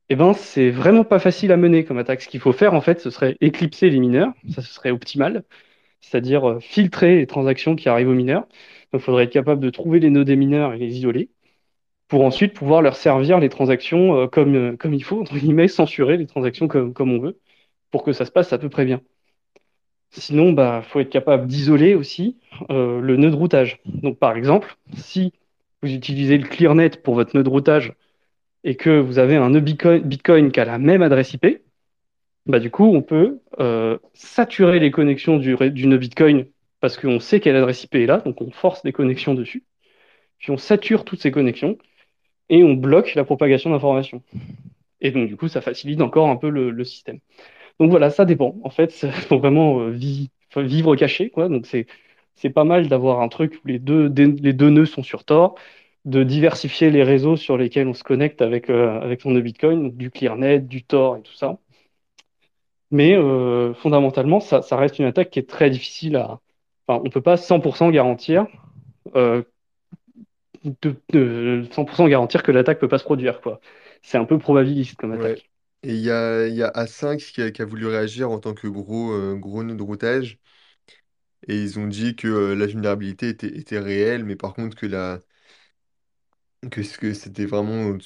eh 0.09 0.15
ben, 0.15 0.34
c'est 0.34 0.69
vraiment 0.69 1.03
pas 1.03 1.19
facile 1.19 1.51
à 1.51 1.57
mener 1.57 1.84
comme 1.85 1.97
attaque. 1.97 2.22
Ce 2.22 2.30
qu'il 2.30 2.39
faut 2.39 2.53
faire, 2.53 2.73
en 2.73 2.81
fait, 2.81 2.99
ce 3.01 3.09
serait 3.09 3.38
éclipser 3.41 3.89
les 3.89 3.99
mineurs. 3.99 4.34
Ça, 4.49 4.61
ce 4.61 4.72
serait 4.73 4.91
optimal. 4.91 5.43
C'est-à-dire 6.01 6.47
euh, 6.49 6.59
filtrer 6.59 7.17
les 7.17 7.27
transactions 7.27 7.76
qui 7.76 7.89
arrivent 7.89 8.09
aux 8.09 8.13
mineurs. 8.13 8.47
Il 8.95 9.01
faudrait 9.01 9.26
être 9.26 9.31
capable 9.31 9.61
de 9.61 9.69
trouver 9.69 9.99
les 9.99 10.09
nœuds 10.09 10.26
des 10.26 10.35
mineurs 10.35 10.73
et 10.73 10.77
les 10.77 10.97
isoler 10.97 11.30
pour 12.07 12.23
ensuite 12.23 12.53
pouvoir 12.53 12.81
leur 12.81 12.95
servir 12.95 13.39
les 13.39 13.49
transactions 13.49 14.15
euh, 14.17 14.27
comme, 14.27 14.55
euh, 14.55 14.77
comme 14.77 14.93
il 14.93 15.03
faut, 15.03 15.22
entre 15.22 15.38
guillemets, 15.38 15.67
censurer 15.67 16.17
les 16.17 16.27
transactions 16.27 16.67
comme, 16.67 17.11
on 17.11 17.19
veut 17.19 17.39
pour 17.91 18.03
que 18.03 18.13
ça 18.13 18.26
se 18.26 18.31
passe 18.31 18.53
à 18.53 18.57
peu 18.57 18.69
près 18.69 18.85
bien. 18.85 19.01
Sinon, 20.11 20.53
bah, 20.53 20.81
faut 20.84 20.99
être 20.99 21.09
capable 21.09 21.47
d'isoler 21.47 21.95
aussi 21.95 22.38
le 22.69 23.17
nœud 23.17 23.31
de 23.31 23.35
routage. 23.35 23.81
Donc, 23.85 24.17
par 24.17 24.38
exemple, 24.38 24.77
si 24.95 25.34
vous 25.81 25.93
utilisez 25.93 26.38
le 26.38 26.47
ClearNet 26.47 27.01
pour 27.03 27.15
votre 27.15 27.35
nœud 27.35 27.43
de 27.43 27.49
routage 27.49 27.93
et 28.63 28.76
que 28.76 28.99
vous 28.99 29.19
avez 29.19 29.35
un 29.35 29.51
nœud 29.51 29.59
Bitcoin, 29.61 30.51
qui 30.51 30.59
a 30.59 30.65
la 30.65 30.80
même 30.80 31.01
adresse 31.01 31.34
IP, 31.34 31.61
bah 32.45 32.59
du 32.59 32.72
coup, 32.72 32.85
on 32.85 33.01
peut 33.01 33.39
euh, 33.59 33.97
saturer 34.13 34.80
les 34.80 34.91
connexions 34.91 35.38
du, 35.38 35.55
du 35.72 35.88
nœud 35.88 35.97
Bitcoin 35.97 36.45
parce 36.80 36.97
qu'on 36.97 37.19
sait 37.19 37.39
quelle 37.39 37.56
adresse 37.56 37.84
IP 37.84 37.95
est 37.95 38.06
là, 38.06 38.18
donc 38.19 38.41
on 38.41 38.52
force 38.52 38.84
des 38.84 38.93
connexions 38.93 39.34
dessus, 39.34 39.64
puis 40.39 40.52
on 40.52 40.57
sature 40.57 41.06
toutes 41.06 41.22
ces 41.22 41.31
connexions, 41.31 41.77
et 42.49 42.64
on 42.64 42.73
bloque 42.73 43.15
la 43.15 43.23
propagation 43.26 43.72
d'informations. 43.72 44.23
Et 45.02 45.11
donc, 45.11 45.27
du 45.27 45.38
coup, 45.38 45.47
ça 45.47 45.61
facilite 45.61 46.02
encore 46.02 46.30
un 46.30 46.35
peu 46.35 46.49
le, 46.49 46.84
système. 46.84 47.19
Donc 47.80 47.91
voilà, 47.91 48.10
ça 48.10 48.26
dépend. 48.26 48.56
En 48.64 48.69
fait, 48.69 49.03
il 49.03 49.38
vraiment 49.38 49.81
euh, 49.81 49.91
vivre 50.57 50.95
caché, 50.95 51.30
quoi. 51.30 51.49
Donc 51.49 51.68
c'est 51.68 52.49
pas 52.49 52.64
mal 52.64 52.88
d'avoir 52.89 53.22
un 53.22 53.30
truc 53.30 53.60
où 53.64 53.68
les 53.68 53.80
deux, 53.80 54.07
les 54.10 54.53
deux 54.53 54.69
nœuds 54.69 54.85
sont 54.85 55.03
sur 55.03 55.26
Tor, 55.26 55.56
de 56.06 56.23
diversifier 56.23 56.91
les 56.91 57.03
réseaux 57.03 57.35
sur 57.38 57.57
lesquels 57.57 57.88
on 57.88 57.93
se 57.93 58.03
connecte 58.03 58.41
avec, 58.41 58.69
euh, 58.69 58.99
avec 59.02 59.22
son 59.22 59.31
nœud 59.31 59.41
Bitcoin, 59.41 59.91
du 59.91 60.11
ClearNet, 60.11 60.60
du 60.61 60.84
Tor 60.84 61.18
et 61.18 61.22
tout 61.23 61.34
ça. 61.34 61.60
Mais 62.91 63.14
euh, 63.15 63.73
fondamentalement, 63.73 64.39
ça, 64.39 64.61
reste 64.72 64.99
une 64.99 65.06
attaque 65.06 65.30
qui 65.30 65.39
est 65.39 65.49
très 65.49 65.69
difficile 65.69 66.15
à. 66.18 66.39
Enfin, 66.88 66.99
on 67.02 67.06
ne 67.06 67.10
peut 67.10 67.22
pas 67.22 67.38
100% 67.38 67.90
garantir 67.90 68.48
euh, 69.16 69.44
de, 70.82 71.64
100% 71.72 72.07
garantir 72.07 72.44
que 72.44 72.52
l'attaque 72.52 72.80
peut 72.80 72.88
pas 72.88 72.98
se 72.98 73.03
produire, 73.03 73.41
quoi. 73.41 73.60
C'est 74.02 74.18
un 74.18 74.26
peu 74.26 74.38
probabiliste 74.38 74.95
comme 74.95 75.12
attaque. 75.12 75.49
Et 75.84 75.94
il 75.94 76.02
y 76.02 76.10
a, 76.12 76.48
y 76.48 76.64
a 76.64 76.70
A5 76.70 77.18
qui 77.32 77.41
a, 77.41 77.52
qui 77.52 77.62
a 77.62 77.66
voulu 77.66 77.88
réagir 77.88 78.32
en 78.32 78.40
tant 78.40 78.53
que 78.53 78.68
gros, 78.68 79.12
euh, 79.14 79.36
gros 79.36 79.64
nœud 79.64 79.76
de 79.76 79.84
routage. 79.84 80.40
Et 81.48 81.62
ils 81.62 81.80
ont 81.80 81.88
dit 81.88 82.16
que 82.16 82.28
euh, 82.28 82.56
la 82.56 82.66
vulnérabilité 82.68 83.30
était, 83.30 83.48
était 83.48 83.80
réelle, 83.80 84.26
mais 84.26 84.36
par 84.36 84.53
contre 84.53 84.76
que 84.76 84.86
la, 84.86 85.20
que, 86.72 86.82
que 86.98 87.14
c'était 87.14 87.45
vraiment 87.45 87.98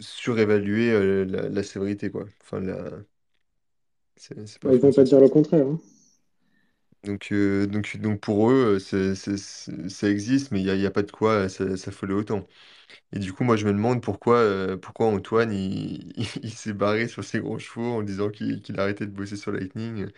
surévaluer 0.00 0.90
euh, 0.92 1.24
la, 1.24 1.48
la 1.48 1.62
sévérité, 1.62 2.10
quoi. 2.10 2.24
Enfin, 2.42 2.60
la... 2.60 2.90
c'est, 4.16 4.46
c'est 4.46 4.58
pas 4.60 4.72
ils 4.72 4.80
vont 4.80 4.92
pas 4.92 5.04
dire 5.04 5.20
le 5.20 5.28
contraire. 5.28 5.66
Hein. 5.66 5.78
Donc, 7.06 7.32
donc, 7.32 7.96
donc 7.98 8.20
pour 8.20 8.50
eux, 8.50 8.78
ça 8.80 10.08
existe, 10.10 10.50
mais 10.50 10.60
il 10.60 10.64
n'y 10.64 10.70
a, 10.70 10.74
y 10.74 10.86
a 10.86 10.90
pas 10.90 11.02
de 11.02 11.12
quoi 11.12 11.48
ça, 11.48 11.76
s'affoler 11.76 12.14
autant. 12.14 12.46
Et 13.12 13.18
du 13.20 13.32
coup, 13.32 13.44
moi, 13.44 13.56
je 13.56 13.66
me 13.66 13.72
demande 13.72 14.02
pourquoi, 14.02 14.78
pourquoi 14.80 15.06
Antoine, 15.08 15.52
il, 15.54 16.52
s'est 16.52 16.72
barré 16.74 17.08
sur 17.08 17.24
ses 17.24 17.40
gros 17.40 17.58
chevaux 17.58 17.94
en 17.94 18.02
disant 18.02 18.30
qu'il 18.30 18.62
arrêtait 18.78 19.06
de 19.06 19.12
bosser 19.12 19.36
sur 19.36 19.52
Lightning. 19.52 20.08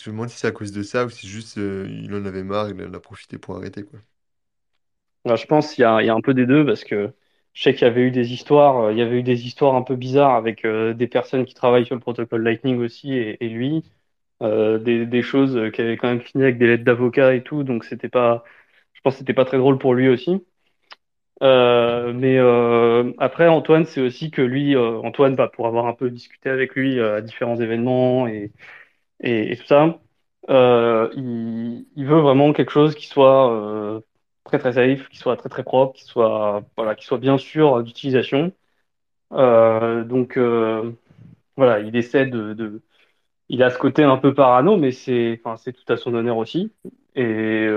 Je 0.00 0.10
me 0.10 0.14
demande 0.16 0.30
si 0.30 0.38
c'est 0.38 0.48
à 0.48 0.52
cause 0.52 0.72
de 0.72 0.82
ça 0.82 1.04
ou 1.06 1.10
si 1.10 1.28
juste 1.28 1.56
il 1.56 2.12
en 2.14 2.24
avait 2.24 2.42
marre, 2.42 2.70
il 2.70 2.82
en 2.82 2.92
a 2.92 3.00
profité 3.00 3.38
pour 3.38 3.56
arrêter, 3.56 3.84
quoi. 3.84 4.00
je 5.36 5.46
pense 5.46 5.74
qu'il 5.74 5.82
y 5.82 5.84
a, 5.84 5.96
un 6.14 6.20
peu 6.20 6.34
des 6.34 6.46
deux 6.46 6.64
parce 6.66 6.84
que 6.84 7.12
je 7.52 7.62
sais 7.62 7.74
qu'il 7.74 7.82
y 7.82 7.90
avait 7.90 8.02
eu 8.02 8.10
des 8.10 8.32
histoires, 8.32 8.92
il 8.92 8.98
y 8.98 9.02
avait 9.02 9.18
eu 9.20 9.22
des 9.22 9.46
histoires 9.46 9.74
un 9.74 9.82
peu 9.82 9.96
bizarres 9.96 10.34
avec 10.34 10.66
des 10.66 11.06
personnes 11.08 11.44
qui 11.44 11.54
travaillent 11.54 11.86
sur 11.86 11.94
le 11.94 12.00
protocole 12.00 12.42
Lightning 12.42 12.78
aussi 12.80 13.12
et 13.14 13.48
lui, 13.48 13.84
euh, 14.42 14.78
des, 14.78 15.06
des 15.06 15.22
choses 15.22 15.58
qui 15.72 15.80
avaient 15.82 15.96
quand 15.96 16.08
même 16.08 16.20
fini 16.20 16.44
avec 16.44 16.58
des 16.58 16.66
lettres 16.66 16.84
d'avocat 16.84 17.34
et 17.34 17.42
tout, 17.42 17.62
donc 17.64 17.84
c'était 17.84 18.08
pas, 18.08 18.44
je 18.94 19.00
pense 19.02 19.14
que 19.14 19.18
c'était 19.20 19.34
pas 19.34 19.44
très 19.44 19.58
drôle 19.58 19.78
pour 19.78 19.94
lui 19.94 20.08
aussi. 20.08 20.42
Euh, 21.42 22.12
mais 22.12 22.36
euh, 22.38 23.12
après, 23.18 23.48
Antoine, 23.48 23.86
c'est 23.86 24.00
aussi 24.00 24.30
que 24.30 24.42
lui, 24.42 24.76
euh, 24.76 24.98
Antoine, 25.00 25.36
bah, 25.36 25.48
pour 25.48 25.66
avoir 25.66 25.86
un 25.86 25.94
peu 25.94 26.10
discuté 26.10 26.50
avec 26.50 26.74
lui 26.74 27.00
à 27.00 27.20
différents 27.22 27.56
événements 27.60 28.26
et, 28.26 28.52
et, 29.20 29.56
tout 29.56 29.66
ça, 29.66 30.00
il, 30.48 31.86
il, 31.96 32.06
veut 32.06 32.20
vraiment 32.20 32.52
quelque 32.52 32.72
chose 32.72 32.94
qui 32.94 33.06
soit 33.06 34.02
très 34.44 34.58
très 34.58 34.74
safe, 34.74 35.08
qui 35.08 35.18
soit 35.18 35.36
très 35.36 35.48
très 35.48 35.64
propre, 35.64 35.94
qui 35.94 36.04
soit 36.04 36.62
voilà, 36.76 36.94
qui 36.94 37.04
soit 37.06 37.18
bien 37.18 37.38
sûr 37.38 37.82
d'utilisation. 37.82 38.52
donc 39.30 40.38
voilà, 41.56 41.80
il 41.80 41.96
essaie 41.96 42.26
de, 42.26 42.54
de, 42.54 42.82
il 43.50 43.62
a 43.62 43.70
ce 43.70 43.78
côté 43.78 44.02
un 44.04 44.16
peu 44.16 44.32
parano, 44.34 44.78
mais 44.78 44.92
c'est 44.92 45.40
tout 45.44 45.92
à 45.92 45.96
son 45.98 46.14
honneur 46.14 46.38
aussi. 46.38 46.72
Et 47.16 47.68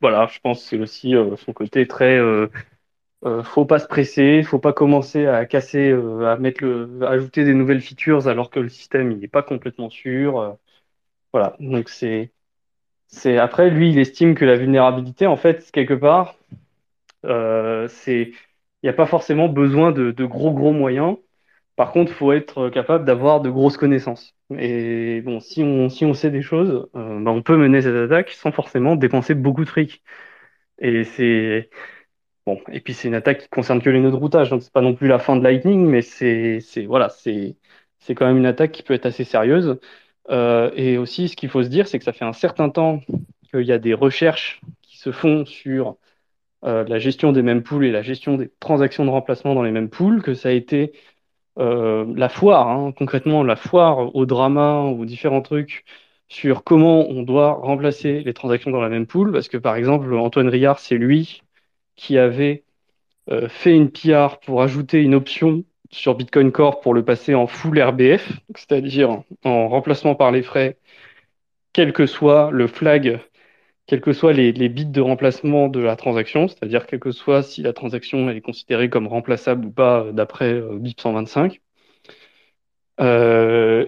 voilà, 0.00 0.26
je 0.26 0.38
pense 0.40 0.62
que 0.62 0.68
c'est 0.68 0.78
aussi 0.78 1.14
son 1.46 1.52
côté 1.52 1.86
très 1.86 2.18
euh, 3.24 3.42
faut 3.42 3.66
pas 3.66 3.78
se 3.78 3.86
presser, 3.86 4.42
faut 4.42 4.58
pas 4.58 4.72
commencer 4.72 5.26
à 5.26 5.44
casser, 5.44 5.90
euh, 5.90 6.26
à 6.26 6.36
mettre 6.36 6.64
le, 6.64 7.00
ajouter 7.06 7.44
des 7.44 7.52
nouvelles 7.54 7.82
features 7.82 8.28
alors 8.28 8.50
que 8.50 8.60
le 8.60 8.70
système 8.70 9.18
n'est 9.18 9.28
pas 9.28 9.42
complètement 9.42 9.90
sûr. 9.90 10.40
Euh, 10.40 10.52
voilà, 11.32 11.56
donc 11.60 11.88
c'est, 11.90 12.32
après 13.38 13.70
lui 13.70 13.90
il 13.90 13.98
estime 13.98 14.34
que 14.34 14.44
la 14.44 14.56
vulnérabilité 14.56 15.26
en 15.26 15.36
fait 15.36 15.70
quelque 15.72 15.94
part, 15.94 16.36
euh, 17.26 17.88
c'est, 17.88 18.32
il 18.82 18.86
n'y 18.86 18.90
a 18.90 18.94
pas 18.94 19.06
forcément 19.06 19.48
besoin 19.48 19.92
de, 19.92 20.12
de, 20.12 20.24
gros 20.26 20.52
gros 20.52 20.72
moyens. 20.72 21.18
Par 21.76 21.92
contre, 21.92 22.12
faut 22.12 22.32
être 22.32 22.68
capable 22.70 23.04
d'avoir 23.04 23.40
de 23.40 23.50
grosses 23.50 23.76
connaissances. 23.76 24.34
Et 24.58 25.22
si 25.40 25.62
on 25.62 26.14
sait 26.14 26.30
des 26.30 26.42
choses, 26.42 26.88
bah, 26.94 27.30
on 27.30 27.42
peut 27.42 27.56
mener 27.56 27.82
cette 27.82 27.94
attaque 27.96 28.30
sans 28.30 28.52
forcément 28.52 28.96
dépenser 28.96 29.34
beaucoup 29.34 29.64
de 29.64 29.70
fric. 29.70 30.02
Et 30.78 31.04
c'est 31.04 31.70
Bon, 32.46 32.60
et 32.72 32.80
puis 32.80 32.94
c'est 32.94 33.08
une 33.08 33.14
attaque 33.14 33.42
qui 33.42 33.48
concerne 33.48 33.82
que 33.82 33.90
les 33.90 34.00
nœuds 34.00 34.10
de 34.10 34.16
routage, 34.16 34.50
donc 34.50 34.62
c'est 34.62 34.72
pas 34.72 34.80
non 34.80 34.94
plus 34.94 35.08
la 35.08 35.18
fin 35.18 35.36
de 35.36 35.42
Lightning, 35.44 35.86
mais 35.86 36.02
c'est, 36.02 36.58
quand 38.16 38.26
même 38.26 38.38
une 38.38 38.46
attaque 38.46 38.72
qui 38.72 38.82
peut 38.82 38.94
être 38.94 39.06
assez 39.06 39.24
sérieuse. 39.24 39.78
Euh, 40.30 40.70
et 40.74 40.98
aussi, 40.98 41.28
ce 41.28 41.36
qu'il 41.36 41.50
faut 41.50 41.62
se 41.62 41.68
dire, 41.68 41.86
c'est 41.86 41.98
que 41.98 42.04
ça 42.04 42.12
fait 42.12 42.24
un 42.24 42.32
certain 42.32 42.70
temps 42.70 43.00
qu'il 43.50 43.62
y 43.62 43.72
a 43.72 43.78
des 43.78 43.94
recherches 43.94 44.60
qui 44.82 44.98
se 44.98 45.12
font 45.12 45.44
sur 45.44 45.98
euh, 46.64 46.84
la 46.84 46.98
gestion 46.98 47.32
des 47.32 47.42
mêmes 47.42 47.62
pools 47.62 47.84
et 47.84 47.92
la 47.92 48.02
gestion 48.02 48.36
des 48.36 48.50
transactions 48.60 49.04
de 49.04 49.10
remplacement 49.10 49.54
dans 49.54 49.62
les 49.62 49.72
mêmes 49.72 49.90
pools, 49.90 50.22
que 50.22 50.34
ça 50.34 50.50
a 50.50 50.52
été 50.52 50.92
euh, 50.92 50.96
la 51.56 52.28
foire, 52.28 52.68
hein, 52.68 52.92
concrètement 52.96 53.42
la 53.42 53.56
foire 53.56 54.14
au 54.14 54.26
drama, 54.26 54.84
ou 54.84 55.04
différents 55.04 55.42
trucs 55.42 55.84
sur 56.28 56.64
comment 56.64 57.08
on 57.08 57.22
doit 57.22 57.54
remplacer 57.54 58.22
les 58.22 58.34
transactions 58.34 58.70
dans 58.70 58.80
la 58.80 58.88
même 58.88 59.06
pool, 59.06 59.32
parce 59.32 59.48
que 59.48 59.56
par 59.58 59.76
exemple, 59.76 60.14
Antoine 60.14 60.48
Riard, 60.48 60.78
c'est 60.78 60.96
lui 60.96 61.42
qui 61.96 62.18
avait 62.18 62.64
euh, 63.30 63.48
fait 63.48 63.76
une 63.76 63.90
PR 63.90 64.38
pour 64.40 64.62
ajouter 64.62 65.02
une 65.02 65.14
option 65.14 65.64
sur 65.90 66.14
Bitcoin 66.14 66.52
Core 66.52 66.80
pour 66.80 66.94
le 66.94 67.04
passer 67.04 67.34
en 67.34 67.46
full 67.46 67.80
RBF, 67.80 68.32
c'est-à-dire 68.54 69.22
en 69.44 69.68
remplacement 69.68 70.14
par 70.14 70.30
les 70.32 70.42
frais, 70.42 70.78
quel 71.72 71.92
que 71.92 72.06
soit 72.06 72.50
le 72.52 72.66
flag, 72.66 73.20
quels 73.90 74.00
que 74.00 74.12
soient 74.12 74.32
les, 74.32 74.52
bits 74.68 74.86
de 74.86 75.00
remplacement 75.00 75.68
de 75.68 75.80
la 75.80 75.96
transaction, 75.96 76.46
c'est-à-dire 76.46 76.86
quel 76.86 77.00
que 77.00 77.10
soit 77.10 77.42
si 77.42 77.60
la 77.62 77.72
transaction 77.72 78.30
est 78.30 78.40
considérée 78.40 78.88
comme 78.88 79.08
remplaçable 79.08 79.66
ou 79.66 79.70
pas 79.72 80.04
euh, 80.04 80.12
d'après 80.12 80.52
euh, 80.54 80.78
BIP 80.78 81.00
125. 81.00 81.60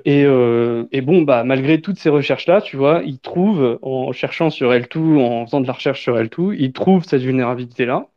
et, 0.04 1.00
bon, 1.02 1.22
bah, 1.22 1.44
malgré 1.44 1.80
toutes 1.80 1.98
ces 1.98 2.08
recherches-là, 2.08 2.62
tu 2.62 2.76
vois, 2.76 3.02
ils 3.04 3.20
trouvent, 3.20 3.78
en 3.82 4.12
cherchant 4.12 4.50
sur 4.50 4.72
L2, 4.72 4.98
en 5.20 5.46
faisant 5.46 5.60
de 5.60 5.66
la 5.68 5.72
recherche 5.72 6.02
sur 6.02 6.16
L2, 6.16 6.56
ils 6.58 6.72
trouvent 6.72 7.04
cette 7.04 7.22
vulnérabilité-là. 7.22 8.08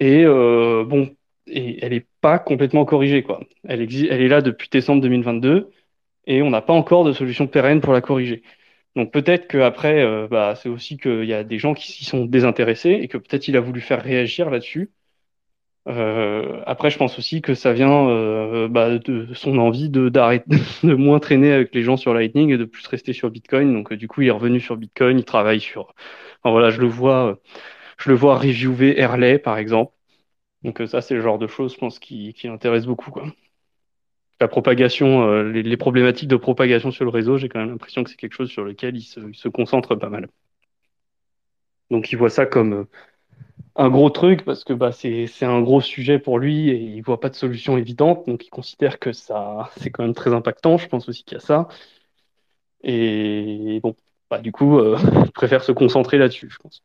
Et 0.00 0.24
euh, 0.24 0.84
bon, 0.84 1.14
et 1.46 1.84
elle 1.84 1.92
n'est 1.92 2.06
pas 2.20 2.38
complètement 2.38 2.84
corrigée, 2.84 3.22
quoi. 3.22 3.40
Elle, 3.66 3.82
elle 3.82 4.20
est 4.22 4.28
là 4.28 4.42
depuis 4.42 4.68
décembre 4.70 5.02
2022 5.02 5.70
et 6.26 6.42
on 6.42 6.50
n'a 6.50 6.62
pas 6.62 6.72
encore 6.72 7.04
de 7.04 7.12
solution 7.12 7.46
pérenne 7.46 7.80
pour 7.80 7.92
la 7.92 8.00
corriger. 8.00 8.42
Donc 8.96 9.12
peut-être 9.12 9.46
qu'après, 9.48 10.02
euh, 10.02 10.26
bah, 10.28 10.54
c'est 10.56 10.68
aussi 10.68 10.96
qu'il 10.98 11.24
y 11.24 11.34
a 11.34 11.44
des 11.44 11.58
gens 11.58 11.74
qui 11.74 11.92
s'y 11.92 12.04
sont 12.04 12.24
désintéressés 12.24 12.90
et 12.92 13.08
que 13.08 13.18
peut-être 13.18 13.46
il 13.48 13.56
a 13.56 13.60
voulu 13.60 13.80
faire 13.80 14.02
réagir 14.02 14.50
là-dessus. 14.50 14.90
Euh, 15.88 16.62
après, 16.66 16.90
je 16.90 16.98
pense 16.98 17.16
aussi 17.18 17.42
que 17.42 17.54
ça 17.54 17.72
vient 17.72 18.08
euh, 18.08 18.66
bah, 18.68 18.98
de 18.98 19.32
son 19.34 19.58
envie 19.58 19.88
de 19.88 20.08
de 20.10 20.94
moins 20.94 21.20
traîner 21.20 21.52
avec 21.52 21.74
les 21.74 21.82
gens 21.82 21.96
sur 21.96 22.12
Lightning 22.14 22.50
et 22.52 22.58
de 22.58 22.64
plus 22.64 22.86
rester 22.88 23.12
sur 23.12 23.30
Bitcoin. 23.30 23.72
Donc 23.72 23.92
euh, 23.92 23.96
du 23.96 24.08
coup, 24.08 24.22
il 24.22 24.28
est 24.28 24.30
revenu 24.32 24.58
sur 24.60 24.76
Bitcoin, 24.76 25.18
il 25.18 25.24
travaille 25.24 25.60
sur. 25.60 25.94
Enfin, 26.42 26.50
voilà, 26.52 26.70
je 26.70 26.80
le 26.80 26.88
vois, 26.88 27.28
euh, 27.32 27.36
je 27.98 28.10
le 28.10 28.16
vois 28.16 28.38
reviewer 28.38 29.00
Erlay 29.00 29.38
par 29.38 29.58
exemple. 29.58 29.92
Donc 30.64 30.82
ça, 30.88 31.02
c'est 31.02 31.14
le 31.14 31.22
genre 31.22 31.38
de 31.38 31.46
choses, 31.48 31.74
je 31.74 31.78
pense, 31.78 31.98
qui, 32.00 32.34
qui 32.34 32.48
intéresse 32.48 32.86
beaucoup, 32.86 33.10
quoi. 33.12 33.24
La 34.40 34.48
propagation, 34.48 35.42
les, 35.42 35.62
les, 35.62 35.76
problématiques 35.76 36.28
de 36.28 36.36
propagation 36.36 36.90
sur 36.90 37.04
le 37.04 37.10
réseau, 37.10 37.38
j'ai 37.38 37.48
quand 37.48 37.60
même 37.60 37.70
l'impression 37.70 38.04
que 38.04 38.10
c'est 38.10 38.16
quelque 38.16 38.34
chose 38.34 38.50
sur 38.50 38.64
lequel 38.64 38.96
il 38.96 39.02
se, 39.02 39.48
concentre 39.48 39.94
pas 39.94 40.10
mal. 40.10 40.28
Donc 41.90 42.12
il 42.12 42.16
voit 42.16 42.30
ça 42.30 42.46
comme 42.46 42.86
un 43.76 43.88
gros 43.90 44.10
truc 44.10 44.44
parce 44.44 44.64
que 44.64 44.72
bah, 44.72 44.92
c'est 44.92 45.28
un 45.42 45.62
gros 45.62 45.80
sujet 45.80 46.18
pour 46.18 46.38
lui 46.38 46.70
et 46.70 46.76
il 46.76 47.02
voit 47.02 47.20
pas 47.20 47.30
de 47.30 47.34
solution 47.34 47.78
évidente, 47.78 48.26
donc 48.26 48.44
il 48.46 48.50
considère 48.50 48.98
que 48.98 49.12
ça 49.12 49.70
c'est 49.78 49.90
quand 49.90 50.02
même 50.02 50.14
très 50.14 50.34
impactant. 50.34 50.78
Je 50.78 50.88
pense 50.88 51.08
aussi 51.08 51.24
qu'il 51.24 51.36
y 51.36 51.38
a 51.38 51.40
ça. 51.40 51.68
Et 52.82 53.80
bon, 53.82 53.96
bah, 54.30 54.38
du 54.40 54.52
coup, 54.52 54.78
euh, 54.78 54.98
il 55.26 55.32
préfère 55.32 55.64
se 55.64 55.72
concentrer 55.72 56.18
là-dessus, 56.18 56.48
je 56.50 56.58
pense. 56.58 56.82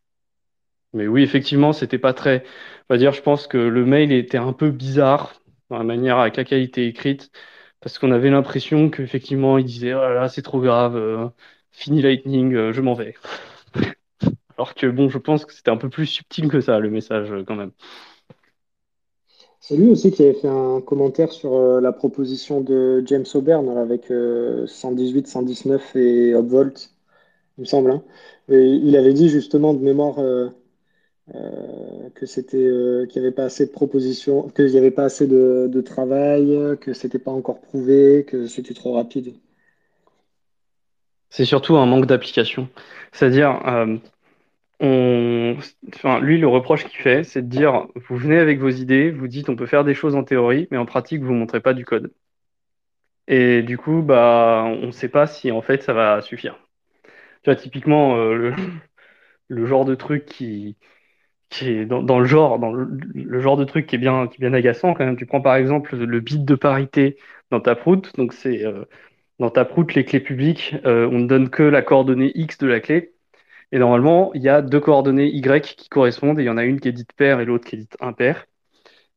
Mais 0.93 1.07
oui, 1.07 1.23
effectivement, 1.23 1.73
c'était 1.73 1.97
pas 1.99 2.13
très. 2.13 2.43
On 2.89 2.97
dire, 2.97 3.13
je 3.13 3.21
pense 3.21 3.47
que 3.47 3.57
le 3.57 3.85
mail 3.85 4.11
était 4.11 4.37
un 4.37 4.53
peu 4.53 4.71
bizarre 4.71 5.40
dans 5.71 5.77
la 5.79 5.83
manière 5.85 6.19
avec 6.19 6.37
laquelle 6.37 6.61
il 6.61 6.65
était 6.65 6.87
écrite, 6.87 7.31
parce 7.81 7.97
qu'on 7.99 8.11
avait 8.11 8.29
l'impression 8.29 8.89
qu'effectivement, 8.89 9.57
il 9.57 9.65
disait 9.65 9.93
oh 9.93 9.99
là 9.99 10.29
c'est 10.29 10.41
trop 10.43 10.61
grave, 10.61 10.95
euh, 10.97 11.27
fini 11.71 12.01
Lightning, 12.01 12.53
euh, 12.55 12.73
je 12.73 12.81
m'en 12.81 12.93
vais. 12.93 13.15
Alors 14.57 14.75
que 14.75 14.87
bon, 14.87 15.09
je 15.09 15.17
pense 15.17 15.45
que 15.45 15.53
c'était 15.53 15.71
un 15.71 15.77
peu 15.77 15.89
plus 15.89 16.05
subtil 16.07 16.49
que 16.49 16.61
ça, 16.61 16.79
le 16.79 16.89
message 16.89 17.33
quand 17.47 17.55
même. 17.55 17.71
C'est 19.59 19.77
lui 19.77 19.89
aussi 19.89 20.11
qui 20.11 20.23
avait 20.23 20.33
fait 20.33 20.47
un 20.49 20.81
commentaire 20.81 21.31
sur 21.31 21.53
euh, 21.55 21.79
la 21.81 21.91
proposition 21.93 22.61
de 22.61 23.03
James 23.05 23.25
O'Byrne 23.33 23.69
avec 23.77 24.07
118, 24.07 25.25
euh, 25.27 25.29
119 25.29 25.95
et 25.95 26.31
upvolt. 26.33 26.91
il 27.57 27.61
me 27.61 27.65
semble. 27.65 27.91
hein. 27.91 28.03
Et 28.49 28.59
il 28.59 28.95
avait 28.97 29.13
dit 29.13 29.29
justement 29.29 29.73
de 29.73 29.79
mémoire 29.79 30.19
euh, 31.33 32.09
que 32.15 32.25
c'était 32.25 32.57
euh, 32.57 33.05
qu'il 33.05 33.21
n'y 33.21 33.27
avait 33.27 33.35
pas 33.35 33.45
assez 33.45 33.65
de 33.65 33.71
propositions, 33.71 34.49
qu'il 34.49 34.65
n'y 34.65 34.77
avait 34.77 34.91
pas 34.91 35.05
assez 35.05 35.27
de, 35.27 35.81
travail, 35.81 36.77
que 36.81 36.93
c'était 36.93 37.19
pas 37.19 37.31
encore 37.31 37.61
prouvé, 37.61 38.25
que 38.27 38.47
c'était 38.47 38.73
trop 38.73 38.93
rapide. 38.93 39.33
C'est 41.29 41.45
surtout 41.45 41.77
un 41.77 41.85
manque 41.85 42.05
d'application. 42.05 42.69
C'est-à-dire, 43.13 43.65
euh, 43.65 43.97
on... 44.81 45.55
enfin, 45.95 46.19
lui, 46.19 46.37
le 46.37 46.47
reproche 46.47 46.85
qu'il 46.85 46.99
fait, 46.99 47.23
c'est 47.23 47.41
de 47.43 47.47
dire, 47.47 47.87
vous 47.95 48.17
venez 48.17 48.37
avec 48.37 48.59
vos 48.59 48.69
idées, 48.69 49.11
vous 49.11 49.27
dites 49.27 49.47
on 49.47 49.55
peut 49.55 49.65
faire 49.65 49.85
des 49.85 49.93
choses 49.93 50.15
en 50.15 50.23
théorie, 50.23 50.67
mais 50.71 50.77
en 50.77 50.85
pratique, 50.85 51.23
vous 51.23 51.33
montrez 51.33 51.61
pas 51.61 51.73
du 51.73 51.85
code. 51.85 52.11
Et 53.27 53.61
du 53.63 53.77
coup, 53.77 54.01
bah, 54.01 54.63
on 54.65 54.87
ne 54.87 54.91
sait 54.91 55.09
pas 55.09 55.27
si 55.27 55.51
en 55.51 55.61
fait 55.61 55.83
ça 55.83 55.93
va 55.93 56.21
suffire. 56.21 56.59
Tu 57.43 57.49
vois, 57.49 57.55
typiquement, 57.55 58.15
le, 58.17 58.53
le 59.47 59.65
genre 59.65 59.85
de 59.85 59.95
truc 59.95 60.25
qui, 60.25 60.77
qui 61.51 61.69
est 61.69 61.85
dans, 61.85 62.19
le 62.19 62.25
genre, 62.25 62.57
dans 62.57 62.71
le, 62.71 63.41
genre 63.41 63.57
de 63.57 63.65
truc 63.65 63.85
qui 63.85 63.95
est 63.95 63.99
bien, 63.99 64.27
agaçant 64.53 64.93
quand 64.93 65.05
même. 65.05 65.17
Tu 65.17 65.25
prends 65.25 65.41
par 65.41 65.55
exemple 65.55 65.95
le 65.95 66.19
bit 66.19 66.43
de 66.43 66.55
parité 66.55 67.17
dans 67.51 67.59
donc 68.15 68.33
c'est 68.33 68.65
euh, 68.65 68.85
dans 69.39 69.49
Taproot 69.49 69.87
les 69.95 70.05
clés 70.05 70.21
publiques, 70.21 70.75
euh, 70.85 71.09
on 71.11 71.19
ne 71.19 71.27
donne 71.27 71.49
que 71.49 71.63
la 71.63 71.81
coordonnée 71.81 72.31
X 72.35 72.57
de 72.59 72.67
la 72.67 72.79
clé. 72.79 73.13
Et 73.73 73.79
normalement, 73.79 74.31
il 74.33 74.41
y 74.41 74.49
a 74.49 74.61
deux 74.61 74.79
coordonnées 74.79 75.27
Y 75.27 75.75
qui 75.75 75.89
correspondent, 75.89 76.39
et 76.39 76.43
il 76.43 76.45
y 76.45 76.49
en 76.49 76.57
a 76.57 76.63
une 76.63 76.79
qui 76.79 76.87
est 76.87 76.93
dite 76.93 77.13
paire 77.13 77.39
et 77.39 77.45
l'autre 77.45 77.65
qui 77.65 77.75
est 77.75 77.79
dite 77.79 77.97
impaire. 77.99 78.45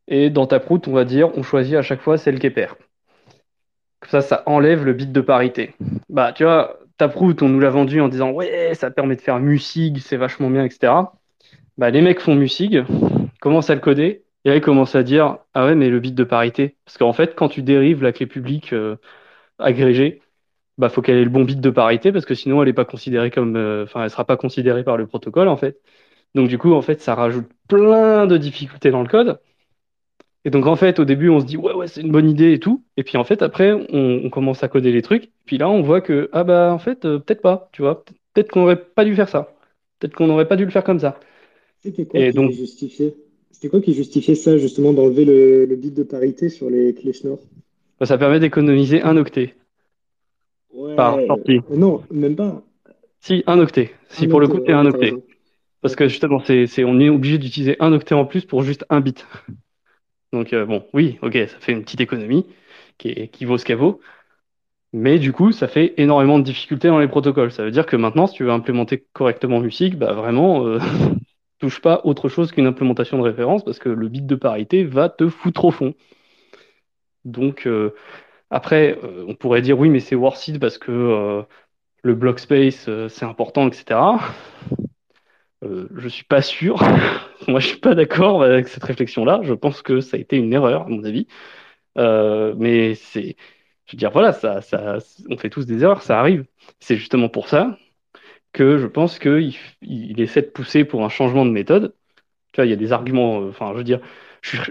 Et 0.09 0.31
dans 0.31 0.47
Taproot, 0.47 0.81
on 0.89 0.93
va 0.93 1.05
dire, 1.05 1.37
on 1.37 1.43
choisit 1.43 1.77
à 1.77 1.83
chaque 1.83 2.01
fois 2.01 2.19
celle 2.19 2.39
qui 2.39 2.47
est 2.47 2.51
paire. 2.51 2.77
Comme 4.01 4.11
ça, 4.11 4.23
ça 4.23 4.43
enlève 4.47 4.85
le 4.85 4.93
bit 4.93 5.13
de 5.13 5.21
parité. 5.21 5.75
Bah, 6.09 6.33
tu 6.33 6.45
vois, 6.45 6.79
Taproot, 6.99 7.43
on 7.43 7.49
nous 7.49 7.61
l'a 7.61 7.71
vendu 7.71 8.01
en 8.01 8.09
disant, 8.09 8.31
ouais, 8.31 8.73
ça 8.75 8.91
permet 8.91 9.17
de 9.17 9.21
faire 9.21 9.41
musig, 9.41 9.99
c'est 9.99 10.17
vachement 10.17 10.51
bien, 10.51 10.65
etc. 10.65 10.93
Bah, 11.79 11.91
les 11.91 12.01
mecs 12.03 12.21
font 12.21 12.35
musig, 12.35 12.85
commencent 13.41 13.71
à 13.71 13.75
le 13.75 13.81
coder, 13.81 14.25
et 14.45 14.49
là, 14.51 14.57
ils 14.57 14.61
commencent 14.61 14.95
à 14.95 15.03
dire, 15.03 15.39
ah 15.55 15.67
ouais, 15.67 15.75
mais 15.75 15.89
le 15.91 16.01
bit 16.01 16.15
de 16.15 16.25
parité. 16.25 16.77
Parce 16.85 16.99
qu'en 16.99 17.13
fait, 17.13 17.35
quand 17.35 17.49
tu 17.49 17.63
dérives 17.63 18.03
la 18.03 18.13
clé 18.13 18.27
publique 18.27 18.73
euh, 18.73 18.97
agrégée, 19.59 20.23
bah, 20.79 20.89
faut 20.89 21.03
qu'elle 21.03 21.19
ait 21.19 21.25
le 21.25 21.31
bon 21.31 21.45
bit 21.45 21.61
de 21.61 21.71
parité, 21.71 22.13
parce 22.13 22.27
que 22.27 22.35
sinon, 22.35 22.63
elle 22.63 22.69
n'est 22.69 22.75
pas 22.75 22.85
considérée 22.85 23.31
comme, 23.31 23.57
euh, 23.57 23.85
enfin, 23.85 24.05
elle 24.05 24.11
sera 24.11 24.25
pas 24.27 24.37
considérée 24.37 24.85
par 24.85 24.97
le 24.97 25.07
protocole, 25.07 25.49
en 25.49 25.57
fait. 25.57 25.81
Donc, 26.35 26.49
du 26.49 26.59
coup, 26.59 26.73
en 26.75 26.83
fait, 26.83 27.01
ça 27.01 27.15
rajoute 27.15 27.49
plein 27.69 28.27
de 28.27 28.37
difficultés 28.39 28.91
dans 28.91 29.03
le 29.03 29.09
code. 29.09 29.41
Et 30.45 30.51
donc, 30.51 30.67
en 30.67 30.77
fait, 30.77 30.99
au 30.99 31.05
début, 31.05 31.31
on 31.31 31.41
se 31.41 31.47
dit, 31.47 31.57
ouais, 31.57 31.73
ouais, 31.73 31.87
c'est 31.87 32.03
une 32.03 32.13
bonne 32.13 32.29
idée 32.29 32.53
et 32.53 32.61
tout. 32.61 32.85
Et 32.97 33.03
puis, 33.03 33.17
en 33.17 33.25
fait, 33.25 33.41
après, 33.43 33.73
on, 33.73 34.29
commence 34.31 34.63
à 34.63 34.69
coder 34.69 34.93
les 34.93 35.03
trucs. 35.03 35.31
Puis 35.47 35.59
là, 35.59 35.69
on 35.71 35.81
voit 35.83 36.01
que, 36.03 36.29
ah 36.33 36.45
bah, 36.45 36.73
en 36.73 36.79
fait, 36.79 37.05
euh, 37.07 37.19
peut-être 37.19 37.41
pas, 37.43 37.69
tu 37.73 37.83
vois. 37.83 38.05
Peut-être 38.35 38.51
qu'on 38.51 38.61
n'aurait 38.61 38.77
pas 38.77 39.05
dû 39.05 39.15
faire 39.15 39.29
ça. 39.29 39.55
Peut-être 39.99 40.15
qu'on 40.15 40.27
n'aurait 40.27 40.49
pas 40.49 40.57
dû 40.57 40.65
le 40.65 40.71
faire 40.71 40.85
comme 40.85 40.99
ça. 41.01 41.19
C'était 41.85 42.07
quoi 42.07 42.25
Et 42.25 42.33
qui 42.33 42.33
donc, 42.33 42.55
justifiait? 42.55 43.15
C'était 43.53 43.69
quoi 43.69 43.81
qui 43.81 43.95
justifiait 43.95 44.35
ça, 44.35 44.59
justement, 44.59 44.93
d'enlever 44.93 45.25
le, 45.25 45.67
le 45.67 45.77
bit 45.77 45.95
de 45.95 46.03
parité 46.03 46.49
sur 46.49 46.69
les 46.69 46.93
clés 46.95 47.13
Schnorr? 47.13 47.39
bah, 47.99 48.07
ça 48.07 48.19
permet 48.19 48.39
d'économiser 48.39 49.03
un 49.03 49.17
octet 49.17 49.57
par 50.95 51.21
sortie. 51.27 51.61
non, 51.71 52.03
même 52.11 52.37
pas. 52.37 52.63
Si, 53.21 53.43
un 53.47 53.59
octet. 53.59 53.93
Si 54.09 54.27
Un 54.27 54.29
pour 54.29 54.41
le 54.41 54.49
coup, 54.49 54.59
c'est 54.65 54.73
ouais, 54.73 54.75
un 54.75 54.87
octet. 54.87 55.15
raison. 55.15 55.23
Parce 55.83 55.97
que 55.97 56.09
justement, 56.09 56.41
c'est, 56.45 56.67
c'est, 56.67 56.85
on 56.85 57.01
est 57.01 57.11
obligé 57.11 57.39
d'utiliser 57.39 57.77
un 57.81 57.93
octet 57.95 58.15
en 58.17 58.27
plus 58.27 58.45
pour 58.47 58.63
juste 58.63 58.87
un 58.91 59.01
bit. 59.01 59.27
Donc, 60.33 60.53
euh, 60.53 60.67
bon, 60.67 60.87
oui, 60.93 61.19
ok, 61.23 61.35
ça 61.49 61.59
fait 61.61 61.73
une 61.73 61.83
petite 61.85 62.01
économie 62.01 62.47
qui 62.99 63.09
est- 63.11 63.29
qui 63.29 63.45
vaut 63.45 63.59
ce 63.59 63.65
qu'elle 63.65 63.77
vaut. 63.79 64.01
Mais 64.93 65.19
du 65.19 65.33
coup, 65.33 65.53
ça 65.53 65.69
fait 65.69 65.95
énormément 65.99 66.39
de 66.39 66.45
difficultés 66.45 66.89
dans 66.89 66.99
les 67.01 67.09
protocoles. 67.09 67.53
Ça 67.53 67.65
veut 67.65 67.71
dire 67.73 67.87
que 67.87 67.97
maintenant, 67.97 68.27
si 68.27 68.37
tu 68.37 68.45
veux 68.45 68.53
implémenter 68.53 69.07
correctement 69.15 69.61
Music, 69.61 69.97
bah 69.99 70.15
vraiment, 70.15 70.67
euh, 70.67 70.79
touche 71.59 71.81
pas 71.81 72.01
autre 72.05 72.29
chose 72.29 72.53
qu'une 72.53 72.67
implémentation 72.67 73.19
de 73.19 73.23
référence 73.23 73.65
parce 73.65 73.79
que 73.79 73.89
le 73.89 74.09
bit 74.09 74.27
de 74.27 74.35
parité 74.35 74.85
va 74.85 75.09
te 75.09 75.29
foutre 75.29 75.65
au 75.65 75.71
fond. 75.71 75.95
Donc, 77.25 77.67
euh, 77.67 77.95
après, 78.51 78.99
euh, 79.03 79.25
on 79.29 79.35
pourrait 79.35 79.63
dire 79.63 79.79
oui, 79.79 79.89
mais 79.89 80.01
c'est 80.01 80.15
worth 80.15 80.59
parce 80.61 80.79
que 80.79 80.93
euh, 80.93 81.43
le 82.03 82.15
block 82.15 82.39
space, 82.39 82.89
c'est 83.09 83.25
important, 83.25 83.69
etc. 83.69 83.99
Je 85.63 86.09
suis 86.09 86.25
pas 86.25 86.43
sûr. 86.43 86.79
Moi, 87.49 87.61
je 87.61 87.69
suis 87.69 87.79
pas 87.79 87.95
d'accord 87.95 88.43
avec 88.43 88.69
cette 88.69 88.85
réflexion-là. 88.85 89.41
Je 89.43 89.55
pense 89.55 89.81
que 89.83 90.01
ça 90.01 90.17
a 90.19 90.21
été 90.21 90.37
une 90.37 90.53
erreur, 90.53 90.83
à 90.83 90.89
mon 90.89 91.03
avis. 91.05 91.27
Mais 91.97 92.95
c'est, 92.95 93.37
je 93.87 93.93
veux 93.93 93.99
dire, 93.99 94.11
voilà, 94.11 94.33
ça, 94.35 94.61
ça, 94.61 94.99
on 95.31 95.39
fait 95.39 95.51
tous 95.51 95.67
des 95.67 95.83
erreurs, 95.83 96.03
ça 96.03 96.19
arrive. 96.21 96.45
C'est 96.81 96.97
justement 96.97 97.29
pour 97.31 97.49
ça 97.49 97.79
que 98.55 98.79
je 98.79 98.89
pense 98.89 99.21
qu'il 99.21 99.55
il 99.83 100.21
essaie 100.23 100.43
de 100.43 100.49
pousser 100.49 100.85
pour 100.87 101.05
un 101.05 101.11
changement 101.11 101.47
de 101.47 101.53
méthode. 101.53 101.95
Tu 102.53 102.61
vois, 102.61 102.67
il 102.67 102.71
y 102.71 102.73
a 102.75 102.77
des 102.77 102.93
arguments, 102.93 103.43
euh, 103.43 103.51
enfin, 103.51 103.73
je 103.73 103.79
veux 103.79 103.85
dire, 103.85 104.01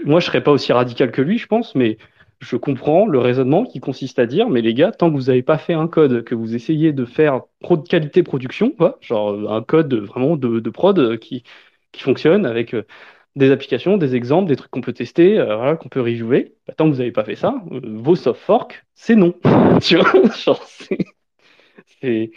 moi, 0.04 0.20
je 0.20 0.26
serais 0.26 0.42
pas 0.42 0.52
aussi 0.52 0.72
radical 0.72 1.10
que 1.12 1.22
lui, 1.22 1.38
je 1.38 1.46
pense, 1.46 1.74
mais 1.74 1.98
je 2.40 2.56
comprends 2.56 3.06
le 3.06 3.18
raisonnement 3.18 3.64
qui 3.64 3.80
consiste 3.80 4.18
à 4.18 4.26
dire, 4.26 4.48
mais 4.50 4.60
les 4.62 4.74
gars, 4.74 4.92
tant 4.92 5.10
que 5.10 5.16
vous 5.16 5.24
n'avez 5.24 5.42
pas 5.42 5.58
fait 5.58 5.74
un 5.74 5.88
code, 5.88 6.24
que 6.24 6.34
vous 6.34 6.54
essayez 6.54 6.92
de 6.92 7.04
faire 7.04 7.42
pro 7.60 7.76
de 7.76 7.86
qualité 7.88 8.22
production, 8.22 8.74
genre 9.00 9.30
euh, 9.32 9.48
un 9.50 9.62
code 9.62 9.94
vraiment 9.94 10.36
de, 10.36 10.70
prod 10.70 10.98
euh, 10.98 11.16
qui, 11.16 11.44
qui 11.92 12.02
fonctionne 12.02 12.46
avec 12.46 12.74
des 13.36 13.50
applications, 13.50 13.96
des 13.96 14.14
exemples, 14.16 14.48
des 14.48 14.56
trucs 14.56 14.70
qu'on 14.70 14.80
peut 14.80 14.92
tester, 14.92 15.34
voilà, 15.36 15.76
qu'on 15.76 15.88
peut 15.88 16.00
rejouer, 16.00 16.54
bah, 16.66 16.74
tant 16.76 16.86
que 16.86 16.92
vous 16.92 16.98
n'avez 16.98 17.12
pas 17.12 17.24
fait 17.24 17.34
ça, 17.36 17.62
vos 17.70 18.16
soft 18.16 18.40
forks, 18.40 18.84
c'est 18.94 19.16
non. 19.16 19.34
Tu 19.82 19.96
vois, 19.96 20.12
genre, 20.44 20.62
c'est- 22.00 22.30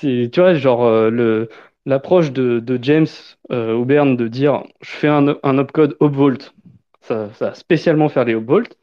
tu 0.00 0.30
vois, 0.36 0.54
genre, 0.54 0.84
euh, 0.84 1.10
le, 1.10 1.48
l'approche 1.86 2.32
de, 2.32 2.78
James 2.82 3.06
euh, 3.50 3.72
Auberne 3.74 4.16
de 4.16 4.28
dire 4.28 4.64
je 4.80 4.90
fais 4.90 5.08
un, 5.08 5.36
un 5.42 5.58
opcode 5.58 5.96
upvolt, 6.00 6.54
ça, 7.00 7.32
ça 7.34 7.48
va 7.50 7.54
spécialement 7.54 8.08
faire 8.08 8.24
les 8.24 8.34
upvolt, 8.34 8.76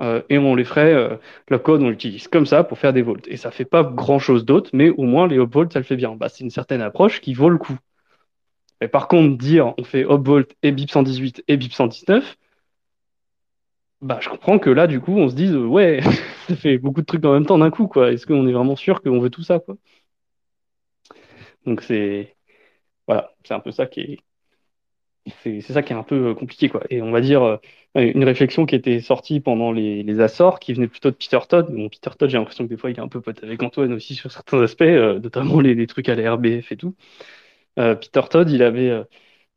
euh, 0.00 0.22
et 0.30 0.38
on 0.38 0.54
les 0.54 0.64
ferait, 0.64 0.92
euh, 0.94 1.16
l'opcode, 1.48 1.82
on 1.82 1.90
l'utilise 1.90 2.28
comme 2.28 2.46
ça 2.46 2.64
pour 2.64 2.78
faire 2.78 2.92
des 2.92 3.02
volts. 3.02 3.26
Et 3.28 3.36
ça 3.36 3.50
fait 3.50 3.64
pas 3.64 3.84
grand-chose 3.84 4.44
d'autre, 4.44 4.70
mais 4.72 4.90
au 4.90 5.02
moins 5.04 5.28
les 5.28 5.36
upvolt, 5.36 5.72
ça 5.72 5.78
le 5.78 5.84
fait 5.84 5.96
bien. 5.96 6.16
Bah, 6.16 6.28
c'est 6.28 6.44
une 6.44 6.50
certaine 6.50 6.82
approche 6.82 7.20
qui 7.20 7.34
vaut 7.34 7.48
le 7.48 7.58
coup. 7.58 7.76
Par 8.92 9.08
contre, 9.08 9.38
dire 9.38 9.72
on 9.78 9.84
fait 9.84 10.02
upvolt 10.02 10.54
et 10.62 10.72
BIP 10.72 10.90
118 10.90 11.42
et 11.48 11.56
BIP 11.56 11.72
119, 11.72 12.36
bah, 14.00 14.18
je 14.20 14.28
comprends 14.28 14.58
que 14.58 14.70
là, 14.70 14.86
du 14.86 15.00
coup, 15.00 15.12
on 15.16 15.28
se 15.28 15.34
dise 15.34 15.54
ouais, 15.56 16.00
ça 16.48 16.56
fait 16.56 16.78
beaucoup 16.78 17.00
de 17.00 17.06
trucs 17.06 17.24
en 17.24 17.32
même 17.32 17.46
temps 17.46 17.58
d'un 17.58 17.70
coup, 17.70 17.86
quoi. 17.86 18.12
Est-ce 18.12 18.26
qu'on 18.26 18.46
est 18.48 18.52
vraiment 18.52 18.76
sûr 18.76 19.00
qu'on 19.02 19.20
veut 19.20 19.30
tout 19.30 19.42
ça, 19.44 19.60
quoi? 19.60 19.76
Donc 21.66 21.82
c'est 21.82 22.36
voilà, 23.06 23.34
c'est 23.44 23.54
un 23.54 23.60
peu 23.60 23.72
ça 23.72 23.86
qui 23.86 24.00
est 24.00 24.18
c'est 25.42 25.60
ça 25.60 25.82
qui 25.82 25.92
est 25.92 25.96
un 25.96 26.02
peu 26.02 26.30
euh, 26.30 26.34
compliqué 26.34 26.68
quoi. 26.68 26.82
Et 26.90 27.00
on 27.02 27.12
va 27.12 27.20
dire 27.20 27.42
euh, 27.44 27.58
une 27.94 28.24
réflexion 28.24 28.66
qui 28.66 28.74
était 28.74 29.00
sortie 29.00 29.40
pendant 29.40 29.70
les, 29.72 30.02
les 30.02 30.20
Açores, 30.20 30.58
qui 30.58 30.74
venait 30.74 30.88
plutôt 30.88 31.10
de 31.10 31.16
Peter 31.16 31.38
Todd. 31.48 31.72
Bon, 31.72 31.88
Peter 31.88 32.10
Todd, 32.18 32.28
j'ai 32.30 32.38
l'impression 32.38 32.64
que 32.64 32.70
des 32.70 32.76
fois 32.76 32.90
il 32.90 32.96
est 32.96 33.00
un 33.00 33.08
peu 33.08 33.20
pote 33.20 33.42
avec 33.44 33.62
Antoine 33.62 33.92
aussi 33.92 34.14
sur 34.14 34.32
certains 34.32 34.60
aspects, 34.62 34.82
euh, 34.82 35.20
notamment 35.20 35.60
les, 35.60 35.86
trucs 35.86 36.08
à 36.08 36.14
la 36.16 36.34
RBF 36.34 36.72
et 36.72 36.76
tout. 36.76 36.94
Peter 37.76 38.20
Todd, 38.30 38.50
il 38.50 38.62
avait 38.62 39.02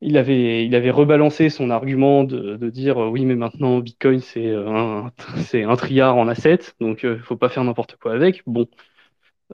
il 0.01 0.17
avait 0.17 0.65
il 0.65 0.75
avait 0.75 0.91
rebalancé 0.91 1.49
son 1.49 1.69
argument 1.69 2.23
de, 2.23 2.69
dire 2.69 2.97
oui 2.97 3.25
mais 3.25 3.35
maintenant 3.35 3.79
Bitcoin 3.79 4.19
c'est 4.19 4.53
un 4.53 5.11
c'est 5.37 5.63
un 5.63 5.75
triard 5.75 6.17
en 6.17 6.27
assets, 6.27 6.73
donc 6.79 7.03
euh, 7.05 7.19
faut 7.19 7.37
pas 7.37 7.49
faire 7.49 7.63
n'importe 7.63 7.97
quoi 7.97 8.13
avec. 8.13 8.43
Bon, 8.47 8.67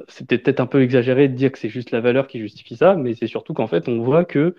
c'était 0.07 0.38
peut-être 0.38 0.59
un 0.61 0.68
peu 0.68 0.81
exagéré 0.84 1.27
de 1.30 1.35
dire 1.35 1.51
que 1.51 1.59
c'est 1.59 1.69
juste 1.69 1.91
la 1.91 2.01
valeur 2.01 2.27
qui 2.27 2.39
justifie 2.39 2.77
ça, 2.77 2.95
mais 2.95 3.15
c'est 3.15 3.27
surtout 3.27 3.53
qu'en 3.53 3.68
fait 3.68 3.88
on 3.89 4.01
voit 4.03 4.26
que 4.26 4.55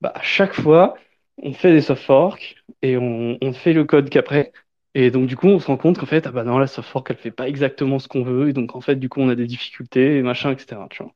bah, 0.00 0.12
à 0.14 0.22
chaque 0.22 0.54
fois, 0.54 0.96
on 1.42 1.52
fait 1.52 1.72
des 1.72 1.80
soft 1.80 2.02
forks 2.04 2.56
et 2.82 2.96
on, 2.96 3.38
on 3.42 3.52
fait 3.52 3.72
le 3.72 3.84
code 3.84 4.10
qu'après. 4.10 4.52
Et 4.94 5.10
donc, 5.10 5.26
du 5.26 5.36
coup, 5.36 5.48
on 5.48 5.58
se 5.60 5.66
rend 5.66 5.76
compte 5.76 5.98
qu'en 5.98 6.06
fait, 6.06 6.26
ah 6.26 6.30
bah 6.32 6.44
non, 6.44 6.58
la 6.58 6.66
soft 6.66 6.88
fork, 6.88 7.10
elle 7.10 7.16
fait 7.16 7.30
pas 7.30 7.48
exactement 7.48 7.98
ce 7.98 8.08
qu'on 8.08 8.22
veut. 8.24 8.48
Et 8.48 8.52
donc, 8.52 8.74
en 8.76 8.80
fait, 8.80 8.96
du 8.96 9.08
coup, 9.08 9.20
on 9.20 9.28
a 9.28 9.34
des 9.34 9.46
difficultés 9.46 10.22
machin, 10.22 10.52
etc. 10.52 10.86
Tu 10.90 11.02
vois. 11.02 11.12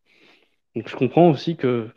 Donc, 0.76 0.88
je 0.88 0.96
comprends 0.96 1.30
aussi 1.30 1.56
que, 1.56 1.88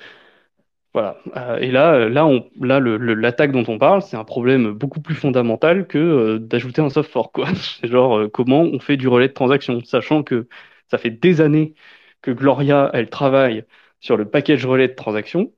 voilà. 0.93 1.17
Euh, 1.37 1.57
et 1.57 1.71
là, 1.71 2.07
là, 2.09 2.25
on, 2.25 2.49
là, 2.61 2.79
l'attaque 2.79 3.51
dont 3.51 3.63
on 3.67 3.79
parle, 3.79 4.01
c'est 4.01 4.17
un 4.17 4.23
problème 4.23 4.71
beaucoup 4.73 5.01
plus 5.01 5.15
fondamental 5.15 5.87
que 5.87 5.97
euh, 5.97 6.39
d'ajouter 6.39 6.81
un 6.81 6.89
soft 6.89 7.11
fork, 7.11 7.33
quoi. 7.33 7.47
C'est 7.55 7.87
genre, 7.87 8.17
euh, 8.19 8.29
comment 8.29 8.61
on 8.61 8.79
fait 8.79 8.97
du 8.97 9.07
relais 9.07 9.27
de 9.27 9.33
transaction, 9.33 9.83
sachant 9.83 10.23
que 10.23 10.47
ça 10.93 10.99
fait 10.99 11.09
des 11.09 11.41
années 11.41 11.73
que 12.21 12.29
Gloria, 12.31 12.91
elle 12.93 13.09
travaille 13.09 13.65
sur 13.99 14.15
le 14.15 14.25
package 14.29 14.65
relais 14.65 14.87
de 14.87 14.93
transaction. 14.93 15.51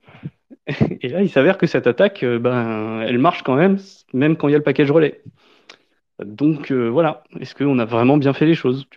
Et 1.02 1.10
là, 1.10 1.22
il 1.22 1.30
s'avère 1.30 1.57
que 1.57 1.68
cette 1.68 1.88
attaque, 1.88 2.24
euh, 2.24 2.40
ben, 2.40 3.02
elle 3.02 3.18
marche 3.20 3.44
quand 3.44 3.56
même, 3.56 3.78
même 4.14 4.38
quand 4.38 4.48
il 4.48 4.52
y 4.52 4.56
a 4.56 4.60
le 4.60 4.64
package 4.64 4.91
relais. 4.91 5.22
Donc 6.24 6.72
euh, 6.72 6.88
voilà, 6.90 7.24
est-ce 7.40 7.56
qu'on 7.56 7.80
a 7.80 7.86
vraiment 7.86 8.18
bien 8.18 8.34
fait 8.34 8.45
les 8.45 8.56
choses? 8.56 8.88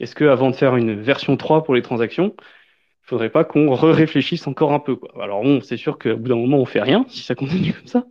Est-ce 0.00 0.14
que 0.14 0.24
avant 0.24 0.50
de 0.50 0.56
faire 0.56 0.76
une 0.76 1.00
version 1.00 1.36
3 1.36 1.64
pour 1.64 1.74
les 1.74 1.82
transactions, 1.82 2.34
il 2.38 3.08
faudrait 3.08 3.30
pas 3.30 3.44
qu'on 3.44 3.74
re-réfléchisse 3.74 4.46
encore 4.46 4.72
un 4.72 4.80
peu, 4.80 4.96
quoi? 4.96 5.10
Alors 5.22 5.42
bon, 5.42 5.60
c'est 5.60 5.76
sûr 5.76 5.98
qu'au 5.98 6.16
bout 6.16 6.28
d'un 6.28 6.36
moment, 6.36 6.58
on 6.58 6.66
fait 6.66 6.82
rien 6.82 7.04
si 7.08 7.22
ça 7.22 7.34
continue 7.34 7.74
comme 7.74 7.88
ça. 7.88 8.06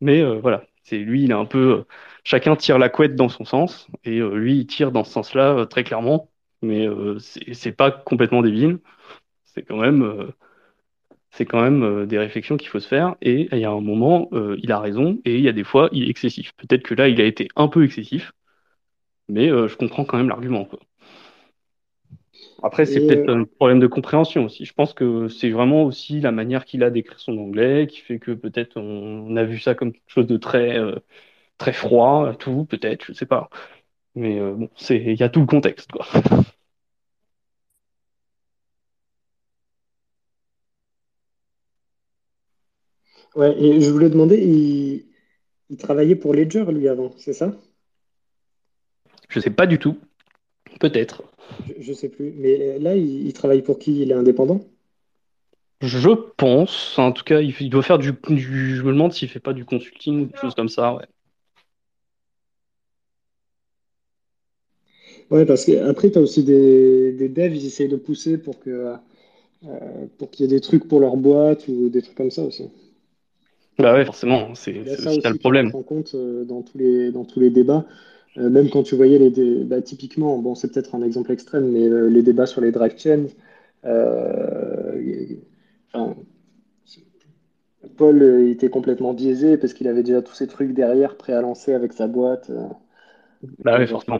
Mais 0.00 0.22
euh, 0.22 0.40
voilà, 0.40 0.64
c'est 0.84 0.98
lui, 0.98 1.24
il 1.24 1.30
est 1.32 1.34
un 1.34 1.46
peu, 1.46 1.84
chacun 2.24 2.56
tire 2.56 2.78
la 2.78 2.88
couette 2.90 3.16
dans 3.16 3.28
son 3.28 3.44
sens, 3.44 3.88
et 4.04 4.20
lui, 4.20 4.58
il 4.60 4.66
tire 4.66 4.92
dans 4.92 5.04
ce 5.04 5.12
sens-là 5.12 5.66
très 5.66 5.84
clairement. 5.84 6.30
Mais 6.62 6.86
euh, 6.88 7.18
c'est 7.20 7.72
pas 7.72 7.90
complètement 7.90 8.42
débile. 8.42 8.80
C'est 9.44 9.62
quand 9.64 9.78
même, 9.78 10.02
euh, 10.02 10.32
c'est 11.30 11.46
quand 11.46 11.62
même 11.62 11.82
euh, 11.82 12.06
des 12.06 12.18
réflexions 12.18 12.56
qu'il 12.56 12.68
faut 12.68 12.80
se 12.80 12.88
faire. 12.88 13.16
Et 13.22 13.48
il 13.52 13.58
y 13.58 13.64
a 13.64 13.70
un 13.70 13.80
moment, 13.80 14.28
euh, 14.32 14.56
il 14.62 14.72
a 14.72 14.80
raison, 14.80 15.20
et 15.24 15.36
il 15.36 15.42
y 15.42 15.48
a 15.48 15.52
des 15.52 15.64
fois, 15.64 15.88
il 15.92 16.04
est 16.04 16.10
excessif. 16.10 16.52
Peut-être 16.56 16.82
que 16.82 16.94
là, 16.94 17.08
il 17.08 17.20
a 17.20 17.24
été 17.24 17.48
un 17.56 17.68
peu 17.68 17.84
excessif, 17.84 18.32
mais 19.28 19.50
euh, 19.50 19.68
je 19.68 19.76
comprends 19.76 20.04
quand 20.04 20.18
même 20.18 20.28
l'argument. 20.28 20.68
Après, 22.62 22.86
c'est 22.86 23.00
peut-être 23.00 23.28
un 23.28 23.44
problème 23.44 23.78
de 23.80 23.86
compréhension 23.86 24.44
aussi. 24.44 24.64
Je 24.64 24.72
pense 24.74 24.92
que 24.94 25.28
c'est 25.28 25.50
vraiment 25.50 25.84
aussi 25.84 26.20
la 26.20 26.32
manière 26.32 26.64
qu'il 26.64 26.82
a 26.82 26.90
d'écrire 26.90 27.18
son 27.20 27.38
anglais 27.38 27.86
qui 27.86 28.00
fait 28.00 28.18
que 28.18 28.32
peut-être 28.32 28.76
on 28.76 29.36
a 29.36 29.44
vu 29.44 29.58
ça 29.60 29.74
comme 29.74 29.92
quelque 29.92 30.10
chose 30.10 30.26
de 30.26 30.36
très, 30.36 30.76
très 31.58 31.72
froid, 31.74 32.34
tout, 32.38 32.66
peut-être, 32.66 33.06
je 33.06 33.12
sais 33.14 33.26
pas. 33.26 33.50
Mais 34.18 34.38
euh, 34.38 34.54
bon, 34.54 34.68
c'est, 34.76 34.96
il 34.98 35.18
y 35.18 35.22
a 35.22 35.28
tout 35.28 35.40
le 35.40 35.46
contexte, 35.46 35.90
quoi. 35.92 36.06
ouais, 43.36 43.54
et 43.60 43.80
je 43.80 43.90
voulais 43.90 44.10
demander, 44.10 44.36
il, 44.38 45.06
il 45.70 45.76
travaillait 45.78 46.16
pour 46.16 46.34
Ledger 46.34 46.66
lui 46.72 46.88
avant, 46.88 47.12
c'est 47.18 47.32
ça? 47.34 47.52
Je 49.28 49.40
sais 49.40 49.50
pas 49.50 49.66
du 49.66 49.78
tout, 49.78 49.98
peut-être. 50.80 51.24
Je, 51.66 51.74
je 51.80 51.92
sais 51.92 52.08
plus. 52.08 52.32
Mais 52.36 52.60
euh, 52.60 52.78
là, 52.80 52.96
il, 52.96 53.26
il 53.26 53.32
travaille 53.32 53.62
pour 53.62 53.78
qui? 53.78 54.00
Il 54.02 54.10
est 54.10 54.14
indépendant? 54.14 54.60
Je 55.80 56.10
pense, 56.36 56.96
en 57.00 57.10
tout 57.12 57.24
cas, 57.24 57.40
il, 57.40 57.52
il 57.60 57.68
doit 57.70 57.82
faire 57.82 57.98
du, 57.98 58.12
du- 58.28 58.76
je 58.76 58.82
me 58.82 58.92
demande 58.92 59.12
s'il 59.12 59.28
fait 59.28 59.40
pas 59.40 59.52
du 59.52 59.64
consulting 59.64 60.22
ou 60.22 60.26
des 60.26 60.36
choses 60.36 60.54
comme 60.54 60.68
ça, 60.68 60.94
ouais. 60.94 61.06
Ouais, 65.30 65.44
parce 65.46 65.64
qu'après, 65.64 66.10
tu 66.10 66.18
as 66.18 66.20
aussi 66.22 66.42
des, 66.44 67.12
des 67.12 67.28
devs, 67.28 67.54
ils 67.54 67.66
essayent 67.66 67.88
de 67.88 67.96
pousser 67.96 68.38
pour 68.38 68.58
que, 68.60 68.94
euh, 69.66 70.06
pour 70.18 70.30
qu'il 70.30 70.46
y 70.46 70.48
ait 70.48 70.56
des 70.56 70.60
trucs 70.60 70.88
pour 70.88 71.00
leur 71.00 71.16
boîte 71.16 71.68
ou 71.68 71.88
des 71.90 72.02
trucs 72.02 72.16
comme 72.16 72.30
ça 72.30 72.44
aussi. 72.44 72.70
Bah 73.78 73.94
ouais, 73.94 74.04
forcément, 74.04 74.54
c'est 74.54 74.84
ça 75.20 75.30
le 75.30 75.36
problème. 75.38 75.72
en 75.72 75.82
compte 75.82 76.14
euh, 76.14 76.44
dans 76.44 76.62
tous 76.62 76.78
les, 76.78 77.12
dans 77.12 77.24
tous 77.24 77.40
les 77.40 77.50
débats. 77.50 77.84
Euh, 78.38 78.50
même 78.50 78.70
quand 78.70 78.82
tu 78.82 78.94
voyais 78.96 79.18
les 79.18 79.30
dé- 79.30 79.64
bah, 79.64 79.82
typiquement, 79.82 80.38
bon, 80.38 80.54
c'est 80.54 80.72
peut-être 80.72 80.94
un 80.94 81.02
exemple 81.02 81.32
extrême, 81.32 81.70
mais 81.70 81.88
euh, 81.88 82.08
les 82.08 82.22
débats 82.22 82.46
sur 82.46 82.60
les 82.60 82.72
drive 82.72 82.94
chains, 82.98 83.26
enfin, 85.92 86.16
Paul 87.98 88.22
était 88.48 88.70
complètement 88.70 89.12
biaisé 89.12 89.58
parce 89.58 89.74
qu'il 89.74 89.88
avait 89.88 90.02
déjà 90.02 90.22
tous 90.22 90.32
ces 90.34 90.46
trucs 90.46 90.72
derrière 90.72 91.18
prêts 91.18 91.34
à 91.34 91.42
lancer 91.42 91.74
avec 91.74 91.92
sa 91.92 92.06
boîte. 92.06 92.50
Bah 93.64 93.78
ouais, 93.78 93.86
forcément. 93.86 94.18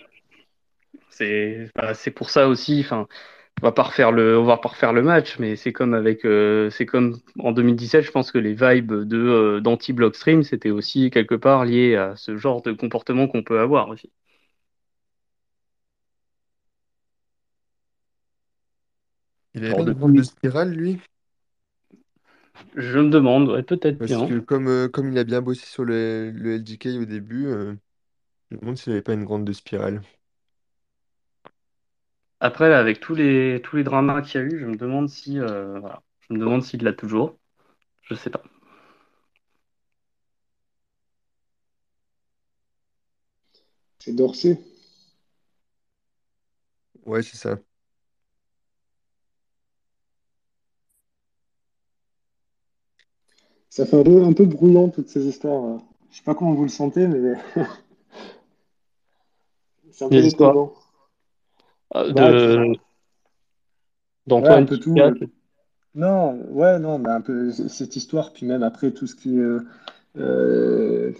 C'est 1.18 1.70
bah, 1.74 1.94
c'est 1.94 2.10
pour 2.12 2.30
ça 2.30 2.48
aussi, 2.48 2.80
enfin, 2.80 3.08
on 3.62 3.66
va 3.66 3.72
pas 3.72 3.84
refaire 3.84 4.12
le, 4.12 4.38
on 4.38 4.44
va 4.44 4.58
pas 4.58 4.70
refaire 4.70 4.92
le 4.92 5.02
match, 5.02 5.38
mais 5.38 5.56
c'est 5.56 5.72
comme 5.72 5.94
avec, 5.94 6.24
euh, 6.26 6.70
c'est 6.70 6.86
comme 6.86 7.20
en 7.40 7.52
2017, 7.52 8.02
je 8.04 8.10
pense 8.12 8.32
que 8.32 8.38
les 8.38 8.54
vibes 8.54 8.92
de 8.94 9.18
euh, 9.18 9.60
d'anti-Blockstream, 9.60 10.42
c'était 10.44 10.70
aussi 10.70 11.10
quelque 11.10 11.36
part 11.36 11.64
lié 11.66 11.96
à 11.96 12.16
ce 12.16 12.36
genre 12.36 12.62
de 12.62 12.72
comportement 12.72 13.28
qu'on 13.28 13.42
peut 13.44 13.60
avoir 13.60 13.88
aussi. 13.90 14.10
Il 19.52 19.62
avait 19.62 19.74
pas 19.74 19.82
Genre 19.82 19.84
une 19.84 19.94
de 20.14 20.22
spirale, 20.22 20.70
lui? 20.72 21.02
Je 22.76 22.98
me 22.98 23.10
demande, 23.10 23.50
ouais, 23.50 23.62
peut-être 23.62 23.98
Parce 23.98 24.16
bien. 24.16 24.22
que 24.22 24.38
comme, 24.40 24.66
euh, 24.68 24.88
comme 24.88 25.10
il 25.12 25.18
a 25.18 25.24
bien 25.24 25.40
bossé 25.42 25.64
sur 25.66 25.84
le, 25.84 26.30
le 26.32 26.54
LDK 26.56 26.88
au 27.00 27.04
début, 27.04 27.46
euh, 27.46 27.74
je 28.50 28.56
me 28.56 28.60
demande 28.62 28.78
s'il 28.78 28.92
avait 28.92 29.02
pas 29.02 29.14
une 29.14 29.24
grande 29.24 29.44
de 29.46 29.52
spirale. 29.54 30.02
Après, 32.40 32.68
là, 32.68 32.78
avec 32.80 32.98
tous 33.00 33.14
les 33.14 33.60
tous 33.62 33.76
les 33.76 33.84
dramas 33.84 34.22
qu'il 34.22 34.40
y 34.40 34.44
a 34.44 34.46
eu, 34.46 34.58
je 34.60 34.66
me 34.66 34.76
demande 34.76 35.08
si, 35.08 35.38
euh, 35.38 35.78
voilà, 35.80 36.02
je 36.28 36.34
me 36.34 36.38
demande 36.40 36.62
s'il 36.64 36.82
l'a 36.82 36.92
toujours. 36.92 37.38
Je 38.02 38.14
sais 38.14 38.30
pas. 38.30 38.42
C'est 44.00 44.12
Dorsey. 44.16 44.58
Ouais, 47.04 47.22
c'est 47.22 47.36
ça. 47.36 47.58
Ça 53.70 53.86
fait 53.86 53.98
un 53.98 54.02
peu, 54.04 54.24
un 54.24 54.34
peu 54.34 54.44
brouillon 54.44 54.90
toutes 54.90 55.08
ces 55.08 55.24
histoires. 55.26 55.64
euh. 55.64 55.78
Je 56.10 56.18
sais 56.18 56.22
pas 56.22 56.34
comment 56.34 56.52
vous 56.52 56.64
le 56.64 56.68
sentez, 56.68 57.06
mais 57.06 57.32
c'est 59.90 60.04
un 60.04 60.08
peu 60.08 60.16
Les 60.16 60.26
histoires. 60.26 60.54
Euh, 61.96 62.12
Bah, 62.12 62.32
de 62.32 62.74
ouais, 64.38 64.48
un 64.50 64.62
d'Antoine 64.62 64.64
peu 64.64 64.78
qui 64.78 64.78
tout. 64.78 65.02
euh. 65.02 65.14
Non, 65.94 66.34
ouais, 66.50 66.78
non, 66.78 66.98
mais 66.98 67.10
un 67.10 67.20
peu 67.20 67.50
cette 67.52 67.96
histoire, 67.96 68.32
puis 68.32 68.46
même 68.46 68.62
après 68.62 68.92
tout 68.92 69.06
ce 69.06 69.16
qui 69.16 69.38
euh, 70.18 71.12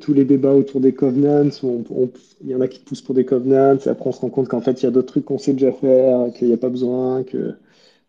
tous 0.00 0.14
les 0.14 0.24
débats 0.24 0.52
autour 0.54 0.80
des 0.80 0.94
covenants, 0.94 1.48
il 2.42 2.48
y 2.48 2.54
en 2.54 2.60
a 2.60 2.68
qui 2.68 2.78
poussent 2.80 3.02
pour 3.02 3.14
des 3.14 3.24
covenants, 3.24 3.76
et 3.84 3.88
après 3.88 4.08
on 4.08 4.12
se 4.12 4.20
rend 4.20 4.30
compte 4.30 4.48
qu'en 4.48 4.60
fait 4.60 4.80
il 4.82 4.84
y 4.84 4.88
a 4.88 4.92
d'autres 4.92 5.08
trucs 5.08 5.24
qu'on 5.24 5.38
sait 5.38 5.52
déjà 5.52 5.72
faire, 5.72 6.32
qu'il 6.34 6.46
n'y 6.48 6.54
a 6.54 6.56
pas 6.58 6.68
besoin, 6.68 7.24
que 7.24 7.54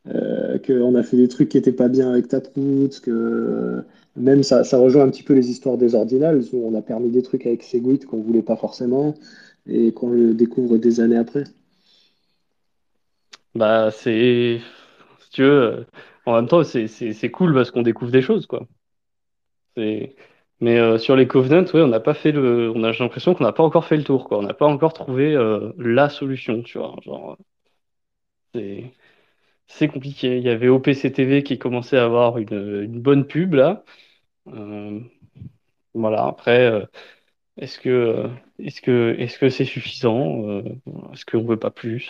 euh, 0.07 0.59
qu'on 0.59 0.95
a 0.95 1.03
fait 1.03 1.17
des 1.17 1.27
trucs 1.29 1.49
qui 1.49 1.57
étaient 1.57 1.71
pas 1.73 1.89
bien 1.89 2.11
avec 2.11 2.27
Taproot, 2.29 2.89
que 3.03 3.11
euh, 3.11 3.81
même 4.17 4.43
ça, 4.43 4.63
ça 4.63 4.77
rejoint 4.79 5.03
un 5.05 5.09
petit 5.09 5.23
peu 5.23 5.33
les 5.33 5.49
histoires 5.51 5.77
des 5.77 5.95
Ordinals, 5.95 6.43
où 6.53 6.65
on 6.67 6.75
a 6.75 6.81
permis 6.81 7.09
des 7.11 7.23
trucs 7.23 7.45
avec 7.47 7.63
Segwit 7.63 8.05
qu'on 8.05 8.21
voulait 8.21 8.43
pas 8.43 8.57
forcément, 8.57 9.15
et 9.69 9.93
qu'on 9.93 10.09
le 10.09 10.33
découvre 10.33 10.77
des 10.77 10.99
années 10.99 11.17
après. 11.17 11.43
Bah, 13.55 13.91
c'est, 13.91 14.61
si 15.19 15.29
tu 15.31 15.43
veux, 15.43 15.85
en 16.25 16.35
même 16.35 16.47
temps, 16.47 16.63
c'est, 16.63 17.31
cool 17.31 17.53
parce 17.53 17.71
qu'on 17.71 17.81
découvre 17.81 18.11
des 18.11 18.21
choses, 18.21 18.45
quoi. 18.47 18.67
Mais 20.61 20.77
euh, 20.79 20.97
sur 20.97 21.15
les 21.15 21.27
Covenants, 21.27 21.63
ouais, 21.73 21.81
on 21.81 21.87
n'a 21.87 21.99
pas 21.99 22.13
fait 22.13 22.31
le, 22.31 22.71
on 22.75 22.83
a, 22.83 22.91
l'impression 22.91 23.33
qu'on 23.33 23.43
n'a 23.45 23.53
pas 23.53 23.63
encore 23.63 23.85
fait 23.85 23.97
le 23.97 24.03
tour, 24.03 24.25
quoi. 24.27 24.39
On 24.39 24.41
n'a 24.43 24.53
pas 24.53 24.67
encore 24.67 24.93
trouvé 24.93 25.33
euh, 25.35 25.71
la 25.77 26.09
solution, 26.09 26.61
tu 26.63 26.77
vois. 26.77 26.95
Genre, 27.03 27.37
c'est, 28.53 28.93
c'est 29.67 29.87
compliqué. 29.89 30.37
Il 30.37 30.43
y 30.43 30.49
avait 30.49 30.69
OPCTV 30.69 31.43
qui 31.43 31.59
commençait 31.59 31.97
à 31.97 32.05
avoir 32.05 32.37
une, 32.39 32.83
une 32.83 33.01
bonne 33.01 33.27
pub, 33.27 33.55
là. 33.55 33.83
Euh, 34.47 35.01
voilà, 35.93 36.25
après, 36.27 36.87
est-ce 37.59 37.79
que, 37.79 38.29
est-ce 38.59 38.81
est-ce 39.17 39.49
c'est 39.49 39.65
suffisant? 39.65 40.47
Euh, 40.49 40.63
est-ce 41.13 41.25
qu'on 41.25 41.43
veut 41.43 41.57
pas 41.59 41.71
plus? 41.71 42.09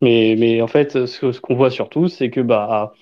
Mais, 0.00 0.36
mais 0.38 0.62
en 0.62 0.66
fait, 0.68 1.06
ce, 1.06 1.40
qu'on 1.40 1.56
voit 1.56 1.70
surtout, 1.70 2.08
c'est 2.08 2.30
que, 2.30 2.40
bah, 2.40 2.92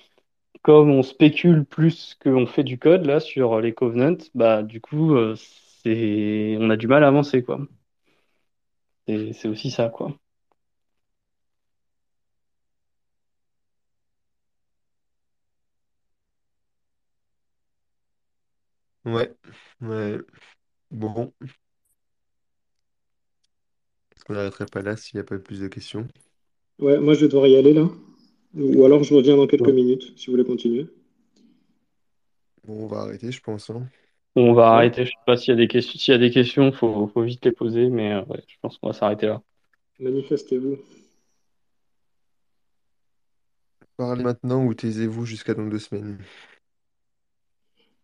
comme 0.63 0.91
on 0.91 1.03
spécule 1.03 1.65
plus 1.65 2.15
qu'on 2.21 2.45
fait 2.47 2.63
du 2.63 2.77
code 2.79 3.05
là 3.05 3.19
sur 3.19 3.61
les 3.61 3.73
covenants, 3.73 4.17
bah 4.35 4.63
du 4.63 4.81
coup 4.81 5.15
euh, 5.15 5.35
on 5.85 6.69
a 6.69 6.77
du 6.77 6.87
mal 6.87 7.03
à 7.03 7.07
avancer 7.07 7.43
c'est 9.33 9.47
aussi 9.47 9.71
ça 9.71 9.89
quoi. 9.89 10.13
Ouais. 19.07 19.33
Ouais. 19.81 20.19
Bon, 20.91 21.33
est-ce 24.11 24.25
qu'on 24.25 24.33
n'arrêterait 24.33 24.65
pas 24.65 24.81
là 24.81 24.97
s'il 24.97 25.15
n'y 25.15 25.21
a 25.21 25.23
pas 25.23 25.39
plus 25.39 25.61
de 25.61 25.69
questions? 25.69 26.09
Ouais, 26.79 26.99
moi 26.99 27.13
je 27.13 27.19
vais 27.21 27.27
devoir 27.27 27.45
y 27.45 27.55
aller 27.55 27.71
là. 27.73 27.87
Ou 28.55 28.83
alors 28.85 29.03
je 29.03 29.13
reviens 29.13 29.37
dans 29.37 29.47
quelques 29.47 29.67
Ouais. 29.67 29.73
minutes, 29.73 30.13
si 30.17 30.27
vous 30.27 30.33
voulez 30.33 30.45
continuer. 30.45 30.87
Bon, 32.63 32.83
on 32.83 32.87
va 32.87 32.97
arrêter, 32.99 33.31
je 33.31 33.41
pense, 33.41 33.69
hein. 33.71 33.89
On 34.37 34.53
va 34.53 34.71
Ouais, 34.71 34.75
arrêter. 34.75 35.03
Je 35.05 35.11
sais 35.11 35.17
pas 35.25 35.35
s'il 35.35 35.49
y 35.49 35.53
a 35.53 35.57
des 35.57 35.67
questions. 35.67 35.99
S'il 35.99 36.13
y 36.13 36.15
a 36.15 36.19
des 36.19 36.31
questions, 36.31 36.71
faut 36.71 37.07
faut 37.07 37.23
vite 37.23 37.43
les 37.45 37.51
poser, 37.51 37.89
mais 37.89 38.13
euh, 38.13 38.23
ouais, 38.25 38.43
je 38.47 38.55
pense 38.61 38.77
qu'on 38.77 38.87
va 38.87 38.93
s'arrêter 38.93 39.25
là. 39.27 39.41
manifestez-vous. 39.99 40.77
Parlez 43.95 44.23
maintenant 44.23 44.65
ou 44.65 44.73
taisez-vous 44.73 45.25
jusqu'à 45.25 45.53
dans 45.53 45.67
deux 45.67 45.77
semaines. 45.79 46.17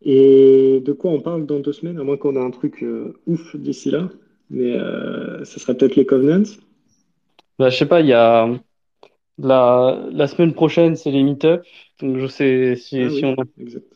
Et 0.05 0.81
de 0.85 0.91
quoi 0.93 1.11
on 1.11 1.21
parle 1.21 1.45
dans 1.45 1.59
deux 1.59 1.73
semaines, 1.73 1.99
à 1.99 2.03
moins 2.03 2.17
qu'on 2.17 2.35
ait 2.35 2.39
un 2.45 2.51
truc 2.51 2.83
euh, 2.83 3.13
ouf 3.27 3.55
d'ici 3.55 3.91
là. 3.91 4.09
Mais 4.49 4.77
euh, 4.77 5.43
ce 5.45 5.59
serait 5.59 5.75
peut-être 5.75 5.95
les 5.95 6.05
Covenants. 6.05 6.43
Bah, 7.59 7.69
je 7.69 7.77
sais 7.77 7.85
pas. 7.87 8.01
Il 8.01 8.07
y 8.07 8.13
a 8.13 8.47
la 9.39 10.07
la 10.11 10.27
semaine 10.27 10.53
prochaine, 10.53 10.97
c'est 10.97 11.11
les 11.11 11.23
meet-up. 11.23 11.65
Donc 12.01 12.17
je 12.19 12.27
sais 12.27 12.75
si 12.77 13.09
Ah 13.09 13.11
si 13.11 13.25
on 13.25 13.35
exact. 13.57 13.93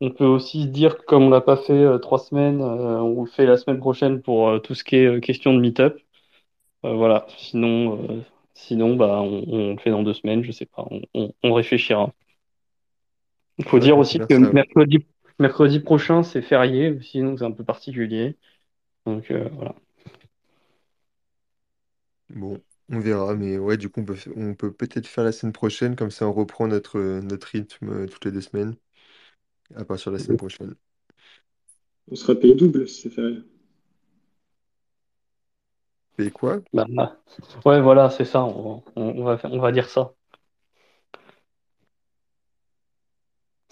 on 0.00 0.10
peut 0.10 0.24
aussi 0.26 0.66
dire 0.68 0.98
que 0.98 1.04
comme 1.04 1.24
on 1.24 1.30
l'a 1.30 1.40
pas 1.40 1.56
fait 1.56 1.72
euh, 1.72 1.98
trois 1.98 2.18
semaines, 2.18 2.60
euh, 2.62 3.00
on 3.00 3.24
le 3.24 3.30
fait 3.30 3.46
la 3.46 3.56
semaine 3.56 3.78
prochaine 3.80 4.22
pour 4.22 4.48
euh, 4.48 4.58
tout 4.58 4.74
ce 4.74 4.84
qui 4.84 4.96
est 4.96 5.06
euh, 5.06 5.20
question 5.20 5.54
de 5.54 5.60
meet-up. 5.60 5.98
Euh, 6.86 6.94
voilà. 6.94 7.26
Sinon, 7.38 8.02
euh, 8.10 8.22
sinon, 8.54 8.96
bah, 8.96 9.20
on, 9.22 9.44
on 9.48 9.72
le 9.74 9.78
fait 9.78 9.90
dans 9.90 10.02
deux 10.04 10.14
semaines, 10.14 10.44
je 10.44 10.52
sais 10.52 10.66
pas. 10.66 10.86
On, 10.90 11.02
on- 11.14 11.32
on 11.44 11.54
réfléchira. 11.54 12.12
Il 13.58 13.64
faut 13.64 13.78
Ouais, 13.78 13.80
dire 13.80 13.98
aussi 13.98 14.20
que 14.20 14.34
mercredi, 14.34 15.06
mercredi 15.38 15.80
prochain, 15.80 16.22
c'est 16.22 16.42
férié 16.42 16.90
aussi, 16.90 17.20
donc 17.22 17.38
c'est 17.38 17.44
un 17.44 17.52
peu 17.52 17.64
particulier. 17.64 18.36
Donc 19.06 19.30
euh, 19.32 19.48
voilà. 19.54 19.76
Bon, 22.28 22.62
on 22.90 23.00
verra, 23.00 23.34
mais 23.34 23.56
ouais, 23.58 23.76
du 23.78 23.88
coup, 23.88 24.00
on 24.00 24.04
peut, 24.04 24.14
f- 24.14 24.32
on 24.36 24.54
peut 24.54 24.72
peut-être 24.72 25.06
faire 25.06 25.24
la 25.24 25.32
semaine 25.32 25.52
prochaine, 25.52 25.96
comme 25.96 26.10
ça 26.10 26.26
on 26.28 26.32
reprend 26.32 26.66
notre, 26.68 26.98
notre 27.00 27.46
rythme 27.48 27.88
euh, 27.90 28.06
toutes 28.06 28.24
les 28.26 28.32
deux 28.32 28.40
semaines, 28.42 28.76
à 29.76 29.84
partir 29.84 30.12
de 30.12 30.16
la 30.18 30.22
semaine 30.24 30.38
prochaine. 30.38 30.74
On 32.10 32.14
sera 32.14 32.34
payé 32.34 32.54
double 32.54 32.88
si 32.88 33.02
c'est 33.02 33.10
férié. 33.10 33.42
Et 36.18 36.30
quoi? 36.30 36.60
Bah, 36.72 36.86
bah, 36.88 37.20
ouais, 37.64 37.80
voilà, 37.80 38.10
c'est 38.10 38.24
ça. 38.24 38.44
On, 38.44 38.82
on- 38.96 39.02
on 39.20 39.24
va, 39.24 39.38
faire- 39.38 39.52
on 39.52 39.60
va 39.60 39.72
dire 39.72 39.88
ça. 39.88 40.14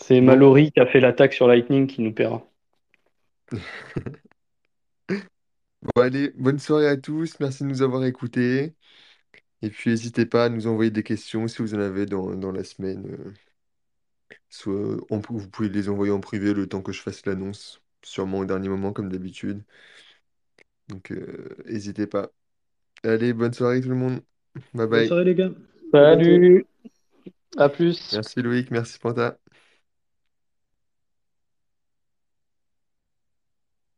C'est. 0.02 0.20
Mallory 0.20 0.72
qui 0.72 0.80
a 0.80 0.86
fait 0.86 1.00
l'attaque 1.00 1.32
sur 1.32 1.46
Lightning 1.48 1.86
qui 1.86 2.02
nous 2.02 2.12
paiera. 2.12 2.46
Bon, 5.82 6.02
allez, 6.02 6.30
bonne 6.36 6.58
soirée 6.60 6.86
à 6.88 6.96
tous, 6.96 7.38
merci 7.40 7.64
de 7.64 7.68
nous 7.68 7.82
avoir 7.82 8.04
écoutés. 8.04 8.74
Et 9.62 9.70
puis, 9.70 9.90
n'hésitez 9.90 10.26
pas 10.26 10.46
à 10.46 10.48
nous 10.48 10.66
envoyer 10.68 10.90
des 10.90 11.02
questions 11.02 11.48
si 11.48 11.62
vous 11.62 11.74
en 11.74 11.80
avez 11.80 12.06
dans, 12.06 12.34
dans 12.36 12.52
la 12.52 12.64
semaine. 12.64 13.06
euh, 13.08 13.32
soit 14.50 14.96
on 15.10 15.20
peut- 15.20 15.34
vous 15.34 15.48
pouvez 15.48 15.68
les 15.68 15.88
envoyer 15.88 16.12
en 16.12 16.20
privé 16.20 16.54
le 16.54 16.66
temps 16.68 16.82
que 16.82 16.92
je 16.92 17.00
fasse 17.00 17.24
l'annonce, 17.26 17.82
sûrement 18.04 18.38
au 18.40 18.44
dernier 18.44 18.68
moment, 18.68 18.92
comme 18.92 19.10
d'habitude. 19.10 19.62
Donc, 20.88 21.10
euh, 21.12 21.48
n'hésitez 21.66 22.06
pas. 22.06 22.30
Allez, 23.04 23.32
bonne 23.32 23.52
soirée 23.52 23.80
tout 23.80 23.88
le 23.88 23.94
monde. 23.96 24.20
Bye 24.74 24.86
Bonne 24.86 24.88
bye. 24.88 25.08
soirée 25.08 25.24
les 25.24 25.34
gars. 25.34 25.50
Salut! 25.92 26.66
À 27.56 27.68
plus! 27.68 28.12
Merci 28.14 28.42
Loïc, 28.42 28.70
merci 28.70 28.98
Panta. 28.98 29.38